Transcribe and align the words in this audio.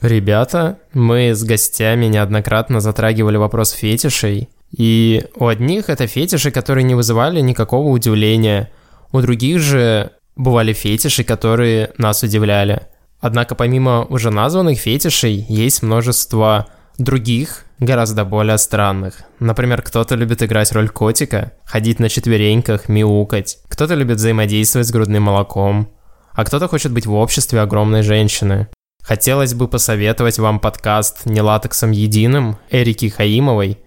Ребята, 0.00 0.78
мы 0.92 1.34
с 1.34 1.42
гостями 1.42 2.06
неоднократно 2.06 2.80
затрагивали 2.80 3.36
вопрос 3.36 3.70
фетишей, 3.70 4.50
и 4.70 5.24
у 5.36 5.46
одних 5.46 5.88
это 5.88 6.06
фетиши, 6.06 6.50
которые 6.50 6.84
не 6.84 6.94
вызывали 6.94 7.40
никакого 7.40 7.88
удивления, 7.88 8.70
у 9.12 9.20
других 9.20 9.60
же 9.60 10.10
бывали 10.36 10.72
фетиши, 10.72 11.24
которые 11.24 11.92
нас 11.96 12.22
удивляли. 12.22 12.82
Однако 13.20 13.54
помимо 13.54 14.04
уже 14.04 14.30
названных 14.30 14.78
фетишей, 14.78 15.46
есть 15.48 15.82
множество 15.82 16.66
других, 16.98 17.64
гораздо 17.78 18.24
более 18.24 18.58
странных. 18.58 19.22
Например, 19.38 19.82
кто-то 19.82 20.14
любит 20.14 20.42
играть 20.42 20.72
роль 20.72 20.88
котика, 20.88 21.52
ходить 21.64 21.98
на 21.98 22.08
четвереньках, 22.08 22.88
мяукать. 22.88 23.58
Кто-то 23.68 23.94
любит 23.94 24.18
взаимодействовать 24.18 24.88
с 24.88 24.92
грудным 24.92 25.24
молоком. 25.24 25.90
А 26.32 26.44
кто-то 26.44 26.68
хочет 26.68 26.92
быть 26.92 27.06
в 27.06 27.14
обществе 27.14 27.60
огромной 27.60 28.02
женщины. 28.02 28.68
Хотелось 29.06 29.54
бы 29.54 29.68
посоветовать 29.68 30.40
вам 30.40 30.58
подкаст 30.58 31.26
«Не 31.26 31.40
латексом 31.40 31.92
единым» 31.92 32.58
Эрики 32.70 33.08
Хаимовой, 33.08 33.78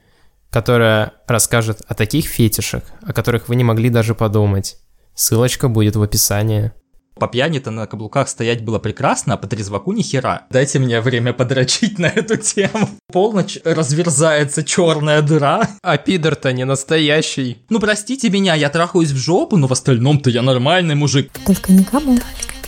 которая 0.50 1.12
расскажет 1.28 1.82
о 1.90 1.94
таких 1.94 2.26
фетишах, 2.26 2.84
о 3.02 3.12
которых 3.12 3.50
вы 3.50 3.58
не 3.58 3.66
могли 3.66 3.90
даже 3.90 4.16
подумать. 4.16 4.78
Ссылочка 5.16 5.68
будет 5.68 5.98
в 5.98 6.02
описании. 6.02 6.72
По 7.16 7.28
пьяни-то 7.28 7.70
на 7.70 7.86
каблуках 7.86 8.30
стоять 8.30 8.64
было 8.64 8.80
прекрасно, 8.80 9.34
а 9.34 9.38
по 9.38 9.46
трезваку 9.46 9.92
ни 9.92 10.04
хера. 10.04 10.44
Дайте 10.52 10.80
мне 10.80 11.02
время 11.02 11.34
подрочить 11.34 12.00
на 12.00 12.06
эту 12.06 12.38
тему. 12.38 12.88
Полночь 13.12 13.58
разверзается 13.66 14.64
черная 14.64 15.22
дыра. 15.22 15.68
А 15.84 15.98
пидор-то 15.98 16.54
не 16.54 16.64
настоящий. 16.64 17.58
Ну 17.68 17.82
простите 17.82 18.30
меня, 18.30 18.56
я 18.56 18.70
трахаюсь 18.70 19.12
в 19.12 19.18
жопу, 19.18 19.58
но 19.58 19.68
в 19.68 19.74
остальном-то 19.74 20.30
я 20.30 20.42
нормальный 20.42 20.96
мужик. 20.96 21.30
Только 21.46 21.74
никому. 21.74 22.16
Только 22.16 22.59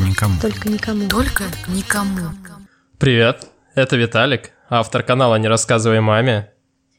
никому. 0.00 0.40
Только 0.40 0.68
никому. 0.68 1.08
Только 1.08 1.44
никому. 1.68 2.30
Привет, 2.98 3.48
это 3.74 3.96
Виталик, 3.96 4.52
автор 4.70 5.02
канала 5.02 5.36
«Не 5.36 5.48
рассказывай 5.48 6.00
маме». 6.00 6.50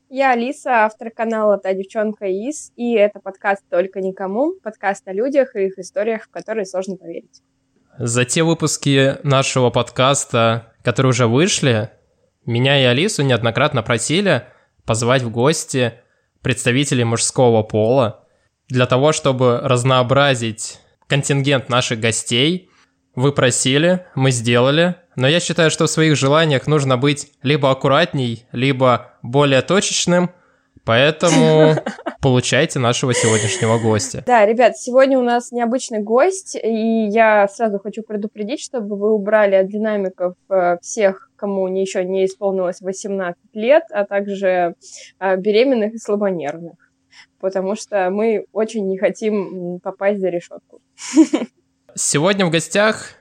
Я 0.08 0.34
Алиса, 0.34 0.86
автор 0.86 1.10
канала 1.10 1.58
«Та 1.58 1.74
девчонка 1.74 2.28
из», 2.28 2.72
и 2.76 2.94
это 2.94 3.20
подкаст 3.20 3.64
«Только 3.72 4.02
никому», 4.02 4.54
подкаст 4.64 5.08
о 5.08 5.14
людях 5.14 5.56
и 5.56 5.66
их 5.66 5.80
историях, 5.80 6.26
в 6.26 6.30
которые 6.30 6.66
сложно 6.66 6.96
поверить. 6.96 7.42
За 7.98 8.24
те 8.24 8.44
выпуски 8.44 9.18
нашего 9.24 9.72
подкаста, 9.72 10.74
которые 10.84 11.10
уже 11.10 11.26
вышли, 11.26 11.90
меня 12.46 12.80
и 12.80 12.86
Алису 12.86 13.24
неоднократно 13.24 13.82
просили 13.82 14.44
позвать 14.86 15.24
в 15.24 15.32
гости 15.32 15.94
представителей 16.44 17.04
мужского 17.04 17.64
пола 17.64 18.28
для 18.68 18.86
того, 18.86 19.12
чтобы 19.12 19.60
разнообразить 19.64 20.80
контингент 21.10 21.68
наших 21.70 22.00
гостей. 22.00 22.70
Вы 23.16 23.34
просили, 23.34 24.06
мы 24.16 24.32
сделали, 24.32 24.96
но 25.16 25.28
я 25.28 25.42
считаю, 25.42 25.72
что 25.72 25.88
в 25.88 25.90
своих 25.90 26.16
желаниях 26.16 26.68
нужно 26.68 26.96
быть 26.96 27.34
либо 27.44 27.72
аккуратней, 27.72 28.46
либо 28.54 29.14
более 29.22 29.62
точечным, 29.62 30.30
поэтому 30.86 31.76
получайте 32.22 32.80
нашего 32.80 33.14
сегодняшнего 33.14 33.80
гостя. 33.80 34.24
Да, 34.26 34.46
ребят, 34.46 34.78
сегодня 34.78 35.20
у 35.20 35.24
нас 35.24 35.52
необычный 35.52 36.00
гость, 36.00 36.56
и 36.56 37.08
я 37.08 37.48
сразу 37.48 37.80
хочу 37.80 38.04
предупредить, 38.04 38.62
чтобы 38.62 38.96
вы 38.96 39.12
убрали 39.12 39.56
от 39.56 39.68
динамиков 39.68 40.36
э, 40.50 40.78
всех, 40.82 41.30
кому 41.36 41.68
не- 41.68 41.82
еще 41.82 42.06
не 42.06 42.26
исполнилось 42.26 42.80
18 42.80 43.38
лет, 43.54 43.84
а 43.92 44.06
также 44.06 44.76
э, 45.20 45.36
беременных 45.36 45.96
и 45.96 45.98
слабонервных, 45.98 46.76
потому 47.40 47.76
что 47.76 48.10
мы 48.10 48.46
очень 48.52 48.88
не 48.88 48.98
хотим 48.98 49.80
попасть 49.80 50.20
за 50.20 50.30
решетку. 50.30 50.82
Сегодня 51.96 52.46
в 52.46 52.52
гостях 52.52 53.14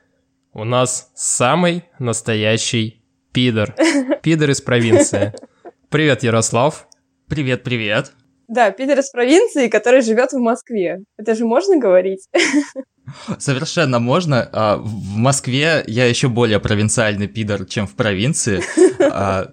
у 0.53 0.65
нас 0.65 1.11
самый 1.15 1.85
настоящий 1.99 3.03
пидор. 3.33 3.75
Пидор 4.23 4.51
из 4.51 4.61
провинции. 4.61 5.33
Привет, 5.89 6.23
Ярослав. 6.23 6.89
Привет, 7.29 7.63
привет. 7.63 8.13
Да, 8.49 8.71
пидор 8.71 8.99
из 8.99 9.11
провинции, 9.11 9.69
который 9.69 10.01
живет 10.01 10.33
в 10.33 10.39
Москве. 10.39 11.01
Это 11.19 11.35
же 11.35 11.45
можно 11.45 11.79
говорить? 11.79 12.29
Совершенно 13.39 13.99
можно. 13.99 14.49
А, 14.53 14.77
В 14.79 15.17
Москве 15.17 15.85
я 15.87 16.07
еще 16.07 16.29
более 16.29 16.59
провинциальный 16.59 17.29
пидор, 17.29 17.67
чем 17.67 17.87
в 17.87 17.95
провинции. 17.95 18.63
А, 19.01 19.51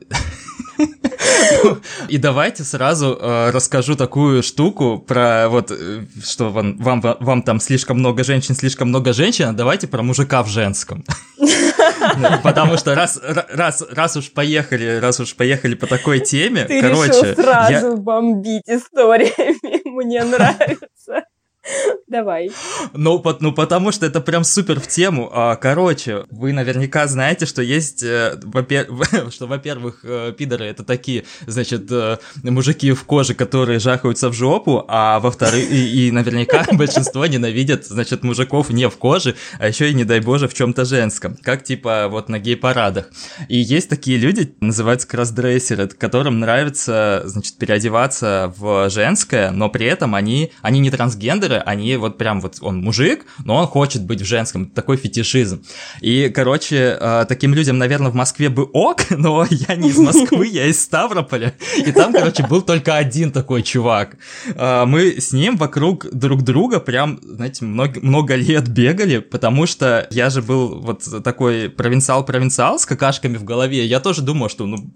И 2.08 2.18
давайте 2.18 2.64
сразу 2.64 3.18
э, 3.20 3.52
расскажу 3.52 3.96
такую 3.96 4.44
штуку 4.44 5.00
про 5.00 5.48
вот, 5.50 5.72
э, 5.72 6.06
что 6.24 6.50
вам, 6.50 6.78
вам, 6.78 7.02
вам 7.02 7.42
там 7.44 7.60
слишком 7.60 8.00
много 8.00 8.24
женщин, 8.24 8.56
слишком 8.56 8.90
много 8.90 9.14
женщин, 9.14 9.48
а 9.48 9.54
давайте 9.54 9.88
про 9.88 10.02
мужика 10.04 10.44
в 10.44 10.48
женском. 10.48 11.04
Потому 12.44 12.78
что 12.78 12.96
раз, 12.96 13.20
раз, 13.24 13.84
раз 13.90 14.18
уж 14.18 14.32
поехали, 14.32 15.00
раз 15.00 15.20
уж 15.20 15.36
поехали 15.36 15.76
по 15.76 15.88
такой 15.88 16.20
теме, 16.20 16.66
Ты 16.66 16.82
короче, 16.82 17.28
я- 17.28 17.36
сразу 17.36 17.98
бомбить 17.98 18.64
историями. 18.68 19.82
Мне 19.96 20.24
нравится. 20.24 21.24
Давай. 22.08 22.52
Ну, 22.94 23.20
по- 23.20 23.38
ну, 23.40 23.52
потому 23.52 23.92
что 23.92 24.06
это 24.06 24.22
прям 24.22 24.44
супер 24.44 24.80
в 24.80 24.88
тему. 24.88 25.30
А, 25.34 25.56
Короче, 25.56 26.26
вы 26.30 26.54
наверняка 26.54 27.08
знаете, 27.08 27.46
что 27.46 27.62
есть, 27.62 28.04
э, 28.04 28.40
что, 29.32 29.48
во-первых, 29.48 30.02
э, 30.04 30.34
пидоры 30.38 30.66
это 30.66 30.84
такие, 30.84 31.26
значит, 31.48 31.92
э, 31.92 32.18
мужики 32.44 32.92
в 32.92 33.04
коже, 33.06 33.34
которые 33.34 33.80
жахаются 33.80 34.30
в 34.30 34.34
жопу, 34.34 34.86
а 34.88 35.20
во-вторых, 35.20 35.72
и, 35.72 36.08
и 36.08 36.12
наверняка 36.12 36.66
большинство 36.74 37.26
ненавидят, 37.26 37.86
значит, 37.86 38.24
мужиков 38.24 38.70
не 38.70 38.88
в 38.88 38.98
коже, 38.98 39.36
а 39.60 39.68
еще 39.68 39.90
и, 39.90 39.94
не 39.94 40.04
дай 40.04 40.20
боже, 40.20 40.48
в 40.48 40.54
чем-то 40.54 40.86
женском, 40.86 41.36
как 41.42 41.64
типа 41.64 42.08
вот 42.10 42.30
на 42.30 42.40
гей-парадах. 42.40 43.10
И 43.50 43.58
есть 43.58 43.90
такие 43.90 44.18
люди, 44.18 44.56
называются 44.62 45.08
кроссдрессеры, 45.08 45.88
которым 45.88 46.40
нравится, 46.40 47.24
значит, 47.26 47.58
переодеваться 47.58 48.54
в 48.58 48.90
женское, 48.90 49.52
но 49.52 49.70
при 49.70 49.88
этом 49.88 50.16
они, 50.16 50.52
они 50.62 50.80
не 50.80 50.92
трансгендеры, 50.92 51.55
они 51.60 51.96
вот 51.98 52.18
прям 52.18 52.42
вот, 52.42 52.58
он 52.62 52.82
мужик, 52.82 53.26
но 53.44 53.56
он 53.56 53.68
хочет 53.68 54.04
быть 54.04 54.22
в 54.22 54.26
женском, 54.26 54.68
такой 54.68 54.98
фетишизм. 54.98 55.64
И, 56.02 56.30
короче, 56.34 56.98
э, 57.00 57.26
таким 57.28 57.54
людям, 57.54 57.78
наверное, 57.78 58.12
в 58.12 58.16
Москве 58.16 58.50
бы 58.50 58.64
ок, 58.64 59.02
но 59.10 59.46
я 59.50 59.76
не 59.76 59.90
из 59.90 59.98
Москвы, 59.98 60.48
я 60.48 60.68
из 60.68 60.82
Ставрополя, 60.82 61.54
и 61.78 61.92
там, 61.92 62.14
короче, 62.14 62.46
был 62.48 62.62
только 62.62 62.96
один 62.96 63.32
такой 63.32 63.64
чувак. 63.64 64.18
Э, 64.56 64.86
Мы 64.86 65.20
с 65.20 65.34
ним 65.34 65.58
вокруг 65.58 66.08
друг 66.12 66.44
друга 66.44 66.80
прям, 66.80 67.20
знаете, 67.24 67.66
много, 67.66 68.00
много 68.02 68.36
лет 68.36 68.68
бегали, 68.68 69.20
потому 69.20 69.66
что 69.66 70.08
я 70.12 70.30
же 70.30 70.42
был 70.42 70.80
вот 70.82 71.04
такой 71.24 71.70
провинциал-провинциал 71.70 72.80
с 72.80 72.86
какашками 72.86 73.38
в 73.38 73.44
голове, 73.44 73.86
я 73.86 74.00
тоже 74.00 74.22
думал, 74.22 74.50
что, 74.50 74.66
ну, 74.66 74.94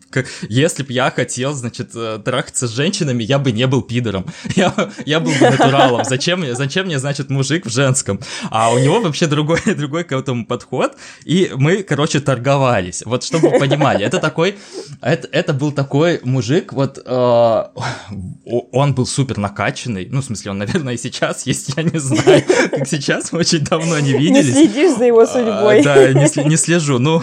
если 0.48 0.84
бы 0.84 0.94
я 0.94 1.12
хотел, 1.12 1.54
значит, 1.54 1.92
э, 1.96 2.20
трахаться 2.24 2.68
с 2.68 2.72
женщинами, 2.72 3.24
я 3.24 3.40
бы 3.40 3.52
не 3.52 3.68
был 3.68 3.82
пидором, 3.82 4.26
я, 4.56 4.74
я 5.06 5.20
был 5.20 5.32
бы 5.32 5.50
натуралом, 5.50 6.04
зачем 6.06 6.44
мне, 6.50 6.56
зачем 6.56 6.86
мне, 6.86 7.00
значит, 7.00 7.30
мужик 7.30 7.66
в 7.66 7.70
женском, 7.70 8.20
а 8.50 8.72
у 8.74 8.80
него 8.80 9.00
вообще 9.02 9.28
другой, 9.28 9.60
другой 9.78 10.04
к 10.04 10.12
этому 10.12 10.46
подход, 10.46 10.96
и 11.26 11.52
мы, 11.56 11.84
короче, 11.84 12.20
торговались, 12.20 13.04
вот 13.06 13.24
чтобы 13.24 13.50
вы 13.50 13.60
понимали, 13.60 14.06
это 14.06 14.20
такой, 14.20 14.58
это, 15.02 15.28
это 15.32 15.54
был 15.54 15.72
такой 15.72 16.20
мужик, 16.24 16.74
вот, 16.74 17.02
э, 17.04 17.64
он 18.72 18.94
был 18.94 19.06
супер 19.06 19.38
накачанный, 19.38 20.08
ну, 20.10 20.22
в 20.22 20.26
смысле, 20.26 20.52
он, 20.52 20.58
наверное, 20.60 20.94
и 20.94 20.98
сейчас 20.98 21.46
есть, 21.46 21.74
я 21.76 21.84
не 21.84 22.00
знаю, 22.00 22.44
как 22.72 22.88
сейчас, 22.88 23.32
мы 23.32 23.40
очень 23.40 23.60
давно 23.60 24.00
не 24.00 24.14
Не 24.14 24.20
виделись, 24.20 24.54
следишь 24.54 24.98
за 24.98 25.06
его 25.06 25.22
а, 25.22 25.28
судьбой. 25.28 25.84
Да, 25.84 26.14
не, 26.14 26.48
не 26.48 26.58
слежу. 26.58 27.00
Ну, 27.00 27.22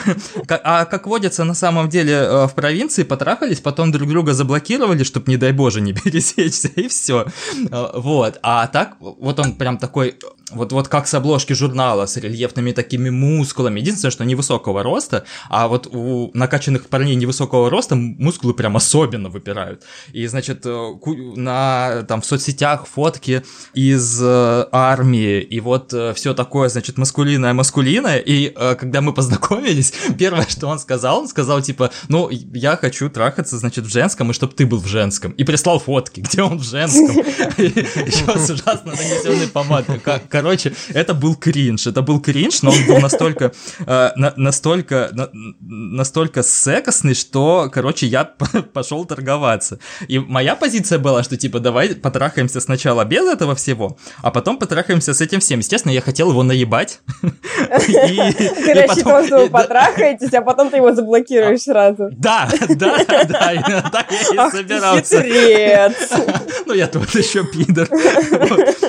а 0.49 0.85
как 0.85 1.07
водится 1.07 1.45
на 1.45 1.55
самом 1.55 1.89
деле 1.89 2.13
э, 2.13 2.47
в 2.47 2.55
провинции, 2.55 3.03
потрахались, 3.03 3.61
потом 3.61 3.93
друг 3.93 4.09
друга 4.09 4.33
заблокировали, 4.33 5.03
чтобы, 5.03 5.31
не 5.31 5.37
дай 5.37 5.53
боже, 5.53 5.81
не 5.81 5.93
пересечься, 6.05 6.69
и 6.69 6.89
все. 6.89 7.27
Вот. 7.71 8.39
А 8.43 8.67
так, 8.67 8.97
вот 9.19 9.39
он 9.39 9.55
прям 9.55 9.79
такой, 9.79 10.17
вот, 10.51 10.73
вот 10.73 10.89
как 10.89 11.07
с 11.07 11.15
обложки 11.15 11.53
журнала, 11.53 12.07
с 12.07 12.17
рельефными 12.17 12.73
такими 12.73 13.11
мускулами. 13.11 13.81
Единственное, 13.81 14.11
что 14.11 14.25
невысокого 14.25 14.83
роста, 14.83 15.25
а 15.49 15.69
вот 15.69 15.89
у 15.91 16.31
накачанных 16.35 16.87
парней 16.87 17.15
невысокого 17.17 17.71
роста 17.71 17.97
мускулы 17.97 18.55
прям 18.55 18.77
особенно 18.77 19.29
выпирают. 19.29 19.83
И, 20.13 20.27
значит, 20.27 20.65
э, 20.65 20.93
на, 21.37 22.05
там, 22.09 22.21
в 22.21 22.27
соцсетях 22.27 22.87
фотки 22.87 23.43
из 23.75 24.21
э, 24.23 24.67
армии, 24.71 25.41
и 25.41 25.61
вот 25.61 25.93
все 26.15 26.35
такое, 26.35 26.69
значит, 26.69 26.99
маскулинное-маскулинное, 26.99 28.19
и 28.19 28.53
э, 28.55 28.75
когда 28.77 29.01
мы 29.01 29.13
познакомились, 29.13 29.93
первое, 30.19 30.47
что 30.49 30.69
он 30.69 30.79
сказал, 30.79 31.21
он 31.21 31.29
сказал, 31.29 31.61
типа, 31.63 31.91
ну, 32.09 32.29
я 32.31 32.77
хочу 32.77 33.11
трахаться, 33.11 33.59
значит, 33.59 33.85
в 33.85 33.91
женском, 33.91 34.31
и 34.31 34.35
чтобы 34.35 34.53
ты 34.53 34.67
был 34.67 34.81
в 34.81 34.87
женском. 34.87 35.33
И 35.33 35.45
прислал 35.45 35.79
фотки, 35.79 36.21
где 36.21 36.43
он 36.43 36.59
в 36.59 36.63
женском. 36.63 37.17
С 38.37 38.51
ужасно 38.51 38.95
нанесенной 39.09 39.49
помадой. 39.49 39.99
Ко- 39.99 40.21
Короче, 40.29 40.73
это 40.89 41.15
был 41.15 41.35
кринж. 41.37 41.87
Это 41.87 42.03
был 42.03 42.21
кринж, 42.21 42.63
но 42.63 42.71
он 42.71 42.87
был 42.87 42.99
настолько, 42.99 43.53
э, 43.81 44.11
на, 44.17 44.33
настолько, 44.37 45.11
на, 45.13 45.29
настолько 45.61 46.43
секосный, 46.43 47.15
что, 47.15 47.71
короче, 47.73 48.07
я 48.07 48.25
пошел 48.73 49.05
торговаться. 49.05 49.79
И 50.09 50.19
моя 50.19 50.57
позиция 50.57 50.99
была, 50.99 51.23
что 51.23 51.37
типа 51.37 51.61
давай 51.61 51.95
потрахаемся 51.95 52.61
сначала 52.61 53.05
без 53.05 53.25
этого 53.27 53.55
всего, 53.55 53.97
а 54.23 54.31
потом 54.31 54.59
потрахаемся 54.59 55.15
с 55.15 55.21
этим 55.21 55.41
всем. 55.41 55.59
Естественно, 55.61 55.93
я 55.93 56.01
хотел 56.01 56.31
его 56.31 56.43
наебать. 56.43 57.01
Ты 57.87 58.75
рассчитывал, 58.75 59.25
что 59.25 59.39
вы 59.39 59.51
потрахаетесь, 59.51 60.33
а 60.35 60.43
потом 60.43 60.71
ты 60.71 60.77
его 60.77 60.93
заблокируешь 60.95 61.63
сразу. 61.63 62.09
Да, 62.13 62.49
да, 62.69 62.99
да, 63.07 63.91
так 63.93 64.07
я 64.33 64.49
и 64.49 64.51
собирался. 64.51 65.25
Ну, 66.67 66.75
я 66.75 66.87
тут 66.89 67.15
еще 67.15 67.45
пидор. 67.45 67.89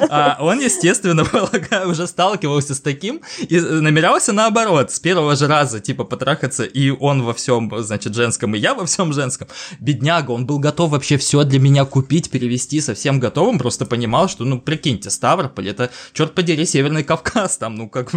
А 0.09 0.37
он, 0.39 0.59
естественно, 0.59 1.25
полагаю, 1.31 1.89
уже 1.89 2.07
сталкивался 2.07 2.75
с 2.75 2.79
таким 2.79 3.21
и 3.39 3.59
намерялся 3.59 4.33
наоборот, 4.33 4.91
с 4.91 4.99
первого 4.99 5.35
же 5.35 5.47
раза, 5.47 5.79
типа, 5.79 6.03
потрахаться, 6.03 6.63
и 6.63 6.89
он 6.89 7.23
во 7.23 7.33
всем, 7.33 7.71
значит, 7.79 8.15
женском, 8.15 8.55
и 8.55 8.59
я 8.59 8.73
во 8.73 8.85
всем 8.85 9.13
женском. 9.13 9.47
Бедняга, 9.79 10.31
он 10.31 10.45
был 10.45 10.59
готов 10.59 10.91
вообще 10.91 11.17
все 11.17 11.43
для 11.43 11.59
меня 11.59 11.85
купить, 11.85 12.29
перевести 12.29 12.81
совсем 12.81 13.19
готовым, 13.19 13.59
просто 13.59 13.85
понимал, 13.85 14.29
что, 14.29 14.43
ну, 14.45 14.59
прикиньте, 14.59 15.09
Ставрополь, 15.09 15.69
это, 15.69 15.91
черт 16.13 16.33
подери, 16.33 16.65
Северный 16.65 17.03
Кавказ, 17.03 17.57
там, 17.57 17.75
ну, 17.75 17.89
как, 17.89 18.13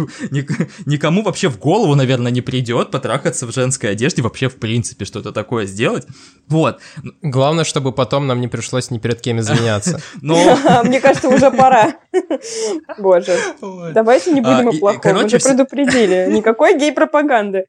никому 0.85 1.23
вообще 1.23 1.49
в 1.49 1.59
голову, 1.59 1.95
наверное, 1.95 2.31
не 2.31 2.41
придет 2.41 2.91
потрахаться 2.91 3.47
в 3.47 3.53
женской 3.53 3.91
одежде, 3.91 4.21
вообще, 4.21 4.49
в 4.49 4.57
принципе, 4.57 5.05
что-то 5.05 5.31
такое 5.31 5.65
сделать. 5.65 6.05
Вот. 6.47 6.79
Главное, 7.21 7.63
чтобы 7.63 7.91
потом 7.91 8.27
нам 8.27 8.41
не 8.41 8.47
пришлось 8.47 8.91
ни 8.91 8.99
перед 8.99 9.21
кем 9.21 9.39
извиняться. 9.39 10.01
Но... 10.21 10.57
Мне 10.83 10.99
кажется, 10.99 11.29
уже 11.29 11.49
пора. 11.51 11.70
Боже. 12.97 13.37
Давайте 13.93 14.31
не 14.31 14.41
будем 14.41 14.67
а, 14.67 14.71
о 14.71 14.79
плохом, 14.79 15.15
мы 15.15 15.29
же 15.29 15.39
предупредили. 15.39 16.27
Никакой 16.31 16.77
гей-пропаганды. 16.77 17.65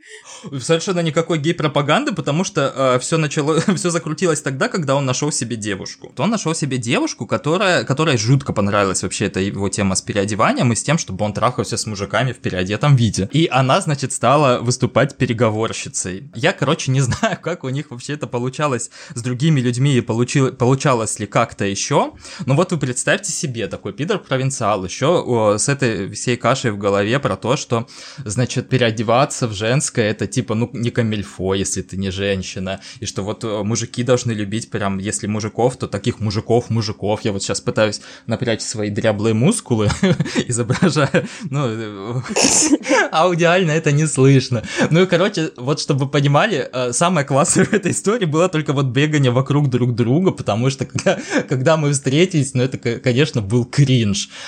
Совершенно 0.60 1.00
никакой 1.00 1.38
гей-пропаганды, 1.38 2.12
потому 2.12 2.44
что 2.44 2.72
э, 2.74 2.98
все 2.98 3.18
начало, 3.18 3.60
все 3.76 3.90
закрутилось 3.90 4.42
тогда, 4.42 4.68
когда 4.68 4.96
он 4.96 5.06
нашел 5.06 5.30
себе 5.30 5.56
девушку. 5.56 6.12
Он 6.18 6.30
нашел 6.30 6.54
себе 6.54 6.78
девушку, 6.78 7.26
которая, 7.26 7.84
которая 7.84 8.16
жутко 8.18 8.52
понравилась 8.52 9.02
вообще 9.02 9.26
эта 9.26 9.40
его 9.40 9.68
тема 9.68 9.94
с 9.94 10.02
переодеванием 10.02 10.72
и 10.72 10.76
с 10.76 10.82
тем, 10.82 10.98
чтобы 10.98 11.24
он 11.24 11.32
трахался 11.32 11.76
с 11.76 11.86
мужиками 11.86 12.32
в 12.32 12.38
переодетом 12.38 12.96
виде. 12.96 13.28
И 13.32 13.48
она, 13.50 13.80
значит, 13.80 14.12
стала 14.12 14.58
выступать 14.58 15.16
переговорщицей. 15.16 16.30
Я, 16.34 16.52
короче, 16.52 16.90
не 16.90 17.00
знаю, 17.00 17.38
как 17.40 17.64
у 17.64 17.68
них 17.68 17.90
вообще 17.90 18.14
это 18.14 18.26
получалось 18.26 18.90
с 19.14 19.22
другими 19.22 19.60
людьми 19.60 19.94
и 19.96 20.00
получил, 20.00 20.52
получалось 20.52 21.18
ли 21.18 21.26
как-то 21.26 21.64
еще. 21.64 22.12
Но 22.46 22.54
вот 22.54 22.72
вы 22.72 22.78
представьте 22.78 23.30
себе 23.32 23.66
такой 23.68 23.91
пидор-провинциал 23.92 24.84
еще 24.84 25.56
с 25.58 25.68
этой 25.68 26.10
всей 26.10 26.36
кашей 26.36 26.70
в 26.70 26.78
голове 26.78 27.18
про 27.18 27.36
то, 27.36 27.56
что, 27.56 27.86
значит, 28.24 28.68
переодеваться 28.68 29.46
в 29.46 29.52
женское 29.52 30.10
это 30.10 30.26
типа, 30.26 30.54
ну, 30.54 30.70
не 30.72 30.90
камильфо, 30.90 31.54
если 31.54 31.82
ты 31.82 31.96
не 31.96 32.10
женщина, 32.10 32.80
и 33.00 33.06
что 33.06 33.22
вот 33.22 33.44
мужики 33.44 34.02
должны 34.02 34.32
любить 34.32 34.70
прям, 34.70 34.98
если 34.98 35.26
мужиков, 35.26 35.76
то 35.76 35.86
таких 35.88 36.20
мужиков-мужиков. 36.20 37.20
Я 37.22 37.32
вот 37.32 37.42
сейчас 37.42 37.60
пытаюсь 37.60 38.00
напрячь 38.26 38.62
свои 38.62 38.90
дряблые 38.90 39.34
мускулы, 39.34 39.88
изображая, 40.46 41.26
ну, 41.50 41.66
э, 41.66 42.20
аудиально 43.12 43.72
это 43.72 43.92
не 43.92 44.06
слышно. 44.06 44.62
Ну 44.90 45.02
и, 45.02 45.06
короче, 45.06 45.50
вот 45.56 45.80
чтобы 45.80 46.08
понимали, 46.08 46.68
э, 46.72 46.92
самое 46.92 47.26
классное 47.26 47.64
в 47.64 47.72
этой 47.72 47.92
истории 47.92 48.24
было 48.24 48.48
только 48.48 48.72
вот 48.72 48.86
бегание 48.86 49.30
вокруг 49.30 49.68
друг 49.68 49.94
друга, 49.94 50.30
потому 50.30 50.70
что 50.70 50.86
когда, 50.86 51.18
когда 51.48 51.76
мы 51.76 51.92
встретились, 51.92 52.54
ну 52.54 52.62
это, 52.62 52.78
конечно, 52.78 53.42
был 53.42 53.64
кринж. 53.64 53.81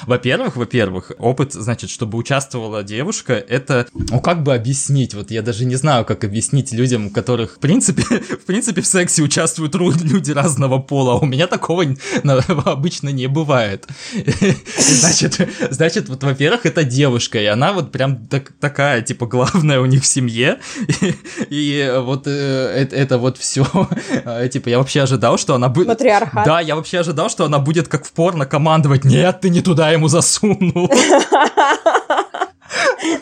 Во-первых, 0.06 0.56
во-первых, 0.56 1.12
опыт, 1.18 1.52
значит, 1.52 1.90
чтобы 1.90 2.18
участвовала 2.18 2.82
девушка, 2.82 3.34
это, 3.34 3.86
ну 3.92 4.20
как 4.20 4.42
бы 4.42 4.54
объяснить, 4.54 5.14
вот 5.14 5.30
я 5.30 5.42
даже 5.42 5.64
не 5.64 5.76
знаю, 5.76 6.04
как 6.04 6.24
объяснить 6.24 6.72
людям, 6.72 7.06
у 7.06 7.10
которых, 7.10 7.56
в 7.56 7.58
принципе, 7.58 8.02
в 8.42 8.44
принципе, 8.46 8.82
в 8.82 8.86
сексе 8.86 9.22
участвуют 9.22 9.74
люди 9.74 10.32
разного 10.32 10.78
пола, 10.78 11.14
а 11.14 11.16
у 11.16 11.26
меня 11.26 11.46
такого 11.46 11.84
обычно 12.64 13.08
не 13.10 13.26
бывает. 13.26 13.86
Значит, 14.78 15.40
значит, 15.70 16.08
вот, 16.08 16.22
во-первых, 16.22 16.66
это 16.66 16.84
девушка, 16.84 17.40
и 17.40 17.46
она 17.46 17.72
вот 17.72 17.92
прям 17.92 18.26
так, 18.26 18.52
такая, 18.60 19.02
типа, 19.02 19.26
главная 19.26 19.80
у 19.80 19.86
них 19.86 20.02
в 20.02 20.06
семье, 20.06 20.58
и, 21.00 21.14
и 21.50 21.92
вот 22.00 22.26
э, 22.26 22.30
это, 22.30 22.96
это 22.96 23.18
вот 23.18 23.38
все, 23.38 23.66
типа, 24.52 24.68
я 24.68 24.78
вообще 24.78 25.02
ожидал, 25.02 25.38
что 25.38 25.54
она 25.54 25.68
будет... 25.68 25.88
Матриархат. 25.88 26.44
Да, 26.44 26.60
я 26.60 26.76
вообще 26.76 26.98
ожидал, 27.00 27.30
что 27.30 27.44
она 27.44 27.58
будет 27.58 27.88
как 27.88 28.04
в 28.04 28.12
порно 28.12 28.46
командовать, 28.46 29.04
нет, 29.24 29.40
ты 29.40 29.48
не 29.48 29.62
туда 29.62 29.90
ему 29.90 30.08
засунул. 30.08 30.90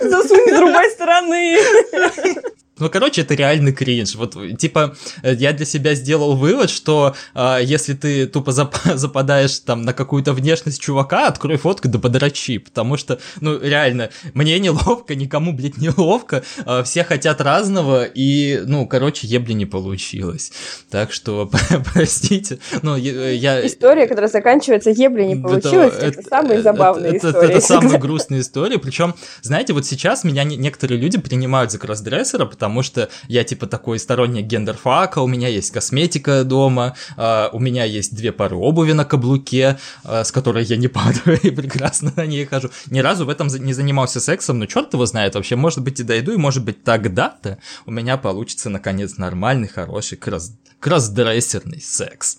Засунь 0.01 0.49
с 0.49 0.57
другой 0.57 0.91
стороны. 0.91 1.59
Ну, 2.83 2.91
короче, 2.91 3.21
это 3.21 3.35
реальный 3.35 3.73
кринж. 3.73 4.17
Вот, 4.17 4.37
типа, 4.59 4.97
я 5.23 5.53
для 5.53 5.65
себя 5.65 5.95
сделал 5.95 6.35
вывод, 6.35 6.69
что 6.69 7.15
э, 7.33 7.59
если 7.63 7.95
ты 7.95 8.27
тупо 8.27 8.51
зап 8.51 8.75
западаешь 8.95 9.61
там 9.61 9.83
на 9.83 9.93
какую-то 9.93 10.33
внешность 10.33 10.83
чувака, 10.83 11.29
открой 11.29 11.59
фотку 11.59 11.87
да 11.87 12.01
подрачи, 12.01 12.59
потому 12.59 12.97
что, 12.97 13.21
ну, 13.41 13.57
реально, 13.61 14.11
мне 14.35 14.59
неловко, 14.59 15.15
никому, 15.15 15.53
блядь, 15.53 15.77
неловко, 15.77 16.43
э, 16.67 16.83
все 16.83 17.05
хотят 17.05 17.41
разного, 17.41 18.03
и, 18.03 18.61
ну, 18.67 18.89
короче, 18.89 19.29
ебли 19.29 19.53
не 19.53 19.67
получилось. 19.67 20.51
Так 20.91 21.13
что, 21.13 21.49
простите, 21.95 22.59
ну, 22.83 22.97
я... 22.97 23.65
История, 23.65 24.09
которая 24.09 24.29
заканчивается 24.29 24.91
ебли 24.91 25.23
не 25.23 25.37
получилось, 25.37 25.95
это, 25.95 26.07
это, 26.07 26.21
это 26.21 26.29
самые 26.29 26.63
забавные 26.63 27.15
это, 27.15 27.29
истории. 27.29 27.45
Это, 27.45 27.59
это 27.59 27.67
самые 27.67 27.99
грустные 28.01 28.41
истории, 28.41 28.79
причем, 28.79 29.15
знаете, 29.43 29.73
вот 29.73 29.87
сейчас 29.87 30.25
меня 30.25 30.43
некоторые 30.43 30.99
люди 30.99 31.21
принимают 31.21 31.71
за 31.71 31.79
кроссдрессера, 31.79 32.47
потому 32.47 32.72
потому 32.73 32.83
что 32.83 33.11
я 33.29 33.45
типа 33.45 33.67
такой 33.67 33.99
сторонник 33.99 34.47
гендерфака, 34.47 35.19
у 35.19 35.27
меня 35.27 35.49
есть 35.49 35.71
косметика 35.71 36.43
дома, 36.43 36.95
э, 37.19 37.49
у 37.53 37.59
меня 37.59 37.85
есть 37.85 38.17
две 38.17 38.33
пары 38.33 38.57
обуви 38.57 38.93
на 38.93 39.05
каблуке, 39.05 39.79
э, 40.05 40.25
с 40.25 40.33
которой 40.33 40.65
я 40.65 40.79
не 40.79 40.89
падаю 40.97 41.39
и 41.43 41.51
прекрасно 41.51 42.13
на 42.17 42.25
ней 42.25 42.47
хожу. 42.47 42.71
Ни 42.91 43.01
разу 43.01 43.27
в 43.27 43.29
этом 43.29 43.49
не 43.49 43.75
занимался 43.75 44.21
сексом, 44.21 44.59
но 44.59 44.65
черт 44.65 44.95
его 44.95 45.05
знает 45.05 45.35
вообще, 45.35 45.55
может 45.55 45.83
быть 45.83 46.01
и 46.01 46.03
дойду, 46.03 46.33
и 46.33 46.39
может 46.39 46.65
быть 46.65 46.83
тогда-то 46.83 47.59
у 47.85 47.91
меня 47.91 48.17
получится 48.17 48.71
наконец 48.71 49.19
нормальный, 49.19 49.69
хороший 49.69 50.17
кросс 50.17 50.53
кроссдрессерный 50.81 51.83
секс. 51.83 52.39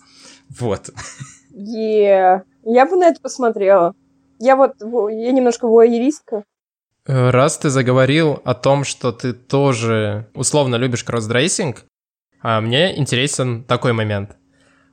Вот. 0.58 0.90
Yeah. 1.52 2.42
Я 2.64 2.86
бы 2.86 2.96
на 2.96 3.04
это 3.04 3.20
посмотрела. 3.20 3.94
Я 4.40 4.56
вот, 4.56 4.72
я 4.80 5.30
немножко 5.30 5.68
воеристка. 5.68 6.42
Э, 7.06 7.30
раз 7.30 7.58
ты 7.58 7.70
заговорил 7.70 8.40
о 8.44 8.54
том, 8.54 8.84
что 8.84 9.12
ты 9.12 9.32
тоже 9.32 10.28
условно 10.34 10.76
любишь 10.76 11.04
кроссдрейсинг, 11.04 11.84
а 12.42 12.60
мне 12.60 12.98
интересен 12.98 13.64
такой 13.64 13.92
момент. 13.92 14.36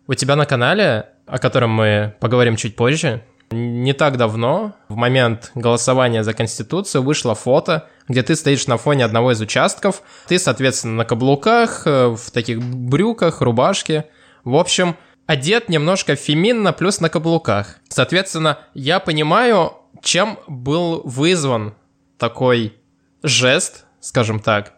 У 0.08 0.14
тебя 0.14 0.36
на 0.36 0.46
канале, 0.46 1.10
о 1.26 1.40
котором 1.40 1.72
мы 1.72 2.16
поговорим 2.20 2.58
чуть 2.58 2.76
позже, 2.76 3.24
не 3.52 3.94
так 3.94 4.18
давно, 4.18 4.76
в 4.88 4.96
момент 4.96 5.52
голосования 5.56 6.24
за 6.24 6.34
Конституцию, 6.34 7.04
вышло 7.04 7.36
фото, 7.36 7.90
где 8.08 8.24
ты 8.24 8.36
стоишь 8.36 8.68
на 8.68 8.78
фоне 8.78 9.04
одного 9.06 9.32
из 9.34 9.42
участков. 9.42 10.04
Ты, 10.28 10.40
соответственно, 10.40 10.96
на 10.96 11.06
каблуках, 11.06 11.84
э, 11.86 12.08
в 12.08 12.32
таких 12.32 12.62
брюках, 12.62 13.42
рубашке. 13.42 14.06
В 14.44 14.56
общем, 14.56 14.96
одет 15.28 15.70
немножко 15.70 16.16
феминно, 16.16 16.74
плюс 16.74 17.00
на 17.00 17.10
каблуках. 17.10 17.78
Соответственно, 17.90 18.60
я 18.74 19.00
понимаю, 19.00 19.74
чем 20.02 20.40
был 20.48 21.02
вызван 21.04 21.74
такой 22.22 22.76
жест, 23.24 23.86
скажем 24.00 24.40
так, 24.40 24.74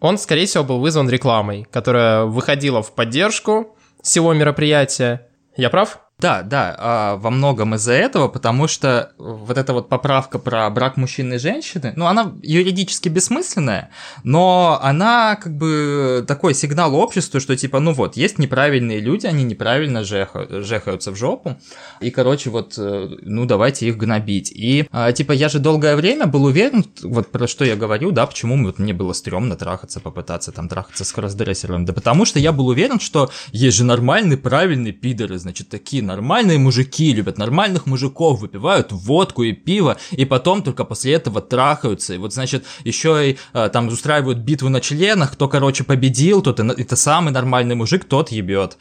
он, 0.00 0.18
скорее 0.18 0.46
всего, 0.46 0.64
был 0.64 0.80
вызван 0.80 1.08
рекламой, 1.08 1.64
которая 1.70 2.24
выходила 2.24 2.82
в 2.82 2.92
поддержку 2.92 3.78
всего 4.02 4.34
мероприятия. 4.34 5.28
Я 5.56 5.70
прав? 5.70 6.00
Да, 6.20 6.42
да, 6.42 6.74
а, 6.76 7.16
во 7.16 7.30
многом 7.30 7.76
из-за 7.76 7.92
этого, 7.92 8.26
потому 8.26 8.66
что 8.66 9.12
вот 9.18 9.56
эта 9.56 9.72
вот 9.72 9.88
поправка 9.88 10.40
про 10.40 10.68
брак 10.68 10.96
мужчины 10.96 11.34
и 11.34 11.38
женщины, 11.38 11.92
ну, 11.94 12.06
она 12.06 12.34
юридически 12.42 13.08
бессмысленная, 13.08 13.90
но 14.24 14.80
она 14.82 15.36
как 15.36 15.56
бы 15.56 16.24
такой 16.26 16.54
сигнал 16.54 16.96
обществу, 16.96 17.38
что 17.38 17.56
типа, 17.56 17.78
ну 17.78 17.92
вот, 17.92 18.16
есть 18.16 18.40
неправильные 18.40 18.98
люди, 18.98 19.26
они 19.26 19.44
неправильно 19.44 20.02
жеха, 20.02 20.64
жехаются 20.64 21.12
в 21.12 21.16
жопу, 21.16 21.56
и, 22.00 22.10
короче, 22.10 22.50
вот, 22.50 22.74
э, 22.78 23.10
ну, 23.22 23.44
давайте 23.44 23.86
их 23.86 23.96
гнобить. 23.96 24.50
И, 24.50 24.88
а, 24.90 25.12
типа, 25.12 25.30
я 25.30 25.48
же 25.48 25.60
долгое 25.60 25.94
время 25.94 26.26
был 26.26 26.46
уверен, 26.46 26.84
вот 27.02 27.30
про 27.30 27.46
что 27.46 27.64
я 27.64 27.76
говорю, 27.76 28.10
да, 28.10 28.26
почему 28.26 28.60
вот 28.64 28.80
мне 28.80 28.92
было 28.92 29.12
стрёмно 29.12 29.54
трахаться, 29.54 30.00
попытаться 30.00 30.50
там 30.50 30.68
трахаться 30.68 31.04
с 31.04 31.12
кроссдрессером, 31.12 31.84
да 31.84 31.92
потому 31.92 32.24
что 32.24 32.40
я 32.40 32.50
был 32.50 32.66
уверен, 32.66 32.98
что 32.98 33.30
есть 33.52 33.76
же 33.76 33.84
нормальные, 33.84 34.36
правильные 34.36 34.92
пидоры, 34.92 35.38
значит, 35.38 35.68
такие 35.68 36.07
нормальные 36.08 36.58
мужики 36.58 37.12
любят 37.12 37.38
нормальных 37.38 37.86
мужиков, 37.86 38.40
выпивают 38.40 38.90
водку 38.90 39.44
и 39.44 39.52
пиво, 39.52 39.96
и 40.10 40.24
потом 40.24 40.62
только 40.62 40.84
после 40.84 41.12
этого 41.14 41.40
трахаются. 41.40 42.14
И 42.14 42.18
вот, 42.18 42.34
значит, 42.34 42.64
еще 42.84 43.30
и 43.30 43.38
э, 43.52 43.68
там 43.72 43.86
устраивают 43.88 44.38
битву 44.38 44.68
на 44.68 44.80
членах, 44.80 45.32
кто, 45.32 45.48
короче, 45.48 45.84
победил, 45.84 46.42
тот 46.42 46.58
это 46.58 46.96
самый 46.96 47.30
нормальный 47.32 47.74
мужик, 47.74 48.04
тот 48.04 48.30
ебет. 48.30 48.78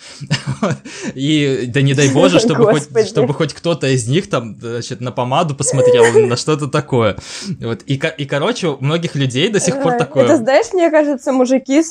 И 1.13 1.65
да 1.67 1.81
не 1.81 1.93
дай 1.93 2.09
боже, 2.09 2.39
чтобы 2.39 2.65
хоть, 2.65 3.07
чтобы 3.07 3.33
хоть 3.33 3.53
кто-то 3.53 3.87
из 3.87 4.07
них 4.07 4.29
там, 4.29 4.55
значит, 4.59 5.01
на 5.01 5.11
помаду 5.11 5.55
посмотрел, 5.55 6.27
на 6.27 6.37
что-то 6.37 6.67
такое. 6.67 7.17
Вот. 7.59 7.83
И, 7.85 8.01
и, 8.17 8.25
короче, 8.25 8.67
у 8.67 8.77
многих 8.79 9.15
людей 9.15 9.49
до 9.49 9.59
сих 9.59 9.81
пор 9.81 9.97
такое. 9.97 10.25
Это, 10.25 10.37
знаешь, 10.37 10.67
мне 10.73 10.89
кажется, 10.89 11.31
мужики 11.31 11.83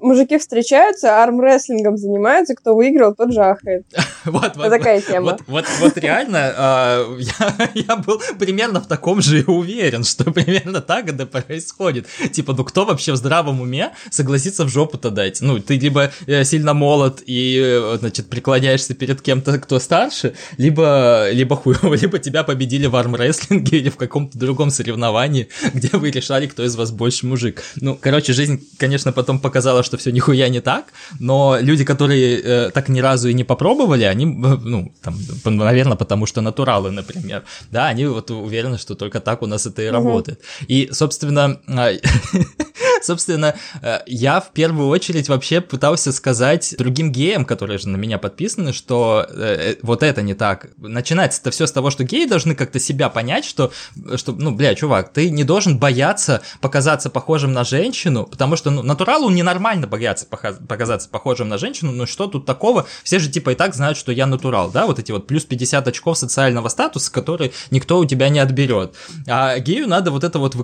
мужики 0.00 0.38
встречаются, 0.38 1.22
армрестлингом 1.22 1.96
занимаются, 1.96 2.54
кто 2.54 2.74
выиграл, 2.74 3.14
тот 3.14 3.32
жахает. 3.32 3.86
Вот, 4.24 4.56
вот, 4.56 4.68
такая 4.68 5.00
тема. 5.00 5.32
Вот, 5.32 5.40
вот, 5.46 5.64
вот 5.80 5.96
реально, 5.96 6.52
э, 6.54 7.20
я, 7.20 7.70
я 7.74 7.96
был 7.96 8.20
примерно 8.38 8.80
в 8.80 8.86
таком 8.86 9.22
же 9.22 9.40
и 9.40 9.44
уверен, 9.44 10.04
что 10.04 10.30
примерно 10.30 10.82
так 10.82 11.08
это 11.08 11.24
происходит. 11.24 12.06
Типа, 12.32 12.52
ну 12.52 12.64
кто 12.64 12.84
вообще 12.84 13.12
в 13.12 13.16
здравом 13.16 13.62
уме 13.62 13.92
согласится 14.10 14.64
в 14.64 14.68
жопу-то 14.68 15.10
дать? 15.10 15.40
Ну, 15.40 15.60
ты 15.60 15.78
либо 15.78 16.10
э, 16.26 16.44
сильно 16.44 16.74
молод 16.74 17.22
и, 17.24 17.58
э, 17.64 17.96
значит, 17.98 18.28
преклоняешься 18.28 18.92
перед 18.92 19.22
кем-то, 19.22 19.58
кто 19.58 19.78
старше, 19.78 20.34
либо, 20.58 21.30
либо 21.32 21.56
хуево, 21.56 21.94
либо 22.02 22.18
тебя 22.18 22.44
победили 22.44 22.86
в 22.86 22.96
армрестлинге 22.96 23.78
или 23.78 23.88
в 23.88 23.96
каком-то 23.96 24.36
другом 24.36 24.70
соревновании, 24.70 25.48
где 25.72 25.96
вы 25.96 26.10
решали, 26.10 26.48
кто 26.48 26.64
из 26.64 26.76
вас 26.76 26.90
больше 26.90 27.26
мужик. 27.26 27.62
Ну, 27.76 27.96
короче, 27.98 28.34
жизнь, 28.34 28.68
конечно, 28.78 29.12
потом 29.12 29.40
показала, 29.40 29.82
что 29.88 29.96
все 29.96 30.12
нихуя 30.12 30.48
не 30.48 30.60
так, 30.60 30.84
но 31.18 31.56
люди, 31.60 31.84
которые 31.84 32.40
э, 32.40 32.70
так 32.70 32.88
ни 32.88 33.00
разу 33.00 33.28
и 33.28 33.34
не 33.34 33.44
попробовали, 33.44 34.04
они, 34.04 34.26
ну, 34.26 34.92
там, 35.02 35.16
наверное, 35.56 35.96
потому 35.96 36.26
что 36.26 36.40
натуралы, 36.42 36.90
например, 36.90 37.42
да, 37.72 37.88
они 37.88 38.06
вот 38.06 38.30
уверены, 38.30 38.78
что 38.78 38.94
только 38.94 39.20
так 39.20 39.42
у 39.42 39.46
нас 39.46 39.66
это 39.66 39.82
и 39.82 39.86
работает. 39.86 40.40
И, 40.68 40.90
собственно, 40.92 41.60
а, 41.66 41.92
Собственно, 43.02 43.54
э, 43.82 44.00
я 44.06 44.40
в 44.40 44.50
первую 44.52 44.88
очередь 44.88 45.28
вообще 45.28 45.60
пытался 45.60 46.12
сказать 46.12 46.74
другим 46.78 47.12
геям, 47.12 47.44
которые 47.44 47.78
же 47.78 47.88
на 47.88 47.96
меня 47.96 48.18
подписаны, 48.18 48.72
что 48.72 49.26
э, 49.28 49.72
э 49.72 49.76
вот 49.82 50.02
это 50.02 50.22
не 50.22 50.34
так. 50.34 50.68
Начинается 50.76 51.40
это 51.40 51.50
все 51.50 51.66
с 51.66 51.72
того, 51.72 51.90
что 51.90 52.04
геи 52.04 52.26
должны 52.26 52.54
как-то 52.54 52.80
себя 52.80 53.08
понять, 53.08 53.44
что, 53.44 53.72
что, 54.16 54.32
ну, 54.32 54.50
бля, 54.50 54.74
чувак, 54.74 55.12
ты 55.12 55.30
не 55.30 55.44
должен 55.44 55.78
бояться 55.78 56.42
показаться 56.60 57.10
похожим 57.10 57.52
на 57.52 57.64
женщину, 57.64 58.24
потому 58.24 58.56
что, 58.56 58.70
ну, 58.70 58.82
натуралу 58.82 59.30
ненормально 59.30 59.77
бояться 59.86 60.26
показаться 60.26 61.08
похожим 61.08 61.48
на 61.48 61.58
женщину, 61.58 61.92
но 61.92 62.06
что 62.06 62.26
тут 62.26 62.46
такого? 62.46 62.86
Все 63.02 63.18
же, 63.18 63.30
типа, 63.30 63.50
и 63.50 63.54
так 63.54 63.74
знают, 63.74 63.98
что 63.98 64.12
я 64.12 64.26
натурал, 64.26 64.70
да, 64.70 64.86
вот 64.86 64.98
эти 64.98 65.12
вот 65.12 65.26
плюс 65.26 65.44
50 65.44 65.88
очков 65.88 66.18
социального 66.18 66.68
статуса, 66.68 67.12
которые 67.12 67.52
никто 67.70 67.98
у 67.98 68.04
тебя 68.04 68.28
не 68.28 68.38
отберет. 68.38 68.94
А 69.26 69.58
гею 69.58 69.88
надо 69.88 70.10
вот 70.10 70.24
это 70.24 70.38
вот 70.38 70.54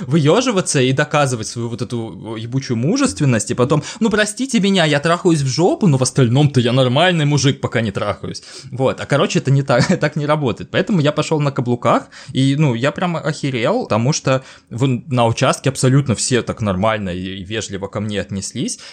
выеживаться 0.00 0.80
и 0.80 0.92
доказывать 0.92 1.46
свою 1.46 1.68
вот 1.68 1.82
эту 1.82 2.36
ебучую 2.36 2.76
мужественность, 2.76 3.50
и 3.50 3.54
потом, 3.54 3.82
ну 4.00 4.10
простите 4.10 4.60
меня, 4.60 4.84
я 4.84 5.00
трахаюсь 5.00 5.40
в 5.40 5.46
жопу, 5.46 5.86
но 5.86 5.98
в 5.98 6.02
остальном-то 6.02 6.60
я 6.60 6.72
нормальный 6.72 7.24
мужик, 7.24 7.60
пока 7.60 7.80
не 7.80 7.92
трахаюсь. 7.92 8.42
Вот, 8.70 9.00
а 9.00 9.06
короче, 9.06 9.38
это 9.38 9.50
не 9.50 9.62
так, 9.62 9.86
так 10.00 10.16
не 10.16 10.26
работает. 10.26 10.70
Поэтому 10.70 11.00
я 11.00 11.12
пошел 11.12 11.40
на 11.40 11.52
каблуках, 11.52 12.08
и, 12.32 12.56
ну, 12.56 12.74
я 12.74 12.92
прям 12.92 13.16
охерел, 13.16 13.84
потому 13.84 14.12
что 14.12 14.44
на 14.70 15.26
участке 15.26 15.70
абсолютно 15.70 16.14
все 16.14 16.42
так 16.42 16.60
нормально 16.60 17.10
и 17.10 17.44
вежливо 17.44 17.86
ко 17.86 18.00
мне 18.00 18.20
отнеслись. 18.20 18.39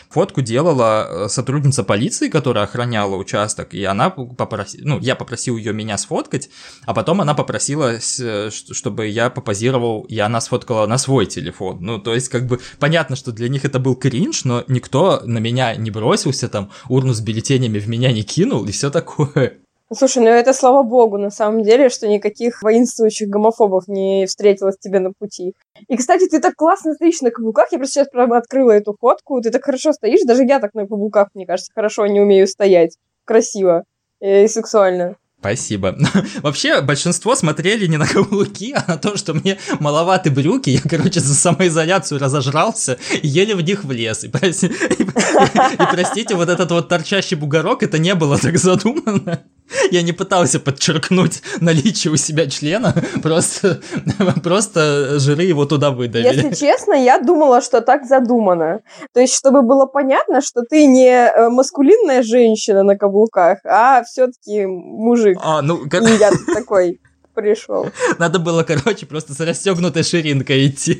Фотку 0.09 0.41
делала 0.41 1.07
э, 1.25 1.29
сотрудница 1.29 1.83
полиции, 1.83 2.29
которая 2.29 2.65
охраняла 2.65 3.15
участок, 3.15 3.73
и 3.73 3.83
она 3.83 4.09
попросила, 4.09 4.81
ну, 4.85 4.99
я 4.99 5.15
попросил 5.15 5.57
ее 5.57 5.73
меня 5.73 5.97
сфоткать, 5.97 6.49
а 6.85 6.93
потом 6.93 7.21
она 7.21 7.33
попросила, 7.33 7.97
э, 8.19 8.49
чтобы 8.51 9.07
я 9.07 9.29
попозировал, 9.29 10.01
и 10.03 10.17
она 10.19 10.41
сфоткала 10.41 10.85
на 10.87 10.97
свой 10.97 11.25
телефон. 11.25 11.77
Ну, 11.81 11.99
то 11.99 12.13
есть, 12.13 12.29
как 12.29 12.47
бы, 12.47 12.59
понятно, 12.79 13.15
что 13.15 13.31
для 13.31 13.49
них 13.49 13.65
это 13.65 13.79
был 13.79 13.95
кринж, 13.95 14.43
но 14.43 14.63
никто 14.67 15.21
на 15.25 15.39
меня 15.39 15.75
не 15.75 15.91
бросился, 15.91 16.49
там, 16.49 16.71
урну 16.89 17.13
с 17.13 17.21
бюллетенями 17.21 17.79
в 17.79 17.87
меня 17.87 18.11
не 18.11 18.23
кинул 18.23 18.65
и 18.65 18.71
все 18.71 18.89
такое. 18.89 19.59
Слушай, 19.95 20.23
ну 20.23 20.29
это 20.29 20.53
слава 20.53 20.83
богу, 20.83 21.17
на 21.17 21.29
самом 21.29 21.63
деле, 21.63 21.87
что 21.87 22.07
никаких 22.07 22.61
воинствующих 22.61 23.29
гомофобов 23.29 23.87
не 23.87 24.25
встретилось 24.25 24.77
тебе 24.77 24.99
на 24.99 25.11
пути. 25.17 25.53
И, 25.87 25.95
кстати, 25.95 26.27
ты 26.27 26.41
так 26.41 26.55
классно 26.55 26.93
стоишь 26.93 27.21
на 27.21 27.31
каблуках, 27.31 27.71
я 27.71 27.77
просто 27.77 27.93
сейчас 27.93 28.09
прямо 28.09 28.37
открыла 28.37 28.71
эту 28.71 28.97
фотку, 28.99 29.41
ты 29.41 29.49
так 29.49 29.63
хорошо 29.63 29.93
стоишь, 29.93 30.25
даже 30.25 30.43
я 30.43 30.59
так 30.59 30.73
на 30.73 30.85
каблуках, 30.85 31.29
мне 31.33 31.45
кажется, 31.45 31.71
хорошо 31.73 32.05
не 32.07 32.19
умею 32.19 32.47
стоять. 32.47 32.97
Красиво 33.23 33.85
и 34.19 34.47
сексуально. 34.47 35.15
Спасибо. 35.39 35.95
Вообще, 36.41 36.81
большинство 36.81 37.35
смотрели 37.35 37.85
не 37.85 37.97
на 37.97 38.07
каблуки, 38.07 38.73
а 38.75 38.83
на 38.87 38.97
то, 38.97 39.15
что 39.15 39.33
мне 39.33 39.57
маловаты 39.79 40.31
брюки. 40.31 40.71
Я, 40.71 40.81
короче, 40.81 41.19
за 41.19 41.35
самоизоляцию 41.35 42.19
разожрался 42.19 42.97
и 43.21 43.27
еле 43.27 43.55
в 43.55 43.61
них 43.61 43.83
влез. 43.83 44.23
И, 44.23 44.27
и, 44.27 44.29
и, 44.29 45.03
и 45.03 45.85
простите, 45.91 46.35
вот 46.35 46.49
этот 46.49 46.71
вот 46.71 46.89
торчащий 46.89 47.37
бугорок, 47.37 47.83
это 47.83 47.99
не 47.99 48.15
было 48.15 48.37
так 48.37 48.57
задумано. 48.57 49.43
Я 49.91 50.01
не 50.01 50.11
пытался 50.11 50.59
подчеркнуть 50.59 51.41
наличие 51.59 52.11
у 52.13 52.17
себя 52.17 52.47
члена, 52.47 52.93
просто, 53.23 53.81
просто 54.43 55.19
жиры 55.19 55.43
его 55.43 55.65
туда 55.65 55.91
выдавили. 55.91 56.27
Если 56.27 56.53
честно, 56.53 56.93
я 56.93 57.19
думала, 57.19 57.61
что 57.61 57.81
так 57.81 58.05
задумано. 58.05 58.81
То 59.13 59.19
есть, 59.19 59.35
чтобы 59.35 59.61
было 59.61 59.85
понятно, 59.85 60.41
что 60.41 60.61
ты 60.61 60.85
не 60.85 61.09
э, 61.09 61.49
маскулинная 61.49 62.23
женщина 62.23 62.83
на 62.83 62.97
каблуках, 62.97 63.59
а 63.65 64.03
все-таки 64.03 64.65
мужик. 64.65 65.37
А, 65.41 65.61
ну, 65.61 65.89
как... 65.89 66.03
И 66.03 66.15
я 66.15 66.31
такой 66.53 66.99
пришел. 67.37 67.87
Надо 68.17 68.39
было, 68.39 68.63
короче, 68.63 69.05
просто 69.05 69.33
с 69.33 69.39
расстегнутой 69.39 70.03
ширинкой 70.03 70.67
идти. 70.67 70.99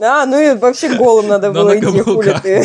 А, 0.00 0.24
ну 0.24 0.40
и 0.40 0.56
вообще 0.56 0.96
голым 0.96 1.28
надо 1.28 1.52
было 1.52 1.78
идти, 1.78 2.00
хули 2.00 2.34
ты. 2.42 2.64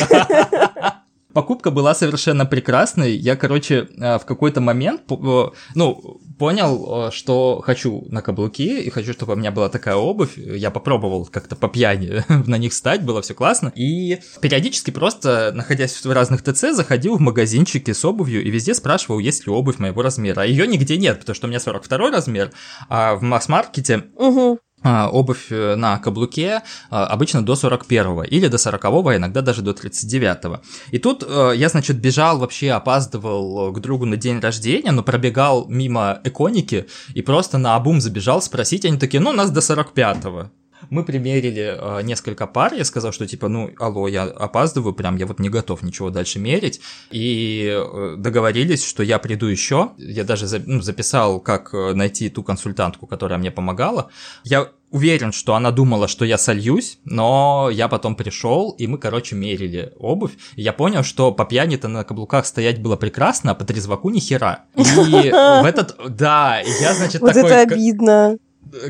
Покупка 1.34 1.70
была 1.70 1.94
совершенно 1.94 2.46
прекрасной. 2.46 3.16
Я, 3.16 3.36
короче, 3.36 3.88
э, 3.98 4.18
в 4.18 4.26
какой-то 4.26 4.62
момент, 4.62 5.02
э, 5.12 5.46
ну, 5.76 6.22
понял, 6.40 7.10
э, 7.10 7.12
что 7.12 7.62
хочу 7.64 8.08
на 8.10 8.24
каблуки 8.24 8.82
и 8.82 8.90
хочу, 8.90 9.14
чтобы 9.14 9.34
у 9.34 9.36
меня 9.36 9.52
была 9.52 9.70
такая 9.70 9.96
обувь. 9.96 10.38
Я 10.38 10.72
попробовал 10.72 11.26
как-то 11.26 11.56
по 11.56 11.68
пьяни 11.68 12.24
на 12.48 12.58
них 12.58 12.74
стать, 12.74 13.04
было 13.04 13.22
все 13.22 13.36
классно. 13.36 13.72
И 13.76 14.20
периодически 14.42 14.90
просто, 14.90 15.52
находясь 15.54 16.04
в 16.04 16.12
разных 16.12 16.42
ТЦ, 16.42 16.74
заходил 16.74 17.18
в 17.18 17.22
магазинчики 17.22 17.92
с 17.92 18.04
обувью 18.04 18.44
и 18.44 18.50
везде 18.50 18.74
спрашивал, 18.74 19.20
есть 19.20 19.46
ли 19.46 19.52
обувь 19.52 19.78
моего 19.78 20.02
размера. 20.02 20.42
А 20.42 20.46
ее 20.46 20.66
нигде 20.66 20.98
нет, 20.98 21.20
потому 21.20 21.36
что 21.36 21.46
у 21.46 21.50
меня 21.50 21.60
42 21.60 22.10
размер, 22.10 22.52
а 22.88 23.14
в 23.16 23.22
масс-маркете 23.22 24.06
угу. 24.16 24.60
А, 24.82 25.10
обувь 25.10 25.48
э, 25.52 25.76
на 25.76 25.98
каблуке 25.98 26.62
а, 26.90 27.06
обычно 27.06 27.46
до 27.46 27.56
41 27.56 28.24
или 28.24 28.48
до 28.48 28.58
40 28.58 28.86
а 28.86 29.16
иногда 29.18 29.42
даже 29.42 29.62
до 29.62 29.74
39 29.74 30.62
И 30.92 31.00
тут 31.00 31.24
э, 31.28 31.54
я, 31.56 31.68
значит, 31.68 31.98
бежал, 32.00 32.40
вообще 32.40 32.72
опаздывал 32.72 33.74
к 33.74 33.80
другу 33.82 34.06
на 34.06 34.16
день 34.16 34.40
рождения, 34.40 34.92
но 34.92 35.04
пробегал 35.04 35.68
мимо 35.68 36.22
Эконики 36.24 36.88
и 37.14 37.22
просто 37.22 37.58
на 37.58 37.76
обум 37.76 38.00
забежал 38.00 38.42
спросить, 38.42 38.86
они 38.86 38.98
такие, 38.98 39.20
ну, 39.20 39.32
у 39.32 39.34
нас 39.34 39.52
до 39.52 39.60
45-го. 39.60 40.50
Мы 40.90 41.04
примерили 41.04 41.78
э, 41.78 42.02
несколько 42.04 42.48
пар, 42.48 42.74
я 42.74 42.86
сказал, 42.86 43.12
что 43.12 43.28
типа, 43.28 43.48
ну, 43.48 43.72
алло, 43.80 44.08
я 44.08 44.24
опаздываю, 44.24 44.94
прям 44.94 45.18
я 45.18 45.26
вот 45.26 45.40
не 45.40 45.50
готов 45.50 45.82
ничего 45.84 46.10
дальше 46.10 46.40
мерить, 46.40 46.82
и 47.12 47.70
э, 47.70 48.16
договорились, 48.18 48.86
что 48.86 49.04
я 49.04 49.20
приду 49.20 49.48
еще, 49.48 49.92
я 49.98 50.24
даже 50.24 50.48
за, 50.48 50.60
ну, 50.66 50.82
записал, 50.82 51.40
как 51.40 51.74
э, 51.74 51.94
найти 51.94 52.30
ту 52.30 52.44
консультантку, 52.44 53.08
которая 53.08 53.40
мне 53.40 53.52
помогала, 53.52 54.10
я 54.44 54.70
уверен, 54.92 55.32
что 55.32 55.56
она 55.56 55.72
думала, 55.72 56.08
что 56.08 56.26
я 56.26 56.38
сольюсь, 56.38 57.00
но 57.06 57.70
я 57.72 57.88
потом 57.88 58.16
пришел, 58.16 58.72
и 58.72 58.88
мы, 58.88 58.98
короче, 58.98 59.36
мерили 59.36 59.94
обувь. 60.00 60.32
И 60.56 60.62
я 60.62 60.74
понял, 60.74 61.04
что 61.04 61.32
по 61.32 61.46
пьяни-то 61.46 61.88
на 61.88 62.04
каблуках 62.04 62.46
стоять 62.46 62.82
было 62.82 62.96
прекрасно, 62.96 63.52
а 63.52 63.56
по 63.56 63.66
трезваку 63.66 64.10
ни 64.10 64.20
хера. 64.20 64.66
И 64.76 64.82
в 65.32 65.66
этот... 65.66 65.96
Да, 66.10 66.60
я, 66.82 66.94
значит, 66.94 67.22
такой... 67.22 67.34
Вот 67.34 67.52
это 67.52 67.62
обидно 67.62 68.38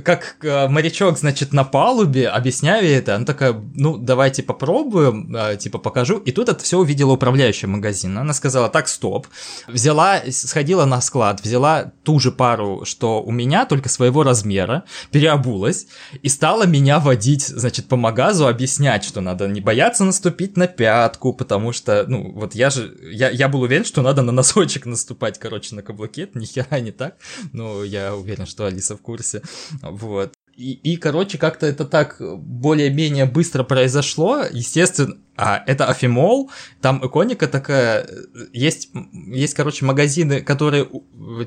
как 0.04 0.38
э, 0.42 0.68
морячок, 0.68 1.18
значит, 1.18 1.54
на 1.54 1.64
палубе, 1.64 2.28
объясняю 2.28 2.86
ей 2.86 2.98
это, 2.98 3.16
она 3.16 3.26
такая, 3.26 3.54
ну, 3.76 3.98
давайте 3.98 4.44
попробуем, 4.44 5.36
э, 5.36 5.58
типа, 5.58 5.78
покажу. 5.78 6.18
И 6.18 6.32
тут 6.32 6.50
это 6.50 6.64
все 6.64 6.78
увидела 6.78 7.14
управляющая 7.14 7.70
магазина. 7.70 8.22
Она 8.22 8.34
сказала, 8.34 8.70
так, 8.70 8.88
стоп. 8.88 9.28
Взяла, 9.68 10.22
сходила 10.32 10.86
на 10.86 11.02
склад, 11.02 11.42
взяла 11.42 11.92
ту 12.04 12.20
же 12.20 12.32
пару, 12.32 12.86
что 12.86 13.22
у 13.22 13.32
меня, 13.32 13.66
только 13.66 13.90
своего 13.90 14.24
размера, 14.24 14.84
переобулась 15.12 15.88
и 16.22 16.30
стала 16.30 16.66
меня 16.66 17.00
водить, 17.00 17.48
значит, 17.48 17.88
по 17.88 17.96
магазу, 17.96 18.48
объяснять, 18.48 19.04
что 19.04 19.22
надо 19.22 19.48
не 19.48 19.62
бояться 19.62 20.04
наступить 20.04 20.58
на 20.58 20.68
пятку, 20.68 21.34
потому 21.34 21.74
что, 21.74 22.06
ну, 22.08 22.32
вот 22.34 22.56
я 22.56 22.70
же, 22.70 22.98
я, 23.12 23.30
я 23.30 23.48
был 23.48 23.62
уверен, 23.62 23.86
что 23.86 24.02
надо 24.02 24.22
на 24.22 24.32
носочек 24.32 24.86
наступать, 24.86 25.40
короче, 25.40 25.76
на 25.76 25.82
каблуке, 25.82 26.24
это 26.24 26.38
ни 26.40 26.50
не 26.80 26.92
так. 26.92 27.16
Ну, 27.54 27.84
я 27.84 28.16
уверен, 28.16 28.46
что 28.46 28.66
Алиса 28.66 28.96
в 28.96 29.02
курсе. 29.02 29.42
Вот. 29.82 30.34
И, 30.56 30.74
и 30.74 30.98
короче, 30.98 31.38
как-то 31.38 31.66
это 31.68 31.86
так 31.86 32.18
более-менее 32.20 33.26
быстро 33.26 33.64
произошло. 33.64 34.44
Естественно, 34.52 35.16
а 35.38 35.64
это 35.66 35.86
Афимол, 35.86 36.52
там 36.82 37.00
иконика 37.06 37.48
такая, 37.48 38.06
есть, 38.52 38.90
есть, 39.14 39.54
короче, 39.54 39.86
магазины, 39.86 40.42
которые, 40.42 40.90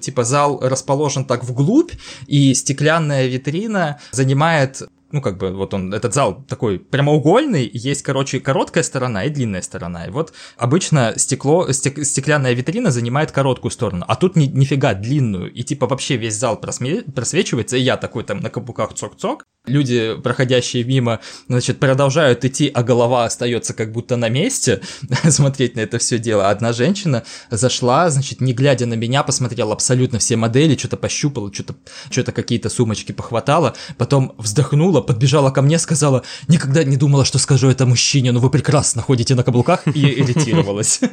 типа, 0.01 0.25
зал 0.25 0.61
расположен 0.63 1.27
так 1.27 1.45
вглубь, 1.45 1.93
и 2.27 2.55
стеклянная 2.55 3.27
витрина 3.27 4.01
занимает 4.13 4.83
ну, 5.13 5.21
как 5.21 5.39
бы, 5.39 5.53
вот 5.53 5.75
он, 5.75 5.93
этот 5.95 6.15
зал 6.15 6.45
такой 6.49 6.79
прямоугольный, 6.79 7.71
есть, 7.73 8.03
короче, 8.03 8.41
короткая 8.41 8.85
сторона 8.85 9.25
и 9.25 9.31
длинная 9.31 9.63
сторона. 9.63 10.07
И 10.07 10.11
вот 10.11 10.33
обычно 10.57 11.15
стекло, 11.17 11.71
стек, 11.73 12.05
стеклянная 12.05 12.55
витрина 12.55 12.91
занимает 12.91 13.33
короткую 13.33 13.71
сторону, 13.71 14.05
а 14.09 14.17
тут 14.17 14.37
ни, 14.37 14.47
нифига 14.47 14.95
длинную, 14.95 15.53
и 15.53 15.63
типа 15.63 15.87
вообще 15.87 16.17
весь 16.17 16.37
зал 16.37 16.59
просме, 16.59 17.03
просвечивается, 17.03 17.77
и 17.77 17.81
я 17.81 17.97
такой 17.97 18.25
там 18.25 18.41
на 18.41 18.51
каблуках 18.51 18.95
цок-цок, 18.95 19.45
люди, 19.67 20.17
проходящие 20.23 20.83
мимо, 20.85 21.21
значит, 21.49 21.79
продолжают 21.79 22.45
идти, 22.45 22.71
а 22.73 22.83
голова 22.83 23.25
остается 23.25 23.75
как 23.75 23.93
будто 23.93 24.17
на 24.17 24.29
месте, 24.29 24.81
смотреть 25.29 25.77
на 25.77 25.81
это 25.81 25.99
все 25.99 26.19
дело. 26.19 26.51
Одна 26.51 26.73
женщина 26.73 27.23
зашла, 27.51 28.11
значит, 28.11 28.41
не 28.41 28.53
глядя 28.53 28.87
на 28.87 28.95
меня, 28.95 29.23
посмотрела 29.23 29.73
абсолютно 29.73 30.19
все 30.19 30.37
модели, 30.37 30.77
что-то 30.77 30.97
пощупала, 30.97 31.53
что-то 31.53 31.77
что 32.11 32.33
какие-то 32.33 32.71
сумочки 32.71 33.13
похватала, 33.13 33.75
потом 33.99 34.35
вздохнула, 34.39 35.01
подбежала 35.01 35.51
ко 35.51 35.63
мне, 35.63 35.79
сказала, 35.79 36.23
никогда 36.49 36.83
не 36.83 36.97
думала, 36.97 37.25
что 37.25 37.39
скажу 37.39 37.69
это 37.69 37.87
мужчине, 37.87 38.33
но 38.33 38.41
вы 38.41 38.51
прекрасно 38.51 39.03
ходите 39.03 39.35
на 39.35 39.45
каблуках, 39.45 39.87
и 39.87 40.21
иритировалась. 40.21 41.01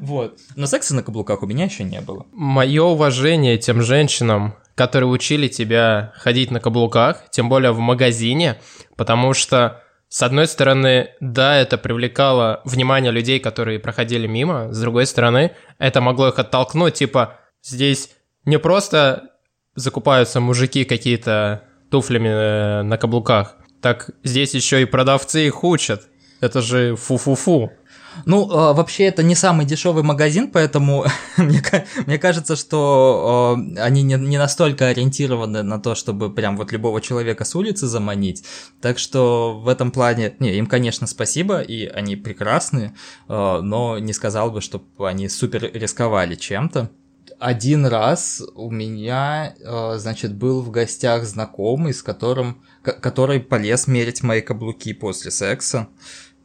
Вот. 0.00 0.40
Но 0.56 0.66
секса 0.66 0.92
на 0.94 1.04
каблуках 1.04 1.44
у 1.44 1.46
меня 1.46 1.66
еще 1.66 1.84
не 1.84 2.00
было. 2.00 2.26
Мое 2.32 2.82
уважение 2.82 3.58
тем 3.58 3.80
женщинам, 3.80 4.54
которые 4.74 5.08
учили 5.08 5.48
тебя 5.48 6.12
ходить 6.16 6.50
на 6.50 6.60
каблуках, 6.60 7.30
тем 7.30 7.48
более 7.48 7.72
в 7.72 7.78
магазине, 7.78 8.58
потому 8.96 9.34
что 9.34 9.82
с 10.08 10.22
одной 10.22 10.46
стороны, 10.46 11.10
да, 11.20 11.56
это 11.56 11.76
привлекало 11.76 12.60
внимание 12.64 13.10
людей, 13.10 13.40
которые 13.40 13.80
проходили 13.80 14.26
мимо, 14.26 14.72
с 14.72 14.80
другой 14.80 15.06
стороны, 15.06 15.52
это 15.78 16.00
могло 16.00 16.28
их 16.28 16.38
оттолкнуть, 16.38 16.94
типа, 16.94 17.38
здесь 17.62 18.10
не 18.44 18.58
просто 18.58 19.30
закупаются 19.74 20.40
мужики 20.40 20.84
какие-то 20.84 21.64
туфлями 21.90 22.28
э, 22.28 22.82
на 22.82 22.96
каблуках, 22.96 23.56
так 23.80 24.10
здесь 24.22 24.54
еще 24.54 24.82
и 24.82 24.86
продавцы 24.86 25.46
их 25.46 25.62
учат. 25.62 26.08
Это 26.40 26.62
же 26.62 26.96
фу-фу-фу. 26.96 27.70
Ну, 28.26 28.50
э, 28.50 28.74
вообще, 28.74 29.04
это 29.04 29.22
не 29.22 29.34
самый 29.34 29.66
дешевый 29.66 30.02
магазин, 30.02 30.50
поэтому 30.50 31.04
мне, 31.36 31.62
мне 32.06 32.18
кажется, 32.18 32.56
что 32.56 33.56
э, 33.58 33.80
они 33.80 34.02
не, 34.02 34.14
не 34.14 34.38
настолько 34.38 34.88
ориентированы 34.88 35.62
на 35.62 35.78
то, 35.78 35.94
чтобы 35.94 36.32
прям 36.32 36.56
вот 36.56 36.72
любого 36.72 37.00
человека 37.00 37.44
с 37.44 37.54
улицы 37.54 37.86
заманить. 37.86 38.44
Так 38.80 38.98
что 38.98 39.60
в 39.60 39.68
этом 39.68 39.90
плане, 39.90 40.34
не, 40.38 40.54
им, 40.56 40.66
конечно, 40.66 41.06
спасибо, 41.06 41.60
и 41.60 41.86
они 41.86 42.16
прекрасные, 42.16 42.94
э, 43.28 43.60
но 43.62 43.98
не 43.98 44.12
сказал 44.12 44.50
бы, 44.50 44.60
чтобы 44.60 45.08
они 45.08 45.28
супер 45.28 45.70
рисковали 45.72 46.34
чем-то. 46.34 46.90
Один 47.40 47.84
раз 47.84 48.42
у 48.54 48.70
меня, 48.70 49.54
значит, 49.96 50.34
был 50.34 50.62
в 50.62 50.70
гостях 50.70 51.24
знакомый, 51.24 51.92
с 51.92 52.02
которым, 52.02 52.62
который 52.82 53.40
полез 53.40 53.86
мерить 53.86 54.22
мои 54.22 54.40
каблуки 54.40 54.94
после 54.94 55.30
секса. 55.30 55.88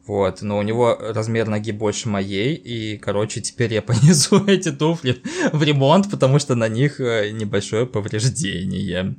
Вот, 0.09 0.41
но 0.41 0.57
у 0.57 0.63
него 0.63 0.97
размер 0.99 1.47
ноги 1.47 1.71
больше 1.71 2.09
моей, 2.09 2.55
и, 2.55 2.97
короче, 2.97 3.41
теперь 3.41 3.75
я 3.75 3.81
понесу 3.89 4.43
эти 4.47 4.71
туфли 4.71 5.21
в 5.53 5.61
ремонт, 5.61 6.09
потому 6.09 6.39
что 6.39 6.55
на 6.55 6.67
них 6.67 6.99
э, 6.99 7.29
небольшое 7.29 7.85
повреждение. 7.85 9.15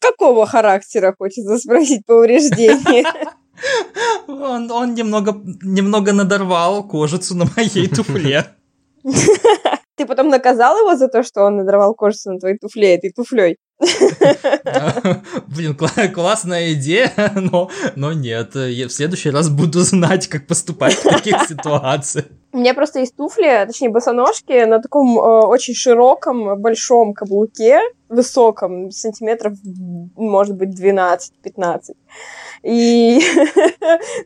Какого 0.00 0.46
характера, 0.46 1.14
хочется 1.16 1.58
спросить, 1.58 2.04
повреждение? 2.06 3.04
Он, 4.26 4.70
он 4.70 4.94
немного, 4.94 5.40
немного 5.62 6.12
надорвал 6.12 6.82
кожицу 6.88 7.36
на 7.36 7.44
моей 7.56 7.86
туфле. 7.86 8.46
Ты 9.96 10.06
потом 10.06 10.28
наказал 10.28 10.76
его 10.78 10.96
за 10.96 11.08
то, 11.08 11.22
что 11.22 11.42
он 11.42 11.56
надорвал 11.56 11.94
кожицу 11.94 12.32
на 12.32 12.38
твоей 12.40 12.58
туфле 12.58 12.94
этой 12.94 13.12
туфлей? 13.12 13.58
Блин, 15.46 15.76
классная 16.12 16.74
идея, 16.74 17.12
но, 17.34 17.70
но 17.96 18.12
нет. 18.12 18.54
Я 18.54 18.88
в 18.88 18.92
следующий 18.92 19.30
раз 19.30 19.48
буду 19.48 19.80
знать, 19.80 20.28
как 20.28 20.46
поступать 20.46 20.94
в 20.94 21.02
таких 21.02 21.40
ситуациях. 21.48 22.26
У 22.52 22.58
меня 22.58 22.74
просто 22.74 22.98
есть 23.00 23.16
туфли, 23.16 23.64
точнее 23.66 23.90
босоножки, 23.90 24.64
на 24.64 24.80
таком 24.80 25.18
э, 25.18 25.22
очень 25.22 25.74
широком, 25.74 26.60
большом 26.60 27.14
каблуке, 27.14 27.80
высоком, 28.08 28.90
сантиметров, 28.90 29.54
может 30.16 30.56
быть, 30.56 30.78
12-15. 30.78 31.94
И 32.64 33.20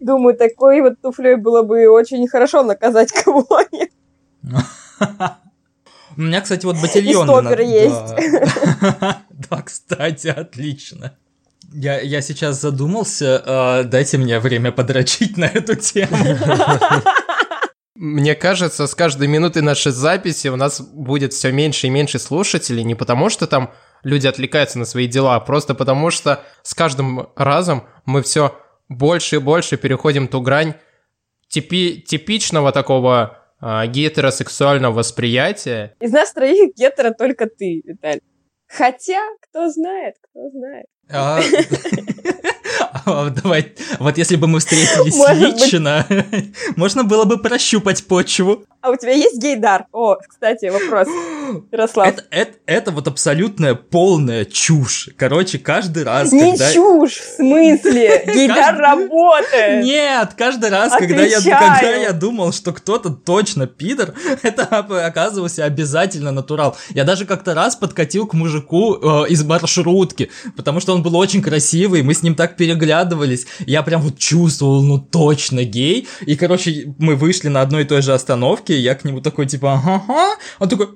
думаю, 0.01 0.37
такой 0.37 0.81
вот 0.81 1.01
туфлей 1.01 1.37
было 1.37 1.63
бы 1.63 1.87
очень 1.89 2.27
хорошо 2.27 2.63
наказать 2.63 3.13
кого-нибудь. 3.13 3.91
У 6.17 6.23
меня, 6.23 6.41
кстати, 6.41 6.65
вот 6.65 6.77
ботильон. 6.81 7.25
И 7.25 7.33
стопер 7.33 7.61
есть. 7.61 8.15
Да, 9.51 9.63
кстати, 9.63 10.29
отлично. 10.29 11.17
Я, 11.73 12.01
я 12.01 12.23
сейчас 12.23 12.61
задумался, 12.61 13.43
э, 13.45 13.85
дайте 13.85 14.17
мне 14.17 14.39
время 14.39 14.73
подрочить 14.73 15.37
на 15.37 15.47
эту 15.47 15.75
тему. 15.75 16.17
Мне 17.97 18.35
кажется, 18.35 18.87
с 18.87 18.95
каждой 18.95 19.29
минутой 19.29 19.63
нашей 19.63 19.93
записи 19.93 20.49
у 20.49 20.57
нас 20.57 20.81
будет 20.81 21.33
все 21.33 21.53
меньше 21.53 21.89
и 21.89 21.91
меньше 21.91 22.19
слушателей, 22.19 22.85
не 22.85 22.95
потому 22.95 23.29
что 23.29 23.47
там 23.47 23.73
люди 24.03 24.27
отвлекаются 24.27 24.79
на 24.79 24.85
свои 24.85 25.07
дела, 25.07 25.37
а 25.37 25.41
просто 25.41 25.75
потому 25.75 26.11
что 26.11 26.43
с 26.63 26.75
каждым 26.75 27.29
разом 27.37 27.85
мы 28.05 28.23
все 28.23 28.57
больше 28.89 29.37
и 29.37 29.39
больше 29.39 29.77
переходим 29.77 30.29
ту 30.29 30.41
грань 30.41 30.75
типи 31.49 32.05
типичного 32.07 32.73
такого 32.73 33.44
гетеросексуального 33.61 34.93
восприятия. 34.93 35.95
Из 36.01 36.13
нас 36.13 36.33
троих 36.33 36.75
гетеро 36.75 37.13
только 37.13 37.47
ты, 37.47 37.83
Виталий. 37.85 38.23
Хотя, 38.67 39.21
кто 39.41 39.69
знает, 39.71 40.17
кто 40.21 40.51
знает. 40.51 40.87
А, 43.07 43.29
Давай, 43.29 43.75
вот 43.99 44.17
если 44.17 44.37
бы 44.37 44.47
мы 44.47 44.61
встретились 44.61 45.15
лично, 45.15 46.07
можно 46.77 47.05
было 47.05 47.25
бы 47.25 47.39
прощупать 47.39 48.07
почву. 48.07 48.65
А 48.81 48.91
у 48.91 48.97
тебя 48.97 49.13
есть 49.13 49.39
гейдар? 49.39 49.87
О, 49.93 50.17
кстати, 50.17 50.67
вопрос. 50.67 51.09
Ярослав. 51.73 52.07
Это, 52.07 52.25
это, 52.31 52.53
это 52.67 52.91
вот 52.91 53.09
абсолютная 53.09 53.75
полная 53.75 54.45
чушь. 54.45 55.09
Короче, 55.17 55.59
каждый 55.59 56.05
раз, 56.05 56.33
Не 56.33 56.51
когда... 56.51 56.71
чушь, 56.71 57.17
в 57.17 57.37
смысле? 57.37 58.25
Гейдар 58.35 58.77
работает. 58.77 59.85
Нет, 59.85 60.35
каждый 60.37 60.69
раз, 60.69 60.93
когда 60.99 61.23
я, 61.23 61.41
когда 61.41 61.97
я 61.97 62.13
думал, 62.13 62.53
что 62.53 62.73
кто-то 62.73 63.09
точно 63.09 63.67
пидор, 63.67 64.13
это 64.43 64.65
оказывался 64.65 65.65
обязательно 65.65 66.31
натурал. 66.31 66.77
Я 66.91 67.05
даже 67.05 67.25
как-то 67.25 67.55
раз 67.55 67.77
подкатил 67.77 68.27
к 68.27 68.35
мужику 68.35 68.97
э, 68.97 69.29
из 69.29 69.43
маршрутки, 69.45 70.31
потому 70.57 70.81
что 70.81 70.95
он 70.95 71.03
был 71.03 71.17
очень 71.17 71.41
красивый, 71.41 72.03
мы 72.03 72.13
с 72.13 72.23
ним 72.23 72.35
так 72.35 72.54
переглядывались, 72.57 73.47
я 73.67 73.83
прям 73.83 74.03
вот 74.03 74.19
чувствовал, 74.19 74.83
ну 74.83 74.99
точно 74.99 75.65
гей, 75.65 76.09
и, 76.27 76.37
короче, 76.37 76.95
мы 76.99 77.17
вышли 77.17 77.49
на 77.49 77.61
одной 77.61 77.83
и 77.83 77.87
той 77.87 78.03
же 78.03 78.13
остановке, 78.13 78.79
я 78.79 78.95
к 78.95 79.05
нему 79.05 79.21
такой, 79.21 79.47
типа, 79.47 79.75
ага, 79.75 80.37
он 80.59 80.69
такой, 80.69 80.89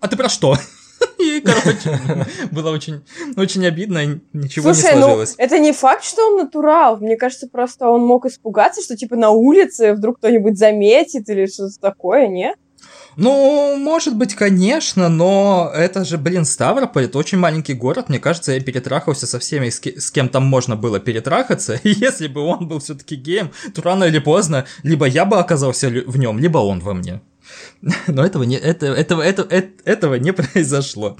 а 0.00 0.08
ты 0.08 0.16
про 0.16 0.28
что? 0.28 0.56
И, 1.18 1.40
короче, 1.40 2.00
было 2.50 2.70
очень, 2.70 3.02
очень 3.36 3.66
обидно, 3.66 4.20
ничего 4.32 4.72
Слушай, 4.72 4.94
не 4.94 5.00
ну, 5.00 5.06
сложилось. 5.06 5.34
Ну, 5.38 5.44
это 5.44 5.58
не 5.58 5.72
факт, 5.72 6.04
что 6.04 6.26
он 6.26 6.36
натурал. 6.36 6.98
Мне 6.98 7.16
кажется, 7.16 7.48
просто 7.48 7.88
он 7.88 8.02
мог 8.02 8.26
испугаться, 8.26 8.82
что, 8.82 8.96
типа, 8.96 9.16
на 9.16 9.30
улице 9.30 9.94
вдруг 9.94 10.18
кто-нибудь 10.18 10.58
заметит 10.58 11.28
или 11.28 11.46
что-то 11.46 11.78
такое, 11.80 12.28
нет? 12.28 12.56
Ну, 13.16 13.76
может 13.78 14.14
быть, 14.14 14.34
конечно, 14.34 15.08
но 15.08 15.70
это 15.74 16.04
же, 16.04 16.18
блин, 16.18 16.44
Ставрополь, 16.44 17.04
это 17.06 17.16
очень 17.16 17.38
маленький 17.38 17.72
город. 17.72 18.10
Мне 18.10 18.18
кажется, 18.18 18.52
я 18.52 18.60
перетрахался 18.60 19.26
со 19.26 19.38
всеми, 19.38 19.70
с, 19.70 19.80
с 19.80 20.10
кем 20.10 20.28
там 20.28 20.44
можно 20.44 20.76
было 20.76 21.00
перетрахаться. 21.00 21.74
И 21.82 21.90
если 21.90 22.28
бы 22.28 22.42
он 22.42 22.68
был 22.68 22.78
все-таки 22.78 23.16
геем, 23.16 23.50
то 23.74 23.80
рано 23.82 24.04
или 24.04 24.18
поздно 24.18 24.66
либо 24.82 25.06
я 25.06 25.24
бы 25.24 25.38
оказался 25.38 25.88
в 25.88 26.18
нем, 26.18 26.38
либо 26.38 26.58
он 26.58 26.80
во 26.80 26.92
мне. 26.92 27.22
Но 28.06 28.24
этого 28.24 28.42
не, 28.42 28.56
это, 28.56 28.86
этого, 28.86 29.22
это, 29.22 29.42
это, 29.42 29.70
этого 29.84 30.14
не 30.16 30.32
произошло. 30.34 31.16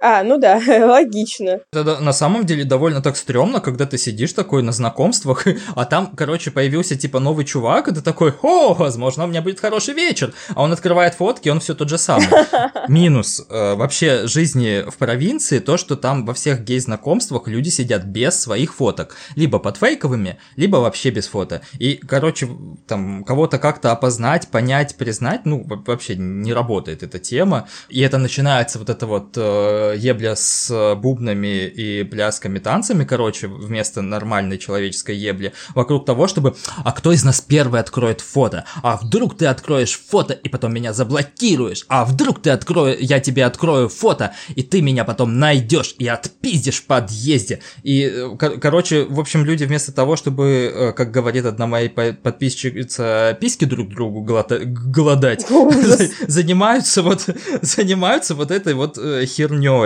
А, 0.00 0.22
ну 0.22 0.38
да, 0.38 0.60
логично. 0.66 1.60
Это 1.72 2.00
на 2.00 2.12
самом 2.12 2.46
деле 2.46 2.64
довольно 2.64 3.02
так 3.02 3.16
стрёмно, 3.16 3.60
когда 3.60 3.84
ты 3.84 3.98
сидишь 3.98 4.32
такой 4.32 4.62
на 4.62 4.72
знакомствах, 4.72 5.46
а 5.74 5.84
там, 5.84 6.14
короче, 6.16 6.50
появился 6.50 6.96
типа 6.96 7.20
новый 7.20 7.44
чувак, 7.44 7.88
и 7.88 7.94
ты 7.94 8.00
такой, 8.00 8.32
о, 8.42 8.72
возможно, 8.72 9.24
у 9.24 9.26
меня 9.26 9.42
будет 9.42 9.60
хороший 9.60 9.92
вечер. 9.92 10.32
А 10.54 10.62
он 10.62 10.72
открывает 10.72 11.14
фотки, 11.14 11.50
он 11.50 11.60
все 11.60 11.74
тот 11.74 11.90
же 11.90 11.98
самый. 11.98 12.26
Минус 12.88 13.44
э, 13.48 13.74
вообще 13.74 14.26
жизни 14.26 14.88
в 14.88 14.96
провинции 14.96 15.58
то, 15.58 15.76
что 15.76 15.96
там 15.96 16.24
во 16.24 16.32
всех 16.32 16.64
гей-знакомствах 16.64 17.46
люди 17.46 17.68
сидят 17.68 18.04
без 18.04 18.40
своих 18.40 18.74
фоток. 18.74 19.16
Либо 19.36 19.58
под 19.58 19.76
фейковыми, 19.76 20.38
либо 20.56 20.78
вообще 20.78 21.10
без 21.10 21.26
фото. 21.26 21.60
И, 21.78 21.96
короче, 21.96 22.48
там 22.86 23.22
кого-то 23.24 23.58
как-то 23.58 23.92
опознать, 23.92 24.48
понять, 24.48 24.96
признать, 24.96 25.44
ну, 25.44 25.62
вообще 25.86 26.16
не 26.16 26.54
работает 26.54 27.02
эта 27.02 27.18
тема. 27.18 27.68
И 27.90 28.00
это 28.00 28.16
начинается 28.16 28.78
вот 28.78 28.88
это 28.88 29.06
вот 29.06 29.34
э, 29.36 29.89
ебля 29.96 30.36
с 30.36 30.94
бубнами 30.96 31.66
и 31.66 32.04
плясками, 32.04 32.58
танцами, 32.58 33.04
короче, 33.04 33.46
вместо 33.46 34.02
нормальной 34.02 34.58
человеческой 34.58 35.16
ебли, 35.16 35.52
вокруг 35.74 36.04
того, 36.06 36.28
чтобы, 36.28 36.54
а 36.84 36.92
кто 36.92 37.12
из 37.12 37.24
нас 37.24 37.40
первый 37.40 37.80
откроет 37.80 38.20
фото? 38.20 38.64
А 38.82 38.96
вдруг 38.96 39.36
ты 39.36 39.46
откроешь 39.46 39.98
фото 39.98 40.34
и 40.34 40.48
потом 40.48 40.74
меня 40.74 40.92
заблокируешь? 40.92 41.84
А 41.88 42.04
вдруг 42.04 42.42
ты 42.42 42.50
открою, 42.50 42.96
я 43.00 43.20
тебе 43.20 43.44
открою 43.44 43.88
фото, 43.88 44.34
и 44.54 44.62
ты 44.62 44.82
меня 44.82 45.04
потом 45.04 45.38
найдешь 45.38 45.94
и 45.98 46.06
отпиздишь 46.06 46.80
в 46.80 46.86
подъезде? 46.86 47.60
И, 47.82 48.02
э, 48.02 48.36
короче, 48.36 49.04
в 49.04 49.20
общем, 49.20 49.44
люди 49.44 49.64
вместо 49.64 49.92
того, 49.92 50.16
чтобы, 50.16 50.72
э, 50.74 50.92
как 50.92 51.10
говорит 51.10 51.44
одна 51.44 51.66
моя 51.66 51.88
подписчица, 51.88 53.36
письки 53.40 53.64
друг 53.64 53.88
другу 53.88 54.22
голодать, 54.22 55.46
занимаются 56.28 57.02
вот, 57.02 57.26
занимаются 57.62 58.34
вот 58.34 58.50
этой 58.50 58.74
вот 58.74 58.98
э, 58.98 59.26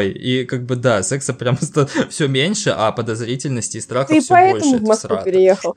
херней. 0.03 0.13
И 0.13 0.45
как 0.45 0.65
бы 0.65 0.77
да, 0.77 1.03
секса 1.03 1.35
прям 1.35 1.59
все 2.11 2.29
меньше, 2.29 2.71
а 2.71 2.93
подозрительности 2.93 3.79
и 3.79 3.81
страха 3.81 4.07
все 4.07 4.15
больше. 4.15 4.29
Ты 4.29 4.35
поэтому 4.35 4.79
в 4.79 4.89
Москву 4.89 5.19
переехал? 5.25 5.77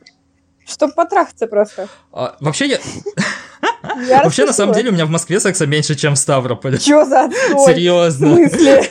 Чтобы 0.65 0.93
потрахаться 0.93 1.47
просто. 1.47 1.88
А, 2.12 2.36
вообще 2.39 2.67
я... 2.67 2.80
Я 4.08 4.23
Вообще, 4.23 4.45
на 4.45 4.53
самом 4.53 4.73
деле, 4.73 4.89
у 4.89 4.93
меня 4.93 5.06
в 5.06 5.10
Москве 5.10 5.39
секса 5.39 5.65
меньше, 5.65 5.95
чем 5.95 6.15
в 6.15 6.17
Ставрополе. 6.17 6.77
Чё 6.77 7.06
за 7.06 7.25
отстой? 7.25 7.65
Серьезно. 7.65 8.38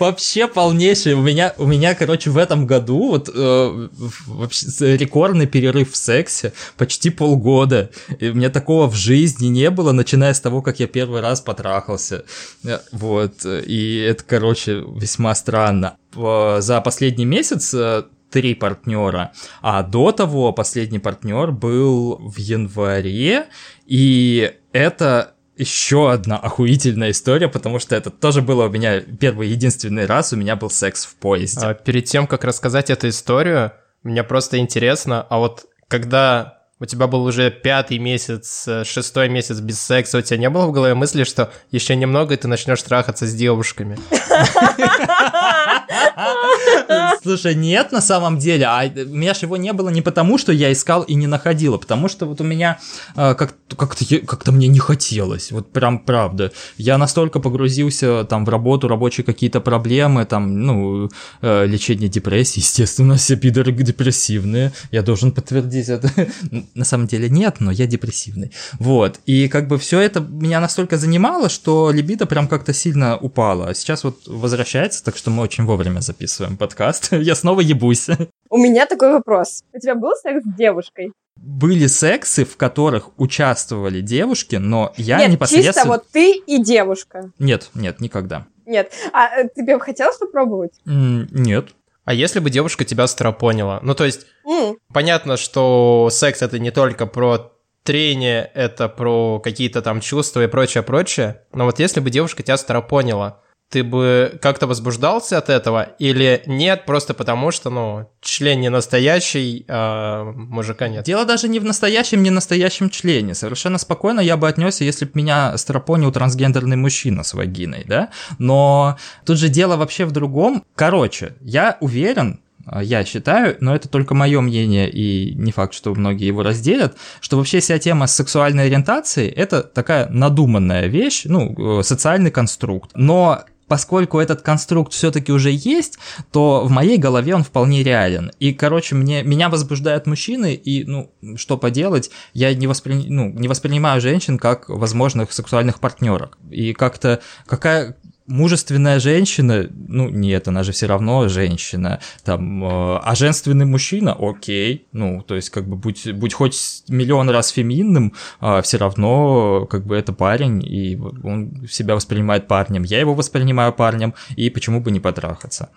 Вообще 0.01 0.47
полнейший. 0.47 1.15
У 1.15 1.21
меня, 1.21 1.55
у 1.59 1.67
меня, 1.67 1.95
короче, 1.95 2.31
в 2.31 2.39
этом 2.39 2.67
году 2.67 3.11
вот 3.11 3.31
э, 3.33 3.89
вообще 4.27 4.97
рекордный 4.97 5.47
перерыв 5.47 5.93
в 5.93 5.97
сексе. 5.97 6.53
Почти 6.77 7.11
полгода. 7.11 7.91
И 8.19 8.29
у 8.29 8.35
меня 8.35 8.51
такого 8.51 8.89
в 8.89 8.95
жизни 8.95 9.47
не 9.47 9.71
было, 9.71 9.93
начиная 9.93 10.35
с 10.35 10.41
того, 10.41 10.63
как 10.63 10.81
я 10.81 10.87
первый 10.87 11.21
раз 11.21 11.41
потрахался. 11.41 12.25
Э, 12.65 12.79
вот. 12.93 13.45
И 13.45 13.99
это, 13.99 14.25
короче, 14.25 14.85
весьма 14.97 15.35
странно. 15.35 15.97
За 16.15 16.81
последний 16.83 17.27
месяц 17.27 17.75
э, 17.75 18.05
три 18.37 18.55
партнера, 18.55 19.33
а 19.63 19.83
до 19.83 20.13
того 20.13 20.53
последний 20.53 20.99
партнер 20.99 21.53
был 21.53 22.17
в 22.19 22.37
январе, 22.39 23.47
и 23.87 24.53
это 24.73 25.33
еще 25.57 26.13
одна 26.13 26.37
охуительная 26.37 27.13
история, 27.13 27.49
потому 27.49 27.79
что 27.79 27.97
это 27.97 28.11
тоже 28.11 28.43
было 28.43 28.67
у 28.67 28.69
меня 28.69 29.01
первый 29.01 29.49
единственный 29.49 30.05
раз, 30.05 30.35
у 30.35 30.37
меня 30.37 30.55
был 30.55 30.69
секс 30.69 31.07
в 31.07 31.17
поезде. 31.17 31.65
А 31.65 31.73
перед 31.73 32.05
тем, 32.05 32.27
как 32.27 32.45
рассказать 32.45 32.91
эту 32.91 33.09
историю, 33.09 33.73
мне 34.03 34.23
просто 34.23 34.59
интересно, 34.59 35.27
а 35.31 35.39
вот 35.39 35.65
когда 35.89 36.56
у 36.79 36.85
тебя 36.85 37.07
был 37.07 37.25
уже 37.25 37.51
пятый 37.51 37.99
месяц, 37.99 38.69
э, 38.69 38.85
шестой 38.85 39.31
месяц 39.31 39.61
без 39.61 39.81
секса, 39.81 40.19
у 40.19 40.21
тебя 40.21 40.37
не 40.37 40.51
было 40.51 40.67
в 40.67 40.73
голове 40.73 40.95
мысли, 40.95 41.25
что 41.25 41.51
еще 41.71 41.97
немного, 41.97 42.35
и 42.35 42.37
ты 42.37 42.49
начнешь 42.49 42.83
трахаться 42.83 43.27
с 43.27 43.35
девушками? 43.35 43.99
Слушай, 47.23 47.55
нет, 47.55 47.93
на 47.93 48.01
самом 48.01 48.39
деле, 48.39 48.67
а 48.67 48.85
у 48.85 49.15
меня 49.15 49.33
же 49.33 49.47
его 49.47 49.57
не 49.57 49.73
было 49.73 49.89
не 49.89 50.03
потому, 50.03 50.39
что 50.39 50.53
я 50.53 50.71
искал 50.71 51.03
и 51.03 51.15
не 51.15 51.27
находил, 51.27 51.75
а 51.75 51.79
потому 51.79 52.09
что 52.09 52.27
вот 52.27 52.41
у 52.41 52.45
меня 52.45 52.79
э, 53.17 53.35
как-то 53.35 53.77
как 53.77 54.47
мне 54.49 54.69
не 54.69 54.79
хотелось, 54.79 55.53
вот 55.53 55.73
прям 55.73 55.99
правда. 55.99 56.53
Я 56.77 56.99
настолько 56.99 57.41
погрузился 57.41 58.25
там 58.25 58.45
в 58.45 58.49
работу, 58.49 58.87
рабочие 58.87 59.25
какие-то 59.25 59.61
проблемы, 59.61 60.25
там, 60.25 60.61
ну, 60.61 61.11
э, 61.41 61.67
лечение 61.67 62.09
депрессии, 62.09 62.61
естественно, 62.61 63.17
все 63.17 63.37
пидоры 63.37 63.73
депрессивные, 63.73 64.73
я 64.91 65.03
должен 65.03 65.33
подтвердить 65.33 65.89
это. 65.89 66.11
на 66.75 66.85
самом 66.85 67.07
деле 67.07 67.29
нет, 67.29 67.57
но 67.61 67.71
я 67.71 67.87
депрессивный. 67.87 68.53
Вот, 68.79 69.21
и 69.27 69.49
как 69.49 69.69
бы 69.69 69.79
все 69.79 70.01
это 70.01 70.21
меня 70.21 70.61
настолько 70.61 70.97
занимало, 70.97 71.49
что 71.49 71.91
либидо 71.91 72.27
прям 72.27 72.49
как-то 72.49 72.73
сильно 72.73 73.17
упало. 73.17 73.69
А 73.69 73.75
сейчас 73.75 74.05
вот 74.05 74.27
возвращается, 74.27 75.05
так 75.05 75.17
что 75.17 75.31
мы 75.31 75.43
очень 75.43 75.65
вовремя 75.65 76.01
записываем 76.01 76.57
подкаст. 76.57 77.09
Я 77.13 77.35
снова 77.35 77.61
ебусь. 77.61 78.09
У 78.51 78.59
меня 78.59 78.87
такой 78.87 79.13
вопрос. 79.13 79.63
У 79.73 79.79
тебя 79.79 79.95
был 79.95 80.13
секс 80.21 80.45
с 80.45 80.57
девушкой? 80.57 81.13
Были 81.37 81.87
сексы, 81.87 82.45
в 82.45 82.57
которых 82.57 83.11
участвовали 83.19 84.01
девушки, 84.01 84.57
но 84.57 84.93
я 84.97 85.19
нет, 85.19 85.33
непосредственно... 85.33 85.75
чисто 85.75 85.89
вот 85.89 86.07
ты 86.11 86.33
и 86.35 86.63
девушка. 86.63 87.31
Нет, 87.39 87.71
нет, 87.75 88.01
никогда. 88.01 88.47
Нет. 88.65 88.91
А 89.13 89.29
э, 89.29 89.49
тебе 89.55 89.77
бы 89.77 89.81
хотелось 89.83 90.17
попробовать? 90.17 90.73
Нет. 90.85 91.69
А 92.07 92.15
если 92.15 92.39
бы 92.39 92.51
девушка 92.51 92.85
тебя 92.85 93.09
стропонила? 93.09 93.81
Ну, 93.83 93.95
то 93.95 94.05
есть, 94.05 94.27
mm. 94.47 94.77
понятно, 94.95 95.37
что 95.37 96.09
секс 96.11 96.41
это 96.41 96.61
не 96.61 96.71
только 96.71 97.05
про 97.05 97.53
трение, 97.83 98.49
это 98.55 98.89
про 98.89 99.41
какие-то 99.41 99.83
там 99.83 100.01
чувства 100.01 100.45
и 100.45 100.47
прочее, 100.47 100.85
прочее. 100.85 101.43
Но 101.53 101.65
вот 101.65 101.81
если 101.81 101.99
бы 101.99 102.11
девушка 102.11 102.45
тебя 102.45 102.57
стропонила, 102.57 103.43
ты 103.71 103.83
бы 103.83 104.39
как-то 104.41 104.67
возбуждался 104.67 105.39
от 105.39 105.51
этого 105.51 105.83
или 105.99 106.43
нет, 106.47 106.85
просто 106.87 107.15
потому 107.15 107.51
что, 107.51 107.71
ну, 107.71 108.09
член 108.21 108.61
не 108.61 108.71
настоящий, 108.71 109.65
а 109.69 110.25
мужика 110.25 110.89
нет? 110.89 111.05
Дело 111.05 111.25
даже 111.25 111.49
не 111.49 111.59
в 111.59 111.65
настоящем, 111.65 112.23
не 112.23 112.31
настоящем 112.31 112.91
члене. 112.91 113.35
Совершенно 113.35 113.79
спокойно 113.79 114.21
я 114.21 114.37
бы 114.37 114.49
отнесся, 114.49 114.85
если 114.85 115.05
бы 115.05 115.13
меня 115.15 115.57
стропонил 115.59 116.13
трансгендерный 116.13 116.77
мужчина 116.77 117.25
с 117.25 117.35
вагиной, 117.35 117.85
да? 117.87 118.11
Но 118.39 118.97
тут 119.25 119.39
же 119.39 119.49
дело 119.49 119.77
вообще 119.77 120.05
в 120.05 120.13
другом. 120.13 120.65
Короче, 120.77 121.35
я 121.41 121.77
уверен, 121.81 122.41
я 122.81 123.05
считаю, 123.05 123.57
но 123.61 123.75
это 123.75 123.89
только 123.89 124.15
мое 124.15 124.41
мнение, 124.41 124.91
и 124.91 125.35
не 125.35 125.53
факт, 125.53 125.75
что 125.75 125.95
многие 125.95 126.27
его 126.27 126.43
разделят, 126.43 126.97
что 127.21 127.37
вообще 127.37 127.61
вся 127.61 127.79
тема 127.79 128.07
сексуальной 128.07 128.67
ориентации– 128.67 129.29
это 129.37 129.63
такая 129.63 130.09
надуманная 130.09 130.87
вещь, 130.87 131.23
ну, 131.25 131.81
э, 131.81 131.83
социальный 131.83 132.31
конструкт. 132.31 132.91
Но 132.95 133.45
поскольку 133.69 134.19
этот 134.19 134.43
конструкт 134.43 134.93
все-таки 134.93 135.33
уже 135.33 135.51
есть, 135.51 135.99
то 136.33 136.65
в 136.65 136.71
моей 136.71 136.99
голове 136.99 137.35
он 137.35 137.45
вполне 137.45 137.83
реален. 137.83 138.33
И, 138.39 138.53
короче, 138.53 138.95
мне, 138.95 139.23
меня 139.23 139.49
возбуждают 139.49 140.07
мужчины, 140.07 140.55
и, 140.55 140.85
ну, 140.85 141.11
что 141.37 141.57
поделать, 141.57 142.11
я 142.33 142.55
не, 142.55 142.67
воспри... 142.67 143.07
ну, 143.09 143.31
не 143.31 143.49
воспринимаю 143.49 144.01
женщин 144.01 144.39
как 144.39 144.69
возможных 144.69 145.33
сексуальных 145.33 145.81
партнеров. 145.81 146.31
И 146.51 146.73
как-то 146.73 147.21
какая 147.47 147.97
мужественная 148.27 149.01
женщина, 149.01 149.69
ну 149.89 150.09
нет, 150.09 150.49
она 150.49 150.63
же 150.63 150.73
все 150.73 150.87
равно 150.87 151.29
женщина, 151.29 152.01
там, 152.25 152.65
э, 152.65 153.01
а 153.03 153.15
женственный 153.15 153.67
мужчина, 153.67 154.17
окей, 154.19 154.87
ну, 154.93 155.23
то 155.23 155.35
есть 155.35 155.51
как 155.51 155.69
бы 155.69 155.77
будь, 155.77 156.13
будь 156.13 156.35
хоть 156.35 156.83
миллион 156.89 157.31
раз 157.31 157.49
феминным, 157.49 158.13
э, 158.41 158.63
все 158.63 158.79
равно 158.79 159.67
как 159.67 159.87
бы 159.87 159.97
это 159.97 160.13
парень, 160.13 160.63
и 160.63 160.99
он 161.23 161.67
себя 161.71 161.95
воспринимает 161.95 162.49
парнем, 162.49 162.83
я 162.83 163.01
его 163.01 163.15
воспринимаю 163.15 163.73
парнем, 163.73 164.15
и 164.37 164.51
почему 164.51 164.81
бы 164.81 164.91
не 164.91 165.01
потрахаться. 165.01 165.71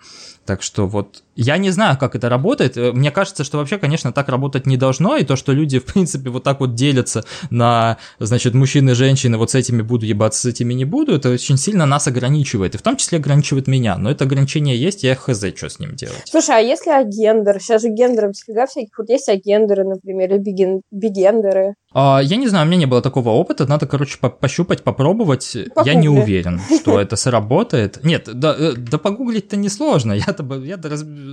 Так 0.46 0.62
что 0.62 0.88
вот 0.88 1.22
я 1.36 1.58
не 1.58 1.70
знаю, 1.70 1.96
как 1.96 2.16
это 2.16 2.28
работает. 2.28 2.76
Э, 2.76 2.92
мне 2.92 3.10
кажется, 3.10 3.44
что 3.44 3.58
вообще, 3.58 3.78
конечно, 3.78 4.12
так 4.12 4.28
работать 4.28 4.66
не 4.66 4.76
должно. 4.76 5.16
И 5.16 5.24
то, 5.24 5.36
что 5.36 5.52
люди, 5.52 5.78
в 5.78 5.84
принципе, 5.84 6.28
вот 6.30 6.42
так 6.42 6.60
вот 6.60 6.74
делятся 6.74 7.24
на, 7.50 7.98
значит, 8.18 8.54
мужчины 8.54 8.90
и 8.90 8.94
женщины, 8.94 9.36
вот 9.36 9.50
с 9.50 9.54
этими 9.54 9.82
буду 9.82 10.06
ебаться, 10.06 10.40
с 10.40 10.44
этими 10.46 10.74
не 10.74 10.84
буду, 10.84 11.14
это 11.14 11.30
очень 11.30 11.56
сильно 11.56 11.86
нас 11.86 12.08
ограничивает. 12.08 12.39
И 12.74 12.78
в 12.78 12.82
том 12.82 12.96
числе 12.96 13.18
ограничивает 13.18 13.66
меня. 13.66 13.96
Но 13.96 14.10
это 14.10 14.24
ограничение 14.24 14.76
есть, 14.76 15.02
я 15.02 15.14
хз, 15.14 15.44
что 15.54 15.68
с 15.68 15.78
ним 15.78 15.94
делать. 15.94 16.22
Слушай, 16.24 16.56
а 16.56 16.60
если 16.60 16.90
агендер? 16.90 17.60
Сейчас 17.60 17.82
же 17.82 17.88
гендеров 17.88 18.34
всегда 18.34 18.66
всяких. 18.66 18.96
Вот 18.98 19.08
есть 19.08 19.28
агендеры, 19.28 19.84
например, 19.84 20.34
или 20.34 20.38
биген... 20.38 20.82
бигендеры. 20.90 21.74
А, 21.92 22.20
я 22.22 22.36
не 22.36 22.46
знаю, 22.46 22.66
у 22.66 22.68
меня 22.68 22.78
не 22.78 22.86
было 22.86 23.02
такого 23.02 23.30
опыта. 23.30 23.66
Надо, 23.66 23.86
короче, 23.86 24.16
по 24.18 24.30
пощупать, 24.30 24.84
попробовать. 24.84 25.56
Погугли. 25.74 25.92
Я 25.92 26.00
не 26.00 26.08
уверен, 26.08 26.60
что 26.80 27.00
это 27.00 27.16
сработает. 27.16 28.04
Нет, 28.04 28.28
да, 28.32 28.54
э, 28.56 28.74
да 28.76 28.98
погуглить-то 28.98 29.56
несложно. 29.56 30.12
Я-то 30.12 30.44
я 30.64 30.78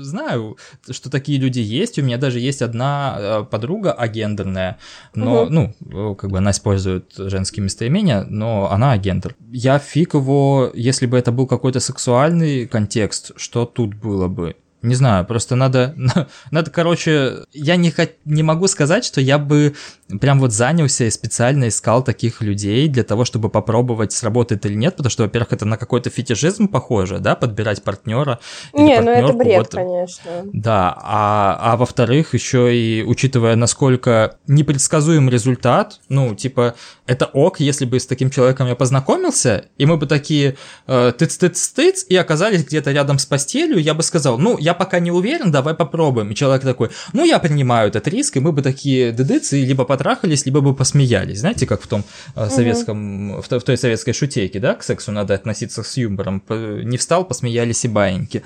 знаю, 0.03 0.57
что 0.89 1.11
такие 1.11 1.37
люди 1.37 1.59
есть. 1.59 1.99
У 1.99 2.01
меня 2.01 2.17
даже 2.17 2.39
есть 2.39 2.63
одна 2.63 3.17
э, 3.19 3.43
подруга 3.43 3.93
агендерная, 3.93 4.79
но, 5.13 5.43
угу. 5.43 5.51
ну, 5.51 6.11
э, 6.11 6.15
как 6.15 6.31
бы 6.31 6.39
она 6.39 6.51
использует 6.51 7.13
женские 7.15 7.63
местоимения, 7.63 8.25
но 8.27 8.71
она 8.71 8.93
агендер. 8.93 9.35
Я 9.51 9.77
фиг 9.77 10.15
его, 10.15 10.71
если 10.73 11.05
бы 11.05 11.17
это 11.17 11.31
был 11.31 11.45
какой-то 11.45 11.79
сексуальный 11.79 12.65
контекст, 12.65 13.31
что 13.35 13.65
тут 13.65 13.93
было 13.93 14.27
бы? 14.27 14.55
Не 14.87 14.95
знаю, 14.95 15.25
просто 15.25 15.55
надо, 15.55 15.93
надо, 16.51 16.71
короче, 16.71 17.43
я 17.51 17.75
не, 17.75 17.93
не 18.23 18.41
могу 18.41 18.67
сказать, 18.67 19.03
что 19.03 19.19
я 19.19 19.37
бы 19.37 19.75
прям 20.21 20.39
вот 20.39 20.53
занялся 20.53 21.03
и 21.03 21.09
специально 21.09 21.67
искал 21.67 22.03
таких 22.03 22.41
людей 22.41 22.87
для 22.87 23.03
того, 23.03 23.25
чтобы 23.25 23.49
попробовать, 23.49 24.13
сработает 24.13 24.65
или 24.65 24.75
нет, 24.75 24.95
потому 24.95 25.11
что, 25.11 25.23
во-первых, 25.23 25.51
это 25.51 25.65
на 25.65 25.75
какой-то 25.75 26.09
фетишизм 26.09 26.69
похоже, 26.69 27.19
да, 27.19 27.35
подбирать 27.35 27.83
партнера. 27.83 28.39
Не, 28.73 29.01
ну 29.01 29.11
это 29.11 29.33
бред, 29.33 29.57
вот, 29.57 29.69
конечно. 29.71 30.31
Да, 30.53 30.97
а, 31.03 31.57
а 31.59 31.75
во-вторых, 31.75 32.33
еще 32.33 32.73
и 32.73 33.03
учитывая, 33.03 33.57
насколько 33.57 34.37
непредсказуем 34.47 35.29
результат, 35.29 35.99
ну, 36.07 36.33
типа, 36.33 36.75
это 37.07 37.25
ок, 37.25 37.59
если 37.59 37.85
бы 37.85 37.99
с 37.99 38.05
таким 38.05 38.29
человеком 38.29 38.67
я 38.67 38.75
познакомился, 38.75 39.65
и 39.77 39.85
мы 39.85 39.97
бы 39.97 40.05
такие 40.05 40.57
э, 40.87 41.13
тыц-тыц-тыц, 41.17 42.05
и 42.09 42.15
оказались 42.15 42.65
где-то 42.65 42.91
рядом 42.91 43.17
с 43.17 43.25
постелью, 43.25 43.79
я 43.79 43.93
бы 43.93 44.03
сказал, 44.03 44.37
ну, 44.37 44.57
я 44.57 44.73
пока 44.73 44.99
не 44.99 45.11
уверен, 45.11 45.51
давай 45.51 45.73
попробуем. 45.73 46.31
И 46.31 46.35
человек 46.35 46.63
такой, 46.63 46.89
ну, 47.13 47.25
я 47.25 47.39
принимаю 47.39 47.89
этот 47.89 48.07
риск, 48.07 48.37
и 48.37 48.39
мы 48.39 48.51
бы 48.51 48.61
такие 48.61 49.11
дыдыцы 49.11 49.63
либо 49.63 49.85
потрахались, 49.85 50.45
либо 50.45 50.61
бы 50.61 50.75
посмеялись. 50.75 51.39
Знаете, 51.39 51.65
как 51.65 51.81
в 51.81 51.87
том 51.87 52.03
э, 52.35 52.49
советском, 52.49 53.31
угу. 53.31 53.41
в, 53.41 53.47
в 53.47 53.63
той 53.63 53.77
советской 53.77 54.13
шутейке, 54.13 54.59
да, 54.59 54.75
к 54.75 54.83
сексу 54.83 55.11
надо 55.11 55.33
относиться 55.33 55.83
с 55.83 55.97
юмором. 55.97 56.43
Не 56.49 56.97
встал, 56.97 57.23
посмеялись 57.23 57.85
и 57.85 57.87
баиньки. 57.87 58.43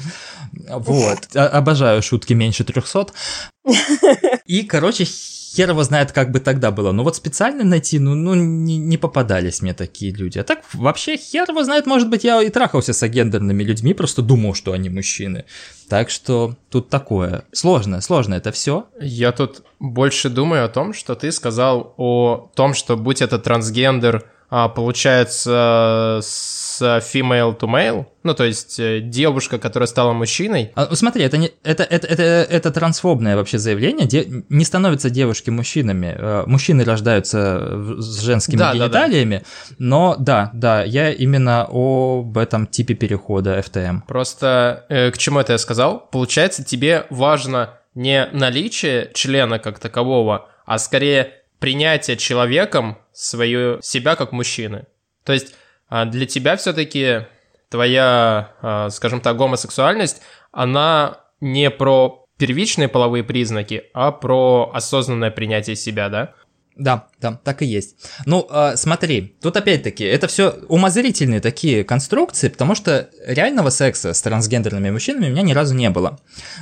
Вот. 0.70 1.36
Обожаю 1.36 2.02
шутки 2.04 2.34
меньше 2.34 2.64
300. 2.64 3.08
И, 4.46 4.64
короче, 4.64 5.06
хер 5.56 5.70
его 5.70 5.84
знает, 5.84 6.12
как 6.12 6.32
бы 6.32 6.40
тогда 6.40 6.72
было. 6.72 6.92
Но 6.92 7.04
вот 7.04 7.16
специально 7.16 7.64
найти, 7.64 8.00
ну, 8.00 8.16
ну 8.16 8.36
не, 8.36 8.78
не 8.78 8.98
попадались 8.98 9.62
мне 9.62 9.74
такие 9.74 10.14
люди. 10.14 10.40
А 10.40 10.44
так 10.44 10.62
вообще 10.74 11.18
хер 11.18 11.50
его 11.50 11.64
знает, 11.64 11.86
может 11.86 12.10
быть, 12.10 12.24
я 12.24 12.42
и 12.42 12.50
трахался 12.50 12.94
с 12.94 13.04
агендерными 13.04 13.64
людьми, 13.64 13.94
просто 13.94 14.22
думал, 14.22 14.54
что 14.54 14.72
они 14.72 14.90
мужчины. 14.90 15.46
Так 15.90 16.10
что 16.10 16.56
тут 16.70 16.90
такое. 16.90 17.44
Сложно, 17.52 18.02
сложно 18.02 18.36
это 18.36 18.52
все. 18.52 18.88
Я 19.00 19.32
тут 19.32 19.64
больше 19.80 20.30
думаю 20.30 20.66
о 20.66 20.70
том, 20.70 20.94
что 20.94 21.16
ты 21.16 21.32
сказал 21.32 21.94
о 21.98 22.50
том, 22.56 22.74
что 22.74 22.96
будь 22.96 23.22
это 23.22 23.38
трансгендер, 23.38 24.26
а, 24.50 24.70
получается, 24.70 26.20
с 26.22 26.71
female 26.82 27.58
to 27.58 27.68
male, 27.68 28.06
ну, 28.24 28.36
то 28.36 28.44
есть 28.44 28.80
э, 28.80 29.00
девушка, 29.00 29.58
которая 29.58 29.88
стала 29.88 30.14
мужчиной. 30.14 30.72
А, 30.76 30.96
смотри, 30.96 31.24
это, 31.24 31.38
не, 31.38 31.52
это, 31.64 31.84
это, 31.84 32.08
это, 32.08 32.24
это 32.24 32.72
трансфобное 32.72 33.36
вообще 33.36 33.58
заявление. 33.58 34.08
Де, 34.08 34.44
не 34.50 34.64
становятся 34.64 35.10
девушки 35.10 35.50
мужчинами. 35.50 36.16
Э, 36.18 36.44
мужчины 36.46 36.84
рождаются 36.84 37.98
с 38.00 38.22
женскими 38.22 38.60
да, 38.60 38.74
гениталиями. 38.74 39.38
Да, 39.38 39.42
да. 39.70 39.76
Но 39.80 40.16
да, 40.20 40.52
да, 40.54 40.84
я 40.84 41.12
именно 41.12 41.68
об 41.70 42.38
этом 42.38 42.68
типе 42.68 42.94
перехода 42.94 43.58
FTM. 43.60 44.02
Просто 44.08 44.86
э, 44.90 45.12
к 45.12 45.18
чему 45.18 45.40
это 45.40 45.54
я 45.54 45.58
сказал? 45.58 46.08
Получается, 46.12 46.64
тебе 46.64 47.08
важно 47.10 47.80
не 47.96 48.28
наличие 48.32 49.12
члена 49.14 49.60
как 49.60 49.80
такового, 49.80 50.48
а 50.66 50.78
скорее 50.78 51.34
принятие 51.60 52.18
человеком 52.18 52.98
свою, 53.14 53.82
себя 53.82 54.16
как 54.16 54.32
мужчины. 54.32 54.86
То 55.24 55.34
есть 55.34 55.54
а, 55.92 56.06
для 56.06 56.26
тебя 56.26 56.56
все-таки 56.56 57.28
твоя, 57.70 58.54
а, 58.62 58.90
скажем 58.90 59.20
так, 59.20 59.36
гомосексуальность, 59.36 60.22
она 60.54 61.20
не 61.42 61.70
про 61.70 62.26
первичные 62.38 62.88
половые 62.88 63.26
признаки, 63.26 63.84
а 63.94 64.14
про 64.14 64.72
осознанное 64.74 65.32
принятие 65.32 65.76
себя, 65.76 66.08
да? 66.08 66.34
Да, 66.82 67.06
да, 67.22 67.40
так 67.44 67.62
и 67.62 67.66
есть. 67.68 67.96
Ну, 68.26 68.48
э, 68.50 68.74
смотри, 68.76 69.36
тут 69.40 69.56
опять-таки, 69.56 70.04
это 70.04 70.28
все 70.28 70.56
умозрительные 70.68 71.40
такие 71.40 71.84
конструкции, 71.84 72.50
потому 72.50 72.74
что 72.74 73.08
реального 73.24 73.70
секса 73.70 74.16
с 74.16 74.22
трансгендерными 74.24 74.90
мужчинами 74.90 75.28
у 75.28 75.30
меня 75.30 75.44
ни 75.44 75.54
разу 75.54 75.76
не 75.76 75.92
было. 75.92 76.20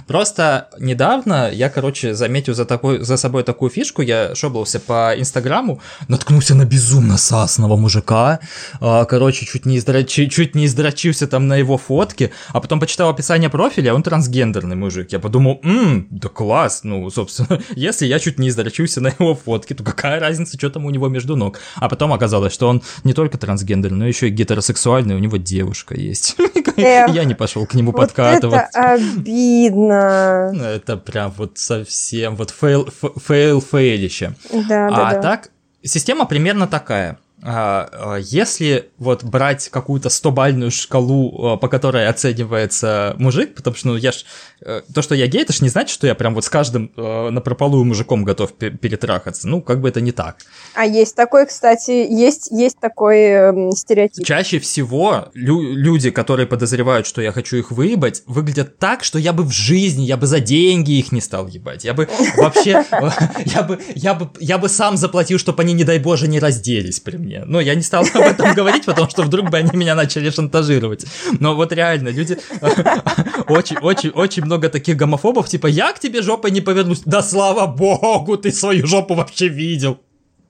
Просто 0.08 0.70
недавно 0.78 1.50
я, 1.50 1.70
короче, 1.70 2.14
заметил 2.16 2.54
за, 2.54 2.66
такой, 2.66 3.00
за 3.00 3.16
собой 3.16 3.44
такую 3.44 3.72
фишку, 3.72 4.02
я 4.02 4.36
шоблался 4.36 4.82
по 4.82 5.14
Инстаграму, 5.18 5.80
наткнулся 6.10 6.54
на 6.54 6.66
безумно 6.66 7.18
сасного 7.18 7.78
мужика, 7.78 8.42
э, 8.82 9.06
короче, 9.08 9.46
чуть 9.46 9.66
не, 9.66 9.78
издрачи, 9.78 10.28
чуть 10.28 10.54
не 10.54 10.66
издрачился 10.66 11.28
там 11.28 11.48
на 11.48 11.56
его 11.56 11.78
фотке, 11.78 12.32
а 12.50 12.60
потом 12.60 12.82
почитал 12.82 13.10
описание 13.10 13.50
профиля, 13.50 13.94
он 13.94 14.04
трансгендерный 14.04 14.76
мужик. 14.76 15.14
Я 15.14 15.20
подумал, 15.20 15.62
ммм, 15.64 16.08
да 16.10 16.28
класс, 16.28 16.82
ну, 16.84 17.10
собственно, 17.10 17.62
если 17.76 18.06
я 18.06 18.20
чуть 18.20 18.38
не 18.38 18.50
издрачился 18.50 19.00
на 19.00 19.08
его 19.18 19.34
фотке, 19.34 19.76
то 19.76 19.84
какая 19.86 20.09
разница, 20.18 20.58
что 20.58 20.70
там 20.70 20.86
у 20.86 20.90
него 20.90 21.08
между 21.10 21.36
ног. 21.36 21.60
А 21.76 21.90
потом 21.90 22.14
оказалось, 22.14 22.54
что 22.54 22.68
он 22.68 22.82
не 23.04 23.14
только 23.14 23.38
трансгендер, 23.38 23.92
но 23.92 24.08
еще 24.08 24.30
и 24.30 24.32
гетеросексуальный, 24.32 25.16
у 25.16 25.20
него 25.20 25.38
девушка 25.38 25.96
есть. 25.96 26.36
Я 26.78 27.24
не 27.26 27.36
пошел 27.36 27.66
к 27.66 27.74
нему 27.76 27.94
подкатывать. 27.94 28.62
Это 28.74 28.94
обидно. 28.94 30.52
Это 30.56 30.98
прям 30.98 31.32
вот 31.38 31.58
совсем 31.58 32.36
вот 32.36 32.50
fail, 32.50 32.90
fail 33.28 33.62
фейлище. 33.62 34.34
Да, 34.52 34.90
да, 34.90 35.10
а 35.10 35.22
так, 35.22 35.52
система 35.84 36.26
примерно 36.26 36.68
такая– 36.68 37.20
а, 37.29 37.29
а, 37.29 37.29
если 37.42 38.90
вот 38.98 39.24
брать 39.24 39.70
какую-то 39.70 40.10
100-бальную 40.10 40.72
шкалу, 40.72 41.54
а, 41.54 41.58
по 41.58 41.70
которой 41.70 42.08
оценивается 42.08 43.16
мужик, 43.18 43.56
потому 43.56 43.76
что, 43.76 43.90
ну, 43.90 43.96
я 43.96 44.12
ж, 44.12 44.26
э, 44.62 44.82
то, 44.94 45.02
что 45.02 45.16
я 45.16 45.28
гей, 45.28 45.44
это 45.44 45.54
ж 45.54 45.62
не 45.62 45.70
значит, 45.70 45.92
что 45.92 46.06
я 46.06 46.16
прям 46.16 46.36
вот 46.36 46.44
с 46.44 46.50
каждым 46.50 46.92
э, 46.98 47.30
напропалую 47.30 47.86
мужиком 47.86 48.24
готов 48.24 48.54
перетрахаться. 48.54 49.48
Ну, 49.48 49.62
как 49.62 49.80
бы 49.80 49.88
это 49.88 50.02
не 50.02 50.12
так. 50.12 50.38
А 50.76 50.86
есть 50.86 51.16
такой, 51.16 51.46
кстати, 51.46 51.92
есть, 51.92 52.52
есть 52.52 52.80
такой 52.80 53.20
э, 53.20 53.72
стереотип. 53.72 54.26
Чаще 54.26 54.60
всего 54.60 55.30
лю- 55.34 55.74
люди, 55.74 56.12
которые 56.12 56.46
подозревают, 56.46 57.08
что 57.08 57.22
я 57.22 57.32
хочу 57.32 57.56
их 57.56 57.72
выебать, 57.72 58.24
выглядят 58.26 58.78
так, 58.80 59.04
что 59.04 59.18
я 59.18 59.32
бы 59.32 59.44
в 59.44 59.52
жизни, 59.52 60.04
я 60.04 60.18
бы 60.18 60.28
за 60.28 60.40
деньги 60.40 60.92
их 60.98 61.12
не 61.12 61.22
стал 61.22 61.48
ебать. 61.48 61.86
Я 61.86 61.94
бы 61.94 62.10
вообще, 62.38 62.84
я 63.46 63.64
бы, 63.64 63.80
я 63.96 64.14
бы, 64.14 64.30
я 64.40 64.58
бы 64.58 64.68
сам 64.68 64.98
заплатил, 64.98 65.40
чтобы 65.40 65.64
они, 65.64 65.74
не 65.74 65.84
дай 65.86 66.00
боже, 66.00 66.28
не 66.28 66.40
разделись 66.40 67.00
при 67.00 67.18
мне. 67.18 67.29
Ну, 67.46 67.60
я 67.60 67.76
не 67.76 67.82
стал 67.82 68.06
об 68.14 68.22
этом 68.22 68.54
говорить, 68.54 68.86
потому 68.86 69.10
что 69.10 69.24
вдруг 69.24 69.50
бы 69.50 69.58
они 69.58 69.70
меня 69.74 69.96
начали 69.96 70.30
шантажировать. 70.30 71.06
Но 71.40 71.56
вот 71.56 71.72
реально, 71.72 72.10
люди... 72.10 72.38
Очень-очень-очень 73.48 74.46
много 74.46 74.70
таких 74.70 74.98
гомофобов, 74.98 75.48
типа, 75.48 75.68
я 75.68 75.92
к 75.94 76.00
тебе 76.00 76.22
жопой 76.22 76.52
не 76.52 76.62
повернусь. 76.62 77.02
Да 77.06 77.22
слава 77.22 77.68
богу, 77.68 78.38
ты 78.38 78.52
свою 78.52 78.86
жопу 78.86 79.16
вообще 79.16 79.48
видел. 79.48 80.00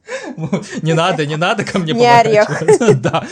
Не 0.82 0.94
надо, 0.94 1.26
не 1.26 1.36
надо 1.36 1.64
ко 1.64 1.80
мне 1.80 1.94
Не 1.94 2.08
орех. 2.08 2.64
Да, 3.02 3.28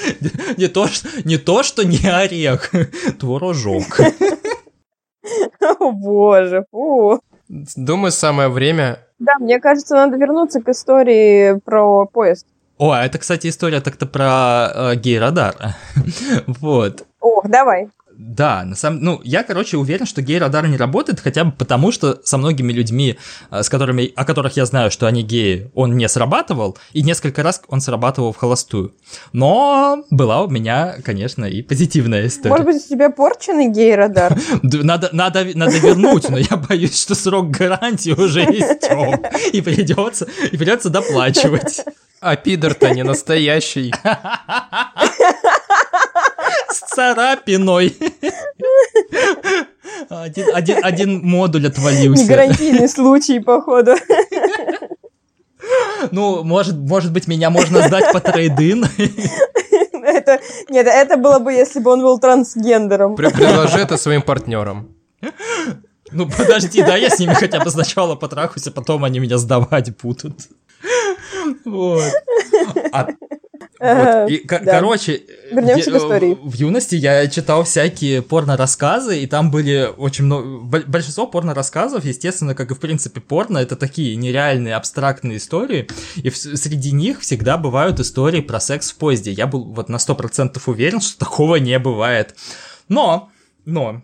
не 0.57 0.67
то, 0.67 0.87
что, 0.87 1.07
не 1.23 1.37
то, 1.37 1.63
что 1.63 1.83
не 1.83 2.07
орех, 2.07 2.71
творожок. 3.19 3.99
О 5.79 5.91
боже, 5.91 6.65
фу. 6.71 7.19
Думаю, 7.49 8.11
самое 8.11 8.49
время... 8.49 8.99
Да, 9.19 9.33
мне 9.39 9.59
кажется, 9.59 9.95
надо 9.95 10.17
вернуться 10.17 10.61
к 10.61 10.69
истории 10.69 11.59
про 11.65 12.05
поезд. 12.05 12.45
О, 12.77 12.91
а 12.91 13.03
это, 13.03 13.17
кстати, 13.17 13.47
история 13.47 13.81
так-то 13.81 14.05
про 14.05 14.71
э, 14.73 14.95
гей-радар. 14.95 15.75
вот. 16.47 17.05
Ох, 17.19 17.47
давай. 17.49 17.89
Да, 18.17 18.63
на 18.63 18.75
самом 18.75 19.03
ну, 19.03 19.21
я, 19.23 19.43
короче, 19.43 19.77
уверен, 19.77 20.07
что 20.07 20.23
гей-радар 20.23 20.67
не 20.67 20.77
работает, 20.77 21.19
хотя 21.19 21.43
бы 21.43 21.51
потому, 21.51 21.91
что 21.91 22.19
со 22.23 22.37
многими 22.37 22.73
людьми, 22.73 23.17
э, 23.51 23.61
с 23.61 23.69
которыми, 23.69 24.11
о 24.15 24.25
которых 24.25 24.57
я 24.57 24.65
знаю, 24.65 24.89
что 24.89 25.05
они 25.05 25.21
геи, 25.21 25.69
он 25.75 25.95
не 25.97 26.09
срабатывал, 26.09 26.77
и 26.93 27.03
несколько 27.03 27.43
раз 27.43 27.61
он 27.67 27.79
срабатывал 27.79 28.33
в 28.33 28.37
холостую. 28.37 28.93
Но 29.33 30.03
была 30.09 30.41
у 30.41 30.49
меня, 30.49 30.95
конечно, 31.03 31.45
и 31.45 31.61
позитивная 31.61 32.25
история. 32.25 32.49
Может 32.49 32.65
быть, 32.65 32.85
у 32.85 32.89
тебя 32.89 33.11
порченный 33.11 33.69
гей-радар? 33.69 34.35
Надо, 34.63 35.09
надо, 35.11 35.45
надо 35.53 35.77
вернуть, 35.77 36.29
но 36.29 36.37
я 36.37 36.57
боюсь, 36.57 36.99
что 36.99 37.13
срок 37.13 37.51
гарантии 37.51 38.11
уже 38.11 38.41
истек, 38.45 39.53
и 39.53 39.61
придется, 39.61 40.27
и 40.51 40.57
придется 40.57 40.89
доплачивать. 40.89 41.83
А 42.19 42.35
пидор-то 42.35 42.89
не 42.93 43.03
настоящий. 43.03 43.93
С 46.69 46.79
царапиной. 46.95 47.95
Один, 50.09 50.55
один, 50.55 50.77
один 50.83 51.21
модуль 51.25 51.67
отвалился. 51.67 52.23
Не 52.23 52.29
гарантийный 52.29 52.89
случай, 52.89 53.39
походу. 53.39 53.95
Ну, 56.11 56.43
может, 56.43 56.75
может 56.75 57.11
быть, 57.11 57.27
меня 57.27 57.49
можно 57.49 57.87
сдать 57.87 58.11
по 58.13 58.19
трейдин. 58.19 58.85
Это, 60.03 60.39
нет, 60.69 60.87
это 60.87 61.17
было 61.17 61.39
бы, 61.39 61.51
если 61.51 61.79
бы 61.79 61.91
он 61.91 62.01
был 62.01 62.19
трансгендером. 62.19 63.15
Предложи 63.15 63.79
это 63.79 63.97
своим 63.97 64.21
партнерам. 64.21 64.95
Ну, 66.11 66.29
подожди, 66.29 66.81
да, 66.81 66.95
я 66.95 67.09
с 67.09 67.19
ними 67.19 67.33
хотя 67.33 67.59
бы 67.59 67.69
сначала 67.69 68.15
потрахусь, 68.15 68.67
а 68.67 68.71
потом 68.71 69.03
они 69.03 69.19
меня 69.19 69.37
сдавать 69.37 69.97
будут. 70.01 70.47
Вот. 71.65 72.03
А, 72.91 73.07
вот. 73.79 74.31
И, 74.31 74.43
да. 74.47 74.59
короче, 74.59 75.21
Вернемся 75.51 75.91
к 75.91 75.95
истории. 75.95 76.37
В 76.41 76.53
юности 76.55 76.95
я 76.95 77.27
читал 77.27 77.63
всякие 77.63 78.21
порно-рассказы, 78.21 79.21
и 79.21 79.27
там 79.27 79.51
были 79.51 79.89
очень 79.97 80.25
много... 80.25 80.59
Большинство 80.87 81.27
порно-рассказов, 81.27 82.03
естественно, 82.03 82.55
как 82.55 82.71
и 82.71 82.73
в 82.73 82.79
принципе 82.79 83.21
порно, 83.21 83.59
это 83.59 83.75
такие 83.75 84.15
нереальные, 84.15 84.75
абстрактные 84.75 85.37
истории, 85.37 85.87
и 86.15 86.29
в, 86.29 86.37
среди 86.37 86.91
них 86.91 87.21
всегда 87.21 87.57
бывают 87.57 87.99
истории 87.99 88.41
про 88.41 88.59
секс 88.59 88.91
в 88.91 88.97
поезде. 88.97 89.31
Я 89.31 89.45
был 89.47 89.63
вот 89.63 89.89
на 89.89 89.97
100% 89.97 90.59
уверен, 90.65 90.99
что 90.99 91.19
такого 91.19 91.57
не 91.57 91.77
бывает. 91.77 92.35
Но, 92.87 93.29
но, 93.65 94.01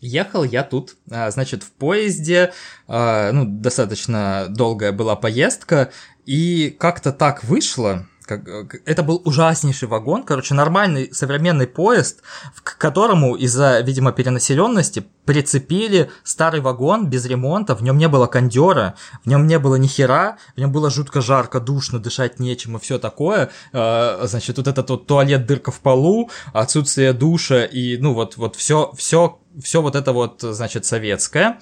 Ехал 0.00 0.44
я 0.44 0.62
тут, 0.62 0.96
а, 1.10 1.30
значит, 1.30 1.62
в 1.62 1.70
поезде, 1.72 2.52
а, 2.88 3.32
ну, 3.32 3.44
достаточно 3.44 4.46
долгая 4.48 4.92
была 4.92 5.14
поездка, 5.14 5.92
и 6.26 6.74
как-то 6.78 7.12
так 7.12 7.44
вышло, 7.44 8.06
как, 8.38 8.76
это 8.86 9.02
был 9.02 9.20
ужаснейший 9.24 9.88
вагон, 9.88 10.22
короче, 10.22 10.54
нормальный 10.54 11.12
современный 11.12 11.66
поезд, 11.66 12.22
к 12.62 12.78
которому 12.78 13.34
из-за, 13.34 13.80
видимо, 13.80 14.12
перенаселенности 14.12 15.04
прицепили 15.24 16.10
старый 16.22 16.60
вагон 16.60 17.08
без 17.08 17.26
ремонта, 17.26 17.74
в 17.74 17.82
нем 17.82 17.98
не 17.98 18.08
было 18.08 18.26
кондера, 18.26 18.94
в 19.24 19.28
нем 19.28 19.46
не 19.46 19.58
было 19.58 19.76
ни 19.76 19.86
хера, 19.86 20.38
в 20.56 20.58
нем 20.58 20.72
было 20.72 20.90
жутко 20.90 21.20
жарко, 21.20 21.60
душно, 21.60 21.98
дышать 21.98 22.38
нечем 22.40 22.76
и 22.76 22.80
все 22.80 22.98
такое. 22.98 23.50
А, 23.72 24.20
значит, 24.26 24.56
вот 24.56 24.68
этот 24.68 24.90
вот 24.90 25.06
туалет, 25.06 25.46
дырка 25.46 25.70
в 25.70 25.80
полу, 25.80 26.30
отсутствие 26.52 27.12
душа 27.12 27.64
и, 27.64 27.96
ну, 27.96 28.14
вот, 28.14 28.36
вот 28.36 28.56
все, 28.56 28.92
все 28.96 29.38
все 29.60 29.82
вот 29.82 29.96
это 29.96 30.12
вот, 30.12 30.42
значит, 30.42 30.84
советское. 30.84 31.58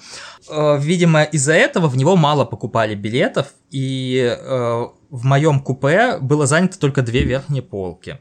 Э, 0.49 0.77
видимо, 0.79 1.23
из-за 1.23 1.53
этого 1.53 1.87
в 1.87 1.97
него 1.97 2.15
мало 2.15 2.45
покупали 2.45 2.95
билетов, 2.95 3.47
и 3.71 4.37
э, 4.39 4.85
в 5.09 5.25
моем 5.25 5.59
купе 5.59 6.17
было 6.19 6.45
занято 6.45 6.79
только 6.79 7.01
две 7.01 7.23
верхние 7.23 7.61
полки. 7.61 8.19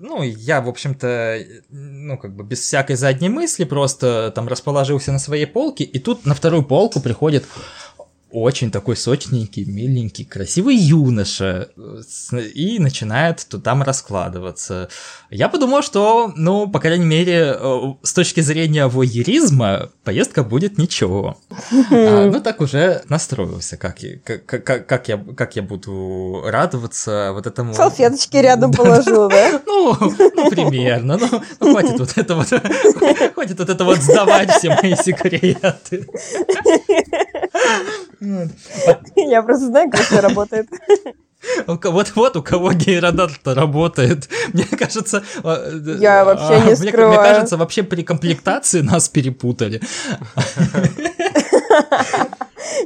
Ну, 0.00 0.22
я, 0.22 0.60
в 0.60 0.68
общем-то, 0.68 1.40
ну, 1.70 2.18
как 2.18 2.36
бы 2.36 2.44
без 2.44 2.60
всякой 2.60 2.94
задней 2.94 3.28
мысли 3.28 3.64
просто 3.64 4.32
там 4.32 4.46
расположился 4.46 5.10
на 5.10 5.18
своей 5.18 5.46
полке, 5.46 5.82
и 5.82 5.98
тут 5.98 6.24
на 6.24 6.34
вторую 6.34 6.62
полку 6.62 7.00
приходит 7.00 7.44
очень 8.30 8.70
такой 8.70 8.96
сочненький, 8.96 9.64
миленький, 9.64 10.24
красивый 10.24 10.76
юноша 10.76 11.68
и 12.54 12.78
начинает 12.78 13.46
то 13.48 13.58
там 13.58 13.82
раскладываться. 13.82 14.88
Я 15.30 15.48
подумал, 15.48 15.82
что, 15.82 16.32
ну, 16.36 16.68
по 16.68 16.80
крайней 16.80 17.06
мере, 17.06 17.56
э, 17.58 17.78
с 18.02 18.12
точки 18.12 18.40
зрения 18.40 18.86
воеризма, 18.86 19.90
поездка 20.04 20.42
будет 20.42 20.78
ничего. 20.78 21.38
А, 21.90 22.30
ну, 22.30 22.40
так 22.40 22.60
уже 22.60 23.02
настроился, 23.08 23.76
как, 23.76 24.02
я, 24.02 24.18
как, 24.18 24.44
как, 24.44 24.86
как, 24.86 25.08
я, 25.08 25.16
как 25.36 25.56
я 25.56 25.62
буду 25.62 26.42
радоваться 26.44 27.30
вот 27.32 27.46
этому... 27.46 27.74
Салфеточки 27.74 28.36
рядом 28.48 28.72
положил, 28.72 29.28
да? 29.28 29.60
Ну, 29.66 29.96
ну, 30.00 30.50
примерно. 30.50 31.18
Ну, 31.18 31.42
ну, 31.60 31.72
хватит 31.72 31.98
вот 31.98 32.12
это 32.16 32.34
вот, 32.34 32.48
хватит 33.34 33.58
вот 33.58 33.68
это 33.68 33.84
вот 33.84 33.98
сдавать 33.98 34.50
все 34.52 34.76
мои 34.82 34.94
секреты. 34.96 36.06
Я 39.16 39.42
просто 39.42 39.66
знаю, 39.66 39.90
как 39.90 40.00
это 40.00 40.20
работает. 40.20 40.68
Вот 41.66 42.12
вот 42.16 42.36
у 42.36 42.42
кого 42.42 42.72
гейрадар-то 42.72 43.54
работает. 43.54 44.28
Мне 44.52 44.64
кажется... 44.64 45.22
А, 45.44 45.70
Я 45.98 46.24
вообще 46.24 46.60
не 46.68 46.76
скрываю. 46.76 47.20
Мне 47.20 47.30
кажется, 47.30 47.56
вообще 47.56 47.82
при 47.84 48.02
комплектации 48.02 48.80
нас 48.80 49.08
перепутали. 49.08 49.80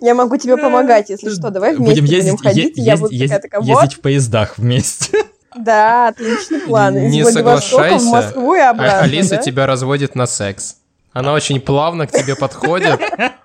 Я 0.00 0.14
могу 0.14 0.36
тебе 0.36 0.56
помогать, 0.56 1.10
если 1.10 1.30
что. 1.30 1.50
Давай 1.50 1.74
вместе 1.74 2.02
будем, 2.02 2.04
ездить, 2.04 2.42
ходить. 2.42 2.72
я 2.76 2.96
буду 2.96 3.12
ездить 3.12 3.94
в 3.94 4.00
поездах 4.00 4.58
вместе. 4.58 5.24
Да, 5.56 6.08
отличный 6.08 6.60
план. 6.60 6.94
Не 6.94 7.24
соглашайся. 7.24 8.04
В 8.04 8.10
Москву 8.10 8.54
и 8.54 8.60
обратно, 8.60 9.00
Алиса 9.00 9.36
тебя 9.36 9.66
разводит 9.66 10.14
на 10.14 10.26
секс. 10.26 10.76
Она 11.12 11.32
очень 11.32 11.60
плавно 11.60 12.06
к 12.06 12.12
тебе 12.12 12.36
подходит, 12.36 13.00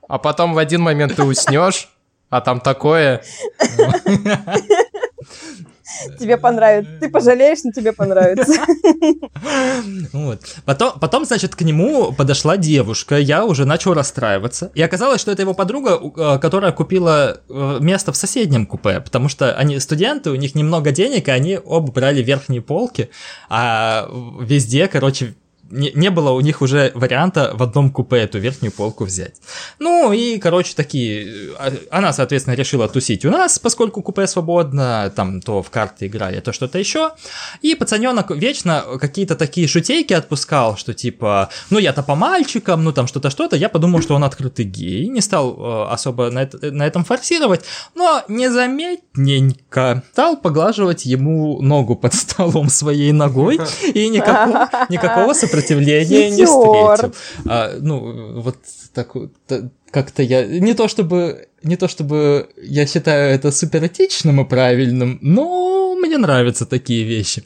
а 0.08 0.18
потом 0.18 0.54
в 0.54 0.58
один 0.58 0.82
момент 0.82 1.16
ты 1.16 1.24
уснешь, 1.24 1.90
а 2.30 2.42
там 2.42 2.60
такое... 2.60 3.24
Тебе 6.20 6.38
понравится. 6.38 6.92
Ты 7.00 7.10
пожалеешь, 7.10 7.60
но 7.64 7.72
тебе 7.72 7.92
понравится. 7.92 8.54
Вот. 10.14 10.42
Потом, 10.66 11.00
потом, 11.00 11.26
значит, 11.26 11.56
к 11.56 11.62
нему 11.62 12.12
подошла 12.12 12.58
девушка, 12.58 13.18
я 13.18 13.46
уже 13.46 13.66
начал 13.66 13.94
расстраиваться. 13.94 14.72
И 14.76 14.82
оказалось, 14.82 15.22
что 15.22 15.32
это 15.32 15.42
его 15.42 15.54
подруга, 15.54 16.00
э, 16.00 16.40
которая 16.40 16.72
купила 16.72 17.42
э, 17.50 17.78
место 17.80 18.12
в 18.12 18.18
соседнем 18.18 18.66
купе, 18.66 19.00
потому 19.00 19.30
что 19.30 19.54
они 19.54 19.80
студенты, 19.80 20.30
у 20.30 20.36
них 20.36 20.56
немного 20.56 20.92
денег, 20.92 21.28
и 21.28 21.32
они 21.32 21.60
оба 21.64 21.92
брали 21.92 22.22
верхние 22.22 22.62
полки, 22.62 23.10
а 23.50 24.10
везде, 24.40 24.88
короче, 24.88 25.36
не, 25.70 25.92
не 25.94 26.10
было 26.10 26.32
у 26.32 26.42
них 26.42 26.62
уже 26.62 26.92
варианта 26.96 27.52
в 27.54 27.64
одном 27.64 27.92
купе 27.92 28.18
эту 28.18 28.40
верхнюю 28.40 28.72
полку 28.72 29.06
взять. 29.06 29.36
Ну 29.80 30.14
и, 30.14 30.38
короче, 30.38 30.74
такие... 30.76 31.54
А, 31.58 31.74
она, 31.92 32.14
соответственно, 32.14 32.56
решила 32.56 32.88
тусить 32.88 33.26
у 33.26 33.30
нас, 33.30 33.60
поскольку 33.60 34.02
купе 34.02 34.28
свободно, 34.28 35.12
там 35.16 35.42
то 35.42 35.62
в 35.62 35.70
карты 35.70 36.08
играли, 36.08 36.40
то 36.40 36.54
что-то 36.54 36.80
еще. 36.80 37.12
И 37.62 37.76
пацаненок 37.76 38.32
вечно 38.32 38.84
какие-то 39.00 39.36
такие 39.36 39.68
шутейки 39.68 40.14
отпускал, 40.14 40.78
что 40.78 40.94
типа, 40.94 41.50
ну 41.70 41.80
я-то 41.80 42.04
по 42.04 42.16
мальчикам, 42.16 42.84
ну 42.84 42.92
там 42.92 43.08
что-то, 43.08 43.30
что-то. 43.30 43.56
Я 43.56 43.70
подумал, 43.70 44.02
что 44.02 44.16
он 44.16 44.24
открытый 44.24 44.66
гей, 44.66 45.08
не 45.08 45.22
стал 45.22 45.58
э, 45.58 45.94
особо 45.94 46.32
на, 46.32 46.44
это, 46.44 46.72
на 46.72 46.88
этом 46.88 47.04
форсировать, 47.04 47.66
но 47.96 48.24
незаметненько 48.28 50.04
стал 50.12 50.38
поглаживать 50.38 51.06
ему 51.06 51.62
ногу 51.62 51.96
под 51.96 52.14
столом 52.14 52.70
своей 52.70 53.12
ногой, 53.12 53.60
и 53.94 54.08
никакого, 54.10 54.70
никакого 54.90 55.34
сопротивления 55.34 55.57
сопротивления 55.58 56.30
не 56.30 56.46
встретил. 56.46 57.14
А, 57.46 57.78
ну, 57.80 58.42
вот 58.42 58.58
так 58.94 59.14
как-то 59.92 60.24
я... 60.24 60.46
Не 60.46 60.74
то 60.74 60.88
чтобы... 60.88 61.48
Не 61.64 61.76
то 61.76 61.88
чтобы 61.88 62.50
я 62.62 62.86
считаю 62.86 63.34
это 63.34 63.52
супер 63.52 63.86
этичным 63.86 64.42
и 64.42 64.46
правильным, 64.46 65.18
но 65.22 65.96
мне 65.96 66.18
нравятся 66.18 66.66
такие 66.66 67.04
вещи. 67.04 67.44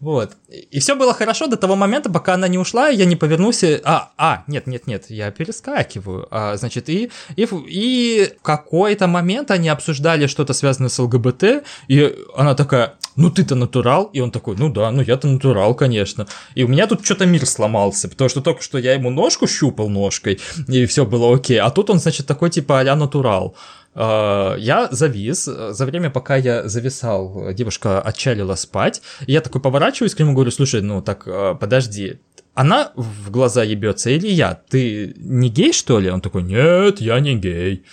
Вот. 0.00 0.32
И 0.48 0.80
все 0.80 0.94
было 0.94 1.12
хорошо 1.12 1.46
до 1.46 1.58
того 1.58 1.76
момента, 1.76 2.08
пока 2.08 2.32
она 2.32 2.48
не 2.48 2.56
ушла, 2.56 2.88
я 2.88 3.04
не 3.04 3.16
повернулся. 3.16 3.82
А, 3.84 4.12
а, 4.16 4.44
нет, 4.46 4.66
нет, 4.66 4.86
нет, 4.86 5.04
я 5.10 5.30
перескакиваю. 5.30 6.26
А, 6.30 6.56
значит, 6.56 6.88
и, 6.88 7.10
и, 7.36 7.42
и 7.44 8.32
в 8.38 8.42
какой-то 8.42 9.08
момент 9.08 9.50
они 9.50 9.68
обсуждали 9.68 10.26
что-то 10.26 10.54
связанное 10.54 10.88
с 10.88 10.98
ЛГБТ, 10.98 11.64
и 11.88 12.16
она 12.34 12.54
такая, 12.54 12.94
ну 13.14 13.30
ты-то 13.30 13.56
натурал, 13.56 14.04
и 14.14 14.20
он 14.20 14.30
такой, 14.30 14.56
ну 14.56 14.70
да, 14.72 14.90
ну 14.90 15.02
я-то 15.02 15.28
натурал, 15.28 15.74
конечно. 15.74 16.26
И 16.54 16.64
у 16.64 16.68
меня 16.68 16.86
тут 16.86 17.04
что-то 17.04 17.26
мир 17.26 17.44
сломался, 17.44 18.08
потому 18.08 18.30
что 18.30 18.40
только 18.40 18.62
что 18.62 18.78
я 18.78 18.94
ему 18.94 19.10
ножку 19.10 19.46
щупал 19.46 19.90
ножкой, 19.90 20.40
и 20.66 20.86
все 20.86 21.04
было 21.04 21.34
окей, 21.34 21.60
а 21.60 21.68
тут 21.68 21.90
он, 21.90 21.98
значит, 21.98 22.26
такой 22.26 22.48
типа 22.48 22.80
а 22.80 22.96
натурал. 22.96 23.54
А, 23.94 24.54
я 24.56 24.88
завис. 24.90 25.44
За 25.44 25.86
время, 25.86 26.10
пока 26.10 26.36
я 26.36 26.68
зависал, 26.68 27.52
девушка 27.52 28.00
отчалила 28.00 28.54
спать. 28.54 29.02
я 29.26 29.40
такой 29.40 29.60
поворачиваюсь 29.60 30.14
к 30.14 30.18
нему, 30.20 30.34
говорю, 30.34 30.50
слушай, 30.50 30.82
ну 30.82 31.02
так 31.02 31.24
подожди, 31.58 32.20
она 32.58 32.90
в 32.96 33.30
глаза 33.30 33.62
ебется 33.62 34.10
или 34.10 34.26
я? 34.26 34.54
Ты 34.54 35.14
не 35.16 35.48
гей, 35.48 35.72
что 35.72 36.00
ли? 36.00 36.10
Он 36.10 36.20
такой, 36.20 36.42
нет, 36.42 37.00
я 37.00 37.20
не 37.20 37.36
гей. 37.36 37.84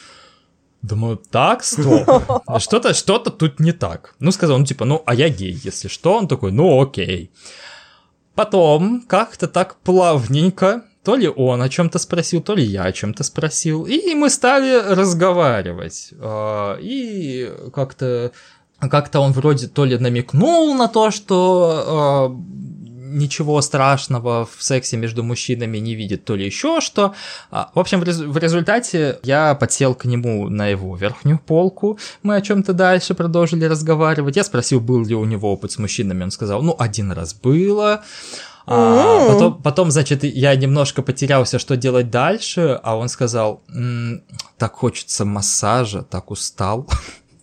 Думаю, 0.82 1.18
так, 1.18 1.64
стоп. 1.64 2.08
Что-то 2.60 2.96
что 2.96 3.20
тут 3.20 3.60
не 3.60 3.74
так. 3.74 4.16
Ну, 4.20 4.32
сказал, 4.32 4.58
ну, 4.58 4.66
типа, 4.66 4.86
ну, 4.86 5.04
а 5.06 5.14
я 5.14 5.30
гей, 5.30 5.60
если 5.64 5.88
что. 5.88 6.18
Он 6.18 6.28
такой, 6.28 6.52
ну, 6.52 6.82
окей. 6.82 7.30
Потом 8.34 9.04
как-то 9.08 9.48
так 9.48 9.76
плавненько 9.84 10.84
то 11.06 11.16
ли 11.16 11.28
он 11.28 11.62
о 11.62 11.70
чем-то 11.70 12.00
спросил, 12.00 12.42
то 12.42 12.56
ли 12.56 12.64
я 12.64 12.84
о 12.84 12.92
чем-то 12.92 13.24
спросил. 13.24 13.86
И 13.86 14.16
мы 14.16 14.30
стали 14.30 14.94
разговаривать. 14.94 16.10
А, 16.20 16.78
и 16.82 17.50
как-то 17.74 18.32
как-то 18.90 19.20
он 19.22 19.32
вроде 19.32 19.68
то 19.68 19.86
ли 19.86 19.98
намекнул 19.98 20.74
на 20.76 20.88
то, 20.88 21.12
что 21.12 21.84
а, 21.88 22.36
ничего 23.16 23.62
страшного 23.62 24.46
в 24.46 24.64
сексе 24.64 24.98
между 24.98 25.24
мужчинами 25.24 25.78
не 25.78 25.96
видит, 25.96 26.26
то 26.26 26.36
ли 26.36 26.46
еще 26.46 26.82
что. 26.82 27.14
А, 27.52 27.72
в 27.74 27.80
общем, 27.80 28.02
в 28.02 28.38
результате 28.38 29.20
я 29.24 29.56
подсел 29.56 29.96
к 29.96 30.06
нему 30.06 30.50
на 30.50 30.68
его 30.68 30.96
верхнюю 30.96 31.40
полку. 31.40 32.00
Мы 32.24 32.36
о 32.36 32.42
чем-то 32.42 32.74
дальше 32.74 33.14
продолжили 33.14 33.66
разговаривать. 33.66 34.36
Я 34.36 34.44
спросил, 34.44 34.82
был 34.82 35.06
ли 35.06 35.16
у 35.16 35.26
него 35.26 35.54
опыт 35.54 35.72
с 35.72 35.78
мужчинами. 35.78 36.24
Он 36.24 36.32
сказал, 36.32 36.62
ну, 36.62 36.76
один 36.78 37.12
раз 37.12 37.34
было. 37.34 38.04
А, 38.68 39.28
потом, 39.28 39.62
потом, 39.62 39.92
значит, 39.92 40.24
я 40.24 40.56
немножко 40.56 41.02
потерялся, 41.02 41.60
что 41.60 41.78
делать 41.78 42.10
дальше, 42.10 42.80
а 42.84 42.98
он 42.98 43.10
сказал, 43.10 43.62
м-м, 43.70 44.24
так 44.58 44.74
хочется 44.74 45.26
массажа, 45.26 46.02
так 46.02 46.32
устал. 46.32 46.88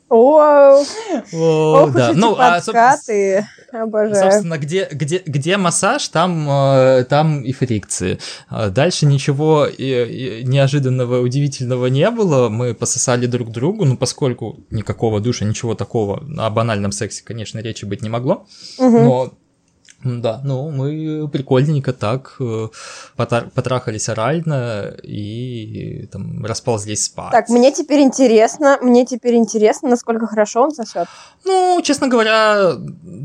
Оу, 0.08 0.84
Ох 1.32 1.92
да. 1.94 2.12
ну, 2.14 2.36
а, 2.38 2.60
собственно, 2.60 3.48
Обожаю. 3.72 4.30
Собственно, 4.30 4.58
где, 4.58 4.86
где, 4.92 5.22
где 5.24 5.56
массаж, 5.56 6.06
там, 6.08 6.46
э, 6.50 7.04
там 7.08 7.40
и 7.40 7.52
фрикции. 7.52 8.18
А 8.48 8.68
дальше 8.68 9.06
ничего 9.06 9.66
неожиданного, 9.68 11.20
удивительного 11.20 11.86
не 11.86 12.10
было. 12.10 12.50
Мы 12.50 12.74
пососали 12.74 13.24
друг 13.24 13.50
другу, 13.50 13.86
ну, 13.86 13.96
поскольку 13.96 14.60
никакого 14.70 15.20
душа, 15.20 15.46
ничего 15.46 15.74
такого 15.74 16.22
о 16.36 16.50
банальном 16.50 16.92
сексе, 16.92 17.24
конечно, 17.24 17.60
речи 17.60 17.86
быть 17.86 18.02
не 18.02 18.10
могло. 18.10 18.46
Угу. 18.76 18.98
Но 18.98 19.32
да, 20.04 20.40
ну 20.44 20.70
мы 20.70 21.28
прикольненько 21.28 21.92
так 21.92 22.36
э, 22.40 22.68
потрахались 23.16 24.08
орально 24.08 24.94
и 25.02 26.06
там 26.10 26.44
расползлись 26.44 27.04
спать. 27.04 27.32
Так, 27.32 27.48
мне 27.48 27.72
теперь 27.72 28.00
интересно, 28.00 28.78
мне 28.82 29.06
теперь 29.06 29.34
интересно, 29.36 29.88
насколько 29.88 30.26
хорошо 30.26 30.62
он 30.62 30.72
сосет. 30.72 31.08
Ну, 31.44 31.80
честно 31.82 32.08
говоря, 32.08 32.72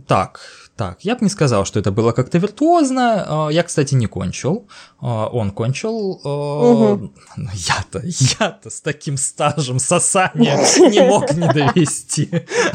так. 0.07 0.39
Так, 0.77 0.99
я 1.01 1.15
бы 1.15 1.21
не 1.21 1.29
сказал, 1.29 1.65
что 1.65 1.79
это 1.79 1.91
было 1.91 2.11
как-то 2.11 2.37
виртуозно. 2.37 3.25
А, 3.27 3.49
я, 3.49 3.63
кстати, 3.63 3.95
не 3.95 4.05
кончил. 4.05 4.67
А, 5.01 5.25
он 5.25 5.49
кончил. 5.49 6.21
Угу. 6.23 7.11
Я-то, 7.35 8.03
я-то 8.39 8.69
с 8.69 8.81
таким 8.81 9.17
стажем 9.17 9.79
сосания 9.79 10.55
не 10.91 11.01
мог 11.01 11.33
не 11.33 11.51
довести. 11.51 12.29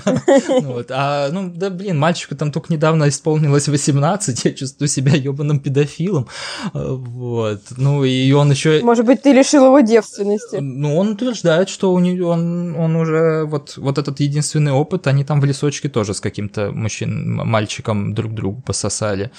Вот. 0.62 0.91
А, 0.91 1.29
ну, 1.31 1.53
да, 1.55 1.71
блин, 1.71 1.99
мальчику 1.99 2.35
там 2.35 2.51
только 2.51 2.73
недавно 2.73 3.09
исполнилось 3.09 3.69
18, 3.69 4.45
я 4.45 4.53
чувствую 4.53 4.88
себя 4.88 5.12
ебаным 5.12 5.61
педофилом. 5.61 6.27
Вот. 6.73 7.61
Ну, 7.77 8.05
и 8.05 8.33
он 8.33 8.51
еще... 8.51 8.81
Может 8.83 9.07
быть, 9.07 9.23
ты 9.23 9.33
лишил 9.33 9.67
его 9.67 9.81
девственности? 9.81 10.57
Ну, 10.57 10.97
он 10.97 11.11
утверждает, 11.11 11.69
что 11.69 11.93
у 11.93 11.99
него, 12.01 12.31
он, 12.31 12.75
он 12.75 12.97
уже 12.97 13.45
вот, 13.45 13.77
вот 13.77 13.99
этот 13.99 14.19
единственный 14.21 14.73
опыт, 14.73 15.07
они 15.07 15.25
там 15.25 15.41
в 15.41 15.45
лесочке 15.45 15.88
тоже 15.88 16.15
с 16.15 16.21
каким-то 16.21 16.73
мужчин, 16.73 17.35
мальчиком 17.35 17.92
друг 17.95 18.35
другу 18.35 18.63
пососали. 18.63 19.31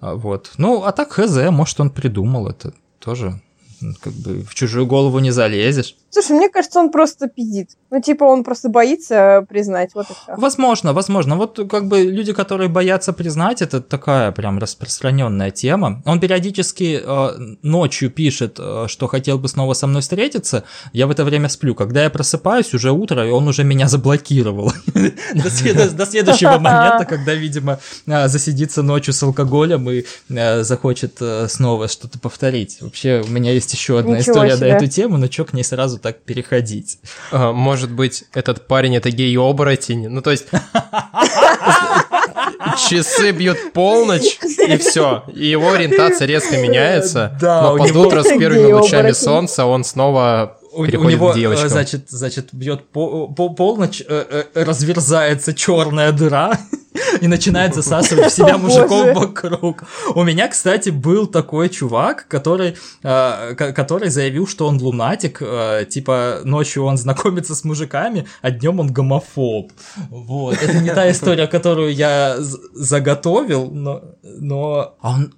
Вот. 0.00 0.52
Ну, 0.58 0.82
а 0.84 0.92
так 0.92 1.12
хз, 1.12 1.50
может, 1.50 1.80
он 1.80 1.90
придумал 1.90 2.48
это. 2.48 2.72
тоже 2.98 3.40
как 4.00 4.12
бы 4.12 4.42
в 4.42 4.54
чужую 4.54 4.86
голову 4.86 5.18
не 5.20 5.30
залезешь. 5.30 5.96
Слушай, 6.10 6.32
мне 6.32 6.48
кажется, 6.48 6.80
он 6.80 6.90
просто 6.90 7.28
пиздит. 7.28 7.70
Ну, 7.90 8.00
типа, 8.00 8.24
он 8.24 8.44
просто 8.44 8.68
боится 8.68 9.46
признать, 9.48 9.90
вот 9.94 10.10
и 10.10 10.12
все. 10.12 10.34
Возможно, 10.36 10.92
возможно. 10.92 11.36
Вот 11.36 11.60
как 11.70 11.86
бы 11.86 12.02
люди, 12.02 12.32
которые 12.32 12.68
боятся 12.68 13.12
признать, 13.12 13.62
это 13.62 13.80
такая 13.80 14.32
прям 14.32 14.58
распространенная 14.58 15.50
тема. 15.50 16.02
Он 16.04 16.18
периодически 16.20 17.00
э, 17.04 17.56
ночью 17.62 18.10
пишет, 18.10 18.56
э, 18.58 18.86
что 18.88 19.06
хотел 19.06 19.38
бы 19.38 19.48
снова 19.48 19.74
со 19.74 19.86
мной 19.86 20.02
встретиться. 20.02 20.64
Я 20.92 21.06
в 21.06 21.10
это 21.10 21.24
время 21.24 21.48
сплю. 21.48 21.74
Когда 21.74 22.02
я 22.02 22.10
просыпаюсь, 22.10 22.74
уже 22.74 22.90
утро, 22.90 23.26
и 23.26 23.30
он 23.30 23.46
уже 23.46 23.62
меня 23.62 23.88
заблокировал. 23.88 24.72
До 25.34 25.50
следующего 26.06 26.58
момента, 26.58 27.06
когда, 27.08 27.34
видимо, 27.34 27.78
э, 28.06 28.28
засидится 28.28 28.82
ночью 28.82 29.14
с 29.14 29.22
алкоголем 29.22 29.88
и 29.90 30.04
э, 30.28 30.62
захочет 30.64 31.18
э, 31.20 31.46
снова 31.48 31.86
что-то 31.88 32.18
повторить. 32.18 32.78
Вообще, 32.80 33.22
у 33.24 33.30
меня 33.30 33.52
есть 33.52 33.72
еще 33.72 33.98
одна 33.98 34.18
история 34.18 34.56
на 34.56 34.64
эту 34.64 34.88
тему, 34.88 35.18
но 35.18 35.30
что 35.30 35.44
к 35.44 35.52
ней 35.52 35.62
сразу 35.62 35.99
так 36.00 36.22
переходить. 36.22 36.98
А, 37.30 37.52
может 37.52 37.90
быть, 37.90 38.24
этот 38.34 38.66
парень 38.66 38.96
это 38.96 39.10
гей-оборотень? 39.10 40.08
Ну, 40.08 40.22
то 40.22 40.30
есть... 40.30 40.46
Часы 42.88 43.32
бьют 43.32 43.72
полночь, 43.72 44.38
и 44.66 44.76
все. 44.76 45.24
И 45.32 45.46
его 45.46 45.72
ориентация 45.72 46.26
резко 46.26 46.56
меняется. 46.56 47.36
Да, 47.40 47.62
но 47.62 47.76
под 47.76 47.96
утро 47.96 48.22
с 48.22 48.28
первыми 48.38 48.72
лучами 48.72 49.12
солнца 49.12 49.64
он 49.64 49.84
снова 49.84 50.58
у, 50.72 50.82
у 50.82 50.84
него, 50.84 51.34
э, 51.34 51.68
значит, 51.68 52.10
значит, 52.10 52.50
бьет 52.52 52.88
по, 52.88 53.28
по, 53.28 53.50
полночь, 53.50 54.02
э, 54.06 54.44
э, 54.54 54.64
разверзается 54.64 55.52
черная 55.52 56.12
дыра 56.12 56.58
и 57.20 57.26
начинает 57.26 57.74
засасывать 57.74 58.32
в 58.32 58.34
себя 58.34 58.56
мужиков 58.56 59.14
вокруг. 59.14 59.84
У 60.14 60.22
меня, 60.22 60.48
кстати, 60.48 60.90
был 60.90 61.26
такой 61.26 61.68
чувак, 61.68 62.26
который, 62.28 62.76
который 63.02 64.10
заявил, 64.10 64.46
что 64.46 64.66
он 64.66 64.80
лунатик, 64.80 65.42
типа 65.88 66.40
ночью 66.44 66.84
он 66.84 66.96
знакомится 66.96 67.54
с 67.54 67.64
мужиками, 67.64 68.26
а 68.42 68.50
днем 68.50 68.80
он 68.80 68.92
гомофоб. 68.92 69.72
Вот. 70.10 70.62
Это 70.62 70.78
не 70.78 70.94
та 70.94 71.10
история, 71.12 71.46
которую 71.46 71.92
я 71.94 72.36
заготовил, 72.38 73.70
но, 73.70 74.02
но 74.22 74.96
а 75.00 75.14
он 75.14 75.34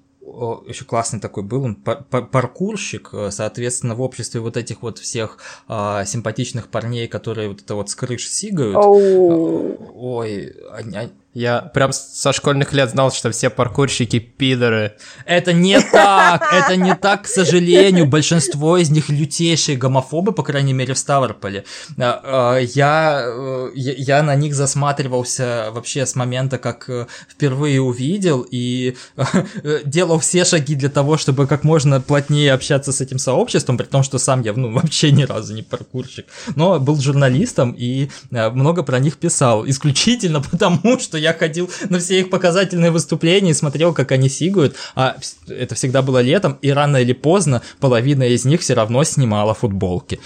еще 0.67 0.85
классный 0.85 1.21
такой 1.21 1.43
был, 1.43 1.65
он 1.65 1.75
пар 1.75 2.05
паркурщик, 2.05 3.11
э, 3.13 3.31
соответственно, 3.31 3.95
в 3.95 4.03
обществе 4.03 4.41
вот 4.41 4.57
этих 4.57 4.83
вот 4.83 4.99
всех 4.99 5.39
а, 5.69 6.05
симпатичных 6.05 6.69
парней, 6.69 7.09
которые 7.09 7.49
вот 7.49 7.61
это 7.61 7.75
вот 7.75 7.91
с 7.91 7.95
крыш 7.95 8.29
сигают. 8.29 8.77
Oh. 8.77 9.91
Ой, 9.95 10.55
они, 10.73 11.11
я 11.35 11.61
прям 11.61 11.93
со 11.93 12.33
школьных 12.33 12.75
лет 12.75 12.91
знал, 12.91 13.11
что 13.11 13.31
все 13.31 13.49
паркурщики 13.49 14.19
пидоры. 14.19 14.97
Это 15.25 15.55
не 15.55 15.81
так, 15.93 16.53
это 16.53 16.77
не 16.77 16.95
так, 16.95 17.23
к 17.23 17.27
сожалению. 17.27 18.07
Большинство 18.07 18.77
из 18.77 18.91
них 18.91 19.09
лютейшие 19.09 19.79
гомофобы, 19.79 20.33
по 20.33 20.43
крайней 20.43 20.75
мере, 20.75 20.93
в 20.93 20.99
Ставрополе. 20.99 21.65
А, 21.99 22.21
а, 22.25 22.59
я, 22.59 23.23
э, 23.25 23.71
я, 23.75 23.93
я 23.97 24.23
на 24.23 24.35
них 24.35 24.55
засматривался 24.55 25.69
вообще 25.73 26.05
с 26.05 26.15
момента, 26.15 26.59
как 26.59 26.89
э, 26.91 27.07
впервые 27.31 27.81
увидел, 27.81 28.47
и 28.51 28.97
э, 29.17 29.81
делал 29.87 30.19
все 30.19 30.45
шаги 30.45 30.75
для 30.75 30.91
того, 30.91 31.17
чтобы 31.17 31.47
как 31.47 31.65
можно 31.65 32.01
плотнее 32.03 32.53
общаться 32.53 32.93
с 32.93 33.01
этим 33.01 33.19
сообществом, 33.19 33.79
при 33.79 33.87
том, 33.87 34.03
что 34.03 34.19
сам 34.19 34.43
я 34.43 34.53
ну, 34.53 34.71
вообще 34.75 35.11
ни 35.13 35.23
разу 35.23 35.55
не 35.55 35.63
паркурщик. 35.63 36.27
Но 36.57 36.79
был 36.79 37.01
журналистом 37.01 37.75
и 37.79 38.11
много 38.31 38.83
про 38.83 38.99
них 38.99 39.17
писал. 39.17 39.67
Исключительно 39.67 40.43
потому, 40.51 40.99
что 40.99 41.22
я 41.23 41.33
ходил 41.33 41.71
на 41.89 41.99
все 41.99 42.21
их 42.21 42.31
показательные 42.31 42.91
выступления 42.91 43.51
и 43.51 43.55
смотрел, 43.55 43.95
как 43.95 44.13
они 44.13 44.29
сигают, 44.29 44.77
а 44.95 45.17
это 45.49 45.75
всегда 45.75 46.03
было 46.03 46.21
летом, 46.21 46.59
и 46.63 46.71
рано 46.71 46.99
или 46.99 47.13
поздно 47.13 47.63
половина 47.81 48.25
из 48.25 48.45
них 48.45 48.61
все 48.61 48.75
равно 48.75 49.05
снимала 49.05 49.55
футболки. 49.55 50.21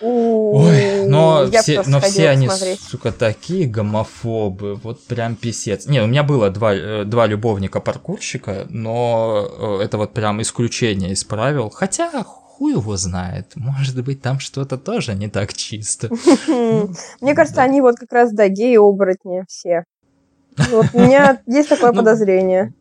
Ой, 0.00 1.06
но 1.06 1.44
Я 1.50 1.62
все, 1.62 1.82
но 1.86 1.98
все 2.00 2.28
они, 2.28 2.46
смотреть. 2.46 2.80
сука, 2.80 3.10
такие 3.10 3.66
гомофобы, 3.66 4.74
вот 4.74 5.02
прям 5.04 5.34
писец. 5.34 5.86
Не, 5.86 6.02
у 6.02 6.06
меня 6.06 6.22
было 6.22 6.50
два, 6.50 6.74
э, 6.74 7.04
два 7.04 7.26
любовника-паркурщика, 7.26 8.66
но 8.68 9.78
э, 9.80 9.84
это 9.84 9.96
вот 9.96 10.12
прям 10.12 10.42
исключение 10.42 11.12
из 11.12 11.24
правил. 11.24 11.70
Хотя, 11.70 12.10
хуй 12.22 12.72
его 12.72 12.96
знает. 12.96 13.52
Может 13.54 14.02
быть, 14.04 14.20
там 14.20 14.40
что-то 14.40 14.76
тоже 14.76 15.14
не 15.14 15.28
так 15.28 15.54
чисто. 15.54 16.10
Мне 17.20 17.34
кажется, 17.34 17.62
они 17.62 17.80
вот 17.80 17.96
как 17.96 18.12
раз, 18.12 18.32
да, 18.32 18.48
геи-оборотни 18.48 19.44
все. 19.48 19.84
Вот 20.56 20.86
у 20.92 21.00
меня 21.00 21.40
есть 21.46 21.68
такое 21.68 21.92
ну, 21.92 21.98
подозрение. 21.98 22.72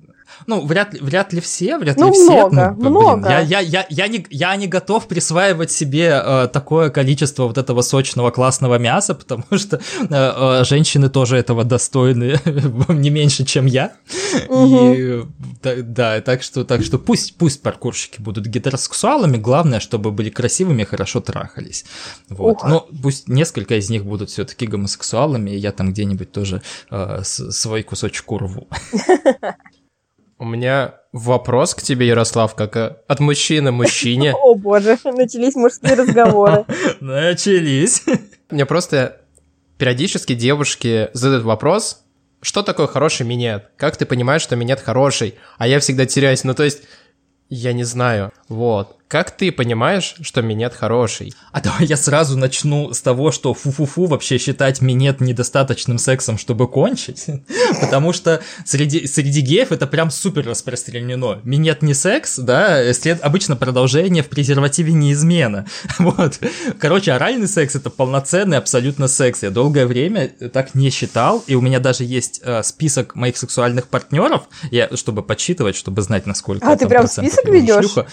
Ну, 0.48 0.62
вряд 0.66 0.94
ли, 0.94 1.00
вряд 1.00 1.34
ли 1.34 1.42
все, 1.42 1.78
вряд 1.78 1.98
ну, 1.98 2.08
ли 2.08 2.14
все. 2.14 2.50
Много, 2.50 2.76
ну, 2.78 2.90
много. 2.90 3.22
Блин, 3.28 3.32
я, 3.32 3.40
я, 3.40 3.60
я, 3.60 3.86
я, 3.90 4.08
не, 4.08 4.26
я 4.30 4.56
не 4.56 4.68
готов 4.68 5.08
присваивать 5.08 5.72
себе 5.72 6.22
э, 6.24 6.48
такое 6.52 6.90
количество 6.90 7.44
вот 7.44 7.58
этого 7.58 7.82
сочного 7.82 8.32
классного 8.32 8.78
мяса, 8.78 9.14
потому 9.16 9.46
что 9.58 9.78
э, 9.78 9.82
э, 10.10 10.64
женщины 10.66 11.10
тоже 11.10 11.38
этого 11.38 11.64
достойны 11.64 12.40
не 12.90 13.10
меньше, 13.10 13.46
чем 13.46 13.66
я. 13.66 13.94
Угу. 14.50 14.94
И 14.94 15.24
да, 15.62 15.76
да, 15.82 16.22
так 16.22 16.44
что, 16.44 16.64
так 16.64 16.84
что 16.84 17.00
пусть, 17.00 17.38
пусть 17.38 17.62
паркурщики 17.62 18.22
будут 18.22 18.46
гетеросексуалами, 18.46 19.38
главное, 19.38 19.80
чтобы 19.80 20.12
были 20.12 20.30
красивыми 20.30 20.82
и 20.82 20.86
хорошо 20.86 21.22
трахались. 21.22 21.86
Вот. 22.30 22.58
Ух. 22.58 22.66
Но 22.66 22.88
пусть 23.02 23.28
несколько 23.28 23.76
из 23.76 23.90
них 23.90 24.06
будут 24.06 24.30
все-таки 24.30 24.68
гомосексуалами, 24.68 25.52
и 25.52 25.58
я 25.58 25.72
там 25.72 25.92
где-нибудь 25.92 26.32
тоже 26.32 26.62
э, 26.92 27.22
свой 27.24 27.84
кусочек 27.84 28.32
урву. 28.32 28.68
У 30.40 30.46
меня 30.46 30.96
вопрос 31.12 31.76
к 31.76 31.82
тебе, 31.82 32.08
Ярослав, 32.08 32.56
как 32.56 32.76
э, 32.76 32.98
от 33.08 33.20
мужчины 33.20 33.72
мужчине. 33.72 34.34
О 34.42 34.56
боже, 34.56 34.98
начались 35.06 35.56
мужские 35.56 35.96
разговоры. 35.96 36.66
Начались. 37.00 38.04
Мне 38.50 38.66
просто 38.66 39.22
периодически 39.78 40.34
девушки 40.34 41.10
задают 41.14 41.44
вопрос, 41.44 42.04
что 42.42 42.62
такое 42.62 42.88
хороший 42.88 43.26
минет? 43.26 43.70
Как 43.78 43.96
ты 43.96 44.06
понимаешь, 44.06 44.42
что 44.42 44.56
минет 44.58 44.82
хороший? 44.82 45.36
А 45.58 45.66
я 45.66 45.80
всегда 45.80 46.06
теряюсь. 46.06 46.44
Ну, 46.44 46.54
то 46.54 46.64
есть, 46.64 46.84
я 47.50 47.72
не 47.72 47.86
знаю. 47.86 48.34
Вот. 48.50 48.98
Как 49.14 49.30
ты 49.30 49.52
понимаешь, 49.52 50.16
что 50.24 50.42
минет 50.42 50.74
хороший? 50.74 51.36
А 51.52 51.62
давай 51.62 51.86
я 51.86 51.98
сразу 51.98 52.36
начну 52.36 52.94
с 52.94 53.02
того, 53.04 53.32
что 53.32 53.54
фу-фу-фу 53.54 54.08
вообще 54.08 54.40
считать 54.40 54.82
минет 54.82 55.22
недостаточным 55.22 56.00
сексом, 56.00 56.40
чтобы 56.40 56.68
кончить. 56.68 57.28
Потому 57.80 58.12
что 58.12 58.42
среди, 58.66 59.06
среди 59.06 59.42
геев 59.42 59.72
это 59.72 59.86
прям 59.86 60.10
супер 60.10 60.48
распространено. 60.48 61.40
Минет 61.44 61.84
не 61.84 61.94
секс, 61.94 62.40
да, 62.40 62.92
след, 62.94 63.24
обычно 63.24 63.56
продолжение 63.56 64.24
в 64.24 64.30
презервативе 64.30 64.94
не 64.94 65.14
измена. 65.14 65.68
Вот. 66.00 66.40
Короче, 66.80 67.12
оральный 67.12 67.48
секс 67.48 67.76
это 67.76 67.92
полноценный 67.92 68.58
абсолютно 68.58 69.08
секс. 69.08 69.44
Я 69.44 69.52
долгое 69.52 69.86
время 69.86 70.28
так 70.28 70.74
не 70.74 70.90
считал, 70.90 71.44
и 71.46 71.54
у 71.54 71.62
меня 71.62 71.80
даже 71.80 72.04
есть 72.04 72.42
э, 72.44 72.64
список 72.64 73.14
моих 73.14 73.38
сексуальных 73.38 73.90
партнеров, 73.90 74.48
я, 74.72 74.90
чтобы 74.96 75.22
подсчитывать, 75.22 75.76
чтобы 75.76 76.02
знать, 76.02 76.26
насколько 76.26 76.68
а, 76.68 76.76
ты 76.76 76.88
прям 76.88 77.08
список 77.08 77.46
ведешь? 77.46 77.86
Шлюха. 77.86 78.08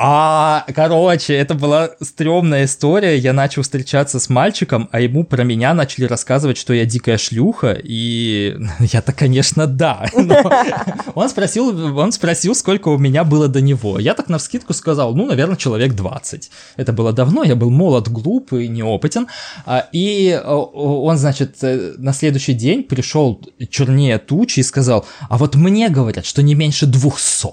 А, 0.00 0.64
короче, 0.76 1.34
это 1.34 1.54
была 1.54 1.90
стрёмная 2.00 2.66
история. 2.66 3.18
Я 3.18 3.32
начал 3.32 3.62
встречаться 3.62 4.20
с 4.20 4.28
мальчиком, 4.28 4.88
а 4.92 5.00
ему 5.00 5.24
про 5.24 5.42
меня 5.42 5.74
начали 5.74 6.04
рассказывать, 6.04 6.56
что 6.56 6.72
я 6.72 6.84
дикая 6.84 7.18
шлюха, 7.18 7.76
и 7.82 8.56
я-то, 8.78 9.12
конечно, 9.12 9.66
да. 9.66 10.06
Но 10.16 10.36
он 11.16 11.28
спросил, 11.28 11.98
он 11.98 12.12
спросил, 12.12 12.54
сколько 12.54 12.88
у 12.90 12.98
меня 12.98 13.24
было 13.24 13.48
до 13.48 13.60
него. 13.60 13.98
Я 13.98 14.14
так 14.14 14.28
на 14.28 14.38
вскидку 14.38 14.72
сказал, 14.72 15.16
ну, 15.16 15.26
наверное, 15.26 15.56
человек 15.56 15.94
20. 15.94 16.48
Это 16.76 16.92
было 16.92 17.12
давно, 17.12 17.42
я 17.42 17.56
был 17.56 17.70
молод, 17.70 18.08
глуп 18.08 18.52
и 18.52 18.68
неопытен. 18.68 19.26
А, 19.66 19.88
и 19.90 20.40
он, 20.44 21.18
значит, 21.18 21.56
э, 21.62 21.94
на 21.98 22.12
следующий 22.12 22.54
день 22.54 22.84
пришел 22.84 23.40
чернее 23.68 24.18
тучи 24.18 24.60
и 24.60 24.62
сказал, 24.62 25.04
а 25.28 25.38
вот 25.38 25.56
мне 25.56 25.88
говорят, 25.88 26.24
что 26.24 26.40
не 26.40 26.54
меньше 26.54 26.86
200. 26.86 27.48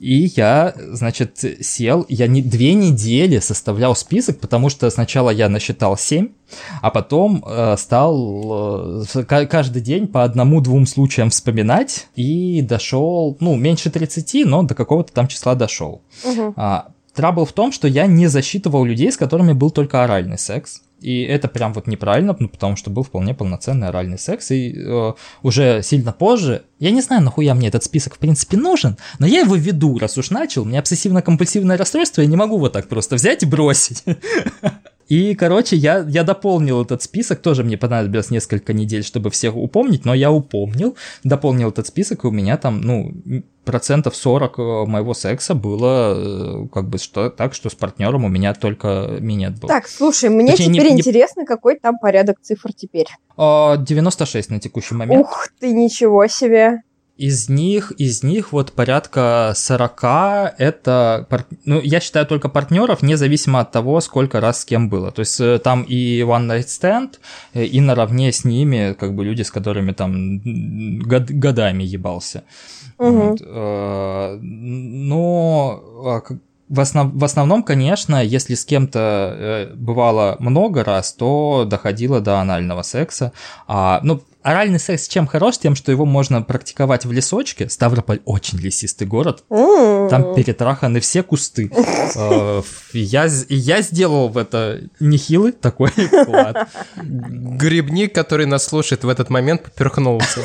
И 0.00 0.30
я, 0.36 0.74
значит, 0.76 1.44
сел, 1.60 2.06
я 2.08 2.28
не, 2.28 2.40
две 2.40 2.74
недели 2.74 3.40
составлял 3.40 3.96
список, 3.96 4.38
потому 4.38 4.68
что 4.68 4.88
сначала 4.90 5.30
я 5.30 5.48
насчитал 5.48 5.96
семь, 5.96 6.28
а 6.82 6.90
потом 6.90 7.44
э, 7.44 7.76
стал 7.76 9.02
э, 9.12 9.24
каждый 9.24 9.82
день 9.82 10.06
по 10.06 10.22
одному-двум 10.22 10.86
случаям 10.86 11.30
вспоминать 11.30 12.06
и 12.14 12.62
дошел, 12.62 13.36
ну, 13.40 13.56
меньше 13.56 13.90
30, 13.90 14.46
но 14.46 14.62
до 14.62 14.74
какого-то 14.74 15.12
там 15.12 15.26
числа 15.26 15.56
дошел. 15.56 16.02
Угу. 16.24 16.54
А, 16.56 16.88
трабл 17.14 17.44
в 17.44 17.52
том, 17.52 17.72
что 17.72 17.88
я 17.88 18.06
не 18.06 18.28
засчитывал 18.28 18.84
людей, 18.84 19.10
с 19.10 19.16
которыми 19.16 19.52
был 19.52 19.70
только 19.70 20.04
оральный 20.04 20.38
секс. 20.38 20.82
И 21.00 21.22
это 21.22 21.48
прям 21.48 21.72
вот 21.72 21.86
неправильно, 21.86 22.36
ну, 22.38 22.48
потому 22.48 22.76
что 22.76 22.90
был 22.90 23.02
вполне 23.04 23.34
полноценный 23.34 23.88
оральный 23.88 24.18
секс. 24.18 24.50
И 24.50 24.74
э, 24.76 25.12
уже 25.42 25.82
сильно 25.82 26.12
позже, 26.12 26.62
я 26.78 26.90
не 26.90 27.00
знаю, 27.00 27.22
нахуя 27.22 27.54
мне 27.54 27.68
этот 27.68 27.84
список 27.84 28.16
в 28.16 28.18
принципе 28.18 28.56
нужен, 28.56 28.96
но 29.18 29.26
я 29.26 29.40
его 29.40 29.54
веду, 29.54 29.98
раз 29.98 30.18
уж 30.18 30.30
начал. 30.30 30.62
У 30.62 30.64
меня 30.64 30.80
обсессивно-компульсивное 30.80 31.76
расстройство, 31.76 32.22
я 32.22 32.26
не 32.26 32.36
могу 32.36 32.58
вот 32.58 32.72
так 32.72 32.88
просто 32.88 33.14
взять 33.14 33.42
и 33.42 33.46
бросить. 33.46 34.04
И, 35.08 35.34
короче, 35.34 35.76
я, 35.76 36.04
я 36.08 36.22
дополнил 36.22 36.82
этот 36.82 37.02
список, 37.02 37.40
тоже 37.40 37.64
мне 37.64 37.78
понадобилось 37.78 38.30
несколько 38.30 38.72
недель, 38.72 39.02
чтобы 39.02 39.30
всех 39.30 39.56
упомнить, 39.56 40.04
но 40.04 40.14
я 40.14 40.30
упомнил, 40.30 40.96
дополнил 41.24 41.70
этот 41.70 41.86
список, 41.86 42.24
и 42.24 42.26
у 42.26 42.30
меня 42.30 42.58
там, 42.58 42.80
ну, 42.82 43.14
процентов 43.64 44.16
40 44.16 44.58
э, 44.58 44.62
моего 44.86 45.14
секса 45.14 45.54
было 45.54 46.64
э, 46.64 46.68
как 46.72 46.88
бы 46.88 46.98
что, 46.98 47.30
так, 47.30 47.54
что 47.54 47.68
с 47.68 47.74
партнером 47.74 48.24
у 48.24 48.28
меня 48.28 48.54
только 48.54 49.18
минет 49.20 49.58
был. 49.58 49.68
Так, 49.68 49.88
слушай, 49.88 50.30
мне 50.30 50.52
Точнее, 50.52 50.74
теперь 50.74 50.92
не, 50.92 50.98
интересно, 50.98 51.44
какой 51.44 51.78
там 51.78 51.98
порядок 51.98 52.38
цифр 52.40 52.72
теперь. 52.72 53.06
96 53.36 54.50
а, 54.50 54.54
на 54.54 54.60
текущий 54.60 54.94
момент. 54.94 55.20
Ух 55.20 55.48
ты, 55.60 55.72
ничего 55.72 56.26
себе. 56.26 56.82
Из 57.18 57.48
них, 57.48 57.90
из 57.98 58.22
них 58.22 58.52
вот 58.52 58.72
порядка 58.72 59.52
40 59.56 60.54
это, 60.56 61.26
ну, 61.64 61.80
я 61.82 61.98
считаю 61.98 62.26
только 62.26 62.48
партнеров, 62.48 63.02
независимо 63.02 63.58
от 63.58 63.72
того, 63.72 64.00
сколько 64.00 64.40
раз 64.40 64.60
с 64.60 64.64
кем 64.64 64.88
было. 64.88 65.10
То 65.10 65.20
есть 65.20 65.40
э, 65.40 65.58
там 65.58 65.82
и 65.82 66.20
One 66.20 66.46
Night 66.46 66.66
Stand, 66.66 67.18
э, 67.54 67.64
и 67.64 67.80
наравне 67.80 68.30
с 68.30 68.44
ними, 68.44 68.94
как 68.98 69.16
бы 69.16 69.24
люди, 69.24 69.42
с 69.42 69.50
которыми 69.50 69.90
там 69.90 70.38
год, 71.00 71.24
годами 71.24 71.82
ебался. 71.82 72.44
Угу. 72.98 73.10
Вот, 73.10 73.40
э, 73.44 74.38
но 74.40 75.82
а, 76.04 76.20
в, 76.68 76.80
основ, 76.80 77.12
в 77.14 77.24
основном, 77.24 77.62
конечно, 77.62 78.22
если 78.22 78.54
с 78.54 78.64
кем-то 78.64 79.34
э, 79.36 79.74
бывало 79.74 80.36
много 80.38 80.84
раз, 80.84 81.12
то 81.12 81.64
доходило 81.66 82.20
до 82.20 82.40
анального 82.40 82.82
секса. 82.82 83.32
А, 83.66 84.00
ну, 84.02 84.22
оральный 84.50 84.78
секс 84.78 85.08
чем 85.08 85.26
хорош? 85.26 85.58
Тем, 85.58 85.74
что 85.74 85.92
его 85.92 86.04
можно 86.04 86.42
практиковать 86.42 87.04
в 87.04 87.12
лесочке. 87.12 87.68
Ставрополь 87.68 88.20
очень 88.24 88.58
лесистый 88.58 89.06
город. 89.06 89.44
Там 89.48 90.34
перетраханы 90.34 91.00
все 91.00 91.22
кусты. 91.22 91.70
Э, 92.16 92.62
я, 92.94 93.28
я 93.48 93.82
сделал 93.82 94.28
в 94.28 94.38
это 94.38 94.80
нехилый 94.98 95.52
такой 95.52 95.90
вклад. 95.90 96.68
Грибник, 96.96 98.14
который 98.14 98.46
нас 98.46 98.64
слушает 98.64 99.04
в 99.04 99.08
этот 99.08 99.28
момент, 99.28 99.62
поперхнулся. 99.62 100.40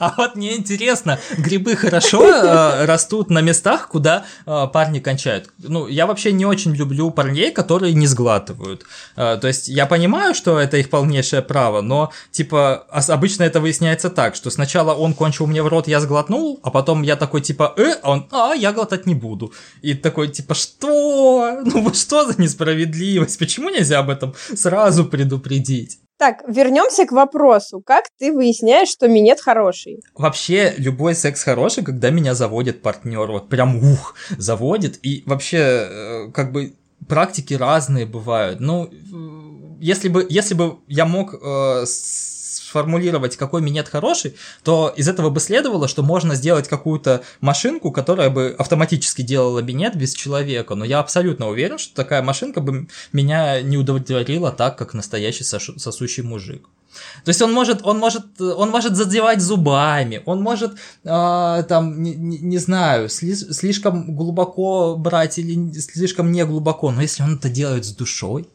А 0.00 0.14
вот 0.16 0.34
мне 0.34 0.56
интересно, 0.56 1.18
грибы 1.36 1.76
хорошо 1.76 2.26
э, 2.26 2.86
растут 2.86 3.28
на 3.28 3.42
местах, 3.42 3.88
куда 3.88 4.24
э, 4.46 4.66
парни 4.72 4.98
кончают. 4.98 5.50
Ну, 5.58 5.86
я 5.86 6.06
вообще 6.06 6.32
не 6.32 6.46
очень 6.46 6.74
люблю 6.74 7.10
парней, 7.10 7.52
которые 7.52 7.92
не 7.92 8.06
сглатывают. 8.06 8.86
Э, 9.16 9.36
то 9.38 9.46
есть 9.46 9.68
я 9.68 9.84
понимаю, 9.84 10.34
что 10.34 10.58
это 10.58 10.78
их 10.78 10.88
полнейшее 10.88 11.42
право, 11.42 11.82
но 11.82 11.99
типа 12.30 12.86
обычно 12.90 13.44
это 13.44 13.60
выясняется 13.60 14.10
так, 14.10 14.34
что 14.34 14.50
сначала 14.50 14.94
он 14.94 15.14
кончил 15.14 15.46
мне 15.46 15.62
в 15.62 15.68
рот, 15.68 15.88
я 15.88 16.00
сглотнул, 16.00 16.60
а 16.62 16.70
потом 16.70 17.02
я 17.02 17.16
такой 17.16 17.40
типа, 17.40 17.74
э, 17.76 17.94
а 18.02 18.10
он, 18.12 18.28
а, 18.30 18.54
я 18.54 18.72
глотать 18.72 19.06
не 19.06 19.14
буду. 19.14 19.52
И 19.82 19.94
такой 19.94 20.28
типа, 20.28 20.54
что? 20.54 21.60
Ну 21.64 21.82
вот 21.82 21.96
что 21.96 22.24
за 22.24 22.40
несправедливость? 22.40 23.38
Почему 23.38 23.70
нельзя 23.70 23.98
об 23.98 24.10
этом 24.10 24.34
сразу 24.54 25.04
предупредить? 25.04 25.98
Так, 26.20 26.42
вернемся 26.46 27.06
к 27.06 27.12
вопросу. 27.12 27.80
Как 27.80 28.04
ты 28.18 28.30
выясняешь, 28.30 28.90
что 28.90 29.08
минет 29.08 29.40
хороший? 29.40 30.00
Вообще, 30.14 30.74
любой 30.76 31.14
секс 31.14 31.42
хороший, 31.42 31.82
когда 31.82 32.10
меня 32.10 32.34
заводит 32.34 32.82
партнер. 32.82 33.30
Вот 33.30 33.48
прям 33.48 33.76
ух, 33.76 34.14
заводит. 34.36 34.98
И 35.02 35.22
вообще, 35.24 35.58
э, 35.58 36.30
как 36.34 36.52
бы 36.52 36.74
практики 37.08 37.54
разные 37.54 38.04
бывают. 38.04 38.60
Ну, 38.60 38.90
если 39.80 40.08
бы, 40.08 40.26
если 40.28 40.54
бы 40.54 40.78
я 40.86 41.06
мог 41.06 41.34
э, 41.34 41.84
сформулировать, 41.86 43.36
какой 43.36 43.62
минет 43.62 43.88
хороший, 43.88 44.36
то 44.62 44.92
из 44.96 45.08
этого 45.08 45.30
бы 45.30 45.40
следовало, 45.40 45.88
что 45.88 46.02
можно 46.02 46.36
сделать 46.36 46.68
какую-то 46.68 47.22
машинку, 47.40 47.90
которая 47.90 48.30
бы 48.30 48.54
автоматически 48.58 49.22
делала 49.22 49.60
минет 49.60 49.96
без 49.96 50.14
человека. 50.14 50.74
Но 50.76 50.84
я 50.84 51.00
абсолютно 51.00 51.48
уверен, 51.48 51.78
что 51.78 51.94
такая 51.94 52.22
машинка 52.22 52.60
бы 52.60 52.86
меня 53.12 53.60
не 53.62 53.76
удовлетворила 53.76 54.52
так, 54.52 54.78
как 54.78 54.94
настоящий 54.94 55.44
сосущий 55.44 56.22
мужик. 56.22 56.68
То 57.24 57.28
есть 57.28 57.42
он 57.42 57.52
может, 57.52 57.80
он 57.84 57.98
может, 57.98 58.40
он 58.40 58.70
может 58.70 58.96
задевать 58.96 59.40
зубами, 59.40 60.22
он 60.26 60.42
может, 60.42 60.72
э, 61.04 61.64
там, 61.68 62.02
не, 62.02 62.14
не, 62.14 62.58
знаю, 62.58 63.08
сли, 63.08 63.34
слишком 63.34 64.16
глубоко 64.16 64.96
брать 64.96 65.38
или 65.38 65.70
слишком 65.78 66.32
не 66.32 66.44
глубоко, 66.44 66.90
но 66.90 67.00
если 67.02 67.22
он 67.22 67.36
это 67.36 67.48
делает 67.48 67.84
с 67.84 67.92
душой, 67.92 68.48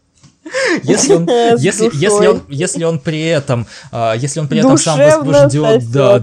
если 0.83 1.13
он, 1.13 1.27
если, 1.57 1.89
если 1.93 2.27
он, 2.27 2.43
если 2.49 2.83
он 2.83 2.99
при 2.99 3.21
этом, 3.23 3.65
а, 3.91 4.13
если 4.13 4.39
он 4.39 4.47
при 4.47 4.59
этом 4.59 4.77
сам 4.77 4.99
возбужден, 4.99 5.81
да, 5.91 6.19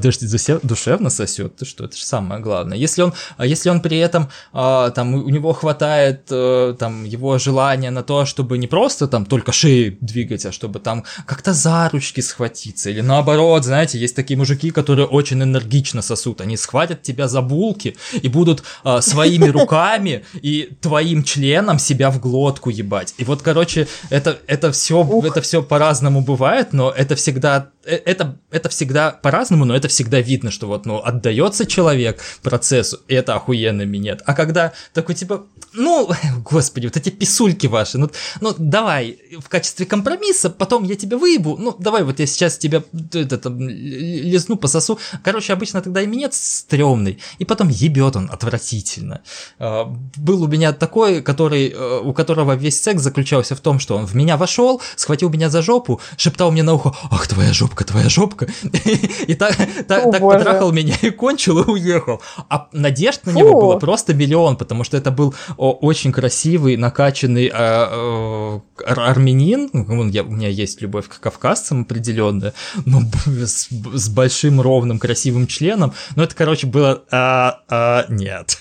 душевно 0.63 1.11
сосет, 1.11 1.57
ты 1.57 1.65
что, 1.65 1.85
это 1.85 1.97
же 1.97 2.05
самое 2.05 2.41
главное. 2.41 2.77
Если 2.77 3.03
он, 3.03 3.13
а, 3.37 3.47
если 3.47 3.71
он 3.71 3.81
при 3.81 3.99
этом, 3.99 4.29
а, 4.53 4.91
там, 4.91 5.15
у 5.15 5.29
него 5.29 5.53
хватает, 5.53 6.23
э, 6.31 6.75
там, 6.79 7.05
его 7.05 7.39
желания 7.39 7.91
на 7.91 8.03
то, 8.03 8.25
чтобы 8.25 8.59
не 8.59 8.67
просто 8.67 9.09
там 9.09 9.27
только 9.27 9.53
шеи 9.53 9.97
двигать, 10.01 10.47
а 10.47 10.53
чтобы 10.53 10.79
там 10.79 11.05
как-то 11.27 11.53
за 11.53 11.89
ручки 11.93 12.21
схватиться, 12.21 12.91
или 12.91 13.01
наоборот, 13.01 13.65
знаете, 13.65 13.99
есть 13.99 14.15
такие 14.15 14.37
мужики, 14.37 14.71
которые 14.71 15.07
очень 15.07 15.43
энергично 15.43 16.03
сосут, 16.03 16.41
они 16.41 16.57
схватят 16.57 17.03
тебя 17.03 17.29
за 17.29 17.43
булки 17.43 17.97
и 18.13 18.29
будут 18.29 18.63
своими 19.01 19.49
руками 19.49 20.25
и 20.35 20.71
твоим 20.81 21.25
членом 21.25 21.79
себя 21.79 22.11
в 22.11 22.21
глотку 22.21 22.71
ебать. 22.71 23.15
И 23.19 23.25
вот, 23.25 23.43
короче, 23.43 23.89
это, 24.13 24.39
это 24.47 24.73
все, 24.73 25.09
это 25.25 25.41
все 25.41 25.63
по-разному 25.63 26.21
бывает, 26.21 26.75
но 26.75 26.91
это 26.91 27.17
всегда, 27.17 27.71
это, 27.85 28.39
это 28.51 28.69
всегда 28.69 29.11
по-разному, 29.11 29.65
но 29.65 29.75
это 29.75 29.89
всегда 29.89 30.21
видно, 30.21 30.51
что 30.51 30.67
вот, 30.67 30.87
ну, 30.87 30.99
отдается 30.99 31.67
человек 31.67 32.21
процессу, 32.43 33.01
и 33.09 33.15
это 33.15 33.35
охуенно 33.35 33.83
минет. 33.83 34.23
А 34.27 34.35
когда 34.35 34.73
такой, 34.93 35.15
типа, 35.15 35.45
ну, 35.73 36.11
господи, 36.45 36.87
вот 36.87 36.97
эти 36.97 37.11
писульки 37.11 37.67
ваши, 37.67 37.99
ну, 37.99 38.11
ну, 38.41 38.55
давай, 38.59 39.19
в 39.39 39.49
качестве 39.49 39.87
компромисса, 39.87 40.51
потом 40.51 40.85
я 40.85 40.97
тебя 40.97 41.19
выебу, 41.19 41.57
ну, 41.59 41.75
давай, 41.79 42.05
вот 42.05 42.21
я 42.21 42.27
сейчас 42.27 42.59
тебя, 42.59 42.83
это, 42.93 43.37
это, 43.37 43.49
лизну, 43.49 44.57
пососу. 44.57 44.99
Короче, 45.25 45.53
обычно 45.53 45.83
тогда 45.83 46.03
и 46.03 46.07
минет 46.07 46.35
стрёмный, 46.35 47.19
и 47.39 47.45
потом 47.45 47.69
ебет 47.69 48.17
он 48.17 48.31
отвратительно. 48.31 49.23
А, 49.59 49.85
был 50.17 50.43
у 50.43 50.47
меня 50.47 50.73
такой, 50.73 51.23
который, 51.23 51.71
э, 51.71 52.01
у 52.01 52.13
которого 52.13 52.55
весь 52.55 52.81
секс 52.81 53.03
заключался 53.03 53.55
в 53.55 53.61
том, 53.61 53.79
что 53.79 53.97
он 53.97 54.07
в 54.07 54.15
меня 54.15 54.37
вошел, 54.37 54.81
схватил 54.97 55.31
меня 55.31 55.51
за 55.51 55.63
жопу, 55.63 56.01
шептал 56.17 56.53
мне 56.53 56.63
на 56.63 56.75
ухо, 56.75 56.95
ах, 57.11 57.27
твоя 57.27 57.53
жопка, 57.73 57.85
твоя 57.85 58.09
жопка, 58.09 58.47
и 59.27 59.35
так, 59.35 59.57
так, 59.89 60.11
так 60.11 60.21
потрахал 60.21 60.73
меня 60.73 60.95
и 61.01 61.11
кончил, 61.11 61.61
и 61.61 61.71
уехал. 61.71 62.21
А 62.49 62.69
надежд 62.73 63.27
на 63.27 63.31
него 63.31 63.61
было 63.61 63.79
просто 63.79 64.15
миллион, 64.15 64.57
потому 64.57 64.85
что 64.85 64.97
это 64.97 65.11
был 65.11 65.35
очень 65.57 66.13
красивый, 66.13 66.77
накачанный 66.77 67.51
а, 67.53 68.61
а, 68.85 69.11
армянин, 69.11 69.71
ну, 69.73 70.09
я, 70.09 70.23
у 70.23 70.31
меня 70.31 70.49
есть 70.49 70.83
любовь 70.83 71.09
к 71.09 71.21
кавказцам 71.21 71.83
определенная, 71.83 72.53
но 72.85 73.01
с, 73.41 73.69
с 73.71 74.09
большим, 74.09 74.61
ровным, 74.61 74.99
красивым 74.99 75.47
членом, 75.47 75.95
но 76.17 76.25
это, 76.25 76.35
короче, 76.35 76.67
было 76.67 77.03
а, 77.11 77.61
а, 77.69 78.07
нет. 78.09 78.59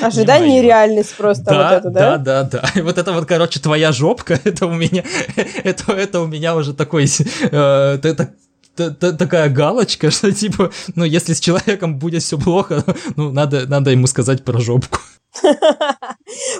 Ожидание 0.00 0.60
и 0.60 0.62
реальность 0.62 1.14
просто 1.16 1.44
да, 1.44 1.56
вот 1.56 1.78
это, 1.78 1.90
да? 1.90 2.18
Да, 2.18 2.42
да, 2.44 2.60
да. 2.62 2.80
И 2.80 2.82
вот 2.82 2.98
это 2.98 3.12
вот, 3.12 3.26
короче, 3.26 3.60
твоя 3.60 3.92
жопка, 3.92 4.38
это 4.44 4.66
у 4.66 4.72
меня, 4.72 5.04
это, 5.64 5.92
это 5.92 6.20
у 6.20 6.26
меня 6.26 6.56
уже 6.56 6.74
такой, 6.74 7.06
э, 7.06 7.98
это, 8.02 8.34
такая 8.76 9.48
галочка, 9.48 10.10
что 10.12 10.32
типа, 10.32 10.70
ну, 10.94 11.04
если 11.04 11.34
с 11.34 11.40
человеком 11.40 11.98
будет 11.98 12.22
все 12.22 12.38
плохо, 12.38 12.84
ну, 13.16 13.32
надо, 13.32 13.66
надо 13.66 13.90
ему 13.90 14.06
сказать 14.06 14.44
про 14.44 14.58
жопку. 14.58 14.98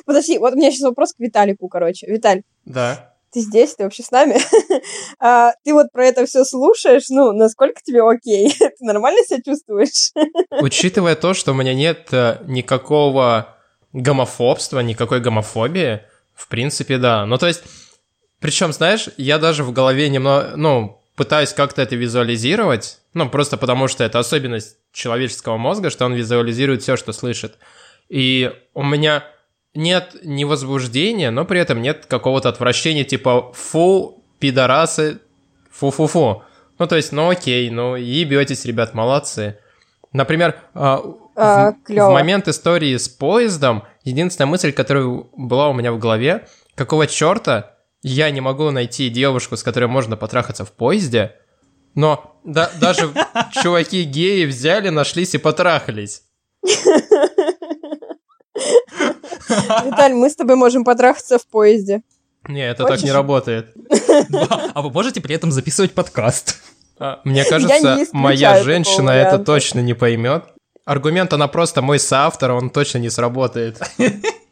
Подожди, 0.05 0.39
вот 0.39 0.53
у 0.53 0.57
меня 0.57 0.71
сейчас 0.71 0.83
вопрос 0.83 1.15
к 1.15 1.19
Виталику, 1.19 1.69
короче. 1.69 2.07
Виталь. 2.07 2.43
Да 2.65 3.16
ты 3.33 3.41
здесь, 3.41 3.75
ты 3.75 3.85
вообще 3.85 4.03
с 4.03 4.11
нами, 4.11 4.41
а, 5.19 5.53
ты 5.65 5.73
вот 5.73 5.93
про 5.93 6.07
это 6.07 6.27
все 6.27 6.45
слушаешь, 6.45 7.09
ну, 7.09 7.33
насколько 7.33 7.81
тебе 7.83 8.03
окей? 8.03 8.55
ты 8.59 8.77
нормально 8.81 9.23
себя 9.25 9.41
чувствуешь? 9.45 10.13
Учитывая 10.61 11.17
то, 11.17 11.35
что 11.35 11.53
у 11.53 11.55
меня 11.55 11.75
нет 11.75 12.09
э, 12.13 12.39
никакого 12.47 13.57
гомофобства, 13.93 14.81
никакой 14.81 15.21
гомофобии, 15.21 16.03
в 16.35 16.49
принципе, 16.49 16.99
да. 16.99 17.27
Ну, 17.27 17.39
то 17.39 17.47
есть, 17.47 17.63
причем, 18.41 18.73
знаешь, 18.73 19.09
я 19.17 19.39
даже 19.39 19.65
в 19.65 19.73
голове 19.73 20.09
немного, 20.09 20.53
ну, 20.57 21.03
пытаюсь 21.17 21.53
как-то 21.53 21.83
это 21.83 21.97
визуализировать, 21.97 23.01
ну, 23.15 23.29
просто 23.29 23.57
потому 23.57 23.89
что 23.89 24.05
это 24.05 24.19
особенность 24.19 24.77
человеческого 24.93 25.57
мозга, 25.57 25.91
что 25.91 26.05
он 26.05 26.15
визуализирует 26.15 26.83
все, 26.83 26.97
что 26.97 27.13
слышит. 27.13 27.57
И 28.09 28.53
у 28.75 28.83
меня 28.83 29.25
нет 29.77 30.17
ни 30.23 30.45
возбуждения, 30.45 31.31
но 31.31 31.45
при 31.45 31.61
этом 31.61 31.83
нет 31.83 32.07
какого-то 32.07 32.49
отвращения, 32.49 33.05
типа 33.05 33.53
«фу, 33.55 34.23
пидорасы, 34.39 35.21
фу-фу-фу». 35.71 36.43
Ну, 36.79 36.87
то 36.87 36.97
есть, 36.97 37.13
ну 37.13 37.31
окей, 37.31 37.71
ну 37.71 37.97
ебетесь, 37.97 38.65
ребят, 38.65 38.95
молодцы. 38.95 39.59
Например, 40.13 40.57
а, 40.75 41.03
а, 41.35 41.73
в, 41.73 41.75
в 41.89 42.11
момент 42.11 42.49
истории 42.49 42.97
с 42.97 43.09
поездом, 43.09 43.85
единственная 44.05 44.49
мысль, 44.49 44.73
которая 44.73 45.25
была 45.37 45.69
у 45.69 45.75
меня 45.75 45.93
в 45.93 45.99
голове, 45.99 46.47
какого 46.75 47.07
черта 47.07 47.77
я 48.03 48.31
не 48.31 48.41
могу 48.41 48.71
найти 48.71 49.09
девушку, 49.09 49.57
с 49.57 49.63
которой 49.63 49.87
можно 49.87 50.17
потрахаться 50.17 50.65
в 50.65 50.73
поезде, 50.73 51.35
но 51.95 52.39
да, 52.45 52.71
даже 52.81 53.11
чуваки 53.63 54.05
геи 54.05 54.45
взяли, 54.45 54.91
нашлись 54.91 55.35
и 55.35 55.39
потрахались. 55.39 56.23
Виталь, 59.85 60.15
мы 60.15 60.31
с 60.31 60.37
тобой 60.37 60.57
можем 60.57 60.85
потрахаться 60.85 61.39
в 61.39 61.47
поезде. 61.47 62.03
Не, 62.49 62.69
это 62.69 62.85
так 62.85 63.03
не 63.03 63.13
работает. 63.13 63.75
А 64.75 64.83
вы 64.83 64.91
можете 64.91 65.21
при 65.21 65.35
этом 65.35 65.53
записывать 65.53 65.93
подкаст? 65.93 66.59
А, 66.99 67.21
мне 67.25 67.45
кажется, 67.45 68.07
моя 68.13 68.63
женщина 68.63 69.11
это 69.11 69.39
точно 69.39 69.81
не 69.81 69.95
поймет. 69.95 70.45
Аргумент, 70.85 71.33
она 71.33 71.49
просто 71.49 71.83
мой 71.83 71.99
соавтор, 71.99 72.53
он 72.53 72.71
точно 72.71 72.99
не 72.99 73.11
сработает. 73.11 73.81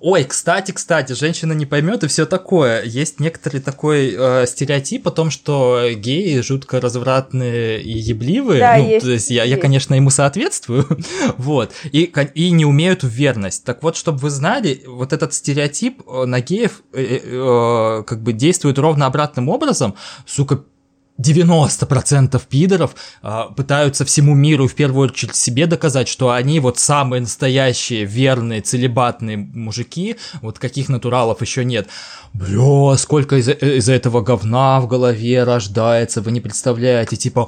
Ой, 0.00 0.24
кстати, 0.24 0.72
кстати, 0.72 1.12
женщина 1.14 1.52
не 1.52 1.66
поймет 1.66 2.04
и 2.04 2.06
все 2.06 2.26
такое. 2.26 2.82
Есть 2.84 3.18
некоторый 3.18 3.60
такой 3.60 4.14
э, 4.16 4.46
стереотип 4.46 5.08
о 5.08 5.10
том, 5.10 5.30
что 5.30 5.88
геи 5.94 6.40
жутко 6.40 6.80
развратные 6.80 7.82
и 7.82 7.98
ебливые. 7.98 8.60
Да, 8.60 8.76
ну, 8.76 8.88
есть, 8.88 9.04
то 9.04 9.10
есть 9.10 9.30
я, 9.30 9.44
я, 9.44 9.56
конечно, 9.56 9.94
ему 9.94 10.10
соответствую. 10.10 10.86
вот. 11.38 11.72
И, 11.90 12.12
и 12.34 12.50
не 12.50 12.64
умеют 12.64 13.02
в 13.02 13.08
верность. 13.08 13.64
Так 13.64 13.82
вот, 13.82 13.96
чтобы 13.96 14.18
вы 14.18 14.30
знали, 14.30 14.82
вот 14.86 15.12
этот 15.12 15.34
стереотип 15.34 16.02
э, 16.06 16.24
на 16.24 16.40
геев 16.40 16.82
э, 16.92 17.02
э, 17.02 17.20
э, 17.24 18.02
как 18.04 18.22
бы 18.22 18.32
действует 18.32 18.78
ровно 18.78 19.06
обратным 19.06 19.48
образом. 19.48 19.96
Сука, 20.26 20.64
90% 21.20 22.40
пидоров 22.48 22.94
э, 23.22 23.42
пытаются 23.56 24.04
всему 24.04 24.34
миру, 24.34 24.66
в 24.66 24.74
первую 24.74 25.10
очередь 25.10 25.36
себе 25.36 25.66
доказать, 25.66 26.08
что 26.08 26.30
они 26.30 26.60
вот 26.60 26.78
самые 26.78 27.20
настоящие, 27.20 28.04
верные, 28.04 28.60
целебатные 28.60 29.36
мужики, 29.36 30.16
вот 30.40 30.58
каких 30.58 30.88
натуралов 30.88 31.42
еще 31.42 31.64
нет. 31.64 31.88
Бля, 32.32 32.96
сколько 32.96 33.36
из, 33.36 33.48
из 33.48 33.88
этого 33.88 34.22
говна 34.22 34.80
в 34.80 34.86
голове 34.86 35.42
рождается, 35.42 36.22
вы 36.22 36.30
не 36.32 36.40
представляете, 36.40 37.16
типа, 37.16 37.40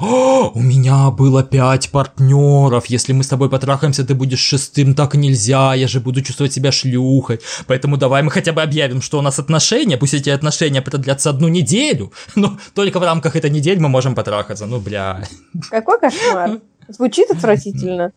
у 0.54 0.60
меня 0.60 1.10
было 1.10 1.42
пять 1.42 1.90
партнеров, 1.90 2.86
если 2.86 3.12
мы 3.12 3.22
с 3.22 3.28
тобой 3.28 3.48
потрахаемся, 3.48 4.04
ты 4.04 4.14
будешь 4.14 4.40
шестым, 4.40 4.94
так 4.94 5.14
нельзя, 5.14 5.74
я 5.74 5.88
же 5.88 6.00
буду 6.00 6.20
чувствовать 6.20 6.52
себя 6.52 6.72
шлюхой, 6.72 7.40
поэтому 7.66 7.96
давай 7.96 8.22
мы 8.22 8.30
хотя 8.30 8.52
бы 8.52 8.60
объявим, 8.60 9.00
что 9.00 9.18
у 9.18 9.22
нас 9.22 9.38
отношения, 9.38 9.96
пусть 9.96 10.14
эти 10.14 10.30
отношения 10.30 10.82
продлятся 10.82 11.30
одну 11.30 11.48
неделю, 11.48 12.12
но 12.34 12.58
только 12.74 12.98
в 12.98 13.04
рамках 13.04 13.36
этой 13.36 13.50
недели 13.50 13.61
мы 13.80 13.88
можем 13.88 14.14
потрахаться, 14.14 14.66
ну 14.66 14.80
бля. 14.80 15.24
Какой 15.70 15.98
кошмар. 15.98 16.60
Звучит 16.88 17.30
отвратительно. 17.30 18.12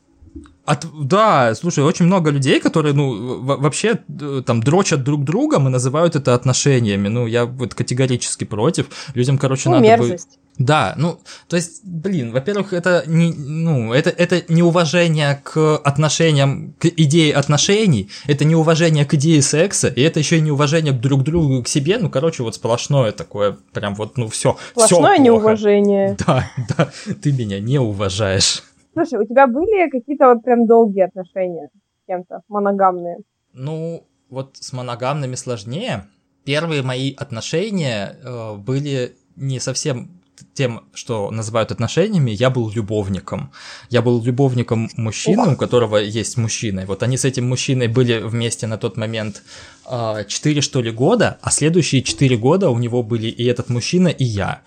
От, 0.66 0.88
да, 1.00 1.54
слушай, 1.54 1.84
очень 1.84 2.06
много 2.06 2.32
людей, 2.32 2.60
которые, 2.60 2.94
ну, 2.94 3.40
вообще 3.42 4.00
э, 4.08 4.42
там 4.44 4.64
дрочат 4.64 5.04
друг 5.04 5.24
друга, 5.24 5.60
и 5.60 5.70
называют 5.70 6.16
это 6.16 6.34
отношениями. 6.34 7.08
Ну, 7.08 7.28
я 7.28 7.46
вот 7.46 7.76
категорически 7.76 8.46
против. 8.46 8.88
Людям, 9.14 9.38
короче, 9.38 9.70
ну, 9.70 9.76
надо 9.76 9.88
мерзость. 9.88 10.38
бы... 10.38 10.45
Да, 10.58 10.94
ну, 10.98 11.20
то 11.50 11.58
есть, 11.58 11.84
блин, 11.84 12.32
во-первых, 12.32 12.72
это 12.72 13.04
не, 13.08 13.34
ну, 13.34 13.94
это, 13.94 14.10
это 14.10 14.42
неуважение 14.48 15.42
к 15.44 15.78
отношениям, 15.78 16.74
к 16.80 16.86
идее 16.86 17.34
отношений, 17.34 18.10
это 18.26 18.46
неуважение 18.46 19.06
к 19.06 19.14
идее 19.16 19.42
секса, 19.42 19.90
и 19.90 20.02
это 20.02 20.20
еще 20.20 20.38
и 20.38 20.42
неуважение 20.42 20.94
друг 20.94 21.22
к 21.22 21.24
другу, 21.24 21.64
к 21.64 21.68
себе, 21.68 21.98
ну, 21.98 22.10
короче, 22.10 22.44
вот 22.44 22.56
сплошное 22.56 23.12
такое, 23.12 23.58
прям 23.74 23.96
вот, 23.96 24.18
ну, 24.18 24.30
все, 24.30 24.58
Сплошное 24.72 25.16
всё 25.16 25.24
неуважение. 25.24 26.18
Да, 26.26 26.50
да, 26.78 26.90
ты 27.22 27.34
меня 27.34 27.60
не 27.60 27.78
уважаешь. 27.78 28.64
Слушай, 28.94 29.20
у 29.20 29.26
тебя 29.26 29.48
были 29.48 29.90
какие-то 29.90 30.34
вот 30.34 30.44
прям 30.44 30.68
долгие 30.68 31.02
отношения 31.02 31.68
с 31.68 32.08
кем-то, 32.08 32.42
моногамные? 32.48 33.18
Ну, 33.52 34.06
вот 34.30 34.56
с 34.58 34.72
моногамными 34.72 35.36
сложнее. 35.36 36.06
Первые 36.46 36.82
мои 36.82 37.14
отношения 37.14 38.18
э, 38.24 38.56
были 38.56 39.16
не 39.36 39.60
совсем 39.60 40.22
тем, 40.54 40.82
что 40.94 41.32
называют 41.32 41.72
отношениями, 41.72 42.32
я 42.32 42.50
был 42.50 42.70
любовником. 42.72 43.52
Я 43.90 44.02
был 44.02 44.22
любовником 44.24 44.90
мужчины, 44.98 45.54
у 45.54 45.56
которого 45.56 45.98
есть 45.98 46.38
мужчина. 46.38 46.86
Вот 46.88 47.04
они 47.04 47.18
с 47.18 47.26
этим 47.26 47.48
мужчиной 47.48 47.88
были 47.88 48.20
вместе 48.20 48.68
на 48.68 48.78
тот 48.78 48.98
момент 48.98 49.44
э, 49.90 50.26
4 50.28 50.62
что 50.62 50.82
ли 50.82 50.92
года, 50.92 51.38
а 51.42 51.52
следующие 51.52 52.02
4 52.02 52.38
года 52.38 52.70
у 52.70 52.78
него 52.80 53.04
были 53.04 53.28
и 53.28 53.44
этот 53.46 53.70
мужчина, 53.70 54.08
и 54.10 54.24
я. 54.24 54.62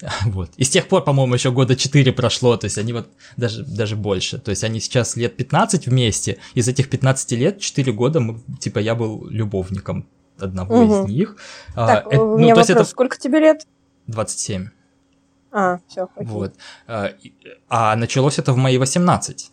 Вот. 0.26 0.50
И 0.56 0.64
с 0.64 0.70
тех 0.70 0.88
пор, 0.88 1.04
по-моему, 1.04 1.34
еще 1.34 1.50
года 1.50 1.76
4 1.76 2.12
прошло, 2.12 2.56
то 2.56 2.66
есть 2.66 2.78
они 2.78 2.92
вот 2.92 3.06
даже, 3.36 3.64
даже 3.64 3.96
больше. 3.96 4.38
То 4.38 4.50
есть 4.50 4.64
они 4.64 4.80
сейчас 4.80 5.16
лет 5.16 5.36
15 5.36 5.86
вместе, 5.86 6.38
из 6.54 6.68
этих 6.68 6.90
15 6.90 7.32
лет 7.32 7.60
4 7.60 7.92
года 7.92 8.20
мы, 8.20 8.40
типа 8.60 8.80
я 8.80 8.94
был 8.94 9.26
любовником 9.30 10.06
одного 10.38 10.80
Угу. 10.80 11.04
из 11.04 11.08
них. 11.10 11.36
А, 11.74 11.86
Так, 11.86 12.06
это- 12.12 12.22
у 12.22 12.36
меня 12.38 12.48
есть 12.54 12.68
вопрос, 12.68 12.70
это 12.82 12.90
сколько 12.90 13.16
тебе 13.18 13.38
лет? 13.38 13.66
27. 14.08 14.68
А, 15.56 15.78
все, 15.86 16.08
окей. 16.16 16.26
Вот. 16.26 16.54
А, 16.88 17.06
и- 17.06 17.32
А 17.68 17.94
началось 17.96 18.38
это 18.40 18.52
в 18.52 18.56
мои 18.56 18.76
18. 18.76 19.52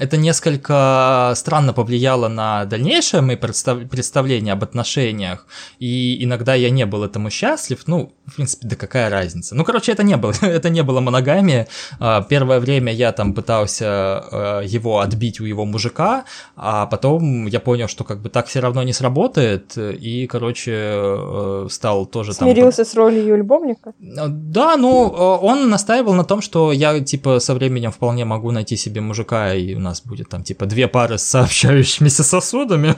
Это 0.00 0.16
несколько 0.16 1.32
странно 1.36 1.72
повлияло 1.72 2.28
на 2.28 2.64
дальнейшее 2.64 3.20
мои 3.20 3.36
представ- 3.36 3.88
представления 3.88 4.52
об 4.52 4.62
отношениях, 4.62 5.46
и 5.78 6.22
иногда 6.24 6.54
я 6.54 6.70
не 6.70 6.86
был 6.86 7.04
этому 7.04 7.30
счастлив, 7.30 7.82
ну, 7.86 8.12
в 8.26 8.34
принципе, 8.36 8.68
да 8.68 8.76
какая 8.76 9.10
разница. 9.10 9.54
Ну, 9.54 9.64
короче, 9.64 9.92
это 9.92 10.02
не 10.02 10.16
было, 10.16 10.32
это 10.42 10.70
не 10.70 10.82
было 10.82 11.00
моногамия. 11.00 11.66
А, 12.00 12.22
Первое 12.22 12.60
время 12.60 12.92
я 12.92 13.12
там 13.12 13.34
пытался 13.34 14.24
э, 14.30 14.62
его 14.64 15.00
отбить 15.00 15.40
у 15.40 15.44
его 15.44 15.64
мужика, 15.64 16.24
а 16.56 16.86
потом 16.86 17.46
я 17.46 17.60
понял, 17.60 17.88
что 17.88 18.04
как 18.04 18.20
бы 18.20 18.28
так 18.28 18.46
все 18.46 18.60
равно 18.60 18.82
не 18.82 18.92
сработает, 18.92 19.76
и, 19.76 20.26
короче, 20.26 20.72
э, 20.74 21.66
стал 21.70 22.06
тоже 22.06 22.34
там... 22.34 22.48
Смирился 22.48 22.84
с 22.84 22.94
ролью 22.94 23.36
любовника? 23.36 23.92
Э, 24.00 24.28
Да, 24.28 24.76
ну, 24.76 25.08
он 25.42 25.70
настаивал 25.70 26.14
на 26.14 26.24
том, 26.24 26.40
что 26.40 26.72
я, 26.72 27.00
типа, 27.00 27.40
со 27.40 27.54
временем 27.54 27.90
вполне 27.90 28.24
могу 28.24 28.50
найти 28.50 28.76
себе 28.76 29.00
мужика, 29.00 29.54
и 29.64 29.74
у 29.74 29.80
нас 29.80 30.02
будет 30.02 30.28
там, 30.28 30.42
типа, 30.42 30.66
две 30.66 30.88
пары 30.88 31.18
с 31.18 31.22
сообщающимися 31.22 32.24
сосудами. 32.24 32.94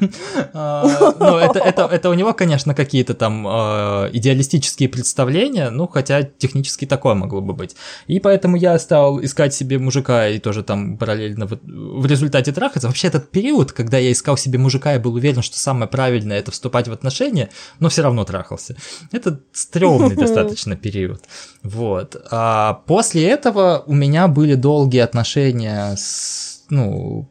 А, 0.53 0.85
Ну, 1.19 1.37
это, 1.37 1.59
это, 1.59 1.83
это 1.83 2.11
у 2.11 2.15
него, 2.15 2.33
конечно, 2.35 2.75
какие-то 2.75 3.15
там 3.15 3.47
э, 3.47 4.11
идеалистические 4.12 4.89
представления, 4.89 5.71
ну, 5.71 5.87
хотя 5.87 6.23
технически 6.23 6.87
такое 6.87 7.15
могло 7.15 7.41
бы 7.41 7.55
быть. 7.55 7.77
И 8.07 8.21
поэтому 8.21 8.57
я 8.57 8.79
стал 8.79 9.23
искать 9.23 9.55
себе 9.55 9.79
мужика 9.79 10.29
и 10.29 10.39
тоже 10.39 10.62
там 10.62 10.97
параллельно 10.97 11.47
в, 11.47 12.07
результате 12.07 12.53
трахаться. 12.53 12.89
Вообще 12.89 13.09
этот 13.09 13.31
период, 13.31 13.73
когда 13.73 13.99
я 13.99 14.12
искал 14.12 14.37
себе 14.37 14.59
мужика 14.59 14.95
и 14.95 14.99
был 14.99 15.15
уверен, 15.15 15.43
что 15.43 15.59
самое 15.59 15.89
правильное 15.89 16.39
это 16.39 16.51
вступать 16.51 16.89
в 16.89 16.93
отношения, 16.93 17.51
но 17.81 17.89
все 17.89 18.03
равно 18.03 18.25
трахался. 18.25 18.77
Это 19.12 19.41
стрёмный 19.53 20.17
достаточно 20.25 20.77
период. 20.77 21.23
Вот. 21.62 22.17
А 22.31 22.83
после 22.87 23.29
этого 23.29 23.83
у 23.87 23.95
меня 23.95 24.29
были 24.29 24.55
долгие 24.55 25.01
отношения 25.01 25.95
с, 25.97 26.54
ну, 26.71 27.29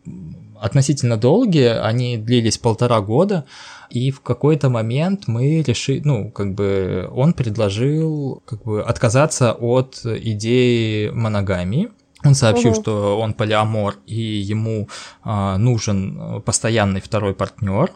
относительно 0.60 1.18
долгие, 1.18 1.78
они 1.80 2.18
длились 2.18 2.58
полтора 2.58 3.02
года, 3.02 3.46
и 3.90 4.12
в 4.12 4.22
какой-то 4.22 4.70
момент 4.70 5.28
мы 5.28 5.62
решили, 5.62 6.02
ну, 6.06 6.32
как 6.32 6.54
бы 6.56 7.10
он 7.14 7.34
предложил 7.34 8.42
как 8.46 8.64
бы 8.64 8.82
отказаться 8.82 9.52
от 9.54 10.02
идеи 10.06 11.10
моногамии. 11.10 11.90
Он 12.26 12.36
сообщил, 12.36 12.72
Мгм. 12.72 12.82
что 12.82 13.20
он 13.20 13.34
полиамор 13.34 13.98
и 14.08 14.16
ему 14.16 14.88
а, 15.24 15.58
нужен 15.58 16.18
э, 16.18 16.40
постоянный 16.40 17.02
второй 17.02 17.34
партнер. 17.34 17.92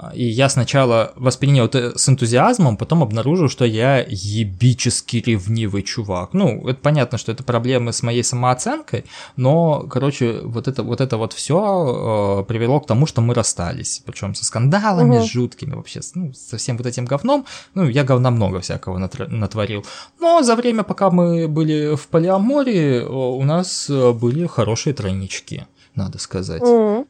А, 0.00 0.12
И 0.14 0.24
я 0.24 0.48
сначала 0.48 1.12
воспринял 1.16 1.64
это 1.64 1.98
с 1.98 2.08
энтузиазмом, 2.08 2.76
потом 2.76 3.02
обнаружил, 3.02 3.48
что 3.48 3.64
я 3.64 4.04
ебически 4.08 5.16
ревнивый 5.16 5.82
чувак. 5.82 6.34
Ну, 6.34 6.68
это 6.68 6.78
понятно, 6.80 7.18
что 7.18 7.32
это 7.32 7.42
проблемы 7.42 7.92
с 7.92 8.02
моей 8.04 8.22
самооценкой, 8.22 9.04
но, 9.36 9.80
короче, 9.90 10.40
вот 10.44 10.68
это 10.68 10.84
вот, 10.84 11.00
это 11.00 11.16
вот 11.16 11.32
все 11.32 12.44
привело 12.46 12.78
к 12.80 12.86
тому, 12.86 13.06
что 13.06 13.20
мы 13.20 13.34
расстались. 13.34 14.00
Причем 14.06 14.34
со 14.36 14.44
скандалами 14.44 15.16
Мгм. 15.16 15.26
жуткими 15.26 15.74
вообще, 15.74 16.00
ну, 16.14 16.32
со 16.32 16.56
всем 16.58 16.76
вот 16.76 16.86
этим 16.86 17.04
говном. 17.04 17.44
Ну, 17.74 17.88
я 17.88 18.04
говна 18.04 18.30
много 18.30 18.60
всякого 18.60 18.98
натворил. 18.98 19.84
Но 20.20 20.42
за 20.42 20.54
время, 20.54 20.84
пока 20.84 21.10
мы 21.10 21.48
были 21.48 21.96
в 21.96 22.06
полиаморе, 22.06 23.04
о, 23.04 23.36
у 23.36 23.42
нас 23.44 23.90
э, 23.90 24.12
были 24.12 24.46
хорошие 24.46 24.94
тройнички, 24.94 25.66
надо 25.96 26.18
сказать. 26.18 26.62
М. 26.62 27.06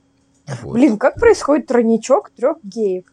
Вот. 0.63 0.75
Блин, 0.75 0.99
как 0.99 1.15
происходит 1.17 1.67
тройничок 1.67 2.31
трех 2.31 2.57
геев? 2.63 3.05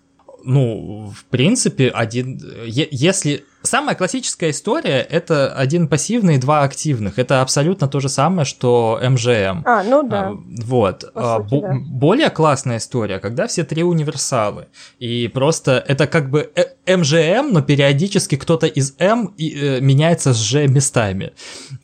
Ну, 0.47 1.11
в 1.15 1.25
принципе, 1.25 1.89
один... 1.89 2.39
Если... 2.65 3.43
Самая 3.63 3.95
классическая 3.95 4.51
история— 4.51 4.99
это 5.09 5.51
один 5.51 5.88
пассивный 5.88 6.36
и 6.36 6.38
два 6.38 6.61
активных. 6.61 7.17
Это 7.17 7.41
абсолютно 7.41 7.88
то 7.88 7.99
же 7.99 8.09
самое, 8.09 8.45
что 8.45 8.99
МЖМ. 9.01 9.63
А, 9.65 9.81
ну 9.83 10.03
да. 10.07 10.27
А, 10.27 10.33
Вот. 10.65 11.11
По 11.15 11.38
А, 11.38 11.39
сути, 11.41 11.49
бо- 11.49 11.61
да. 11.61 11.73
Более 11.89 12.29
классная 12.29 12.77
история, 12.77 13.17
когда 13.17 13.47
все 13.47 13.63
три 13.63 13.81
универсалы. 13.81 14.67
И 14.99 15.27
просто 15.29 15.83
это 15.88 16.05
как 16.05 16.29
бы 16.29 16.47
э- 16.55 16.95
МЖМ, 16.95 17.53
но 17.53 17.63
периодически 17.63 18.36
кто-то 18.36 18.67
из 18.67 18.93
М 18.99 19.33
и, 19.36 19.49
э, 19.59 19.81
меняется 19.81 20.31
с 20.36 20.38
Ж 20.38 20.67
местами. 20.67 21.33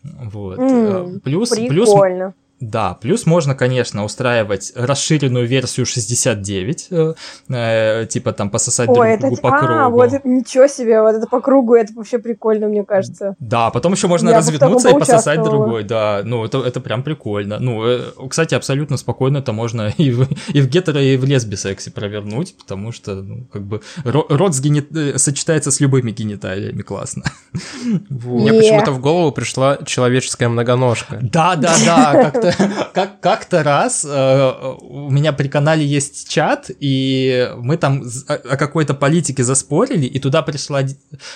Вот. 0.04 0.60
А, 0.62 1.08
Плюс, 1.24 1.49
плюс 1.49 1.89
Прикольно. 1.89 2.36
Да, 2.62 2.93
плюс 2.93 3.26
можно, 3.26 3.55
конечно, 3.55 4.05
устраивать 4.05 4.72
расширенную 4.76 5.47
версию 5.47 5.88
69, 5.88 6.88
э, 6.91 7.14
э, 7.49 8.05
типа 8.05 8.34
там 8.34 8.51
пососать 8.51 8.88
Ой, 8.88 8.95
друг 8.95 9.05
это... 9.07 9.22
другу 9.22 9.38
по 9.38 9.49
а, 9.49 9.59
кругу. 9.59 9.95
вот 9.97 10.14
это, 10.14 10.28
ничего 10.28 10.68
себе, 10.68 11.01
вот 11.01 11.16
это 11.16 11.26
по 11.26 11.41
кругу, 11.41 11.74
это 11.74 11.91
вообще 11.93 12.20
прикольно, 12.20 12.68
мне 12.68 12.86
кажется. 12.86 13.36
Да, 13.39 13.72
потом 13.72 13.93
еще 13.93 14.07
можно 14.07 14.30
Я 14.30 14.38
развернуться 14.38 14.89
и 14.89 14.93
пососать 14.93 15.41
другой, 15.41 15.84
да, 15.84 16.22
ну 16.24 16.45
это, 16.45 16.59
это 16.59 16.80
прям 16.80 17.01
прикольно. 17.01 17.57
Ну, 17.59 17.84
э, 17.84 18.01
кстати, 18.30 18.53
абсолютно 18.53 18.97
спокойно 18.97 19.39
это 19.39 19.53
можно 19.53 19.91
и 19.97 20.12
в, 20.12 20.28
и 20.53 20.62
в 20.62 20.68
гетеро, 20.68 21.01
и 21.01 21.18
в 21.18 21.26
лесби-сексе 21.26 21.89
провернуть, 21.89 22.55
потому 22.57 22.91
что, 22.91 23.16
ну, 23.16 23.45
как 23.51 23.64
бы, 23.64 23.82
ро- 24.03 24.26
рот 24.30 24.53
с 24.53 24.62
гени- 24.62 24.86
э, 24.95 25.18
сочетается 25.18 25.72
с 25.72 25.80
любыми 25.80 26.12
гениталиями, 26.12 26.84
классно. 26.84 27.24
Вот. 28.09 28.41
Мне 28.41 28.51
Не. 28.51 28.59
почему-то 28.59 28.91
в 28.91 28.99
голову 28.99 29.32
пришла 29.32 29.78
человеческая 29.86 30.47
многоножка. 30.47 31.20
Да, 31.22 31.55
да, 31.55 31.76
да, 31.86 32.32
как-то, 32.32 32.51
как, 32.93 33.20
как-то 33.20 33.64
раз 33.64 34.06
э, 34.08 34.52
у 34.82 35.10
меня 35.10 35.34
при 35.34 35.47
канале 35.47 35.86
есть 35.86 36.30
чат, 36.30 36.70
и 36.80 37.49
мы 37.58 37.78
там 37.78 38.04
о, 38.28 38.38
какой-то 38.58 38.93
политике 38.93 39.43
заспорили, 39.43 40.06
и 40.06 40.20
туда 40.20 40.41
пришла 40.41 40.82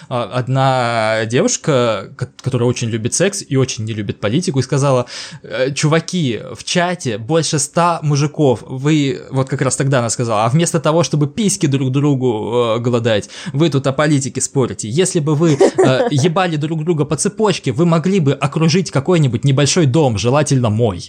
а, 0.09 0.23
одна 0.33 1.25
девушка, 1.25 2.09
ко- 2.17 2.29
которая 2.41 2.69
очень 2.69 2.89
любит 2.89 3.13
секс 3.13 3.43
и 3.47 3.55
очень 3.55 3.85
не 3.85 3.93
любит 3.93 4.19
политику, 4.19 4.59
и 4.59 4.63
сказала, 4.63 5.05
«Э, 5.43 5.71
чуваки, 5.73 6.39
в 6.53 6.63
чате 6.63 7.17
больше 7.17 7.59
ста 7.59 7.99
мужиков, 8.01 8.63
вы, 8.67 9.21
вот 9.31 9.49
как 9.49 9.61
раз 9.61 9.75
тогда 9.75 9.99
она 9.99 10.09
сказала, 10.09 10.45
а 10.45 10.49
вместо 10.49 10.79
того, 10.79 11.03
чтобы 11.03 11.27
письки 11.27 11.67
друг 11.67 11.91
другу 11.91 12.75
э, 12.77 12.79
голодать, 12.79 13.29
вы 13.53 13.69
тут 13.69 13.87
о 13.87 13.93
политике 13.93 14.41
спорите. 14.41 14.89
Если 14.89 15.19
бы 15.19 15.35
вы 15.35 15.53
э, 15.53 16.07
ебали 16.11 16.55
друг 16.55 16.83
друга 16.83 17.05
по 17.05 17.15
цепочке, 17.15 17.71
вы 17.71 17.85
могли 17.85 18.19
бы 18.19 18.33
окружить 18.33 18.91
какой-нибудь 18.91 19.43
небольшой 19.43 19.85
дом, 19.85 20.17
желательно 20.17 20.69
мой. 20.69 21.04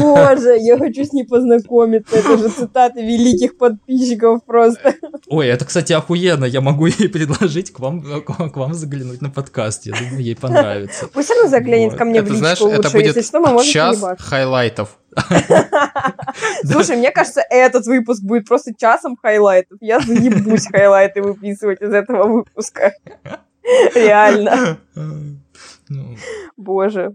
Боже, 0.00 0.56
я 0.58 0.78
хочу 0.78 1.04
с 1.04 1.12
ней 1.12 1.24
познакомиться. 1.24 2.16
Это 2.16 2.38
же 2.38 2.48
цитаты 2.48 3.02
великих 3.02 3.56
подписчиков 3.58 4.44
просто. 4.44 4.94
Ой, 5.28 5.48
это, 5.48 5.64
кстати, 5.64 5.92
охуенно. 5.92 6.44
Я 6.44 6.60
могу 6.60 6.86
ей 6.86 7.08
предложить 7.08 7.72
к 7.72 7.80
вам, 7.80 8.02
к 8.22 8.56
вам, 8.56 8.74
заглянуть 8.74 9.20
на 9.20 9.30
подкаст. 9.30 9.86
Я 9.86 9.94
думаю, 9.98 10.20
ей 10.22 10.36
понравится. 10.36 11.08
Пусть 11.12 11.30
она 11.30 11.48
заглянет 11.48 11.92
Вот. 11.92 11.98
ко 11.98 12.04
мне 12.04 12.20
в 12.20 12.24
это, 12.24 12.32
личку 12.32 12.38
знаешь, 12.38 12.60
лучше. 12.60 12.78
это 12.78 12.90
будет 12.90 13.06
Если 13.06 13.22
что, 13.22 13.40
мы 13.40 13.52
можем 13.52 13.72
час 13.72 13.96
поебаться. 13.96 14.24
хайлайтов. 14.24 14.98
Слушай, 16.64 16.96
мне 16.96 17.10
кажется, 17.10 17.42
этот 17.48 17.86
выпуск 17.86 18.22
будет 18.22 18.46
просто 18.46 18.72
часом 18.76 19.16
хайлайтов. 19.20 19.78
Я 19.80 20.00
заебусь 20.00 20.66
хайлайты 20.66 21.22
выписывать 21.22 21.82
из 21.82 21.92
этого 21.92 22.28
выпуска. 22.28 22.92
Реально. 23.94 24.78
Ну, 25.94 26.16
Боже. 26.56 27.14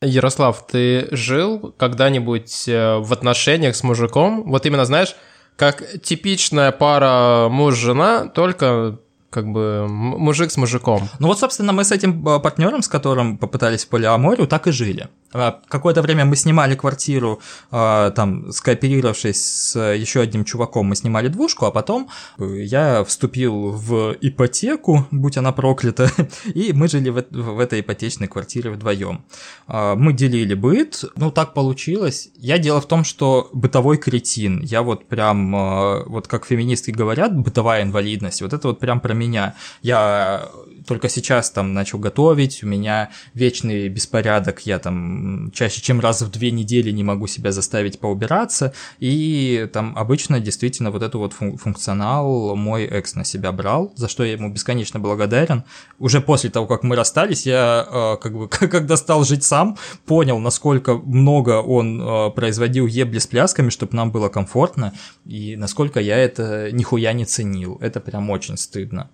Ярослав, 0.00 0.66
ты 0.66 1.08
жил 1.10 1.74
когда-нибудь 1.78 2.68
э, 2.68 2.98
в 2.98 3.12
отношениях 3.12 3.74
с 3.74 3.82
мужиком? 3.82 4.44
Вот 4.44 4.66
именно, 4.66 4.84
знаешь, 4.84 5.16
как 5.56 5.82
типичная 6.02 6.72
пара 6.72 7.48
муж-жена, 7.48 8.26
только 8.28 8.98
как 9.30 9.48
бы 9.48 9.86
мужик 9.88 10.50
с 10.52 10.56
мужиком. 10.56 11.08
Ну 11.18 11.26
вот, 11.26 11.40
собственно, 11.40 11.72
мы 11.72 11.84
с 11.84 11.90
этим 11.90 12.26
э, 12.28 12.38
партнером, 12.38 12.82
с 12.82 12.88
которым 12.88 13.36
попытались 13.38 13.84
в 13.84 13.88
полиаморию, 13.88 14.46
так 14.46 14.66
и 14.68 14.72
жили. 14.72 15.08
А, 15.34 15.60
Какое-то 15.68 16.00
время 16.00 16.24
мы 16.24 16.36
снимали 16.36 16.76
квартиру, 16.76 17.40
а, 17.70 18.10
там, 18.10 18.52
скооперировавшись 18.52 19.44
с 19.44 19.94
еще 19.94 20.20
одним 20.20 20.44
чуваком, 20.44 20.86
мы 20.86 20.96
снимали 20.96 21.28
двушку, 21.28 21.66
а 21.66 21.72
потом 21.72 22.08
э, 22.38 22.62
я 22.62 23.02
вступил 23.04 23.72
в 23.72 24.16
ипотеку, 24.20 25.06
будь 25.10 25.36
она 25.36 25.52
проклята, 25.52 26.10
и 26.54 26.72
мы 26.72 26.88
жили 26.88 27.10
в, 27.10 27.24
в 27.30 27.58
этой 27.58 27.80
ипотечной 27.80 28.28
квартире 28.28 28.70
вдвоем. 28.70 29.24
А, 29.66 29.96
Мы 29.96 30.12
делили 30.12 30.54
быт, 30.54 31.04
ну 31.16 31.32
так 31.32 31.52
получилось. 31.52 32.28
Я 32.36 32.58
дело 32.58 32.80
в 32.80 32.86
том, 32.86 33.02
что 33.02 33.50
бытовой 33.52 33.98
кретин. 33.98 34.60
Я 34.62 34.82
вот 34.82 35.08
прям, 35.08 36.04
вот 36.06 36.28
как 36.28 36.46
феминистки 36.46 36.92
говорят, 36.92 37.36
бытовая 37.36 37.82
инвалидность, 37.82 38.40
вот 38.42 38.52
это 38.52 38.68
вот 38.68 38.78
прям 38.78 39.00
про 39.00 39.14
меня. 39.14 39.54
Я 39.82 40.48
только 40.86 41.08
сейчас 41.08 41.50
там 41.50 41.74
начал 41.74 41.98
готовить, 41.98 42.62
у 42.62 42.66
меня 42.66 43.10
вечный 43.34 43.88
беспорядок, 43.88 44.60
я 44.66 44.78
там 44.78 45.50
чаще, 45.52 45.80
чем 45.80 46.00
раз 46.00 46.22
в 46.22 46.30
две 46.30 46.50
недели 46.50 46.90
не 46.90 47.02
могу 47.02 47.26
себя 47.26 47.52
заставить 47.52 47.98
поубираться, 47.98 48.72
и 48.98 49.68
там 49.72 49.96
обычно 49.96 50.40
действительно 50.40 50.90
вот 50.90 51.02
эту 51.02 51.18
вот 51.18 51.32
фун- 51.32 51.56
функционал 51.56 52.56
мой 52.56 52.84
экс 52.84 53.14
на 53.14 53.24
себя 53.24 53.52
брал, 53.52 53.92
за 53.96 54.08
что 54.08 54.24
я 54.24 54.32
ему 54.32 54.50
бесконечно 54.50 55.00
благодарен. 55.00 55.64
Уже 55.98 56.20
после 56.20 56.50
того, 56.50 56.66
как 56.66 56.82
мы 56.82 56.96
расстались, 56.96 57.46
я 57.46 57.86
э, 57.88 58.16
как 58.22 58.36
бы, 58.36 58.48
когда 58.48 58.96
стал 58.96 59.24
жить 59.24 59.44
сам, 59.44 59.76
понял, 60.06 60.38
насколько 60.38 60.94
много 60.94 61.60
он 61.60 62.00
э, 62.00 62.30
производил 62.30 62.86
ебли 62.86 63.18
с 63.18 63.26
плясками, 63.26 63.70
чтобы 63.70 63.96
нам 63.96 64.10
было 64.10 64.28
комфортно, 64.28 64.92
и 65.24 65.56
насколько 65.56 66.00
я 66.00 66.16
это 66.18 66.70
нихуя 66.72 67.12
не 67.12 67.24
ценил. 67.24 67.78
Это 67.80 68.00
прям 68.00 68.30
очень 68.30 68.56
стыдно. 68.56 69.10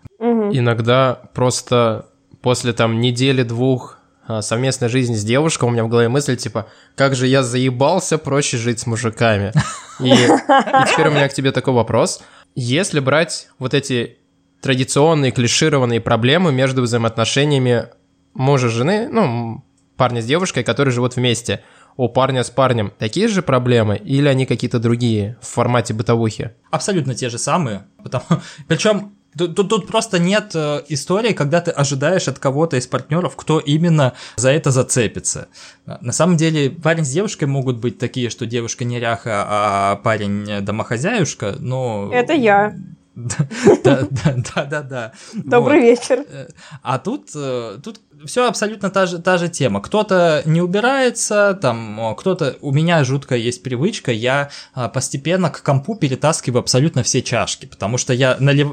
Иногда 0.52 1.20
просто 1.34 2.06
после 2.42 2.72
там 2.72 3.00
недели-двух 3.00 3.98
а, 4.26 4.42
совместной 4.42 4.88
жизни 4.88 5.14
с 5.14 5.24
девушкой 5.24 5.64
у 5.64 5.70
меня 5.70 5.84
в 5.84 5.88
голове 5.88 6.08
мысль 6.08 6.36
типа, 6.36 6.68
как 6.94 7.14
же 7.14 7.26
я 7.26 7.42
заебался, 7.42 8.16
проще 8.18 8.58
жить 8.58 8.80
с 8.80 8.86
мужиками. 8.86 9.52
И, 9.98 10.08
и 10.08 10.86
теперь 10.92 11.08
у 11.08 11.10
меня 11.10 11.28
к 11.28 11.34
тебе 11.34 11.52
такой 11.52 11.74
вопрос. 11.74 12.22
Если 12.54 13.00
брать 13.00 13.48
вот 13.58 13.74
эти 13.74 14.18
традиционные 14.60 15.32
клишированные 15.32 16.00
проблемы 16.00 16.52
между 16.52 16.82
взаимоотношениями 16.82 17.88
мужа 18.34 18.68
с 18.68 18.72
жены, 18.72 19.08
ну, 19.10 19.64
парня 19.96 20.22
с 20.22 20.26
девушкой, 20.26 20.62
которые 20.62 20.92
живут 20.92 21.16
вместе, 21.16 21.62
у 21.96 22.08
парня 22.08 22.44
с 22.44 22.50
парнем 22.50 22.92
такие 22.98 23.28
же 23.28 23.42
проблемы 23.42 23.96
или 23.96 24.28
они 24.28 24.46
какие-то 24.46 24.78
другие 24.78 25.36
в 25.42 25.46
формате 25.48 25.92
бытовухи? 25.92 26.52
Абсолютно 26.70 27.14
те 27.14 27.28
же 27.28 27.38
самые. 27.38 27.86
Потому... 28.02 28.24
Причем 28.68 29.16
тут, 29.36 29.54
тут- 29.56 29.68
тут 29.68 29.86
просто 29.86 30.18
нет 30.18 30.52
э, 30.54 30.82
истории, 30.88 31.32
когда 31.32 31.60
ты 31.60 31.70
ожидаешь 31.70 32.28
от 32.28 32.38
кого-то 32.38 32.76
из 32.76 32.86
партнеров, 32.86 33.34
кто 33.36 33.58
именно 33.58 34.12
за 34.36 34.50
это 34.50 34.70
зацепится. 34.70 35.48
А, 35.86 35.98
На 36.00 36.12
самом 36.12 36.36
деле, 36.36 36.70
парень 36.70 37.04
с 37.04 37.10
девушкой 37.10 37.44
могут 37.44 37.78
быть 37.78 37.98
такие, 37.98 38.30
что 38.30 38.46
девушка 38.46 38.84
неряха, 38.84 39.44
а 39.48 39.96
парень 39.96 40.62
домохозяюшка, 40.64 41.56
но... 41.58 42.10
Это 42.12 42.32
я. 42.32 42.74
Да, 43.84 44.06
да, 44.54 44.64
да, 44.64 44.82
да. 44.82 45.12
Добрый 45.34 45.80
вечер. 45.80 46.24
Э, 46.28 46.46
А 46.82 46.98
тут, 46.98 47.30
э, 47.34 47.78
тут 47.82 48.00
все 48.26 48.46
абсолютно 48.46 48.90
та 48.90 49.06
же, 49.06 49.18
та 49.18 49.38
же 49.38 49.48
тема. 49.48 49.80
Кто-то 49.80 50.42
не 50.44 50.60
убирается, 50.60 51.54
там, 51.54 52.14
кто-то... 52.16 52.56
У 52.60 52.72
меня 52.72 53.04
жуткая 53.04 53.38
есть 53.38 53.62
привычка, 53.62 54.12
я 54.12 54.50
а, 54.74 54.88
постепенно 54.88 55.50
к 55.50 55.62
компу 55.62 55.94
перетаскиваю 55.96 56.60
абсолютно 56.60 57.02
все 57.02 57.22
чашки, 57.22 57.66
потому 57.66 57.98
что 57.98 58.12
я, 58.12 58.36
налив... 58.40 58.68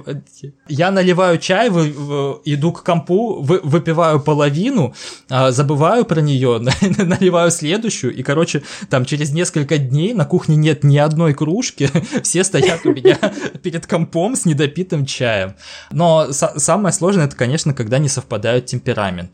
я 0.68 0.92
наливаю 0.92 1.38
чай, 1.38 1.70
вы- 1.70 2.42
иду 2.46 2.72
к 2.74 2.84
компу, 2.84 3.42
вы- 3.42 3.62
выпиваю 3.64 4.20
половину, 4.20 4.94
а, 5.30 5.52
забываю 5.52 6.06
про 6.06 6.22
нее, 6.22 6.60
наливаю 6.98 7.52
следующую, 7.52 8.16
и, 8.16 8.24
короче, 8.24 8.64
там 8.90 9.06
через 9.06 9.32
несколько 9.32 9.78
дней 9.78 10.14
на 10.14 10.26
кухне 10.26 10.56
нет 10.56 10.84
ни 10.84 10.98
одной 10.98 11.34
кружки, 11.34 11.90
все 12.24 12.44
стоят 12.44 12.86
у 12.86 12.94
меня 12.94 13.18
перед 13.64 13.88
компом 13.88 14.36
с 14.36 14.46
недопитым 14.46 15.06
чаем. 15.06 15.56
Но 15.92 16.28
са- 16.30 16.60
самое 16.60 16.94
сложное, 16.94 17.26
это, 17.26 17.36
конечно, 17.36 17.74
когда 17.74 17.98
не 17.98 18.10
совпадают 18.10 18.66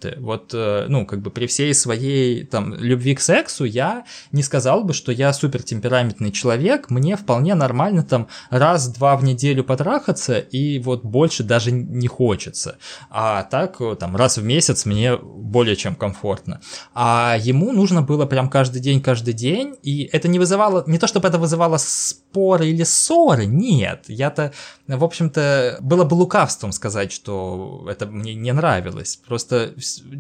темпераменты. 0.04 0.22
Вот, 0.22 0.52
э, 0.54 0.86
ну, 0.90 1.06
как 1.06 1.22
бы 1.22 1.32
при 1.32 1.48
всей 1.48 1.74
своей 1.74 2.44
там 2.46 2.74
любви 2.74 3.16
к 3.16 3.22
сексу 3.22 3.66
я 3.66 4.04
не 4.32 4.44
сказал 4.44 4.84
бы, 4.84 4.94
что 4.94 5.12
я 5.12 5.34
супер 5.34 5.64
темпераментный 5.64 6.32
человек, 6.32 6.90
мне 6.90 7.16
вполне 7.16 7.56
нормально 7.56 8.04
там 8.04 8.28
раз-два 8.50 9.16
в 9.16 9.24
неделю 9.24 9.64
потрахаться, 9.64 10.40
и 10.40 10.80
вот 10.80 11.04
больше 11.04 11.44
даже 11.44 11.72
не 11.72 12.08
хочется. 12.08 12.78
А 13.10 13.44
так, 13.44 13.82
э, 13.82 13.96
там, 14.00 14.16
раз 14.16 14.38
в 14.38 14.44
месяц 14.44 14.86
мне 14.86 15.18
более 15.18 15.76
чем 15.76 15.96
комфортно. 15.96 16.62
А 16.94 17.38
ему 17.40 17.72
нужно 17.72 18.02
было 18.02 18.26
прям 18.26 18.50
каждый 18.50 18.82
день, 18.82 19.02
каждый 19.02 19.34
день, 19.34 19.76
и 19.84 20.10
это 20.12 20.28
не 20.28 20.40
вызывало, 20.40 20.84
не 20.88 20.98
то 20.98 21.08
чтобы 21.08 21.28
это 21.28 21.38
вызывало 21.38 21.78
споры 21.78 22.68
или 22.68 22.84
ссоры, 22.84 23.46
нет, 23.46 24.06
я-то, 24.08 24.52
в 24.88 25.04
общем-то, 25.04 25.78
было 25.82 26.04
бы 26.04 26.16
лукавством 26.16 26.72
сказать, 26.72 27.12
что 27.12 27.86
это 27.90 28.06
мне 28.06 28.34
не 28.36 28.54
нравилось. 28.54 29.20
Просто 29.28 29.74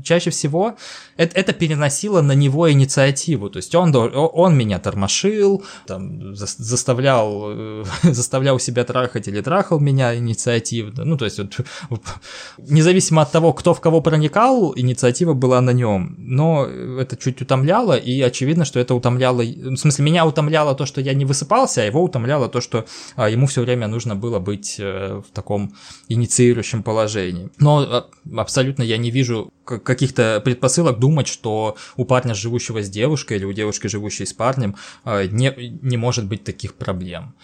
чаще 0.03 0.29
всего 0.29 0.75
это, 1.17 1.39
это 1.39 1.53
переносило 1.53 2.21
на 2.21 2.33
него 2.33 2.71
инициативу. 2.71 3.49
То 3.49 3.57
есть 3.57 3.73
он, 3.75 3.95
он 3.95 4.57
меня 4.57 4.79
тормошил, 4.79 5.63
там, 5.85 6.33
зас- 6.33 6.55
заставлял, 6.57 7.43
э, 7.51 7.83
заставлял 8.03 8.59
себя 8.59 8.83
трахать 8.83 9.27
или 9.27 9.41
трахал 9.41 9.79
меня 9.79 10.15
инициативно. 10.15 11.05
Ну, 11.05 11.17
то 11.17 11.25
есть 11.25 11.39
вот, 11.39 12.01
независимо 12.57 13.21
от 13.21 13.31
того, 13.31 13.53
кто 13.53 13.73
в 13.73 13.81
кого 13.81 14.01
проникал, 14.01 14.73
инициатива 14.75 15.33
была 15.33 15.61
на 15.61 15.71
нем. 15.71 16.15
Но 16.17 16.65
это 16.65 17.15
чуть 17.17 17.41
утомляло, 17.41 17.93
и 17.93 18.21
очевидно, 18.21 18.65
что 18.65 18.79
это 18.79 18.95
утомляло... 18.95 19.43
В 19.43 19.77
смысле, 19.77 20.05
меня 20.05 20.25
утомляло 20.25 20.75
то, 20.75 20.85
что 20.85 21.01
я 21.01 21.13
не 21.13 21.25
высыпался, 21.25 21.81
а 21.81 21.85
его 21.85 22.03
утомляло 22.03 22.49
то, 22.49 22.61
что 22.61 22.85
а, 23.15 23.29
ему 23.29 23.47
все 23.47 23.61
время 23.61 23.87
нужно 23.87 24.15
было 24.15 24.39
быть 24.39 24.77
э, 24.79 25.21
в 25.27 25.31
таком 25.33 25.73
инициирующем 26.09 26.83
положении. 26.83 27.49
Но 27.59 28.07
абсолютно 28.35 28.83
я 28.83 28.97
не 28.97 29.11
вижу 29.11 29.51
каких-то 29.65 30.41
предпосылок 30.43 30.99
думать, 30.99 31.27
что 31.27 31.77
у 31.95 32.05
парня, 32.05 32.33
живущего 32.33 32.81
с 32.81 32.89
девушкой, 32.89 33.37
или 33.37 33.45
у 33.45 33.53
девушки, 33.53 33.87
живущей 33.87 34.25
с 34.25 34.33
парнем, 34.33 34.75
не, 35.05 35.53
не 35.81 35.97
может 35.97 36.27
быть 36.27 36.43
таких 36.43 36.75
проблем. 36.75 37.35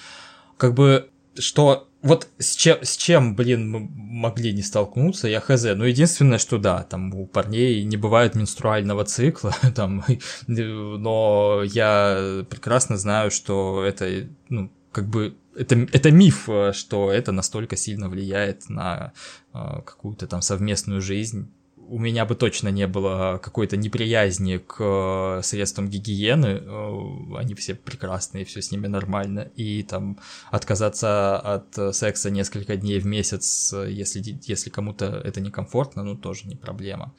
Как 0.58 0.74
бы, 0.74 1.10
что 1.38 1.90
вот 2.02 2.28
с 2.38 2.56
чем, 2.56 2.78
с 2.82 2.96
чем, 2.96 3.36
блин, 3.36 3.70
мы 3.70 3.80
могли 3.80 4.54
не 4.54 4.62
столкнуться, 4.62 5.28
я 5.28 5.42
хз. 5.42 5.64
Ну, 5.76 5.84
единственное, 5.84 6.38
что 6.38 6.58
да, 6.58 6.84
там 6.84 7.14
у 7.14 7.28
парней 7.28 7.84
не 7.84 7.98
бывает 7.98 8.36
менструального 8.36 9.04
цикла, 9.04 9.54
там, 9.76 10.06
но 10.48 11.62
я 11.66 12.46
прекрасно 12.50 12.98
знаю, 12.98 13.32
что 13.32 13.84
это, 13.84 14.28
ну, 14.48 14.72
как 14.92 15.08
бы, 15.08 15.36
это, 15.58 15.76
это 15.92 16.12
миф, 16.12 16.48
что 16.72 17.12
это 17.12 17.32
настолько 17.32 17.76
сильно 17.76 18.08
влияет 18.08 18.70
на 18.70 19.12
э, 19.54 19.82
какую-то 19.86 20.26
там 20.26 20.42
совместную 20.42 21.02
жизнь 21.02 21.52
у 21.90 22.00
меня 22.00 22.26
бы 22.26 22.36
точно 22.36 22.70
не 22.70 22.88
было 22.88 23.40
какой-то 23.42 23.78
неприязни 23.78 24.58
к 24.58 24.78
э, 24.80 25.42
средствам 25.44 25.90
гигиены. 25.90 26.62
Э, 26.62 27.38
они 27.38 27.56
все 27.56 27.76
прекрасные, 27.76 28.46
все 28.46 28.62
с 28.62 28.72
ними 28.72 28.88
нормально. 28.88 29.48
И 29.56 29.84
там 29.84 30.20
отказаться 30.52 31.38
от 31.38 31.96
секса 31.96 32.30
несколько 32.30 32.76
дней 32.76 33.00
в 33.00 33.06
месяц, 33.06 33.74
если, 33.74 34.40
если 34.46 34.70
кому-то 34.70 35.06
это 35.06 35.42
некомфортно, 35.42 36.04
ну 36.04 36.16
тоже 36.16 36.48
не 36.48 36.56
проблема. 36.56 37.14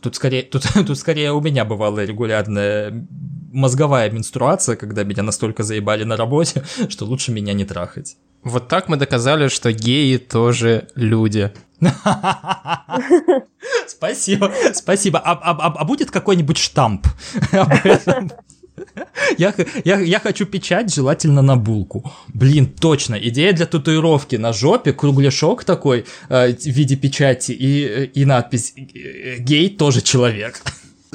Тут 0.00 0.16
скорее, 0.16 0.42
тут, 0.50 0.64
тут 0.86 0.98
скорее 0.98 1.32
у 1.32 1.40
меня 1.40 1.64
бывала 1.64 2.04
регулярная 2.04 3.06
мозговая 3.52 4.10
менструация, 4.10 4.76
когда 4.76 5.04
меня 5.04 5.22
настолько 5.22 5.62
заебали 5.62 6.04
на 6.04 6.16
работе, 6.16 6.64
что 6.88 7.04
лучше 7.04 7.32
меня 7.32 7.52
не 7.52 7.64
трахать. 7.64 8.16
Вот 8.46 8.68
так 8.68 8.88
мы 8.88 8.96
доказали, 8.96 9.48
что 9.48 9.72
геи 9.72 10.18
тоже 10.18 10.86
люди. 10.94 11.52
Спасибо, 13.88 14.52
спасибо. 14.72 15.18
А, 15.18 15.32
а, 15.32 15.50
а, 15.50 15.74
а 15.76 15.84
будет 15.84 16.12
какой-нибудь 16.12 16.56
штамп 16.56 17.08
об 17.52 17.72
этом? 17.84 18.30
Я, 19.36 19.52
я, 19.84 19.98
я 19.98 20.20
хочу 20.20 20.46
печать, 20.46 20.94
желательно 20.94 21.42
на 21.42 21.56
булку. 21.56 22.12
Блин, 22.28 22.66
точно, 22.66 23.16
идея 23.16 23.52
для 23.52 23.66
татуировки 23.66 24.36
на 24.36 24.52
жопе, 24.52 24.92
кругляшок 24.92 25.64
такой 25.64 26.04
э, 26.28 26.52
в 26.52 26.66
виде 26.66 26.94
печати 26.94 27.50
и, 27.50 28.04
и 28.04 28.24
надпись 28.24 28.74
«Гей 28.76 29.70
тоже 29.70 30.02
человек». 30.02 30.62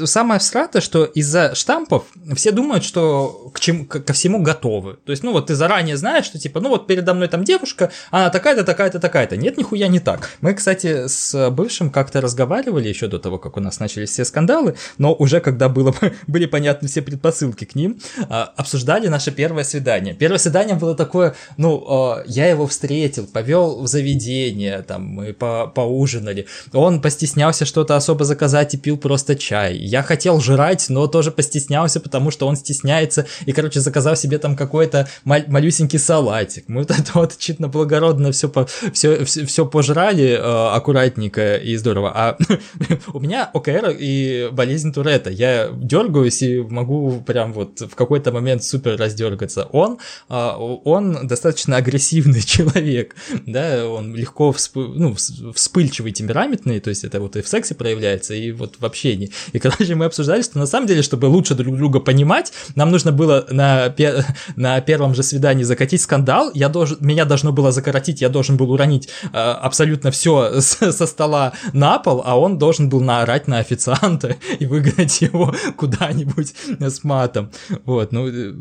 Самое 0.06 0.40
всратое, 0.40 0.82
что 0.82 1.06
из-за 1.06 1.56
штампов 1.56 2.06
все 2.36 2.52
думают, 2.52 2.84
что 2.84 3.52
к 3.54 3.60
чему, 3.60 3.86
ко 3.86 4.14
всему 4.14 4.42
готовы. 4.42 4.98
То 5.06 5.12
есть, 5.12 5.24
ну 5.24 5.32
вот 5.32 5.48
ты 5.48 5.56
заранее 5.56 5.98
знаешь, 5.98 6.26
что 6.26 6.40
типа, 6.40 6.60
ну 6.60 6.70
вот 6.70 6.88
передо 6.88 7.14
мной 7.14 7.28
там 7.28 7.44
девушка, 7.44 7.92
она 8.12 8.30
такая-то, 8.30 8.64
такая-то, 8.64 9.00
такая-то. 9.00 9.38
Нет, 9.38 9.58
нихуя 9.58 9.88
не 9.88 10.00
так. 10.00 10.30
Мы, 10.42 10.54
кстати, 10.54 11.08
с 11.08 11.50
бывшим 11.52 11.90
как-то 11.90 12.22
разговаривали 12.22 12.88
еще 12.88 13.08
до 13.08 13.20
того, 13.20 13.38
как 13.38 13.58
у 13.58 13.60
нас 13.60 13.80
начались 13.80 14.10
все 14.10 14.26
скандалы, 14.26 14.76
но 14.98 15.14
уже 15.14 15.40
когда 15.40 15.70
было, 15.70 15.94
были 16.28 16.46
понятны 16.46 16.88
все 16.88 17.02
предпосылки 17.02 17.66
к 17.66 17.76
ним, 17.76 18.00
а, 18.30 18.52
обсуждали 18.56 19.08
наше 19.08 19.32
первое 19.32 19.64
свидание. 19.64 20.14
Первое 20.14 20.38
свидание 20.38 20.76
было 20.76 20.96
такое, 20.96 21.36
ну, 21.58 21.84
а, 21.88 22.24
я 22.28 22.48
его 22.48 22.68
встретил, 22.68 23.28
повел 23.28 23.82
в 23.82 23.88
заведение, 23.88 24.82
там, 24.82 25.06
мы 25.06 25.34
по 25.34 25.68
поужинали. 25.68 26.48
Он 26.74 27.02
постеснялся 27.02 27.66
что-то 27.66 27.96
особо 27.96 28.26
заказать 28.26 28.74
и 28.74 28.78
пил 28.78 28.98
просто 28.98 29.36
чай 29.36 29.76
я 29.92 30.04
хотел 30.04 30.40
жрать, 30.40 30.86
но 30.88 31.06
тоже 31.08 31.32
постеснялся, 31.32 32.00
потому 32.00 32.32
что 32.32 32.48
он 32.48 32.56
стесняется, 32.56 33.28
и, 33.46 33.52
короче, 33.52 33.82
заказал 33.82 34.16
себе 34.16 34.38
там 34.38 34.56
какой-то 34.56 35.10
мал- 35.26 35.44
малюсенький 35.48 36.00
салатик. 36.00 36.70
Мы 36.70 36.82
вот 36.82 36.92
это 36.92 37.12
вот 37.16 37.38
читно 37.38 37.68
благородно 37.68 38.32
все, 38.32 38.48
по, 38.48 38.68
все, 38.94 39.26
все, 39.26 39.46
все 39.46 39.66
пожрали 39.66 40.30
э, 40.30 40.76
аккуратненько 40.76 41.58
и 41.58 41.76
здорово. 41.76 42.12
А 42.16 42.38
у 43.14 43.20
меня 43.20 43.50
ОКР 43.54 43.96
и 44.00 44.50
болезнь 44.54 44.94
Туретта. 44.94 45.30
Я 45.30 45.70
дергаюсь 45.74 46.42
и 46.42 46.62
могу 46.62 47.22
прям 47.22 47.52
вот 47.52 47.82
в 47.82 47.94
какой-то 47.96 48.32
момент 48.32 48.64
супер 48.64 48.96
раздергаться. 48.98 49.66
Он, 49.74 49.98
э, 50.30 50.52
он 50.86 51.28
достаточно 51.28 51.76
агрессивный 51.76 52.42
человек, 52.46 53.16
да, 53.46 53.86
он 53.86 54.16
легко 54.16 54.52
всп- 54.52 54.94
ну, 54.96 55.16
вспыльчивый, 55.54 56.14
темпераментный, 56.14 56.80
то 56.80 56.90
есть 56.90 57.04
это 57.04 57.20
вот 57.20 57.36
и 57.36 57.42
в 57.42 57.48
сексе 57.50 57.76
проявляется, 57.76 58.34
и 58.34 58.54
вот 58.54 58.76
в 58.80 58.86
общении. 58.86 59.32
И 59.52 59.60
же 59.80 59.96
мы 59.96 60.06
обсуждали, 60.06 60.42
что 60.42 60.60
на 60.60 60.66
самом 60.66 60.88
деле, 60.88 61.02
чтобы 61.02 61.26
лучше 61.26 61.56
друг 61.56 61.76
друга 61.78 62.00
понимать, 62.00 62.54
нам 62.76 62.92
нужно 62.92 63.12
было 63.12 63.46
на, 63.50 63.90
пер... 63.90 64.26
на 64.56 64.80
первом 64.82 65.16
же 65.16 65.24
свидании 65.24 65.64
закатить 65.64 66.02
скандал, 66.02 66.52
я 66.54 66.70
должен, 66.70 66.98
меня 67.00 67.26
должно 67.26 67.52
было 67.52 67.72
закоротить, 67.72 68.22
я 68.22 68.30
должен 68.30 68.58
был 68.58 68.72
уронить 68.72 69.10
э, 69.24 69.38
абсолютно 69.38 70.12
все 70.12 70.62
со 70.62 71.08
стола 71.08 71.54
на 71.74 72.00
пол, 72.00 72.24
а 72.26 72.38
он 72.40 72.58
должен 72.58 72.90
был 72.90 73.02
наорать 73.02 73.48
на 73.48 73.60
официанта 73.60 74.36
и 74.60 74.66
выгнать 74.66 75.22
его 75.22 75.54
куда-нибудь 75.78 76.54
с 76.80 77.04
матом. 77.04 77.52
Вот, 77.86 78.12
ну, 78.12 78.28
э, 78.28 78.52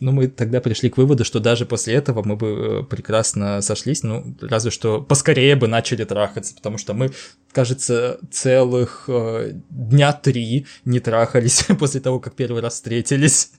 ну 0.00 0.12
мы 0.12 0.28
тогда 0.28 0.60
пришли 0.60 0.90
к 0.90 0.96
выводу, 0.96 1.24
что 1.24 1.40
даже 1.40 1.66
после 1.66 1.94
этого 1.94 2.22
мы 2.24 2.36
бы 2.36 2.46
э, 2.48 2.82
прекрасно 2.84 3.60
сошлись, 3.60 4.02
ну, 4.02 4.36
разве 4.40 4.70
что 4.70 5.00
поскорее 5.00 5.56
бы 5.56 5.68
начали 5.68 6.04
трахаться, 6.04 6.54
потому 6.54 6.78
что 6.78 6.94
мы, 6.94 7.10
кажется, 7.52 8.18
целых 8.30 9.04
э, 9.08 9.52
дня 9.70 10.12
три 10.12 10.59
не 10.84 11.00
трахались 11.00 11.64
после 11.78 12.00
того, 12.00 12.20
как 12.20 12.34
первый 12.34 12.62
раз 12.62 12.74
встретились. 12.74 13.52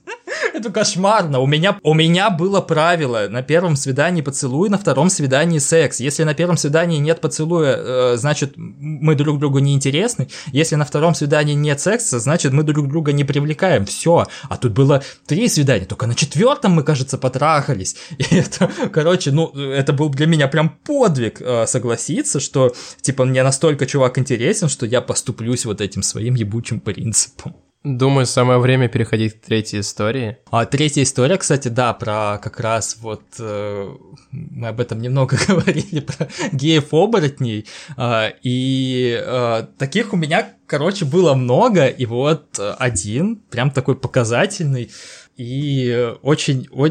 Это 0.54 0.70
кошмарно. 0.70 1.40
У 1.40 1.46
меня, 1.46 1.78
у 1.82 1.94
меня 1.94 2.30
было 2.30 2.60
правило. 2.60 3.26
На 3.28 3.42
первом 3.42 3.76
свидании 3.76 4.22
поцелуй, 4.22 4.68
на 4.68 4.78
втором 4.78 5.08
свидании 5.10 5.58
секс. 5.58 6.00
Если 6.00 6.24
на 6.24 6.34
первом 6.34 6.56
свидании 6.56 6.98
нет 6.98 7.20
поцелуя, 7.20 7.76
э, 7.76 8.16
значит, 8.16 8.54
мы 8.56 9.14
друг 9.14 9.38
другу 9.38 9.58
не 9.58 9.74
интересны. 9.74 10.28
Если 10.52 10.76
на 10.76 10.84
втором 10.84 11.14
свидании 11.14 11.54
нет 11.54 11.80
секса, 11.80 12.18
значит, 12.18 12.52
мы 12.52 12.62
друг 12.62 12.88
друга 12.88 13.12
не 13.12 13.24
привлекаем. 13.24 13.86
Все. 13.86 14.26
А 14.48 14.56
тут 14.56 14.72
было 14.72 15.02
три 15.26 15.48
свидания. 15.48 15.86
Только 15.86 16.06
на 16.06 16.14
четвертом 16.14 16.72
мы, 16.72 16.82
кажется, 16.82 17.18
потрахались. 17.18 17.96
И 18.18 18.34
это, 18.34 18.70
короче, 18.92 19.30
ну, 19.30 19.48
это 19.48 19.92
был 19.92 20.10
для 20.10 20.26
меня 20.26 20.48
прям 20.48 20.70
подвиг 20.84 21.40
э, 21.40 21.66
согласиться, 21.66 22.40
что, 22.40 22.74
типа, 23.00 23.24
мне 23.24 23.42
настолько 23.42 23.86
чувак 23.86 24.18
интересен, 24.18 24.68
что 24.68 24.86
я 24.86 25.00
поступлюсь 25.00 25.64
вот 25.64 25.80
этим 25.80 26.02
своим 26.02 26.34
ебучим 26.34 26.80
принципом. 26.80 27.54
Думаю, 27.84 28.26
самое 28.26 28.60
время 28.60 28.88
переходить 28.88 29.34
к 29.34 29.44
третьей 29.44 29.80
истории. 29.80 30.38
А 30.50 30.66
третья 30.66 31.02
история, 31.02 31.36
кстати, 31.36 31.66
да, 31.66 31.92
про 31.92 32.38
как 32.40 32.60
раз 32.60 32.96
вот 33.00 33.22
э, 33.40 33.96
мы 34.30 34.68
об 34.68 34.80
этом 34.80 35.00
немного 35.00 35.36
говорили 35.48 35.98
про 35.98 36.28
геев-оборотней, 36.52 37.66
э, 37.96 38.32
и 38.42 39.20
э, 39.20 39.66
таких 39.78 40.12
у 40.12 40.16
меня, 40.16 40.50
короче, 40.66 41.04
было 41.04 41.34
много, 41.34 41.86
и 41.86 42.06
вот 42.06 42.60
один 42.78 43.36
прям 43.36 43.72
такой 43.72 43.96
показательный 43.96 44.92
и 45.36 46.14
очень, 46.22 46.68
о, 46.70 46.88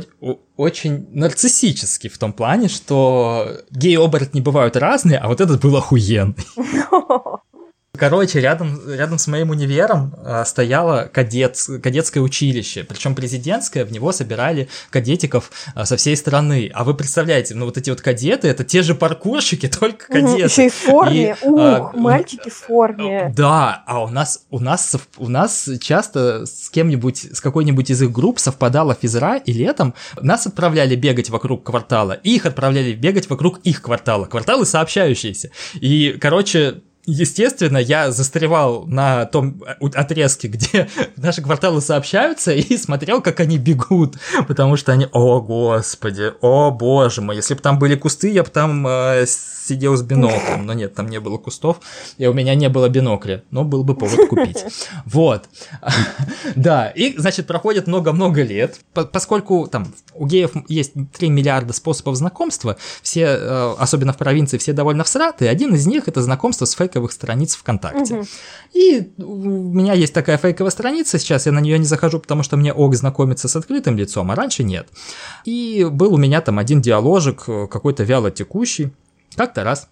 очень 0.57 1.07
нарциссический 1.11 2.09
в 2.09 2.17
том 2.17 2.33
плане, 2.33 2.67
что 2.67 3.59
геи-оборотни 3.71 4.41
бывают 4.41 4.75
разные, 4.75 5.19
а 5.19 5.29
вот 5.29 5.39
этот 5.39 5.61
был 5.61 5.77
охуенный. 5.77 6.35
Короче, 7.97 8.39
рядом, 8.39 8.79
рядом 8.89 9.19
с 9.19 9.27
моим 9.27 9.49
универом 9.49 10.15
э, 10.23 10.43
стояло 10.45 11.09
кадет, 11.11 11.57
кадетское 11.83 12.23
училище, 12.23 12.85
причем 12.85 13.15
президентское, 13.15 13.83
в 13.83 13.91
него 13.91 14.13
собирали 14.13 14.69
кадетиков 14.89 15.51
э, 15.75 15.83
со 15.83 15.97
всей 15.97 16.15
страны. 16.15 16.71
А 16.73 16.85
вы 16.85 16.93
представляете, 16.93 17.53
ну 17.53 17.65
вот 17.65 17.77
эти 17.77 17.89
вот 17.89 17.99
кадеты, 17.99 18.47
это 18.47 18.63
те 18.63 18.81
же 18.81 18.95
паркурщики, 18.95 19.67
только 19.79 20.07
кадеты. 20.07 20.41
Еще 20.41 20.65
и 20.67 20.69
в 20.69 20.73
форме, 20.73 21.35
и, 21.43 21.45
ух, 21.45 21.59
а, 21.59 21.91
мальчики 21.93 22.49
в 22.49 22.55
форме. 22.55 23.33
Да, 23.35 23.83
а 23.85 24.03
у 24.03 24.07
нас, 24.07 24.45
у 24.49 24.59
нас, 24.59 24.95
у 25.17 25.27
нас 25.27 25.69
часто 25.81 26.45
с 26.45 26.69
кем-нибудь, 26.69 27.35
с 27.35 27.41
какой-нибудь 27.41 27.89
из 27.89 28.01
их 28.01 28.11
групп 28.11 28.39
совпадала 28.39 28.95
физра, 28.99 29.35
и 29.35 29.51
летом 29.51 29.93
нас 30.21 30.47
отправляли 30.47 30.95
бегать 30.95 31.29
вокруг 31.29 31.65
квартала, 31.65 32.13
и 32.13 32.35
их 32.35 32.45
отправляли 32.45 32.93
бегать 32.93 33.29
вокруг 33.29 33.59
их 33.59 33.81
квартала. 33.81 34.27
Кварталы 34.27 34.65
сообщающиеся. 34.65 35.51
И, 35.73 36.17
короче, 36.19 36.81
Естественно, 37.05 37.77
я 37.77 38.11
застревал 38.11 38.85
на 38.85 39.25
том 39.25 39.63
э, 39.65 39.87
отрезке, 39.95 40.47
где 40.49 40.87
наши 41.17 41.41
кварталы 41.41 41.81
сообщаются, 41.81 42.53
и 42.53 42.77
смотрел, 42.77 43.21
как 43.21 43.39
они 43.39 43.57
бегут, 43.57 44.17
потому 44.47 44.77
что 44.77 44.91
они, 44.91 45.07
о 45.11 45.41
господи, 45.41 46.33
о 46.41 46.69
боже 46.69 47.21
мой, 47.21 47.35
если 47.35 47.55
бы 47.55 47.61
там 47.61 47.79
были 47.79 47.95
кусты, 47.95 48.29
я 48.29 48.43
бы 48.43 48.49
там 48.49 48.85
э, 48.87 49.25
сидел 49.25 49.95
с 49.95 50.03
биноклем, 50.03 50.65
но 50.65 50.73
нет, 50.73 50.93
там 50.93 51.09
не 51.09 51.19
было 51.19 51.37
кустов, 51.37 51.79
и 52.17 52.27
у 52.27 52.33
меня 52.33 52.53
не 52.53 52.69
было 52.69 52.87
бинокля, 52.87 53.43
но 53.49 53.63
был 53.63 53.83
бы 53.83 53.95
повод 53.95 54.27
купить. 54.27 54.63
Вот, 55.05 55.45
да, 56.55 56.89
и, 56.89 57.17
значит, 57.17 57.47
проходит 57.47 57.87
много-много 57.87 58.43
лет, 58.43 58.79
поскольку 58.93 59.67
там 59.67 59.93
у 60.13 60.27
геев 60.27 60.51
есть 60.67 60.93
3 61.17 61.29
миллиарда 61.29 61.73
способов 61.73 62.15
знакомства, 62.15 62.77
все, 63.01 63.25
э, 63.25 63.75
особенно 63.79 64.13
в 64.13 64.17
провинции, 64.17 64.57
все 64.57 64.73
довольно 64.73 65.03
всратые, 65.03 65.49
один 65.49 65.73
из 65.73 65.87
них 65.87 66.07
это 66.07 66.21
знакомство 66.21 66.65
с 66.65 66.73
фейк 66.73 66.90
фейковых 66.91 67.11
страниц 67.11 67.55
ВКонтакте. 67.55 68.15
Угу. 68.15 68.25
И 68.73 69.11
у 69.17 69.73
меня 69.73 69.93
есть 69.93 70.13
такая 70.13 70.37
фейковая 70.37 70.71
страница, 70.71 71.17
сейчас 71.19 71.45
я 71.45 71.51
на 71.51 71.59
нее 71.59 71.79
не 71.79 71.85
захожу, 71.85 72.19
потому 72.19 72.43
что 72.43 72.57
мне 72.57 72.73
ок 72.73 72.95
знакомиться 72.95 73.47
с 73.47 73.55
открытым 73.55 73.97
лицом, 73.97 74.29
а 74.31 74.35
раньше 74.35 74.63
нет. 74.63 74.87
И 75.45 75.87
был 75.89 76.13
у 76.13 76.17
меня 76.17 76.41
там 76.41 76.59
один 76.59 76.81
диаложик, 76.81 77.43
э, 77.47 77.67
какой-то 77.67 78.03
вяло 78.03 78.31
текущий. 78.31 78.91
Как-то 79.35 79.63
раз 79.63 79.87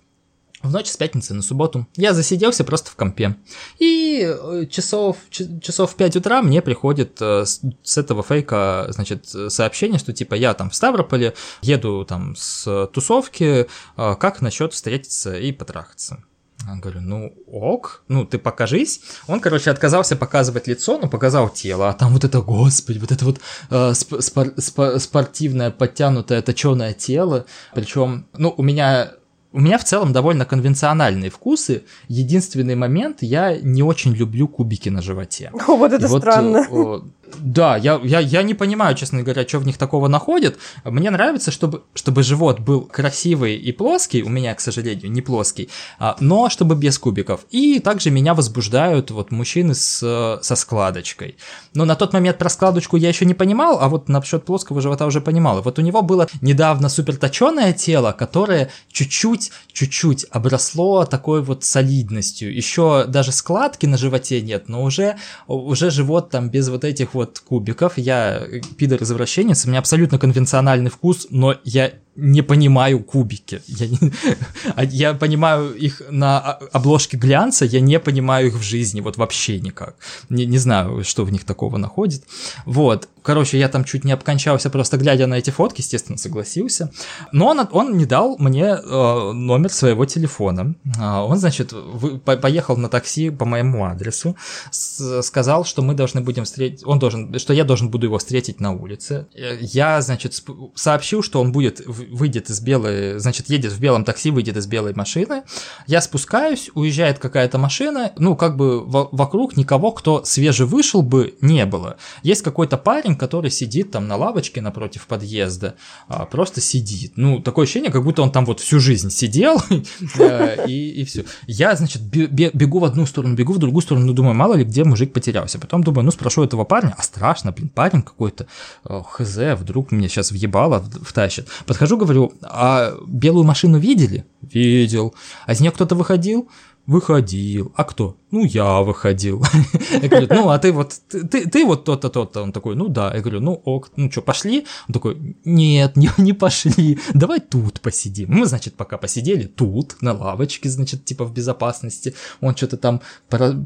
в 0.61 0.71
ночь 0.71 0.87
с 0.87 0.97
пятницы 0.97 1.33
на 1.33 1.41
субботу 1.41 1.87
я 1.95 2.13
засиделся 2.13 2.65
просто 2.65 2.91
в 2.91 2.95
компе. 2.95 3.37
И 3.77 4.21
э, 4.27 4.65
часов, 4.69 5.17
часов 5.29 5.91
в 5.91 5.95
5 5.95 6.17
утра 6.17 6.41
мне 6.41 6.61
приходит 6.61 7.17
э, 7.21 7.45
с, 7.45 7.97
этого 7.97 8.23
фейка, 8.23 8.87
значит, 8.89 9.25
сообщение, 9.25 9.99
что 9.99 10.11
типа 10.11 10.35
я 10.35 10.53
там 10.53 10.69
в 10.69 10.75
Ставрополе, 10.75 11.33
еду 11.61 12.03
там 12.05 12.35
с 12.35 12.87
тусовки, 12.87 13.67
как 13.95 14.41
насчет 14.41 14.73
встретиться 14.73 15.37
и 15.37 15.53
потрахаться. 15.53 16.23
Я 16.67 16.75
говорю, 16.75 17.01
ну 17.01 17.33
ок, 17.47 18.03
ну 18.07 18.25
ты 18.25 18.37
покажись. 18.37 19.01
Он, 19.27 19.39
короче, 19.39 19.71
отказался 19.71 20.15
показывать 20.15 20.67
лицо, 20.67 20.97
но 20.97 21.07
показал 21.07 21.49
тело. 21.49 21.89
А 21.89 21.93
там 21.93 22.13
вот 22.13 22.23
это, 22.23 22.41
господи, 22.41 22.99
вот 22.99 23.11
это 23.11 23.25
вот 23.25 23.39
э, 23.69 23.93
спор- 23.93 24.53
спор- 24.57 24.99
спортивное, 24.99 25.71
подтянутое, 25.71 26.41
точеное 26.41 26.93
тело. 26.93 27.45
Причем, 27.73 28.25
ну, 28.37 28.53
у 28.55 28.61
меня 28.63 29.13
у 29.51 29.59
меня 29.59 29.79
в 29.79 29.83
целом 29.83 30.13
довольно 30.13 30.45
конвенциональные 30.45 31.31
вкусы. 31.31 31.83
Единственный 32.07 32.75
момент, 32.75 33.17
я 33.21 33.57
не 33.59 33.81
очень 33.81 34.13
люблю 34.13 34.47
кубики 34.47 34.89
на 34.89 35.01
животе. 35.01 35.51
О, 35.67 35.75
вот 35.75 35.91
это 35.91 36.05
И 36.05 36.07
странно. 36.07 36.67
Вот, 36.69 37.05
да, 37.37 37.77
я, 37.77 37.99
я, 38.03 38.19
я 38.19 38.43
не 38.43 38.53
понимаю, 38.53 38.95
честно 38.95 39.21
говоря, 39.21 39.47
что 39.47 39.59
в 39.59 39.65
них 39.65 39.77
такого 39.77 40.07
находят. 40.07 40.57
Мне 40.83 41.09
нравится, 41.11 41.51
чтобы, 41.51 41.83
чтобы 41.93 42.23
живот 42.23 42.59
был 42.59 42.81
красивый 42.81 43.55
и 43.55 43.71
плоский, 43.71 44.23
у 44.23 44.29
меня, 44.29 44.55
к 44.55 44.61
сожалению, 44.61 45.11
не 45.11 45.21
плоский, 45.21 45.69
а, 45.99 46.15
но 46.19 46.49
чтобы 46.49 46.75
без 46.75 46.97
кубиков. 46.97 47.45
И 47.51 47.79
также 47.79 48.11
меня 48.11 48.33
возбуждают 48.33 49.11
вот 49.11 49.31
мужчины 49.31 49.75
с, 49.75 50.39
со 50.41 50.55
складочкой. 50.55 51.37
Но 51.73 51.85
на 51.85 51.95
тот 51.95 52.13
момент 52.13 52.37
про 52.37 52.49
складочку 52.49 52.97
я 52.97 53.09
еще 53.09 53.25
не 53.25 53.33
понимал, 53.33 53.79
а 53.81 53.89
вот 53.89 54.09
насчет 54.09 54.45
плоского 54.45 54.81
живота 54.81 55.05
уже 55.05 55.21
понимал. 55.21 55.59
И 55.59 55.61
вот 55.61 55.79
у 55.79 55.81
него 55.81 56.01
было 56.01 56.27
недавно 56.41 56.89
супер 56.89 57.17
точеное 57.17 57.73
тело, 57.73 58.11
которое 58.11 58.69
чуть-чуть, 58.91 59.51
чуть-чуть 59.71 60.25
обросло 60.31 61.05
такой 61.05 61.41
вот 61.41 61.63
солидностью. 61.63 62.53
Еще 62.53 63.05
даже 63.07 63.31
складки 63.31 63.85
на 63.85 63.97
животе 63.97 64.41
нет, 64.41 64.69
но 64.69 64.83
уже, 64.83 65.17
уже 65.47 65.91
живот 65.91 66.29
там 66.29 66.49
без 66.49 66.69
вот 66.69 66.83
этих 66.83 67.13
вот 67.13 67.18
кубиков. 67.25 67.97
Я 67.97 68.43
пидор-извращенец, 68.77 69.65
у 69.65 69.69
меня 69.69 69.79
абсолютно 69.79 70.17
конвенциональный 70.17 70.89
вкус, 70.89 71.27
но 71.29 71.55
я 71.63 71.93
не 72.19 72.41
понимаю 72.41 72.99
кубики. 72.99 73.61
Я, 73.67 73.87
не, 73.87 73.97
а 74.75 74.83
я 74.83 75.13
понимаю 75.13 75.73
их 75.73 76.01
на 76.09 76.39
обложке 76.71 77.17
глянца, 77.17 77.65
я 77.65 77.79
не 77.79 77.99
понимаю 77.99 78.47
их 78.47 78.55
в 78.55 78.61
жизни, 78.61 79.01
вот 79.01 79.17
вообще 79.17 79.59
никак. 79.59 79.95
Не, 80.29 80.45
не 80.45 80.57
знаю, 80.57 81.03
что 81.03 81.25
в 81.25 81.31
них 81.31 81.43
такого 81.43 81.77
находит. 81.77 82.23
Вот. 82.65 83.07
Короче, 83.21 83.59
я 83.59 83.69
там 83.69 83.83
чуть 83.83 84.05
не 84.05 84.11
обкончался, 84.11 84.69
просто 84.69 84.97
глядя 84.97 85.27
на 85.27 85.35
эти 85.35 85.49
фотки, 85.49 85.81
естественно, 85.81 86.17
согласился. 86.17 86.91
Но 87.31 87.47
он, 87.47 87.67
он 87.71 87.97
не 87.97 88.05
дал 88.05 88.37
мне 88.39 88.65
э, 88.65 89.31
номер 89.33 89.71
своего 89.71 90.05
телефона. 90.05 90.75
А, 90.99 91.23
он, 91.25 91.37
значит, 91.37 91.73
вы, 91.73 92.17
по, 92.17 92.37
поехал 92.37 92.77
на 92.77 92.89
такси 92.89 93.29
по 93.29 93.45
моему 93.45 93.85
адресу, 93.85 94.35
с, 94.71 95.21
сказал, 95.21 95.65
что 95.65 95.81
мы 95.81 95.93
должны 95.93 96.21
будем 96.21 96.45
встретить, 96.45 96.81
он 96.85 96.99
должен, 96.99 97.37
что 97.39 97.53
я 97.53 97.63
должен 97.63 97.89
буду 97.89 98.07
его 98.07 98.17
встретить 98.17 98.59
на 98.59 98.71
улице. 98.71 99.27
Э, 99.35 99.57
я, 99.59 100.01
значит, 100.01 100.41
сообщил, 100.75 101.21
что 101.21 101.41
он 101.41 101.51
будет 101.51 101.81
выйдет 102.11 102.49
из 102.49 102.59
белой, 102.61 103.19
значит, 103.19 103.49
едет 103.49 103.71
в 103.71 103.79
белом 103.79 104.03
такси, 104.03 104.31
выйдет 104.31 104.57
из 104.57 104.67
белой 104.67 104.93
машины. 104.93 105.43
Я 105.87 106.01
спускаюсь, 106.01 106.69
уезжает 106.73 107.19
какая-то 107.19 107.57
машина, 107.57 108.11
ну, 108.17 108.35
как 108.35 108.57
бы 108.57 108.83
вокруг 108.85 109.57
никого, 109.57 109.91
кто 109.91 110.23
свеже 110.23 110.65
вышел 110.65 111.01
бы, 111.01 111.35
не 111.41 111.65
было. 111.65 111.97
Есть 112.23 112.41
какой-то 112.41 112.77
парень, 112.77 113.15
который 113.15 113.51
сидит 113.51 113.91
там 113.91 114.07
на 114.07 114.15
лавочке 114.15 114.61
напротив 114.61 115.07
подъезда, 115.07 115.75
а, 116.07 116.25
просто 116.25 116.61
сидит. 116.61 117.13
Ну, 117.15 117.39
такое 117.39 117.63
ощущение, 117.63 117.91
как 117.91 118.03
будто 118.03 118.21
он 118.21 118.31
там 118.31 118.45
вот 118.45 118.59
всю 118.59 118.79
жизнь 118.79 119.09
сидел, 119.09 119.61
э, 120.19 120.67
и, 120.67 121.03
все. 121.05 121.25
Я, 121.47 121.75
значит, 121.75 122.01
бегу 122.01 122.79
в 122.79 122.85
одну 122.85 123.05
сторону, 123.05 123.35
бегу 123.35 123.53
в 123.53 123.57
другую 123.57 123.81
сторону, 123.81 124.07
ну, 124.07 124.13
думаю, 124.13 124.35
мало 124.35 124.55
ли 124.55 124.63
где 124.63 124.83
мужик 124.83 125.13
потерялся. 125.13 125.59
Потом 125.59 125.83
думаю, 125.83 126.05
ну, 126.05 126.11
спрошу 126.11 126.43
этого 126.43 126.63
парня, 126.63 126.95
а 126.97 127.03
страшно, 127.03 127.51
блин, 127.51 127.69
парень 127.69 128.01
какой-то, 128.01 128.47
хз, 128.83 129.37
вдруг 129.57 129.91
мне 129.91 130.09
сейчас 130.09 130.31
въебало 130.31 130.83
втащит. 131.03 131.47
Подхожу, 131.65 131.97
говорю, 131.99 132.33
а 132.41 132.93
белую 133.07 133.45
машину 133.45 133.77
видели? 133.77 134.25
Видел. 134.41 135.13
А 135.45 135.53
из 135.53 135.59
нее 135.59 135.71
кто-то 135.71 135.95
выходил? 135.95 136.49
Выходил. 136.89 137.71
А 137.75 137.83
кто? 137.83 138.17
Ну, 138.31 138.43
я 138.45 138.81
выходил. 138.81 139.45
Я 140.01 140.09
говорю, 140.09 140.27
ну, 140.31 140.49
а 140.49 140.57
ты 140.57 140.71
вот, 140.71 140.93
ты, 141.07 141.47
ты 141.47 141.63
вот 141.63 141.85
то-то, 141.85 142.09
то-то. 142.09 142.41
Он 142.41 142.51
такой, 142.51 142.75
ну 142.75 142.87
да. 142.87 143.13
Я 143.13 143.21
говорю, 143.21 143.41
ну 143.41 143.61
ок, 143.63 143.91
ну 143.95 144.09
что, 144.09 144.23
пошли? 144.23 144.65
Он 144.87 144.93
такой, 144.93 145.35
нет, 145.45 145.95
не, 145.97 146.09
не 146.17 146.33
пошли, 146.33 146.97
давай 147.13 147.41
тут 147.41 147.79
посидим. 147.81 148.31
Мы, 148.31 148.47
значит, 148.47 148.73
пока 148.73 148.97
посидели 148.97 149.45
тут, 149.45 150.01
на 150.01 150.13
лавочке, 150.13 150.67
значит, 150.69 151.05
типа 151.05 151.25
в 151.25 151.33
безопасности. 151.33 152.15
Он 152.41 152.55
что-то 152.55 152.77
там 152.77 153.01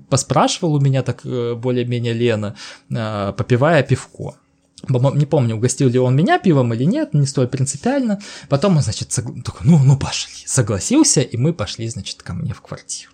поспрашивал 0.09 0.73
у 0.75 0.81
меня 0.81 1.01
так 1.01 1.21
э, 1.25 1.55
более-менее 1.55 2.13
Лена, 2.13 2.55
э, 2.89 3.33
попивая 3.37 3.83
пивко 3.83 4.35
не 4.89 5.25
помню, 5.25 5.55
угостил 5.55 5.89
ли 5.89 5.99
он 5.99 6.15
меня 6.15 6.39
пивом 6.39 6.73
или 6.73 6.83
нет, 6.83 7.13
не 7.13 7.25
столь 7.25 7.47
принципиально. 7.47 8.19
Потом 8.49 8.77
он, 8.77 8.83
значит, 8.83 9.11
сог... 9.11 9.25
такой, 9.43 9.61
ну, 9.65 9.79
ну 9.79 9.97
пошли, 9.97 10.43
согласился, 10.45 11.21
и 11.21 11.37
мы 11.37 11.53
пошли, 11.53 11.87
значит, 11.87 12.21
ко 12.21 12.33
мне 12.33 12.53
в 12.53 12.61
квартиру. 12.61 13.11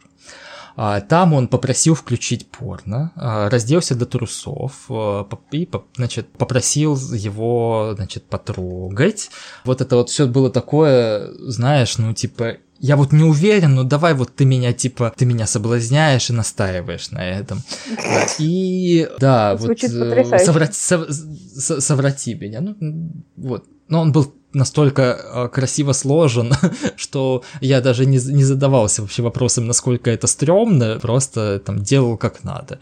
А, 0.81 1.01
там 1.01 1.33
он 1.33 1.49
попросил 1.49 1.93
включить 1.93 2.47
порно, 2.47 3.11
а, 3.15 3.49
разделся 3.49 3.95
до 3.95 4.05
трусов 4.05 4.85
а, 4.89 5.27
и, 5.51 5.69
значит, 5.97 6.31
попросил 6.37 6.95
его, 6.95 7.91
значит, 7.95 8.23
потрогать. 8.23 9.29
Вот 9.65 9.81
это 9.81 9.97
вот 9.97 10.09
все 10.09 10.25
было 10.25 10.49
такое, 10.49 11.31
знаешь, 11.39 11.97
ну, 11.97 12.13
типа, 12.13 12.57
я 12.79 12.95
вот 12.95 13.11
не 13.11 13.23
уверен, 13.23 13.75
но 13.75 13.83
давай 13.83 14.13
вот 14.13 14.35
ты 14.35 14.45
меня, 14.45 14.73
типа, 14.73 15.13
ты 15.15 15.25
меня 15.25 15.47
соблазняешь 15.47 16.29
и 16.29 16.33
настаиваешь 16.33 17.11
на 17.11 17.25
этом. 17.25 17.61
И 18.39 19.09
да, 19.19 19.57
Звучит 19.57 19.91
вот 19.91 20.01
э, 20.01 20.39
соврати, 20.39 20.79
сов, 20.79 21.07
соврати 21.83 22.35
меня. 22.35 22.61
Ну, 22.61 23.11
вот. 23.35 23.65
Но 23.89 24.01
он 24.01 24.11
был 24.11 24.33
настолько 24.53 25.01
э, 25.01 25.47
красиво 25.49 25.91
сложен, 25.91 26.53
что 26.95 27.43
я 27.59 27.81
даже 27.81 28.05
не, 28.05 28.17
не 28.17 28.43
задавался 28.43 29.01
вообще 29.01 29.23
вопросом, 29.23 29.67
насколько 29.67 30.09
это 30.09 30.27
стрёмно, 30.27 30.99
просто 31.01 31.59
там 31.59 31.83
делал 31.83 32.17
как 32.17 32.43
надо. 32.45 32.79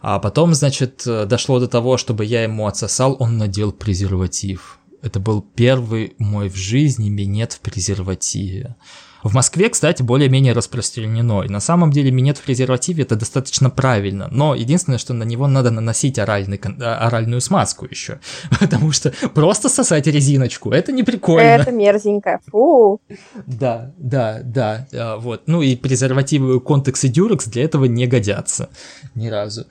А 0.00 0.20
потом, 0.20 0.54
значит, 0.54 1.02
дошло 1.04 1.58
до 1.58 1.66
того, 1.66 1.96
чтобы 1.96 2.24
я 2.24 2.44
ему 2.44 2.66
отсосал, 2.68 3.16
он 3.18 3.36
надел 3.36 3.72
презерватив. 3.72 4.78
Это 5.02 5.18
был 5.18 5.42
первый 5.42 6.14
мой 6.18 6.48
в 6.48 6.56
жизни 6.56 7.08
минет 7.08 7.54
в 7.54 7.60
презервативе. 7.60 8.76
В 9.22 9.34
Москве, 9.34 9.68
кстати, 9.68 10.02
более-менее 10.02 10.52
распространено. 10.52 11.42
И 11.42 11.48
на 11.48 11.60
самом 11.60 11.90
деле 11.90 12.10
минет 12.10 12.38
в 12.38 12.42
презервативе 12.42 13.02
это 13.02 13.16
достаточно 13.16 13.70
правильно. 13.70 14.28
Но 14.30 14.54
единственное, 14.54 14.98
что 14.98 15.12
на 15.14 15.24
него 15.24 15.46
надо 15.46 15.70
наносить 15.70 16.18
оральный, 16.18 16.60
а, 16.80 17.06
оральную 17.06 17.40
смазку 17.40 17.86
еще. 17.86 18.20
Потому 18.60 18.92
что 18.92 19.12
просто 19.34 19.68
сосать 19.68 20.06
резиночку, 20.06 20.70
это 20.70 20.92
не 20.92 21.02
прикольно. 21.02 21.46
Это 21.46 21.70
мерзенько. 21.70 22.40
Фу. 22.50 23.00
Да, 23.46 23.92
да, 23.98 24.40
да. 24.42 24.86
А, 24.92 25.16
вот. 25.16 25.42
Ну 25.46 25.62
и 25.62 25.76
презервативы 25.76 26.60
контекс 26.60 27.04
и 27.04 27.08
дюрекс 27.08 27.46
для 27.46 27.64
этого 27.64 27.84
не 27.84 28.06
годятся 28.06 28.68
ни 29.14 29.28
разу. 29.28 29.66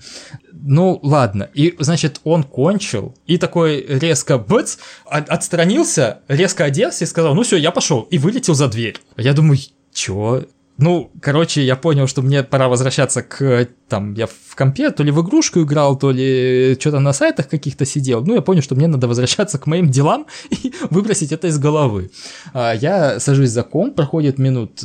Ну, 0.51 0.99
ладно. 1.03 1.49
И, 1.53 1.75
значит, 1.79 2.19
он 2.23 2.43
кончил 2.43 3.15
и 3.25 3.37
такой 3.37 3.85
резко 3.87 4.37
быц, 4.37 4.77
отстранился, 5.05 6.19
резко 6.27 6.65
оделся 6.65 7.03
и 7.05 7.07
сказал, 7.07 7.35
ну 7.35 7.43
все, 7.43 7.57
я 7.57 7.71
пошел. 7.71 8.01
И 8.09 8.17
вылетел 8.17 8.55
за 8.55 8.67
дверь. 8.67 8.97
Я 9.17 9.33
думаю, 9.41 9.59
чё? 9.93 10.43
Ну, 10.77 11.11
короче, 11.21 11.61
я 11.65 11.75
понял, 11.75 12.07
что 12.07 12.21
мне 12.21 12.41
пора 12.41 12.69
возвращаться 12.69 13.21
к, 13.21 13.67
там, 13.89 14.13
я 14.13 14.27
в 14.27 14.55
компе, 14.55 14.91
то 14.91 15.03
ли 15.03 15.11
в 15.11 15.21
игрушку 15.21 15.59
играл, 15.59 15.99
то 15.99 16.11
ли 16.11 16.77
что-то 16.79 16.99
на 16.99 17.11
сайтах 17.11 17.49
каких-то 17.49 17.85
сидел. 17.85 18.23
Ну, 18.25 18.35
я 18.35 18.41
понял, 18.41 18.61
что 18.61 18.75
мне 18.75 18.87
надо 18.87 19.07
возвращаться 19.07 19.59
к 19.59 19.67
моим 19.67 19.89
делам 19.89 20.25
и 20.49 20.73
выбросить 20.89 21.33
это 21.33 21.47
из 21.47 21.59
головы. 21.59 22.11
А, 22.53 22.73
я 22.73 23.19
сажусь 23.19 23.49
за 23.49 23.63
комп, 23.63 23.95
проходит 23.95 24.39
минут 24.39 24.81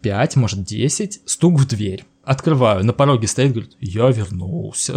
5, 0.00 0.36
может 0.36 0.62
10, 0.62 1.22
стук 1.24 1.58
в 1.58 1.66
дверь. 1.66 2.04
Открываю, 2.24 2.84
на 2.84 2.92
пороге 2.92 3.26
стоит, 3.26 3.50
говорит, 3.50 3.76
я 3.80 4.08
вернулся. 4.10 4.94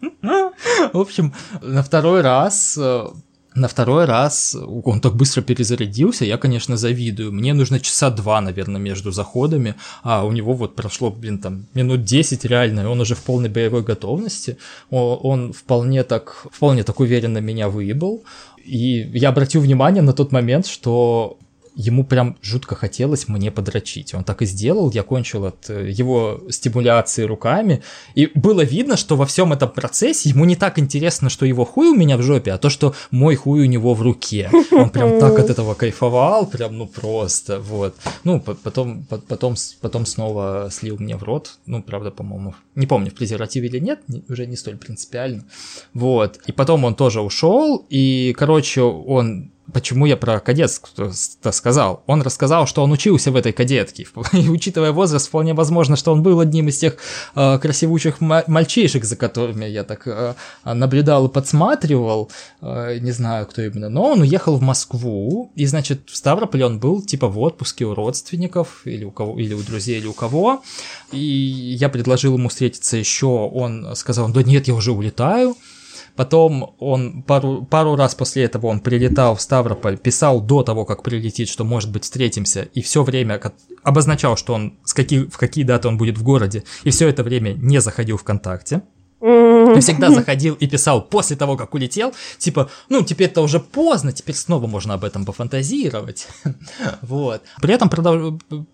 В 0.92 0.98
общем, 0.98 1.32
на 1.62 1.82
второй 1.84 2.20
раз 2.20 2.76
э, 2.76 3.06
на 3.54 3.68
второй 3.68 4.04
раз 4.04 4.56
он 4.84 5.00
так 5.00 5.14
быстро 5.14 5.42
перезарядился, 5.42 6.24
я, 6.24 6.38
конечно, 6.38 6.76
завидую. 6.76 7.32
Мне 7.32 7.54
нужно 7.54 7.78
часа 7.78 8.10
два, 8.10 8.40
наверное, 8.40 8.80
между 8.80 9.12
заходами, 9.12 9.74
а 10.02 10.24
у 10.24 10.32
него 10.32 10.54
вот 10.54 10.74
прошло, 10.74 11.10
блин, 11.10 11.38
там 11.38 11.66
минут 11.74 12.04
10 12.04 12.44
реально, 12.44 12.80
и 12.80 12.84
он 12.86 13.00
уже 13.00 13.14
в 13.14 13.22
полной 13.22 13.48
боевой 13.48 13.82
готовности. 13.82 14.56
Он 14.90 15.52
вполне 15.52 16.02
так, 16.02 16.46
вполне 16.50 16.82
так 16.82 17.00
уверенно 17.00 17.38
меня 17.38 17.68
выебал. 17.68 18.24
И 18.64 19.10
я 19.14 19.28
обратил 19.28 19.60
внимание 19.60 20.02
на 20.02 20.14
тот 20.14 20.32
момент, 20.32 20.66
что 20.66 21.38
ему 21.74 22.04
прям 22.04 22.36
жутко 22.42 22.74
хотелось 22.74 23.28
мне 23.28 23.50
подрочить. 23.50 24.14
Он 24.14 24.24
так 24.24 24.42
и 24.42 24.46
сделал, 24.46 24.90
я 24.90 25.02
кончил 25.02 25.46
от 25.46 25.68
э, 25.68 25.90
его 25.90 26.42
стимуляции 26.50 27.22
руками, 27.22 27.82
и 28.14 28.30
было 28.34 28.62
видно, 28.62 28.96
что 28.96 29.16
во 29.16 29.26
всем 29.26 29.52
этом 29.52 29.70
процессе 29.70 30.28
ему 30.28 30.44
не 30.44 30.56
так 30.56 30.78
интересно, 30.78 31.28
что 31.28 31.46
его 31.46 31.64
хуй 31.64 31.88
у 31.88 31.94
меня 31.94 32.16
в 32.16 32.22
жопе, 32.22 32.52
а 32.52 32.58
то, 32.58 32.70
что 32.70 32.94
мой 33.10 33.34
хуй 33.34 33.62
у 33.62 33.64
него 33.64 33.94
в 33.94 34.02
руке. 34.02 34.50
Он 34.72 34.90
прям 34.90 35.18
так 35.20 35.38
от 35.38 35.50
этого 35.50 35.74
кайфовал, 35.74 36.46
прям, 36.46 36.78
ну, 36.78 36.86
просто, 36.86 37.60
вот. 37.60 37.96
Ну, 38.22 38.40
потом, 38.40 39.04
потом, 39.04 39.56
потом 39.80 40.06
снова 40.06 40.68
слил 40.70 40.96
мне 40.98 41.16
в 41.16 41.22
рот, 41.22 41.58
ну, 41.66 41.82
правда, 41.82 42.10
по-моему, 42.10 42.54
не 42.74 42.86
помню, 42.86 43.10
в 43.10 43.14
презервативе 43.14 43.68
или 43.68 43.78
нет, 43.78 44.00
уже 44.28 44.46
не 44.46 44.56
столь 44.56 44.76
принципиально, 44.76 45.44
вот. 45.92 46.38
И 46.46 46.52
потом 46.52 46.84
он 46.84 46.94
тоже 46.94 47.20
ушел, 47.20 47.84
и, 47.90 48.34
короче, 48.36 48.82
он 48.82 49.50
Почему 49.72 50.04
я 50.04 50.16
про 50.16 50.40
кадетство 50.40 51.10
сказал? 51.50 52.02
Он 52.06 52.20
рассказал, 52.20 52.66
что 52.66 52.82
он 52.82 52.92
учился 52.92 53.30
в 53.30 53.36
этой 53.36 53.52
кадетке. 53.52 54.06
И 54.32 54.48
учитывая 54.48 54.92
возраст, 54.92 55.28
вполне 55.28 55.54
возможно, 55.54 55.96
что 55.96 56.12
он 56.12 56.22
был 56.22 56.40
одним 56.40 56.68
из 56.68 56.78
тех 56.78 56.96
э, 57.34 57.58
красивучих 57.58 58.20
мальчишек, 58.20 59.04
за 59.04 59.16
которыми 59.16 59.64
я 59.64 59.84
так 59.84 60.06
э, 60.06 60.34
наблюдал 60.64 61.26
и 61.26 61.32
подсматривал. 61.32 62.30
Э, 62.60 62.98
не 63.00 63.12
знаю, 63.12 63.46
кто 63.46 63.62
именно. 63.62 63.88
Но 63.88 64.10
он 64.12 64.20
уехал 64.20 64.56
в 64.56 64.62
Москву. 64.62 65.50
И, 65.54 65.64
значит, 65.64 66.10
в 66.10 66.16
Ставрополе 66.16 66.66
он 66.66 66.78
был 66.78 67.00
типа 67.00 67.28
в 67.28 67.38
отпуске 67.38 67.86
у 67.86 67.94
родственников 67.94 68.82
или 68.84 69.04
у 69.04 69.10
кого, 69.10 69.38
или 69.38 69.54
у 69.54 69.62
друзей, 69.62 69.98
или 69.98 70.06
у 70.06 70.12
кого. 70.12 70.62
И 71.10 71.18
я 71.18 71.88
предложил 71.88 72.36
ему 72.36 72.50
встретиться 72.50 72.98
еще. 72.98 73.26
Он 73.26 73.96
сказал, 73.96 74.28
да 74.28 74.42
нет, 74.42 74.68
я 74.68 74.74
уже 74.74 74.92
улетаю. 74.92 75.56
Потом 76.16 76.74
он 76.78 77.22
пару, 77.22 77.64
пару 77.64 77.96
раз 77.96 78.14
после 78.14 78.44
этого 78.44 78.66
он 78.68 78.80
прилетал 78.80 79.34
в 79.34 79.40
Ставрополь, 79.40 79.98
писал 79.98 80.40
до 80.40 80.62
того, 80.62 80.84
как 80.84 81.02
прилетит, 81.02 81.48
что 81.48 81.64
может 81.64 81.90
быть 81.90 82.04
встретимся, 82.04 82.62
и 82.62 82.82
все 82.82 83.02
время 83.02 83.40
обозначал, 83.82 84.36
что 84.36 84.54
он 84.54 84.78
с 84.84 84.94
какие, 84.94 85.24
в 85.24 85.36
какие 85.36 85.64
даты 85.64 85.88
он 85.88 85.98
будет 85.98 86.16
в 86.16 86.22
городе, 86.22 86.62
и 86.84 86.90
все 86.90 87.08
это 87.08 87.24
время 87.24 87.54
не 87.54 87.80
заходил 87.80 88.16
ВКонтакте. 88.16 88.82
Я 89.24 89.80
всегда 89.80 90.10
заходил 90.10 90.54
и 90.54 90.66
писал 90.66 91.00
после 91.00 91.34
того, 91.36 91.56
как 91.56 91.72
улетел, 91.74 92.12
типа, 92.38 92.68
ну, 92.90 93.02
теперь-то 93.02 93.40
уже 93.40 93.58
поздно, 93.58 94.12
теперь 94.12 94.34
снова 94.34 94.66
можно 94.66 94.94
об 94.94 95.04
этом 95.04 95.24
пофантазировать. 95.24 96.28
вот. 97.02 97.42
При 97.62 97.72
этом 97.72 97.90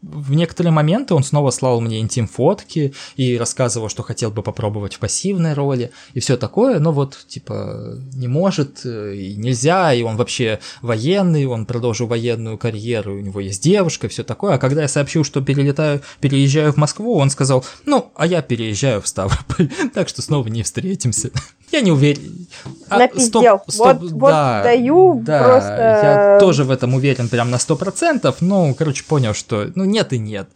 в 0.02 0.32
некоторые 0.34 0.72
моменты 0.72 1.14
он 1.14 1.22
снова 1.22 1.50
слал 1.50 1.80
мне 1.80 2.00
интим-фотки 2.00 2.94
и 3.16 3.38
рассказывал, 3.38 3.88
что 3.88 4.02
хотел 4.02 4.32
бы 4.32 4.42
попробовать 4.42 4.94
в 4.94 4.98
пассивной 4.98 5.54
роли 5.54 5.92
и 6.14 6.20
все 6.20 6.36
такое, 6.36 6.80
но 6.80 6.90
вот, 6.90 7.16
типа, 7.28 7.98
не 8.14 8.26
может 8.26 8.80
э, 8.84 9.14
и 9.14 9.36
нельзя, 9.36 9.92
и 9.94 10.02
он 10.02 10.16
вообще 10.16 10.58
военный, 10.82 11.46
он 11.46 11.64
продолжил 11.64 12.08
военную 12.08 12.58
карьеру, 12.58 13.14
у 13.16 13.20
него 13.20 13.40
есть 13.40 13.62
девушка 13.62 14.08
и 14.08 14.10
все 14.10 14.24
такое. 14.24 14.54
А 14.54 14.58
когда 14.58 14.82
я 14.82 14.88
сообщил, 14.88 15.22
что 15.22 15.40
перелетаю, 15.40 16.00
переезжаю 16.20 16.72
в 16.72 16.76
Москву, 16.76 17.16
он 17.16 17.30
сказал, 17.30 17.64
ну, 17.86 18.10
а 18.16 18.26
я 18.26 18.42
переезжаю 18.42 19.00
в 19.00 19.06
Ставрополь, 19.06 19.70
так 19.94 20.08
что 20.08 20.22
снова 20.22 20.39
не 20.48 20.62
встретимся. 20.62 21.30
Я 21.72 21.82
не 21.82 21.92
уверен. 21.92 22.46
А, 22.88 22.98
Напиздел. 22.98 23.40
Стоп, 23.40 23.70
стоп, 23.70 23.98
вот, 24.00 24.30
да, 24.30 24.56
вот 24.56 24.64
даю 24.64 25.22
да, 25.24 25.44
просто... 25.44 26.00
Я 26.02 26.38
тоже 26.40 26.64
в 26.64 26.70
этом 26.70 26.94
уверен 26.94 27.28
прям 27.28 27.50
на 27.50 27.58
сто 27.58 27.76
процентов. 27.76 28.36
Ну, 28.40 28.74
короче, 28.74 29.04
понял, 29.04 29.34
что 29.34 29.70
ну 29.74 29.84
нет 29.84 30.12
и 30.12 30.18
нет. 30.18 30.48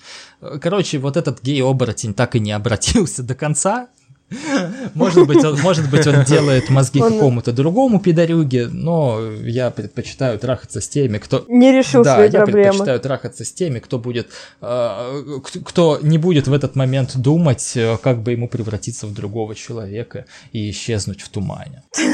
Короче, 0.60 0.98
вот 0.98 1.16
этот 1.16 1.42
гей-оборотень 1.42 2.14
так 2.14 2.34
и 2.34 2.40
не 2.40 2.52
обратился 2.52 3.22
до 3.22 3.34
конца. 3.34 3.88
Может 4.94 5.26
быть, 5.26 5.44
он, 5.44 5.60
может 5.60 5.90
быть, 5.90 6.06
он 6.06 6.24
делает 6.24 6.70
мозги 6.70 7.00
он... 7.00 7.12
какому-то 7.12 7.52
другому 7.52 8.00
пидорюге, 8.00 8.68
но 8.68 9.20
я 9.42 9.70
предпочитаю 9.70 10.38
трахаться 10.38 10.80
с 10.80 10.88
теми, 10.88 11.18
кто... 11.18 11.44
Не 11.48 11.72
решил 11.72 12.02
да, 12.02 12.14
свои 12.14 12.30
я 12.30 12.40
проблемы. 12.40 12.62
предпочитаю 12.62 13.00
трахаться 13.00 13.44
с 13.44 13.52
теми, 13.52 13.78
кто 13.78 13.98
будет... 13.98 14.28
Э, 14.60 15.22
кто 15.64 15.98
не 16.02 16.18
будет 16.18 16.48
в 16.48 16.52
этот 16.52 16.74
момент 16.74 17.16
думать, 17.16 17.72
э, 17.76 17.96
как 18.02 18.22
бы 18.22 18.32
ему 18.32 18.48
превратиться 18.48 19.06
в 19.06 19.14
другого 19.14 19.54
человека 19.54 20.26
и 20.52 20.70
исчезнуть 20.70 21.20
в 21.20 21.28
тумане. 21.28 21.82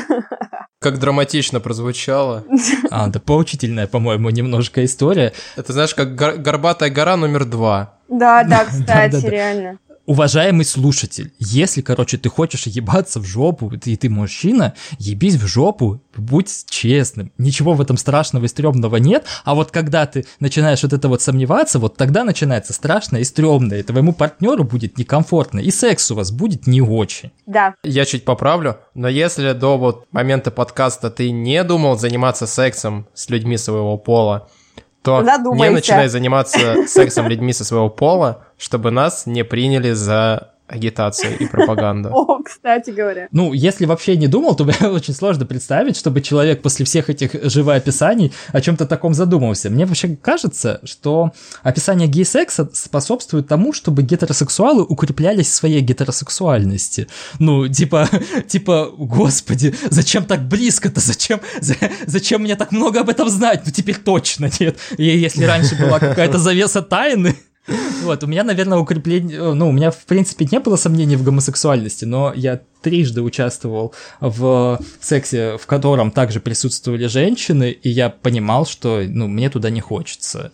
Как 0.80 0.98
драматично 0.98 1.60
прозвучало. 1.60 2.44
А, 2.90 3.06
да 3.08 3.20
поучительная, 3.20 3.86
по-моему, 3.86 4.30
немножко 4.30 4.84
история. 4.84 5.32
Это 5.56 5.72
знаешь, 5.72 5.94
как 5.94 6.16
гор- 6.16 6.38
горбатая 6.38 6.90
гора 6.90 7.16
номер 7.16 7.44
два. 7.44 7.98
Да, 8.08 8.42
да, 8.44 8.64
кстати, 8.64 9.24
реально 9.26 9.78
уважаемый 10.10 10.64
слушатель, 10.64 11.32
если, 11.38 11.82
короче, 11.82 12.18
ты 12.18 12.28
хочешь 12.28 12.66
ебаться 12.66 13.20
в 13.20 13.24
жопу, 13.24 13.70
и 13.72 13.96
ты 13.96 14.10
мужчина, 14.10 14.74
ебись 14.98 15.36
в 15.36 15.46
жопу, 15.46 16.02
будь 16.16 16.64
честным. 16.68 17.30
Ничего 17.38 17.74
в 17.74 17.80
этом 17.80 17.96
страшного 17.96 18.46
и 18.46 18.48
стрёмного 18.48 18.96
нет, 18.96 19.24
а 19.44 19.54
вот 19.54 19.70
когда 19.70 20.06
ты 20.06 20.26
начинаешь 20.40 20.82
вот 20.82 20.92
это 20.92 21.08
вот 21.08 21.22
сомневаться, 21.22 21.78
вот 21.78 21.96
тогда 21.96 22.24
начинается 22.24 22.72
страшно 22.72 23.18
и 23.18 23.24
стрёмно, 23.24 23.74
и 23.74 23.84
твоему 23.84 24.12
партнеру 24.12 24.64
будет 24.64 24.98
некомфортно, 24.98 25.60
и 25.60 25.70
секс 25.70 26.10
у 26.10 26.16
вас 26.16 26.32
будет 26.32 26.66
не 26.66 26.80
очень. 26.80 27.30
Да. 27.46 27.76
Я 27.84 28.04
чуть 28.04 28.24
поправлю, 28.24 28.78
но 28.94 29.06
если 29.06 29.52
до 29.52 29.78
вот 29.78 30.08
момента 30.10 30.50
подкаста 30.50 31.12
ты 31.12 31.30
не 31.30 31.62
думал 31.62 31.96
заниматься 31.96 32.48
сексом 32.48 33.06
с 33.14 33.30
людьми 33.30 33.56
своего 33.56 33.96
пола, 33.96 34.48
то 35.02 35.24
Задумайся. 35.24 35.64
не 35.64 35.74
начинай 35.74 36.08
заниматься 36.08 36.86
сексом 36.86 37.28
людьми 37.28 37.52
со 37.52 37.64
своего 37.64 37.88
пола, 37.88 38.44
чтобы 38.58 38.90
нас 38.90 39.26
не 39.26 39.44
приняли 39.44 39.92
за 39.92 40.49
агитацию 40.70 41.38
и 41.38 41.46
пропаганду. 41.46 42.08
О, 42.12 42.42
кстати 42.42 42.90
говоря. 42.90 43.28
Ну, 43.32 43.52
если 43.52 43.86
вообще 43.86 44.16
не 44.16 44.28
думал, 44.28 44.54
то 44.54 44.64
очень 44.90 45.14
сложно 45.14 45.46
представить, 45.46 45.96
чтобы 45.96 46.20
человек 46.20 46.62
после 46.62 46.86
всех 46.86 47.10
этих 47.10 47.32
живоописаний 47.50 48.32
о 48.52 48.60
чем-то 48.60 48.86
таком 48.86 49.14
задумался. 49.14 49.70
Мне 49.70 49.86
вообще 49.86 50.16
кажется, 50.16 50.80
что 50.84 51.32
описание 51.62 52.08
гей-секса 52.08 52.70
способствует 52.72 53.48
тому, 53.48 53.72
чтобы 53.72 54.02
гетеросексуалы 54.02 54.84
укреплялись 54.84 55.48
в 55.48 55.54
своей 55.54 55.80
гетеросексуальности. 55.80 57.08
Ну, 57.38 57.68
типа, 57.68 58.08
типа, 58.46 58.90
господи, 58.96 59.74
зачем 59.90 60.24
так 60.24 60.46
близко-то? 60.46 61.00
Зачем, 61.00 61.40
за, 61.60 61.74
зачем 62.06 62.42
мне 62.42 62.56
так 62.56 62.72
много 62.72 63.00
об 63.00 63.08
этом 63.08 63.28
знать? 63.28 63.62
Ну, 63.64 63.72
теперь 63.72 63.96
точно 63.96 64.50
нет. 64.60 64.78
И 64.96 65.04
если 65.04 65.44
раньше 65.44 65.76
была 65.76 65.98
какая-то 65.98 66.38
завеса 66.38 66.82
тайны, 66.82 67.36
вот, 68.02 68.24
у 68.24 68.26
меня, 68.26 68.44
наверное, 68.44 68.78
укрепление... 68.78 69.38
Э, 69.38 69.52
ну, 69.54 69.68
у 69.68 69.72
меня, 69.72 69.90
в 69.90 70.04
принципе, 70.04 70.46
не 70.50 70.60
было 70.60 70.76
сомнений 70.76 71.16
в 71.16 71.22
гомосексуальности, 71.22 72.04
но 72.04 72.32
я 72.34 72.60
трижды 72.82 73.22
участвовал 73.22 73.94
в 74.20 74.80
сексе, 75.00 75.56
в 75.58 75.66
котором 75.66 76.10
также 76.10 76.40
присутствовали 76.40 77.06
женщины, 77.06 77.70
и 77.70 77.88
я 77.88 78.10
понимал, 78.10 78.66
что, 78.66 79.02
ну, 79.06 79.28
мне 79.28 79.50
туда 79.50 79.70
не 79.70 79.80
хочется. 79.80 80.52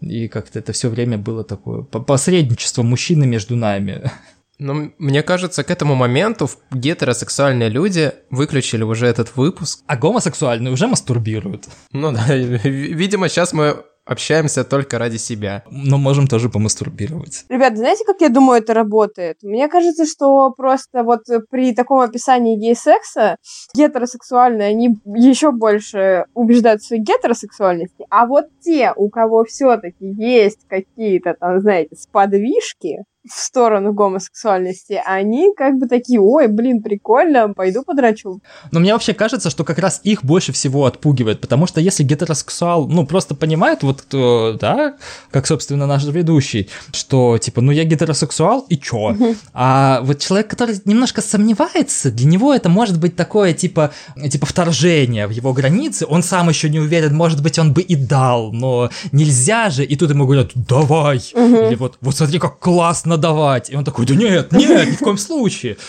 И 0.00 0.28
как-то 0.28 0.58
это 0.58 0.72
все 0.72 0.88
время 0.88 1.18
было 1.18 1.44
такое 1.44 1.82
посредничество 1.82 2.82
мужчины 2.82 3.26
между 3.26 3.56
нами. 3.56 4.10
Ну, 4.58 4.92
мне 4.98 5.22
кажется, 5.22 5.62
к 5.62 5.70
этому 5.70 5.94
моменту 5.94 6.50
гетеросексуальные 6.72 7.68
люди 7.68 8.12
выключили 8.28 8.82
уже 8.82 9.06
этот 9.06 9.36
выпуск. 9.36 9.80
А 9.86 9.96
гомосексуальные 9.96 10.72
уже 10.72 10.88
мастурбируют. 10.88 11.68
Ну 11.92 12.10
да, 12.10 12.26
видимо, 12.34 13.28
сейчас 13.28 13.52
мы 13.52 13.84
общаемся 14.08 14.64
только 14.64 14.98
ради 14.98 15.18
себя. 15.18 15.62
Но 15.70 15.98
можем 15.98 16.26
тоже 16.26 16.48
помастурбировать. 16.48 17.44
Ребят, 17.48 17.76
знаете, 17.76 18.04
как 18.04 18.20
я 18.20 18.30
думаю, 18.30 18.60
это 18.60 18.74
работает? 18.74 19.38
Мне 19.42 19.68
кажется, 19.68 20.06
что 20.06 20.50
просто 20.50 21.04
вот 21.04 21.20
при 21.50 21.74
таком 21.74 22.00
описании 22.00 22.56
гей-секса 22.56 23.36
гетеросексуальные, 23.74 24.68
они 24.68 24.96
еще 25.04 25.52
больше 25.52 26.24
убеждают 26.34 26.80
в 26.80 26.86
своей 26.86 27.02
гетеросексуальности, 27.02 28.06
а 28.10 28.26
вот 28.26 28.46
те, 28.60 28.92
у 28.96 29.10
кого 29.10 29.44
все-таки 29.44 30.06
есть 30.06 30.66
какие-то 30.68 31.34
там, 31.38 31.60
знаете, 31.60 31.94
сподвижки, 31.96 33.04
в 33.26 33.38
сторону 33.38 33.92
гомосексуальности, 33.92 35.00
они 35.04 35.52
как 35.56 35.78
бы 35.78 35.86
такие, 35.86 36.20
ой, 36.20 36.46
блин, 36.46 36.82
прикольно, 36.82 37.52
пойду 37.52 37.82
подрачу. 37.82 38.40
Но 38.70 38.80
мне 38.80 38.92
вообще 38.92 39.12
кажется, 39.12 39.50
что 39.50 39.64
как 39.64 39.78
раз 39.78 40.00
их 40.04 40.24
больше 40.24 40.52
всего 40.52 40.86
отпугивает, 40.86 41.40
потому 41.40 41.66
что 41.66 41.80
если 41.80 42.04
гетеросексуал, 42.04 42.88
ну, 42.88 43.06
просто 43.06 43.34
понимает, 43.34 43.82
вот 43.82 44.02
кто, 44.02 44.56
да, 44.58 44.96
как, 45.30 45.46
собственно, 45.46 45.86
наш 45.86 46.04
ведущий, 46.04 46.68
что, 46.92 47.38
типа, 47.38 47.60
ну, 47.60 47.72
я 47.72 47.84
гетеросексуал, 47.84 48.60
и 48.68 48.78
чё? 48.78 49.16
А 49.52 50.00
вот 50.02 50.20
человек, 50.20 50.48
который 50.48 50.80
немножко 50.84 51.20
сомневается, 51.20 52.10
для 52.10 52.26
него 52.26 52.54
это 52.54 52.68
может 52.68 52.98
быть 53.00 53.16
такое, 53.16 53.52
типа, 53.52 53.90
типа, 54.30 54.46
вторжение 54.46 55.26
в 55.26 55.30
его 55.30 55.52
границы, 55.52 56.06
он 56.08 56.22
сам 56.22 56.48
еще 56.48 56.70
не 56.70 56.78
уверен, 56.78 57.14
может 57.14 57.42
быть, 57.42 57.58
он 57.58 57.72
бы 57.72 57.82
и 57.82 57.96
дал, 57.96 58.52
но 58.52 58.90
нельзя 59.12 59.70
же, 59.70 59.84
и 59.84 59.96
тут 59.96 60.10
ему 60.10 60.24
говорят, 60.24 60.52
давай, 60.54 61.18
или 61.18 61.74
вот, 61.74 61.98
вот 62.00 62.16
смотри, 62.16 62.38
как 62.38 62.58
классно 62.58 63.07
надавать. 63.08 63.70
И 63.70 63.76
он 63.76 63.84
такой, 63.84 64.06
да 64.06 64.14
нет, 64.14 64.52
нет, 64.52 64.88
ни 64.88 64.92
в 64.92 64.98
коем 64.98 65.18
случае. 65.18 65.76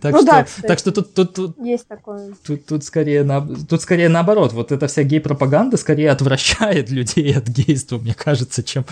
Так 0.00 0.12
Ну 0.12 0.22
что, 0.22 0.46
так 0.62 0.78
что 0.78 0.92
тут, 0.92 1.56
Есть 1.58 1.88
такое. 1.88 2.34
Тут, 2.66 2.84
скорее 2.84 3.24
на, 3.24 3.40
тут 3.40 3.82
скорее 3.82 4.08
наоборот. 4.08 4.52
Вот 4.52 4.72
эта 4.72 4.86
вся 4.86 5.02
гей-пропаганда 5.02 5.76
скорее 5.76 6.10
отвращает 6.10 6.90
людей 6.96 7.36
от 7.36 7.48
гейства, 7.48 7.98
мне 7.98 8.14
кажется, 8.14 8.62
чем, 8.62 8.84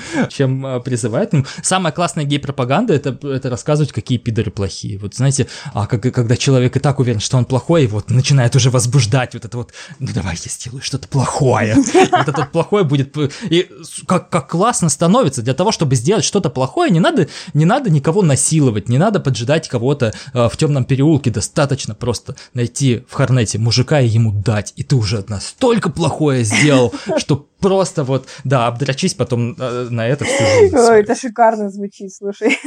а, 0.66 0.80
призывает. 0.80 1.32
Ну, 1.32 1.45
самая 1.62 1.93
классная 1.93 2.24
гей-пропаганда 2.24 2.95
это, 2.95 3.51
рассказывать, 3.51 3.93
какие 3.93 4.18
пидоры 4.18 4.51
плохие. 4.51 4.99
Вот 4.99 5.14
знаете, 5.14 5.49
а 5.72 5.87
когда 5.87 6.37
человек 6.37 6.76
и 6.76 6.80
так 6.80 6.99
уверен, 7.01 7.20
что 7.20 7.37
он 7.37 7.45
плохой, 7.45 7.85
и 7.85 7.87
вот 7.87 8.11
начинает 8.11 8.55
уже 8.57 8.70
возбуждать 8.70 9.35
вот 9.35 9.45
это 9.45 9.57
вот, 9.57 9.72
ну 9.99 10.09
давай 10.14 10.35
я 10.35 10.51
сделаю 10.51 10.82
что-то 10.82 11.09
плохое. 11.09 11.74
Вот 11.74 12.28
это 12.28 12.49
плохое 12.51 12.85
будет... 12.85 13.16
И 13.51 13.70
как 14.07 14.49
классно 14.49 14.89
становится. 14.89 15.43
Для 15.43 15.55
того, 15.55 15.72
чтобы 15.72 15.97
сделать 15.97 16.24
что-то 16.24 16.51
плохое, 16.51 16.74
не 16.77 17.01
надо, 17.01 17.29
не 17.55 17.64
надо 17.64 17.91
никого 17.91 18.22
насиловать, 18.22 18.89
не 18.89 18.99
надо 18.99 19.20
поджидать 19.20 19.68
кого-то 19.68 20.12
э, 20.33 20.49
в 20.49 20.57
темном 20.57 20.85
переулке. 20.85 21.31
Достаточно 21.31 21.95
просто 21.95 22.37
найти 22.53 23.05
в 23.09 23.14
Харнете 23.14 23.59
мужика 23.59 24.01
и 24.01 24.07
ему 24.07 24.33
дать. 24.33 24.72
И 24.77 24.83
ты 24.83 24.97
уже 24.97 25.25
настолько 25.29 25.91
плохое 25.91 26.45
сделал, 26.45 26.93
что 27.18 27.47
просто 27.61 28.05
вот, 28.05 28.27
да, 28.45 28.66
обдрачись 28.66 29.14
потом 29.14 29.57
э, 29.59 29.89
на 29.91 30.07
это 30.07 30.25
всю 30.25 30.45
жизнь. 30.45 30.77
Ой, 30.77 31.01
это 31.01 31.14
шикарно 31.14 31.70
звучит, 31.70 32.12
слушай. 32.12 32.59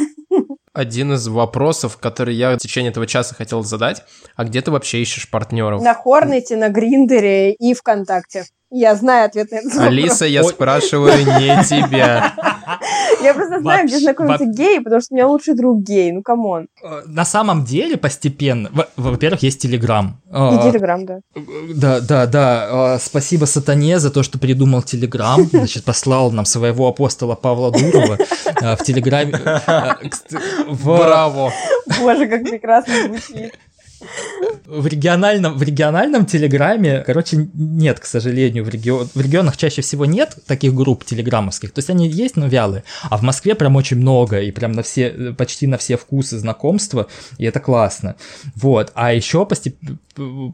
Один 0.73 1.13
из 1.13 1.27
вопросов, 1.27 1.97
который 1.97 2.35
я 2.35 2.55
в 2.55 2.57
течение 2.57 2.91
этого 2.91 3.07
часа 3.07 3.33
хотел 3.33 3.63
задать, 3.63 4.03
а 4.35 4.43
где 4.43 4.61
ты 4.61 4.69
вообще 4.69 5.01
ищешь 5.01 5.29
партнеров? 5.29 5.81
На 5.81 5.95
Хорнете, 5.95 6.55
на 6.55 6.69
Гриндере 6.69 7.53
и 7.53 7.73
ВКонтакте. 7.73 8.45
Я 8.69 8.95
знаю 8.95 9.25
ответ 9.27 9.49
на 9.51 9.55
этот 9.57 9.73
вопрос. 9.73 9.87
Алиса, 9.87 10.25
я 10.25 10.43
Ой. 10.43 10.49
спрашиваю 10.53 11.17
не 11.19 11.63
тебя. 11.69 12.33
Я 13.23 13.33
просто 13.33 13.61
знаю, 13.61 13.87
где 13.87 14.13
во- 14.13 14.37
геи, 14.45 14.79
потому 14.79 15.01
что 15.01 15.13
у 15.13 15.15
меня 15.15 15.27
лучший 15.27 15.55
друг 15.55 15.81
гей. 15.83 16.11
Ну, 16.11 16.21
come 16.21 16.47
on. 16.47 16.67
Э, 16.83 17.01
На 17.05 17.23
самом 17.23 17.63
деле 17.63 17.95
постепенно, 17.97 18.69
во- 18.73 18.87
во-первых, 18.97 19.41
есть 19.43 19.61
Телеграм. 19.61 20.21
И 20.29 20.35
Э, 20.35 20.69
Телеграм, 20.71 21.05
да. 21.05 21.19
Да, 21.75 21.99
да, 22.01 22.25
да. 22.25 22.95
Э, 22.95 22.99
Спасибо 22.99 23.45
Сатане 23.45 23.99
за 23.99 24.11
то, 24.11 24.21
что 24.21 24.37
придумал 24.37 24.81
Телеграм. 24.81 25.43
Значит, 25.51 25.85
послал 25.85 26.31
нам 26.31 26.45
своего 26.45 26.87
апостола 26.89 27.35
Павла 27.35 27.71
Дурова 27.71 28.17
э, 28.61 28.75
в 28.75 28.83
Телеграме. 28.83 29.33
э, 29.67 29.93
Браво. 30.83 31.53
Боже, 32.01 32.27
как 32.27 32.43
прекрасно 32.43 32.93
звучит. 33.07 33.53
В 34.65 34.87
региональном, 34.87 35.57
в 35.57 35.63
региональном 35.63 36.25
Телеграме, 36.25 37.03
короче, 37.05 37.47
нет, 37.53 37.99
к 37.99 38.05
сожалению, 38.05 38.63
в, 38.63 38.69
регион, 38.69 39.09
в 39.13 39.19
регионах 39.19 39.57
чаще 39.57 39.81
всего 39.81 40.05
нет 40.05 40.37
таких 40.45 40.73
групп 40.73 41.05
телеграммовских. 41.05 41.71
То 41.71 41.79
есть 41.79 41.89
они 41.89 42.07
есть, 42.07 42.35
но 42.35 42.47
вялые. 42.47 42.83
А 43.03 43.17
в 43.17 43.21
Москве 43.21 43.55
прям 43.55 43.75
очень 43.75 43.97
много, 43.97 44.41
и 44.41 44.51
прям 44.51 44.73
на 44.73 44.83
все, 44.83 45.33
почти 45.37 45.67
на 45.67 45.77
все 45.77 45.97
вкусы 45.97 46.37
знакомства, 46.37 47.07
и 47.37 47.45
это 47.45 47.59
классно. 47.59 48.15
Вот. 48.55 48.91
А 48.93 49.13
еще 49.13 49.45
постепенно 49.45 49.97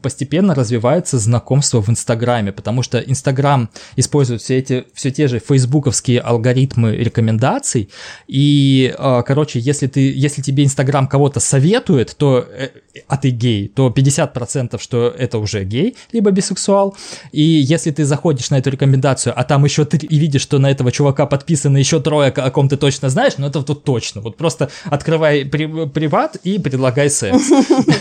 постепенно 0.02 0.54
развивается 0.54 1.18
знакомство 1.18 1.80
в 1.80 1.88
Инстаграме, 1.88 2.52
потому 2.52 2.82
что 2.82 2.98
Инстаграм 2.98 3.70
использует 3.96 4.42
все 4.42 4.58
эти, 4.58 4.84
все 4.94 5.10
те 5.10 5.28
же 5.28 5.38
фейсбуковские 5.38 6.20
алгоритмы 6.20 6.96
рекомендаций, 6.96 7.88
и, 8.26 8.94
э, 8.96 9.22
короче, 9.26 9.58
если 9.58 9.86
ты, 9.86 10.12
если 10.12 10.42
тебе 10.42 10.64
Инстаграм 10.64 11.06
кого-то 11.06 11.40
советует, 11.40 12.14
то, 12.16 12.46
э, 12.50 12.68
а 13.08 13.16
ты 13.16 13.30
гей, 13.34 13.68
то 13.68 13.88
50% 13.94 14.80
что 14.80 15.08
это 15.16 15.38
уже 15.38 15.64
гей, 15.64 15.96
либо 16.12 16.30
бисексуал, 16.30 16.96
и 17.32 17.42
если 17.42 17.90
ты 17.90 18.04
заходишь 18.04 18.50
на 18.50 18.58
эту 18.58 18.70
рекомендацию, 18.70 19.32
а 19.36 19.44
там 19.44 19.64
еще 19.64 19.84
ты 19.84 19.96
и 19.98 20.16
видишь, 20.18 20.42
что 20.42 20.58
на 20.58 20.70
этого 20.70 20.90
чувака 20.92 21.26
подписано 21.26 21.76
еще 21.78 22.00
трое, 22.00 22.30
о 22.30 22.50
ком 22.50 22.68
ты 22.68 22.76
точно 22.76 23.08
знаешь, 23.10 23.34
ну 23.38 23.46
это 23.46 23.62
тут 23.62 23.84
точно, 23.84 24.20
вот 24.20 24.36
просто 24.36 24.70
открывай 24.84 25.44
при- 25.44 25.86
приват 25.86 26.36
и 26.36 26.58
предлагай 26.58 27.10
секс. 27.10 27.50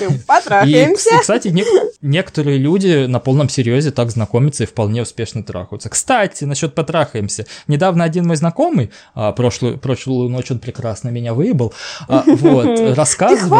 И, 0.03 0.17
Потрахаемся. 0.27 1.09
кс- 1.15 1.19
кстати, 1.21 1.47
не- 1.49 1.65
некоторые 2.01 2.57
люди 2.57 3.05
на 3.05 3.19
полном 3.19 3.49
серьезе 3.49 3.91
так 3.91 4.11
знакомятся 4.11 4.63
и 4.63 4.65
вполне 4.65 5.01
успешно 5.01 5.43
трахаются. 5.43 5.89
Кстати, 5.89 6.43
насчет 6.45 6.75
потрахаемся. 6.75 7.45
Недавно 7.67 8.03
один 8.03 8.27
мой 8.27 8.35
знакомый, 8.35 8.91
а, 9.15 9.31
прошлую, 9.31 9.77
прошлую 9.77 10.29
ночь 10.29 10.51
он 10.51 10.59
прекрасно 10.59 11.09
меня 11.09 11.33
выебал, 11.33 11.73
а, 12.07 12.23
вот, 12.25 12.79
рассказывал, 12.95 13.57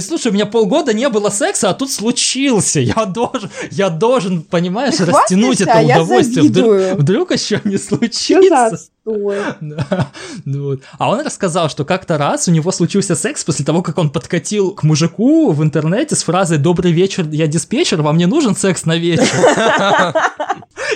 слушай, 0.00 0.28
у 0.28 0.32
меня 0.32 0.46
полгода 0.46 0.92
не 0.92 1.08
было 1.08 1.30
секса, 1.30 1.70
а 1.70 1.74
тут 1.74 1.90
случился. 1.90 2.80
Я 2.90 3.04
должен, 3.04 3.50
я 3.70 3.88
должен, 3.90 4.42
понимаешь, 4.42 4.96
Ты 4.96 5.06
растянуть 5.06 5.58
хвастаешься, 5.58 5.64
это 5.64 5.78
а 5.78 6.02
удовольствие. 6.02 6.48
Вдруг, 6.48 7.00
вдруг 7.00 7.32
еще 7.32 7.60
не 7.64 7.78
случится. 7.78 8.78
ну 10.44 10.64
вот. 10.64 10.80
А 10.98 11.10
он 11.10 11.20
рассказал, 11.20 11.68
что 11.68 11.84
как-то 11.84 12.18
раз 12.18 12.48
у 12.48 12.50
него 12.50 12.72
случился 12.72 13.14
секс 13.14 13.44
после 13.44 13.64
того, 13.64 13.82
как 13.82 13.98
он 13.98 14.10
подкатил 14.10 14.72
к 14.72 14.82
мужику 14.82 15.52
в 15.52 15.62
интернете 15.62 16.16
с 16.16 16.22
фразой 16.22 16.58
«Добрый 16.58 16.92
вечер, 16.92 17.26
я 17.30 17.46
диспетчер, 17.46 18.02
вам 18.02 18.16
не 18.16 18.26
нужен 18.26 18.56
секс 18.56 18.84
на 18.84 18.96
вечер?» 18.96 19.26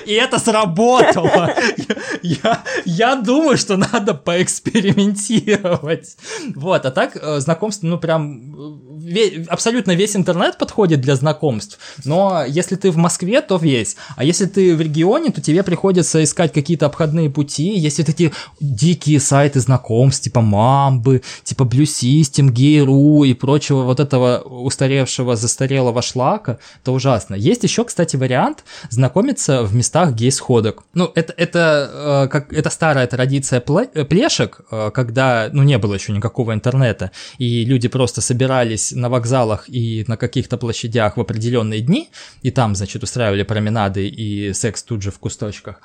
И 0.07 0.13
это 0.13 0.39
сработало. 0.39 1.55
Я, 1.77 1.97
я, 2.23 2.65
я 2.85 3.17
думаю, 3.17 3.57
что 3.57 3.77
надо 3.77 4.15
поэкспериментировать. 4.15 6.17
Вот, 6.55 6.85
а 6.85 6.91
так 6.91 7.17
э, 7.17 7.41
знакомство, 7.41 7.87
ну 7.87 7.99
прям 7.99 8.55
э, 8.55 8.94
ве- 9.05 9.47
абсолютно 9.47 9.95
весь 9.95 10.17
интернет 10.17 10.59
подходит 10.59 11.01
для 11.01 11.17
знакомств. 11.17 11.79
Но 12.05 12.45
если 12.47 12.77
ты 12.77 12.91
в 12.91 12.97
Москве, 12.97 13.41
то 13.41 13.57
весь. 13.57 13.97
А 14.17 14.25
если 14.25 14.47
ты 14.47 14.75
в 14.75 14.81
регионе, 14.81 15.31
то 15.31 15.41
тебе 15.41 15.63
приходится 15.63 16.23
искать 16.23 16.53
какие-то 16.53 16.87
обходные 16.87 17.31
пути. 17.31 17.79
Есть 17.79 17.99
вот 17.99 18.09
эти 18.09 18.33
дикие 18.61 19.21
сайты 19.21 19.61
знакомств, 19.61 20.25
типа 20.25 20.41
Мамбы, 20.41 21.23
типа 21.43 21.65
Blue 21.65 21.85
System, 21.85 22.51
Gay.ru 22.51 23.27
и 23.27 23.35
прочего 23.35 23.83
вот 23.83 24.01
этого 24.01 24.39
устаревшего, 24.39 25.37
застарелого 25.37 26.03
шлака, 26.03 26.59
это 26.83 26.93
ужасно. 26.93 27.35
Есть 27.35 27.63
еще, 27.63 27.85
кстати, 27.85 28.17
вариант 28.17 28.65
знакомиться 28.91 29.63
в 29.63 29.75
местах 29.75 30.15
гей-сходок. 30.15 30.85
Ну, 30.95 31.11
это, 31.15 31.35
это, 31.37 32.25
э, 32.25 32.29
как, 32.29 32.53
это 32.53 32.71
старая 32.71 33.07
традиция 33.07 33.61
э, 33.61 34.05
плешек, 34.05 34.61
э, 34.71 34.91
когда, 34.93 35.49
ну, 35.53 35.63
не 35.63 35.79
было 35.79 35.95
еще 35.95 36.13
никакого 36.13 36.53
интернета, 36.53 37.11
и 37.39 37.65
люди 37.65 37.89
просто 37.89 38.21
собирались 38.21 38.93
на 38.95 39.09
вокзалах 39.09 39.69
и 39.69 40.05
на 40.09 40.17
каких-то 40.17 40.57
площадях 40.57 41.17
в 41.17 41.21
определенные 41.21 41.81
дни, 41.81 42.11
и 42.43 42.51
там, 42.51 42.75
значит, 42.75 43.03
устраивали 43.03 43.43
променады 43.43 44.09
и 44.09 44.53
секс 44.53 44.83
тут 44.83 45.03
же 45.03 45.11
в 45.11 45.19
кусточках. 45.19 45.81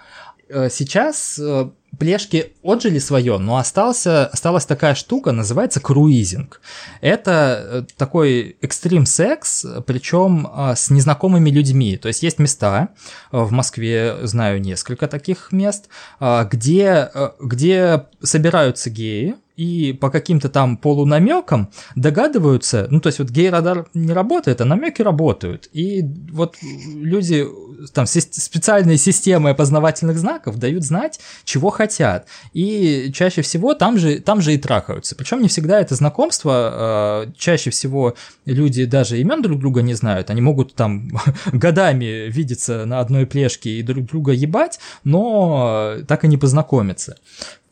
Э, 0.50 0.70
Сейчас 0.70 1.40
э, 1.40 1.70
плешки 1.98 2.54
отжили 2.64 3.00
свое, 3.00 3.38
но 3.38 3.58
остался, 3.58 4.28
осталась 4.28 4.66
такая 4.66 4.96
штука, 4.96 5.32
называется 5.32 5.80
круизинг. 5.80 6.62
Это 7.02 7.62
э, 7.64 7.84
такой 7.98 8.58
экстрим 8.62 9.06
секс, 9.06 9.66
причем 9.86 10.50
с 10.76 10.90
незнакомыми 10.90 11.50
людьми. 11.50 11.98
То 11.98 12.08
есть 12.08 12.24
есть 12.24 12.40
места, 12.40 12.90
в 13.32 13.52
Москве 13.52 14.18
знаю 14.24 14.60
несколько 14.62 15.08
таких 15.08 15.52
мест, 15.52 15.90
где, 16.20 17.12
где 17.40 18.06
собираются 18.22 18.90
геи, 18.90 19.36
и 19.60 19.92
по 19.92 20.10
каким-то 20.10 20.48
там 20.48 20.78
полунамекам 20.78 21.70
догадываются, 21.98 22.88
ну 22.90 23.02
то 23.02 23.08
есть 23.08 23.20
вот 23.20 23.30
гей-радар 23.30 23.88
не 23.94 24.14
работает, 24.14 24.62
а 24.62 24.66
намеки 24.66 25.02
работают. 25.02 25.68
И 25.74 26.02
вот 26.32 26.56
люди, 26.62 27.46
там 27.94 28.06
специальные 28.06 28.96
системы 28.96 29.50
опознавательных 29.50 30.18
знаков 30.18 30.60
дают 30.60 30.86
знать, 30.86 31.20
чего 31.44 31.72
хотят. 31.72 32.26
И 32.54 33.12
чаще 33.14 33.42
всего 33.42 33.74
там 33.74 33.98
же, 33.98 34.20
там 34.20 34.40
же 34.40 34.54
и 34.54 34.58
трахаются. 34.58 35.18
Причем 35.18 35.42
не 35.42 35.50
всегда 35.50 35.82
это 35.82 35.94
знакомство, 35.94 37.26
э, 37.28 37.32
чаще 37.38 37.70
всего 37.70 38.16
люди 38.46 38.86
даже 38.86 39.20
имен 39.20 39.42
друг 39.42 39.60
друга 39.60 39.82
не 39.82 39.94
знают, 39.94 40.30
они 40.30 40.40
могут 40.40 40.74
там 40.74 41.10
годами 41.52 42.30
видеться 42.30 42.86
на 42.86 43.02
одной 43.02 43.26
плешке 43.26 43.72
и 43.72 43.84
друг 43.84 44.06
друга 44.06 44.32
ебать, 44.32 44.80
но 45.04 45.96
так 46.08 46.24
и 46.24 46.30
не 46.30 46.38
познакомиться. 46.38 47.18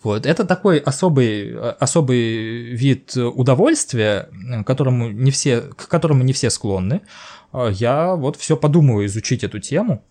Вот, 0.08 0.26
это 0.26 0.46
такой 0.46 0.78
особый, 0.80 1.54
особый 1.80 2.74
вид 2.74 3.18
удовольствия, 3.18 4.30
которому 4.66 5.10
не 5.10 5.32
все, 5.32 5.60
к 5.60 5.90
которому 5.90 6.24
не 6.24 6.32
все 6.32 6.50
склонны. 6.50 7.02
А 7.52 7.68
Я 7.68 8.16
вот 8.16 8.38
все 8.38 8.56
подумаю 8.56 9.06
изучить 9.08 9.44
эту 9.44 9.60
тему, 9.60 10.06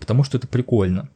потому 0.00 0.24
что 0.24 0.36
это 0.36 0.48
прикольно. 0.48 1.10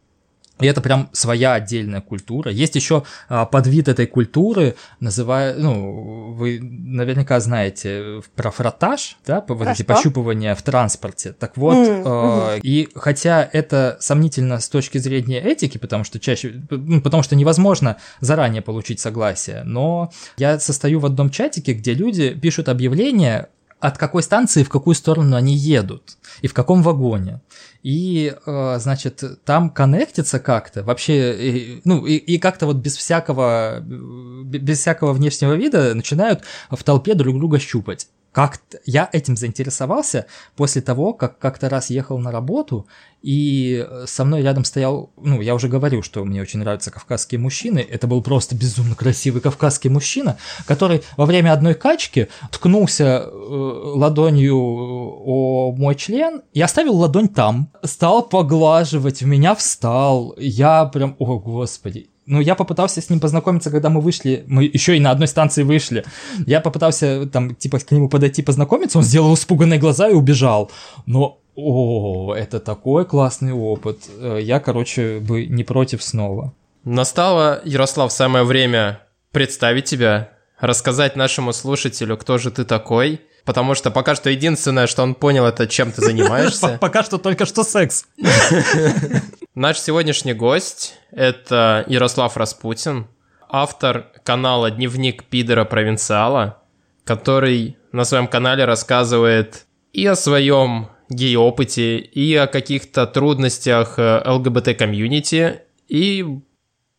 И 0.60 0.66
это 0.66 0.80
прям 0.80 1.08
своя 1.12 1.54
отдельная 1.54 2.00
культура. 2.00 2.50
Есть 2.50 2.76
еще 2.76 3.02
а, 3.28 3.46
подвид 3.46 3.88
этой 3.88 4.06
культуры, 4.06 4.74
называя, 5.00 5.54
ну, 5.56 6.32
вы 6.32 6.58
наверняка 6.60 7.40
знаете 7.40 8.20
про 8.36 8.50
фротаж, 8.50 9.16
да, 9.26 9.40
по- 9.40 9.54
вот 9.54 9.64
Про 9.64 9.72
эти 9.72 9.82
что? 9.82 9.92
пощупывания 9.94 10.54
в 10.54 10.62
транспорте. 10.62 11.32
Так 11.32 11.56
вот, 11.56 11.74
М, 11.76 12.02
а, 12.06 12.56
и 12.62 12.88
хотя 12.94 13.48
это 13.52 13.96
сомнительно 14.00 14.58
с 14.60 14.68
точки 14.68 14.98
зрения 14.98 15.40
этики, 15.40 15.78
потому 15.78 16.04
что 16.04 16.18
чаще, 16.20 16.62
ну, 16.70 17.00
потому 17.00 17.22
что 17.22 17.36
невозможно 17.36 17.96
заранее 18.20 18.62
получить 18.62 19.00
согласие, 19.00 19.62
но 19.64 20.10
я 20.36 20.58
состою 20.60 21.00
в 21.00 21.06
одном 21.06 21.30
чатике, 21.30 21.72
где 21.74 21.94
люди 21.94 22.30
пишут 22.34 22.68
объявления 22.68 23.48
от 23.80 23.98
какой 23.98 24.22
станции 24.22 24.62
в 24.62 24.68
какую 24.68 24.94
сторону 24.94 25.36
они 25.36 25.54
едут 25.54 26.18
и 26.42 26.46
в 26.46 26.54
каком 26.54 26.82
вагоне. 26.82 27.40
И, 27.82 28.34
э, 28.44 28.76
значит, 28.78 29.24
там 29.44 29.70
коннектится 29.70 30.38
как-то, 30.38 30.82
вообще, 30.82 31.80
ну, 31.84 32.04
и, 32.04 32.14
и 32.16 32.38
как-то 32.38 32.66
вот 32.66 32.76
без 32.76 32.96
всякого, 32.96 33.80
без 33.80 34.78
всякого 34.78 35.14
внешнего 35.14 35.54
вида 35.54 35.94
начинают 35.94 36.42
в 36.70 36.82
толпе 36.84 37.14
друг 37.14 37.36
друга 37.38 37.58
щупать 37.58 38.08
как 38.32 38.60
я 38.84 39.08
этим 39.12 39.36
заинтересовался 39.36 40.26
после 40.56 40.82
того, 40.82 41.12
как 41.12 41.38
как-то 41.38 41.68
раз 41.68 41.90
ехал 41.90 42.18
на 42.18 42.30
работу, 42.30 42.86
и 43.22 43.84
э, 43.86 44.04
со 44.06 44.24
мной 44.24 44.42
рядом 44.42 44.64
стоял, 44.64 45.10
ну, 45.20 45.40
я 45.40 45.54
уже 45.54 45.68
говорил, 45.68 46.02
что 46.02 46.24
мне 46.24 46.40
очень 46.40 46.60
нравятся 46.60 46.90
кавказские 46.90 47.38
мужчины, 47.38 47.80
это 47.80 48.06
был 48.06 48.22
просто 48.22 48.54
безумно 48.54 48.94
красивый 48.94 49.42
кавказский 49.42 49.90
мужчина, 49.90 50.38
который 50.66 51.02
во 51.16 51.26
время 51.26 51.52
одной 51.52 51.74
качки 51.74 52.28
ткнулся 52.50 53.24
э, 53.24 53.28
ладонью 53.28 54.56
о 54.56 55.74
мой 55.76 55.96
член 55.96 56.42
и 56.52 56.60
оставил 56.60 56.96
ладонь 56.96 57.28
там, 57.28 57.70
стал 57.82 58.22
поглаживать, 58.22 59.22
в 59.22 59.26
меня 59.26 59.54
встал, 59.54 60.34
я 60.38 60.84
прям, 60.86 61.16
о 61.18 61.38
господи, 61.38 62.09
ну, 62.30 62.40
я 62.40 62.54
попытался 62.54 63.00
с 63.00 63.10
ним 63.10 63.18
познакомиться, 63.18 63.70
когда 63.70 63.90
мы 63.90 64.00
вышли, 64.00 64.44
мы 64.46 64.62
еще 64.62 64.96
и 64.96 65.00
на 65.00 65.10
одной 65.10 65.26
станции 65.26 65.64
вышли. 65.64 66.04
Я 66.46 66.60
попытался 66.60 67.26
там, 67.26 67.56
типа, 67.56 67.80
к 67.80 67.90
нему 67.90 68.08
подойти 68.08 68.40
познакомиться, 68.42 68.98
он 68.98 69.04
сделал 69.04 69.34
испуганные 69.34 69.80
глаза 69.80 70.08
и 70.08 70.14
убежал. 70.14 70.70
Но, 71.06 71.40
о, 71.56 72.32
это 72.34 72.60
такой 72.60 73.04
классный 73.04 73.52
опыт. 73.52 73.98
Э, 74.16 74.38
я, 74.40 74.60
короче, 74.60 75.18
бы 75.18 75.44
не 75.46 75.64
против 75.64 76.04
снова. 76.04 76.54
Настало, 76.84 77.62
Ярослав, 77.64 78.12
самое 78.12 78.44
время 78.44 79.00
представить 79.32 79.86
тебя, 79.86 80.30
рассказать 80.60 81.16
нашему 81.16 81.52
слушателю, 81.52 82.16
кто 82.16 82.38
же 82.38 82.52
ты 82.52 82.64
такой, 82.64 83.22
потому 83.44 83.74
что 83.74 83.90
пока 83.90 84.14
что 84.14 84.30
единственное, 84.30 84.86
что 84.86 85.02
он 85.02 85.16
понял, 85.16 85.46
это 85.46 85.66
чем 85.66 85.90
ты 85.90 86.00
занимаешься. 86.04 86.78
Пока 86.80 87.02
что 87.02 87.18
только 87.18 87.44
что 87.44 87.64
секс. 87.64 88.04
Наш 89.56 89.80
сегодняшний 89.80 90.32
гость— 90.32 90.94
это 91.10 91.84
Ярослав 91.88 92.36
Распутин, 92.36 93.08
автор 93.48 94.12
канала 94.22 94.70
«Дневник 94.70 95.24
пидора 95.24 95.64
провинциала», 95.64 96.62
который 97.02 97.76
на 97.90 98.04
своем 98.04 98.28
канале 98.28 98.64
рассказывает 98.64 99.66
и 99.92 100.06
о 100.06 100.14
своем 100.14 100.90
гей-опыте, 101.08 101.98
и 101.98 102.32
о 102.36 102.46
каких-то 102.46 103.08
трудностях 103.08 103.98
э, 103.98 104.22
ЛГБТ-комьюнити, 104.24 105.62
и 105.88 106.24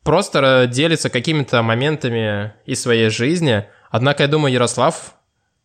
просто 0.03 0.67
делится 0.69 1.09
какими-то 1.09 1.63
моментами 1.63 2.51
из 2.65 2.81
своей 2.81 3.09
жизни. 3.09 3.65
Однако, 3.91 4.23
я 4.23 4.27
думаю, 4.27 4.51
Ярослав 4.51 5.15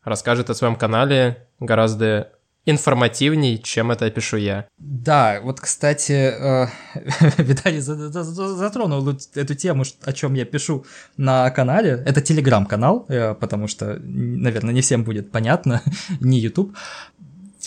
расскажет 0.04 0.50
о 0.50 0.54
своем 0.54 0.76
канале 0.76 1.48
гораздо 1.58 2.30
информативней, 2.66 3.58
чем 3.62 3.90
это 3.90 4.10
пишу 4.10 4.36
я. 4.36 4.66
Да, 4.78 5.40
вот, 5.42 5.60
кстати, 5.60 6.12
э, 6.12 6.66
Виталий 7.38 7.80
затронул 7.80 9.08
эту 9.08 9.54
тему, 9.54 9.84
о 10.04 10.12
чем 10.12 10.34
я 10.34 10.44
пишу 10.44 10.84
на 11.16 11.48
канале. 11.50 12.02
Это 12.04 12.20
телеграм-канал, 12.20 13.06
э, 13.08 13.34
потому 13.34 13.68
что, 13.68 13.98
наверное, 14.02 14.74
не 14.74 14.80
всем 14.80 15.04
будет 15.04 15.30
понятно, 15.30 15.80
не 16.20 16.40
YouTube. 16.40 16.76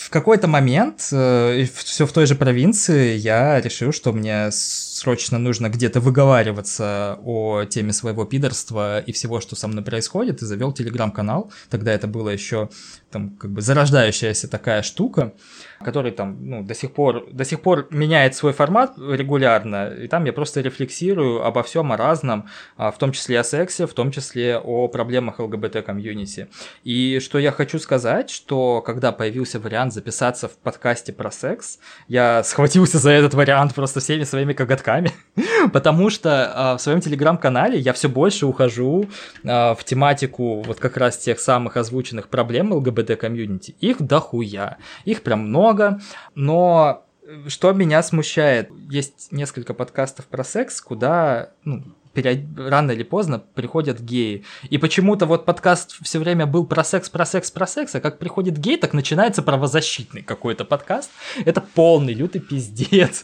В 0.10 0.11
какой-то 0.11 0.48
момент, 0.48 1.10
э, 1.11 1.68
все 1.72 2.07
в 2.07 2.11
той 2.11 2.26
же 2.26 2.34
провинции, 2.34 3.15
я 3.15 3.61
решил, 3.61 3.91
что 3.91 4.11
мне 4.11 4.49
срочно 4.52 5.38
нужно 5.38 5.69
где-то 5.69 5.99
выговариваться 5.99 7.19
о 7.23 7.65
теме 7.65 7.94
своего 7.94 8.26
пидорства 8.26 9.02
и 9.02 9.11
всего, 9.11 9.40
что 9.40 9.56
со 9.56 9.68
мной 9.68 9.84
происходит, 9.84 10.41
и 10.41 10.48
завел 10.48 10.72
телеграм-канал. 10.72 11.52
Тогда 11.69 11.91
это 11.91 12.07
было 12.07 12.30
еще 12.30 12.69
там 13.11 13.36
как 13.38 13.52
бы 13.52 13.61
зарождающаяся 13.61 14.48
такая 14.48 14.81
штука 14.81 15.34
который 15.84 16.11
там 16.11 16.38
ну, 16.41 16.64
до, 16.64 16.73
сих 16.73 16.91
пор, 16.91 17.27
до 17.31 17.45
сих 17.45 17.61
пор 17.61 17.88
меняет 17.91 18.35
свой 18.35 18.53
формат 18.53 18.97
регулярно, 18.97 19.88
и 19.88 20.07
там 20.07 20.26
я 20.26 20.34
просто 20.34 20.61
рефлексирую 20.61 21.45
обо 21.45 21.64
всем, 21.64 21.91
о 21.91 21.97
разном, 21.97 22.47
а, 22.77 22.91
в 22.91 22.97
том 22.97 23.11
числе 23.11 23.39
о 23.39 23.43
сексе, 23.43 23.88
в 23.88 23.93
том 23.93 24.11
числе 24.11 24.57
о 24.57 24.88
проблемах 24.88 25.39
ЛГБТ-комьюнити. 25.39 26.47
И 26.84 27.19
что 27.19 27.39
я 27.39 27.51
хочу 27.51 27.80
сказать, 27.80 28.30
что 28.30 28.81
когда 28.81 29.11
появился 29.11 29.60
вариант 29.60 29.93
записаться 29.93 30.47
в 30.47 30.57
подкасте 30.57 31.14
про 31.14 31.31
секс, 31.31 31.80
я 32.07 32.43
схватился 32.43 32.97
за 32.97 33.11
этот 33.11 33.34
вариант 33.34 33.73
просто 33.73 33.99
всеми 33.99 34.23
своими 34.23 34.53
коготками, 34.53 35.11
потому 35.73 36.10
что 36.10 36.51
а, 36.53 36.77
в 36.77 36.81
своем 36.81 37.01
телеграм-канале 37.01 37.80
я 37.80 37.93
все 37.93 38.10
больше 38.10 38.45
ухожу 38.45 39.07
а, 39.45 39.76
в 39.76 39.84
тематику 39.84 40.61
вот 40.61 40.80
как 40.80 40.97
раз 40.97 41.18
тех 41.18 41.39
самых 41.39 41.77
озвученных 41.77 42.27
проблем 42.27 42.73
ЛГБТ-комьюнити. 42.73 43.76
Их 43.80 44.01
дохуя, 44.01 44.77
их 45.06 45.22
прям 45.23 45.47
много, 45.47 45.69
много, 45.74 46.00
но 46.36 47.06
что 47.48 47.74
меня 47.74 48.02
смущает, 48.02 48.72
есть 48.90 49.32
несколько 49.32 49.74
подкастов 49.74 50.26
про 50.26 50.44
секс, 50.44 50.82
куда 50.82 51.52
ну, 51.64 51.84
рано 52.57 52.91
или 52.91 53.03
поздно 53.03 53.40
приходят 53.40 53.99
геи. 53.99 54.44
И 54.69 54.77
почему-то 54.77 55.26
вот 55.26 55.45
подкаст 55.45 55.98
все 56.02 56.19
время 56.19 56.45
был 56.45 56.65
про 56.65 56.84
секс, 56.84 57.10
про 57.10 57.26
секс, 57.26 57.52
про 57.52 57.68
секс, 57.68 57.95
а 57.95 58.02
как 58.02 58.19
приходит 58.19 58.57
гей, 58.57 58.77
так 58.77 58.94
начинается 58.94 59.41
правозащитный 59.41 60.22
какой-то 60.22 60.65
подкаст. 60.65 61.11
Это 61.45 61.61
полный 61.61 62.14
лютый 62.14 62.40
пиздец. 62.40 63.23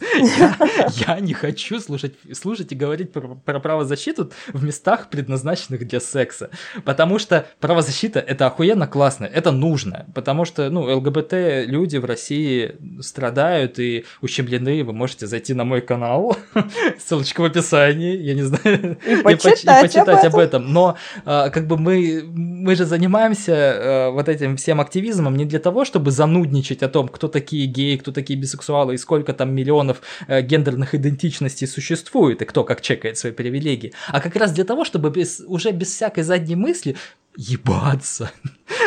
Я, 1.06 1.20
не 1.20 1.34
хочу 1.34 1.80
слушать, 1.80 2.14
слушать 2.32 2.72
и 2.72 2.74
говорить 2.74 3.12
про 3.12 3.60
правозащиту 3.60 4.30
в 4.52 4.64
местах, 4.64 5.08
предназначенных 5.10 5.86
для 5.86 6.00
секса. 6.00 6.50
Потому 6.84 7.18
что 7.18 7.46
правозащита 7.60 8.20
это 8.20 8.46
охуенно 8.46 8.86
классно, 8.86 9.24
это 9.24 9.52
нужно. 9.52 10.06
Потому 10.14 10.44
что, 10.44 10.70
ну, 10.70 10.82
ЛГБТ 10.96 11.66
люди 11.66 11.96
в 11.96 12.04
России 12.04 12.76
страдают 13.00 13.78
и 13.78 14.04
ущемлены. 14.20 14.84
Вы 14.84 14.92
можете 14.92 15.26
зайти 15.26 15.54
на 15.54 15.64
мой 15.64 15.80
канал, 15.80 16.36
ссылочка 16.98 17.40
в 17.40 17.44
описании, 17.44 18.16
я 18.16 18.34
не 18.34 18.42
знаю, 18.42 18.75
и 19.06 19.22
почитать, 19.22 19.96
об, 19.96 20.36
этом. 20.36 20.72
Но 20.72 20.96
а, 21.24 21.50
как 21.50 21.66
бы 21.66 21.76
мы, 21.76 22.24
мы 22.32 22.74
же 22.74 22.84
занимаемся 22.84 23.54
а, 23.54 24.10
вот 24.10 24.28
этим 24.28 24.56
всем 24.56 24.80
активизмом 24.80 25.36
не 25.36 25.44
для 25.44 25.58
того, 25.58 25.84
чтобы 25.84 26.10
занудничать 26.10 26.82
о 26.82 26.88
том, 26.88 27.08
кто 27.08 27.28
такие 27.28 27.66
геи, 27.66 27.96
кто 27.96 28.12
такие 28.12 28.38
бисексуалы 28.38 28.94
и 28.94 28.98
сколько 28.98 29.32
там 29.32 29.54
миллионов 29.54 30.02
а, 30.28 30.42
гендерных 30.42 30.94
идентичностей 30.94 31.66
существует 31.66 32.42
и 32.42 32.44
кто 32.44 32.64
как 32.64 32.80
чекает 32.80 33.18
свои 33.18 33.32
привилегии, 33.32 33.92
а 34.08 34.20
как 34.20 34.36
раз 34.36 34.52
для 34.52 34.64
того, 34.64 34.84
чтобы 34.84 35.10
без, 35.10 35.40
уже 35.46 35.70
без 35.70 35.88
всякой 35.88 36.24
задней 36.24 36.56
мысли 36.56 36.96
ебаться 37.36 38.30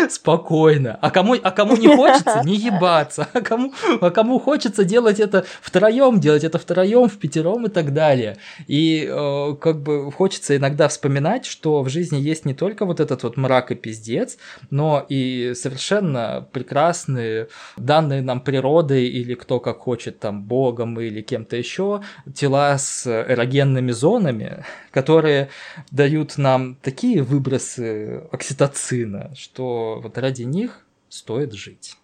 спокойно. 0.09 0.97
А 1.01 1.11
кому, 1.11 1.35
а 1.41 1.51
кому 1.51 1.75
не 1.75 1.87
хочется, 1.95 2.41
не 2.43 2.55
ебаться. 2.55 3.27
А 3.33 3.41
кому, 3.41 3.73
а 4.01 4.09
кому 4.09 4.39
хочется 4.39 4.83
делать 4.83 5.19
это 5.19 5.45
втроем, 5.61 6.19
делать 6.19 6.43
это 6.43 6.57
втроем, 6.57 7.07
в 7.07 7.17
пятером 7.17 7.65
и 7.65 7.69
так 7.69 7.93
далее. 7.93 8.37
И 8.67 9.07
э, 9.09 9.55
как 9.59 9.81
бы 9.81 10.11
хочется 10.11 10.57
иногда 10.57 10.87
вспоминать, 10.87 11.45
что 11.45 11.81
в 11.83 11.89
жизни 11.89 12.17
есть 12.17 12.45
не 12.45 12.53
только 12.53 12.85
вот 12.85 12.99
этот 12.99 13.23
вот 13.23 13.37
мрак 13.37 13.71
и 13.71 13.75
пиздец, 13.75 14.37
но 14.69 15.05
и 15.07 15.53
совершенно 15.55 16.47
прекрасные 16.51 17.47
данные 17.77 18.21
нам 18.21 18.41
природой 18.41 19.05
или 19.05 19.35
кто 19.35 19.59
как 19.59 19.79
хочет 19.79 20.19
там 20.19 20.43
богом 20.43 20.99
или 20.99 21.21
кем-то 21.21 21.55
еще 21.55 22.01
тела 22.35 22.77
с 22.77 23.07
эрогенными 23.07 23.91
зонами, 23.91 24.63
которые 24.91 25.49
дают 25.91 26.37
нам 26.37 26.75
такие 26.81 27.21
выбросы 27.21 28.23
окситоцина, 28.31 29.31
что 29.35 29.68
вот 30.01 30.17
ради 30.17 30.43
них 30.43 30.85
стоит 31.09 31.53
жить. 31.53 31.95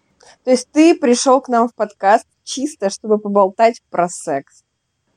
То 0.44 0.50
есть 0.50 0.68
ты 0.72 0.94
пришел 0.96 1.40
к 1.40 1.48
нам 1.48 1.68
в 1.68 1.74
подкаст 1.74 2.26
чисто, 2.44 2.90
чтобы 2.90 3.18
поболтать 3.18 3.82
про 3.90 4.08
секс. 4.08 4.62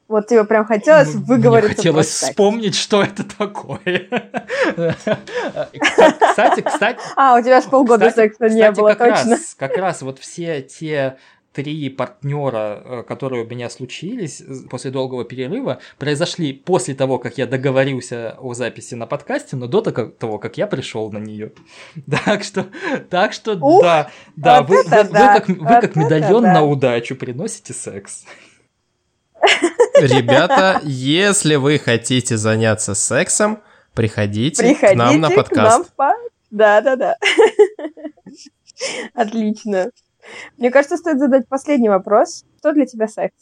Вот 0.07 0.25
тебе 0.25 0.43
прям 0.43 0.65
хотелось 0.65 1.13
выговорить. 1.13 1.77
хотелось 1.77 2.07
вспомнить, 2.07 2.73
что 2.73 3.03
это 3.03 3.23
такое. 3.23 4.09
Кстати, 6.19 6.61
кстати... 6.61 6.99
А, 7.15 7.37
у 7.37 7.43
тебя 7.43 7.61
же 7.61 7.69
полгода 7.69 8.09
секса 8.09 8.49
не 8.49 8.71
было, 8.71 8.95
точно. 8.95 9.37
Как 9.57 9.77
раз 9.77 10.01
вот 10.01 10.17
все 10.17 10.63
те 10.63 11.17
три 11.59 11.89
партнера, 11.89 12.81
э, 12.85 13.03
которые 13.05 13.43
у 13.43 13.47
меня 13.47 13.69
случились 13.69 14.41
после 14.69 14.91
долгого 14.91 15.25
перерыва, 15.25 15.79
произошли 15.97 16.53
после 16.53 16.95
того, 16.95 17.19
как 17.19 17.37
я 17.37 17.47
договорился 17.47 18.37
о 18.39 18.53
записи 18.53 18.95
на 18.95 19.07
подкасте, 19.07 19.57
но 19.57 19.67
до 19.67 19.81
того, 19.81 20.39
как 20.39 20.57
я 20.57 20.67
пришел 20.67 21.11
на 21.11 21.17
нее. 21.17 21.51
Так 22.25 22.43
что, 22.43 22.67
так 23.09 23.33
что, 23.33 23.57
Ух, 23.59 23.81
да, 23.81 24.09
да, 24.37 24.61
вы, 24.61 24.83
вы, 24.83 24.89
да. 24.89 25.03
вы 25.03 25.11
как, 25.11 25.47
вы 25.49 25.55
вот 25.55 25.81
как 25.81 25.95
медальон 25.97 26.43
да. 26.43 26.53
на 26.53 26.63
удачу 26.63 27.17
приносите 27.17 27.73
секс. 27.73 28.25
Ребята, 29.99 30.79
если 30.85 31.55
вы 31.55 31.77
хотите 31.77 32.37
заняться 32.37 32.95
сексом, 32.95 33.59
приходите, 33.93 34.63
приходите 34.63 34.93
к 34.93 34.97
нам 34.97 35.19
на 35.19 35.29
подкаст. 35.29 35.93
По... 35.97 36.13
Да, 36.51 36.79
да, 36.79 36.95
да. 36.95 37.17
Отлично. 39.13 39.91
Мне 40.57 40.71
кажется, 40.71 40.97
стоит 40.97 41.19
задать 41.19 41.47
последний 41.47 41.89
вопрос. 41.89 42.45
Что 42.59 42.73
для 42.73 42.85
тебя 42.85 43.07
секс? 43.07 43.35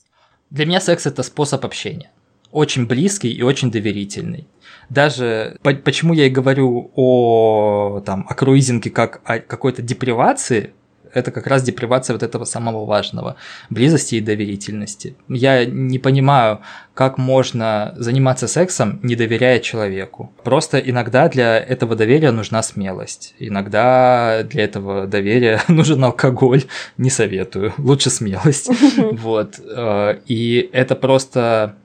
Для 0.49 0.65
меня 0.65 0.79
секс 0.79 1.05
это 1.05 1.23
способ 1.23 1.65
общения. 1.65 2.11
очень 2.51 2.85
близкий 2.87 3.31
и 3.31 3.41
очень 3.41 3.71
доверительный. 3.71 4.47
Даже 4.89 5.57
по 5.63 5.73
почему 5.73 6.13
я 6.13 6.27
и 6.27 6.29
говорю 6.29 6.91
о, 6.95 8.01
там, 8.05 8.25
о 8.29 8.33
круизинге 8.33 8.89
как 8.89 9.21
о 9.25 9.39
какой-то 9.39 9.81
депривации, 9.81 10.73
это 11.17 11.31
как 11.31 11.47
раз 11.47 11.63
депривация 11.63 12.13
вот 12.13 12.23
этого 12.23 12.45
самого 12.45 12.85
важного– 12.85 13.35
близости 13.69 14.15
и 14.15 14.21
доверительности. 14.21 15.15
Я 15.27 15.65
не 15.65 15.99
понимаю, 15.99 16.59
как 16.93 17.17
можно 17.17 17.93
заниматься 17.97 18.47
сексом, 18.47 18.99
не 19.03 19.15
доверяя 19.15 19.59
человеку. 19.59 20.31
Просто 20.43 20.77
иногда 20.79 21.27
для 21.29 21.57
этого 21.57 21.95
доверия 21.95 22.31
нужна 22.31 22.63
смелость. 22.63 23.35
Иногда 23.39 24.43
для 24.43 24.63
этого 24.63 25.07
доверия 25.07 25.61
нужен 25.67 26.03
алкоголь. 26.03 26.63
Не 26.97 27.09
советую. 27.09 27.73
Лучше 27.77 28.09
смелость. 28.09 28.69
Вот. 29.11 29.59
Э, 29.59 30.19
и 30.25 30.69
это 30.73 30.95
просто 30.95 31.75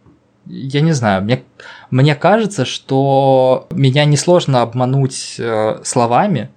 я 0.47 0.81
не 0.81 0.93
знаю, 0.93 1.23
мне, 1.23 1.43
мне 1.91 2.15
кажется, 2.15 2.65
что 2.65 3.69
меня 3.71 4.05
несложно 4.05 4.63
обмануть 4.63 5.37
э, 5.39 5.81
словами, 5.85 6.51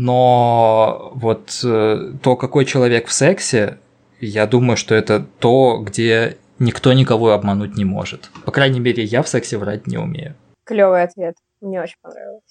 но 0.00 1.10
вот 1.12 1.60
э, 1.64 2.12
то, 2.22 2.36
какой 2.36 2.64
человек 2.64 3.08
в 3.08 3.12
сексе, 3.12 3.78
я 4.20 4.46
думаю, 4.46 4.76
что 4.76 4.94
это 4.94 5.26
то, 5.40 5.78
где 5.78 6.36
никто 6.60 6.92
никого 6.92 7.32
обмануть 7.32 7.76
не 7.76 7.84
может. 7.84 8.30
По 8.44 8.52
крайней 8.52 8.78
мере, 8.78 9.02
я 9.02 9.24
в 9.24 9.28
сексе 9.28 9.58
врать 9.58 9.88
не 9.88 9.98
умею. 9.98 10.36
Клевый 10.62 11.02
ответ. 11.02 11.34
Мне 11.60 11.82
очень 11.82 11.96
понравилось. 12.00 12.44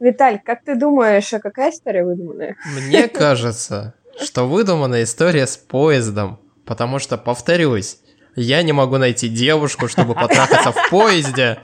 Виталь, 0.00 0.40
как 0.44 0.64
ты 0.64 0.74
думаешь, 0.74 1.32
а 1.32 1.38
какая 1.38 1.70
история 1.70 2.04
выдуманная? 2.04 2.56
Мне 2.74 3.06
кажется, 3.08 3.94
что 4.20 4.48
выдуманная 4.48 5.04
история 5.04 5.46
с 5.46 5.56
поездом. 5.56 6.40
Потому 6.66 6.98
что, 6.98 7.16
повторюсь, 7.16 8.00
я 8.34 8.64
не 8.64 8.72
могу 8.72 8.98
найти 8.98 9.28
девушку, 9.28 9.86
чтобы 9.86 10.14
потрахаться 10.14 10.72
в 10.72 10.88
поезде. 10.90 11.60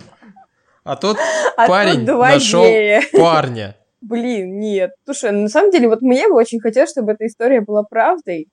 А 0.85 0.95
тут 0.95 1.19
а 1.57 1.67
парень 1.67 2.07
тут 2.07 2.21
нашел 2.21 2.65
парня. 3.19 3.75
Блин, 4.05 4.59
нет. 4.59 4.93
Слушай, 5.05 5.33
на 5.33 5.49
самом 5.49 5.71
деле, 5.71 5.89
вот 5.89 6.03
мне 6.03 6.29
бы 6.29 6.35
очень 6.35 6.61
хотелось, 6.61 6.91
чтобы 6.91 7.13
эта 7.13 7.27
история 7.27 7.63
была 7.63 7.85
правдой. 7.85 8.49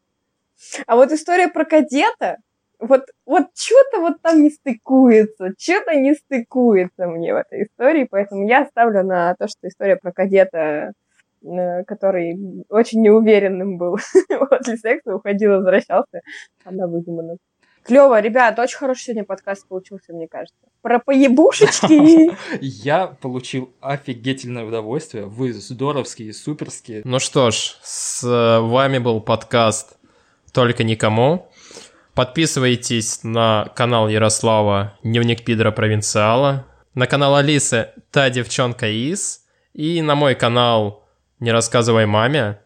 А 0.88 0.95
вот 0.95 1.11
история 1.11 1.49
про 1.49 1.65
кадета, 1.65 2.38
вот, 2.80 3.03
вот 3.26 3.48
что-то 3.56 3.99
вот 3.99 4.22
там 4.22 4.44
не 4.44 4.49
стыкуется, 4.49 5.49
что-то 5.60 5.95
не 5.95 6.14
стыкуется 6.14 7.07
мне 7.07 7.34
в 7.34 7.38
этой 7.38 7.64
истории, 7.64 8.07
поэтому 8.10 8.48
я 8.48 8.65
ставлю 8.65 9.03
на 9.03 9.36
то, 9.36 9.48
что 9.48 9.68
история 9.68 9.98
про 9.98 10.14
кадета, 10.14 10.94
э, 11.44 11.84
который 11.86 12.65
очень 12.69 13.02
неуверенным 13.02 13.78
был 13.78 13.98
после 14.49 14.78
секса, 14.78 15.15
уходил, 15.15 15.52
возвращался, 15.57 16.22
она 16.64 16.88
выдумана. 16.88 17.38
Клево, 17.84 18.20
ребят, 18.22 18.60
очень 18.60 18.78
хороший 18.78 19.02
сегодня 19.06 19.24
подкаст 19.24 19.68
получился, 19.68 20.14
мне 20.14 20.28
кажется. 20.28 20.56
Про 20.82 20.99
поебушечки. 20.99 22.32
Я 22.62 23.08
получил 23.08 23.74
офигительное 23.82 24.66
удовольствие. 24.66 25.26
Вы 25.26 25.53
здоровские, 25.53 26.34
суперские. 26.34 27.02
Ну 27.06 27.20
что 27.20 27.52
ж, 27.52 27.78
с 27.82 28.22
вами 28.24 28.99
был 28.99 29.20
подкаст 29.22 29.98
«Только 30.53 30.84
никому». 30.84 31.49
Подписывайтесь 32.14 33.24
на 33.24 33.72
канал 33.76 34.10
Ярослава 34.10 34.98
«Дневник 35.02 35.44
пидора 35.44 35.72
провинциала», 35.72 36.68
на 36.94 37.08
канал 37.08 37.36
Алисы 37.36 37.90
«Та 38.12 38.30
девчонка 38.30 38.88
из» 38.88 39.45
и 39.74 40.02
на 40.02 40.16
мой 40.16 40.36
канал 40.36 41.08
«Не 41.40 41.52
рассказывай 41.52 42.06
маме». 42.06 42.60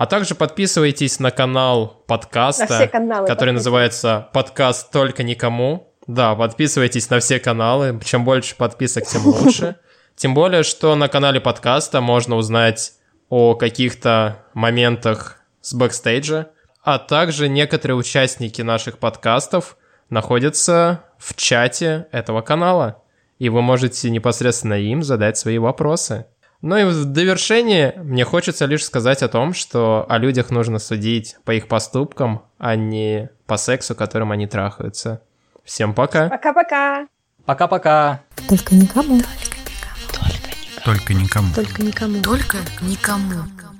А 0.00 0.06
также 0.06 0.34
подписывайтесь 0.34 1.20
на 1.20 1.30
канал 1.30 2.02
подкаста, 2.06 2.78
на 2.78 2.88
каналы, 2.88 3.26
который 3.26 3.52
называется 3.52 4.30
«Подкаст 4.32 4.90
только 4.90 5.22
никому». 5.22 5.92
Да, 6.06 6.34
подписывайтесь 6.34 7.10
на 7.10 7.20
все 7.20 7.38
каналы. 7.38 8.00
Чем 8.02 8.24
больше 8.24 8.56
подписок, 8.56 9.04
тем 9.04 9.26
лучше. 9.26 9.76
Тем 10.16 10.32
более, 10.32 10.62
что 10.62 10.94
на 10.94 11.08
канале 11.08 11.38
подкаста 11.38 12.00
можно 12.00 12.36
узнать 12.36 12.94
о 13.28 13.54
каких-то 13.56 14.38
моментах 14.54 15.42
с 15.60 15.74
бэкстейджа, 15.74 16.46
а 16.82 16.98
также 16.98 17.50
некоторые 17.50 17.98
участники 17.98 18.62
наших 18.62 18.96
подкастов 18.96 19.76
находятся 20.08 21.04
в 21.18 21.34
чате 21.36 22.06
этого 22.10 22.40
канала, 22.40 23.02
и 23.38 23.50
вы 23.50 23.60
можете 23.60 24.08
непосредственно 24.08 24.80
им 24.80 25.02
задать 25.02 25.36
свои 25.36 25.58
вопросы. 25.58 26.24
Ну 26.62 26.76
и 26.76 26.84
в 26.84 27.06
довершение 27.06 27.94
мне 27.96 28.24
хочется 28.24 28.66
лишь 28.66 28.84
сказать 28.84 29.22
о 29.22 29.28
том, 29.28 29.54
что 29.54 30.04
о 30.08 30.18
людях 30.18 30.50
нужно 30.50 30.78
судить 30.78 31.36
по 31.44 31.52
их 31.52 31.68
поступкам, 31.68 32.42
а 32.58 32.76
не 32.76 33.30
по 33.46 33.56
сексу, 33.56 33.94
которым 33.94 34.30
они 34.30 34.46
трахаются. 34.46 35.22
Всем 35.64 35.94
пока. 35.94 36.28
Пока-пока. 36.28 37.06
Пока-пока. 37.46 38.20
Только 38.48 38.74
никому. 38.74 39.20
Только 40.84 41.14
никому. 41.14 41.54
Только 41.54 41.82
никому. 41.82 42.22
Только 42.22 42.22
никому. 42.22 42.22
Только 42.22 42.56
никому. 42.82 43.59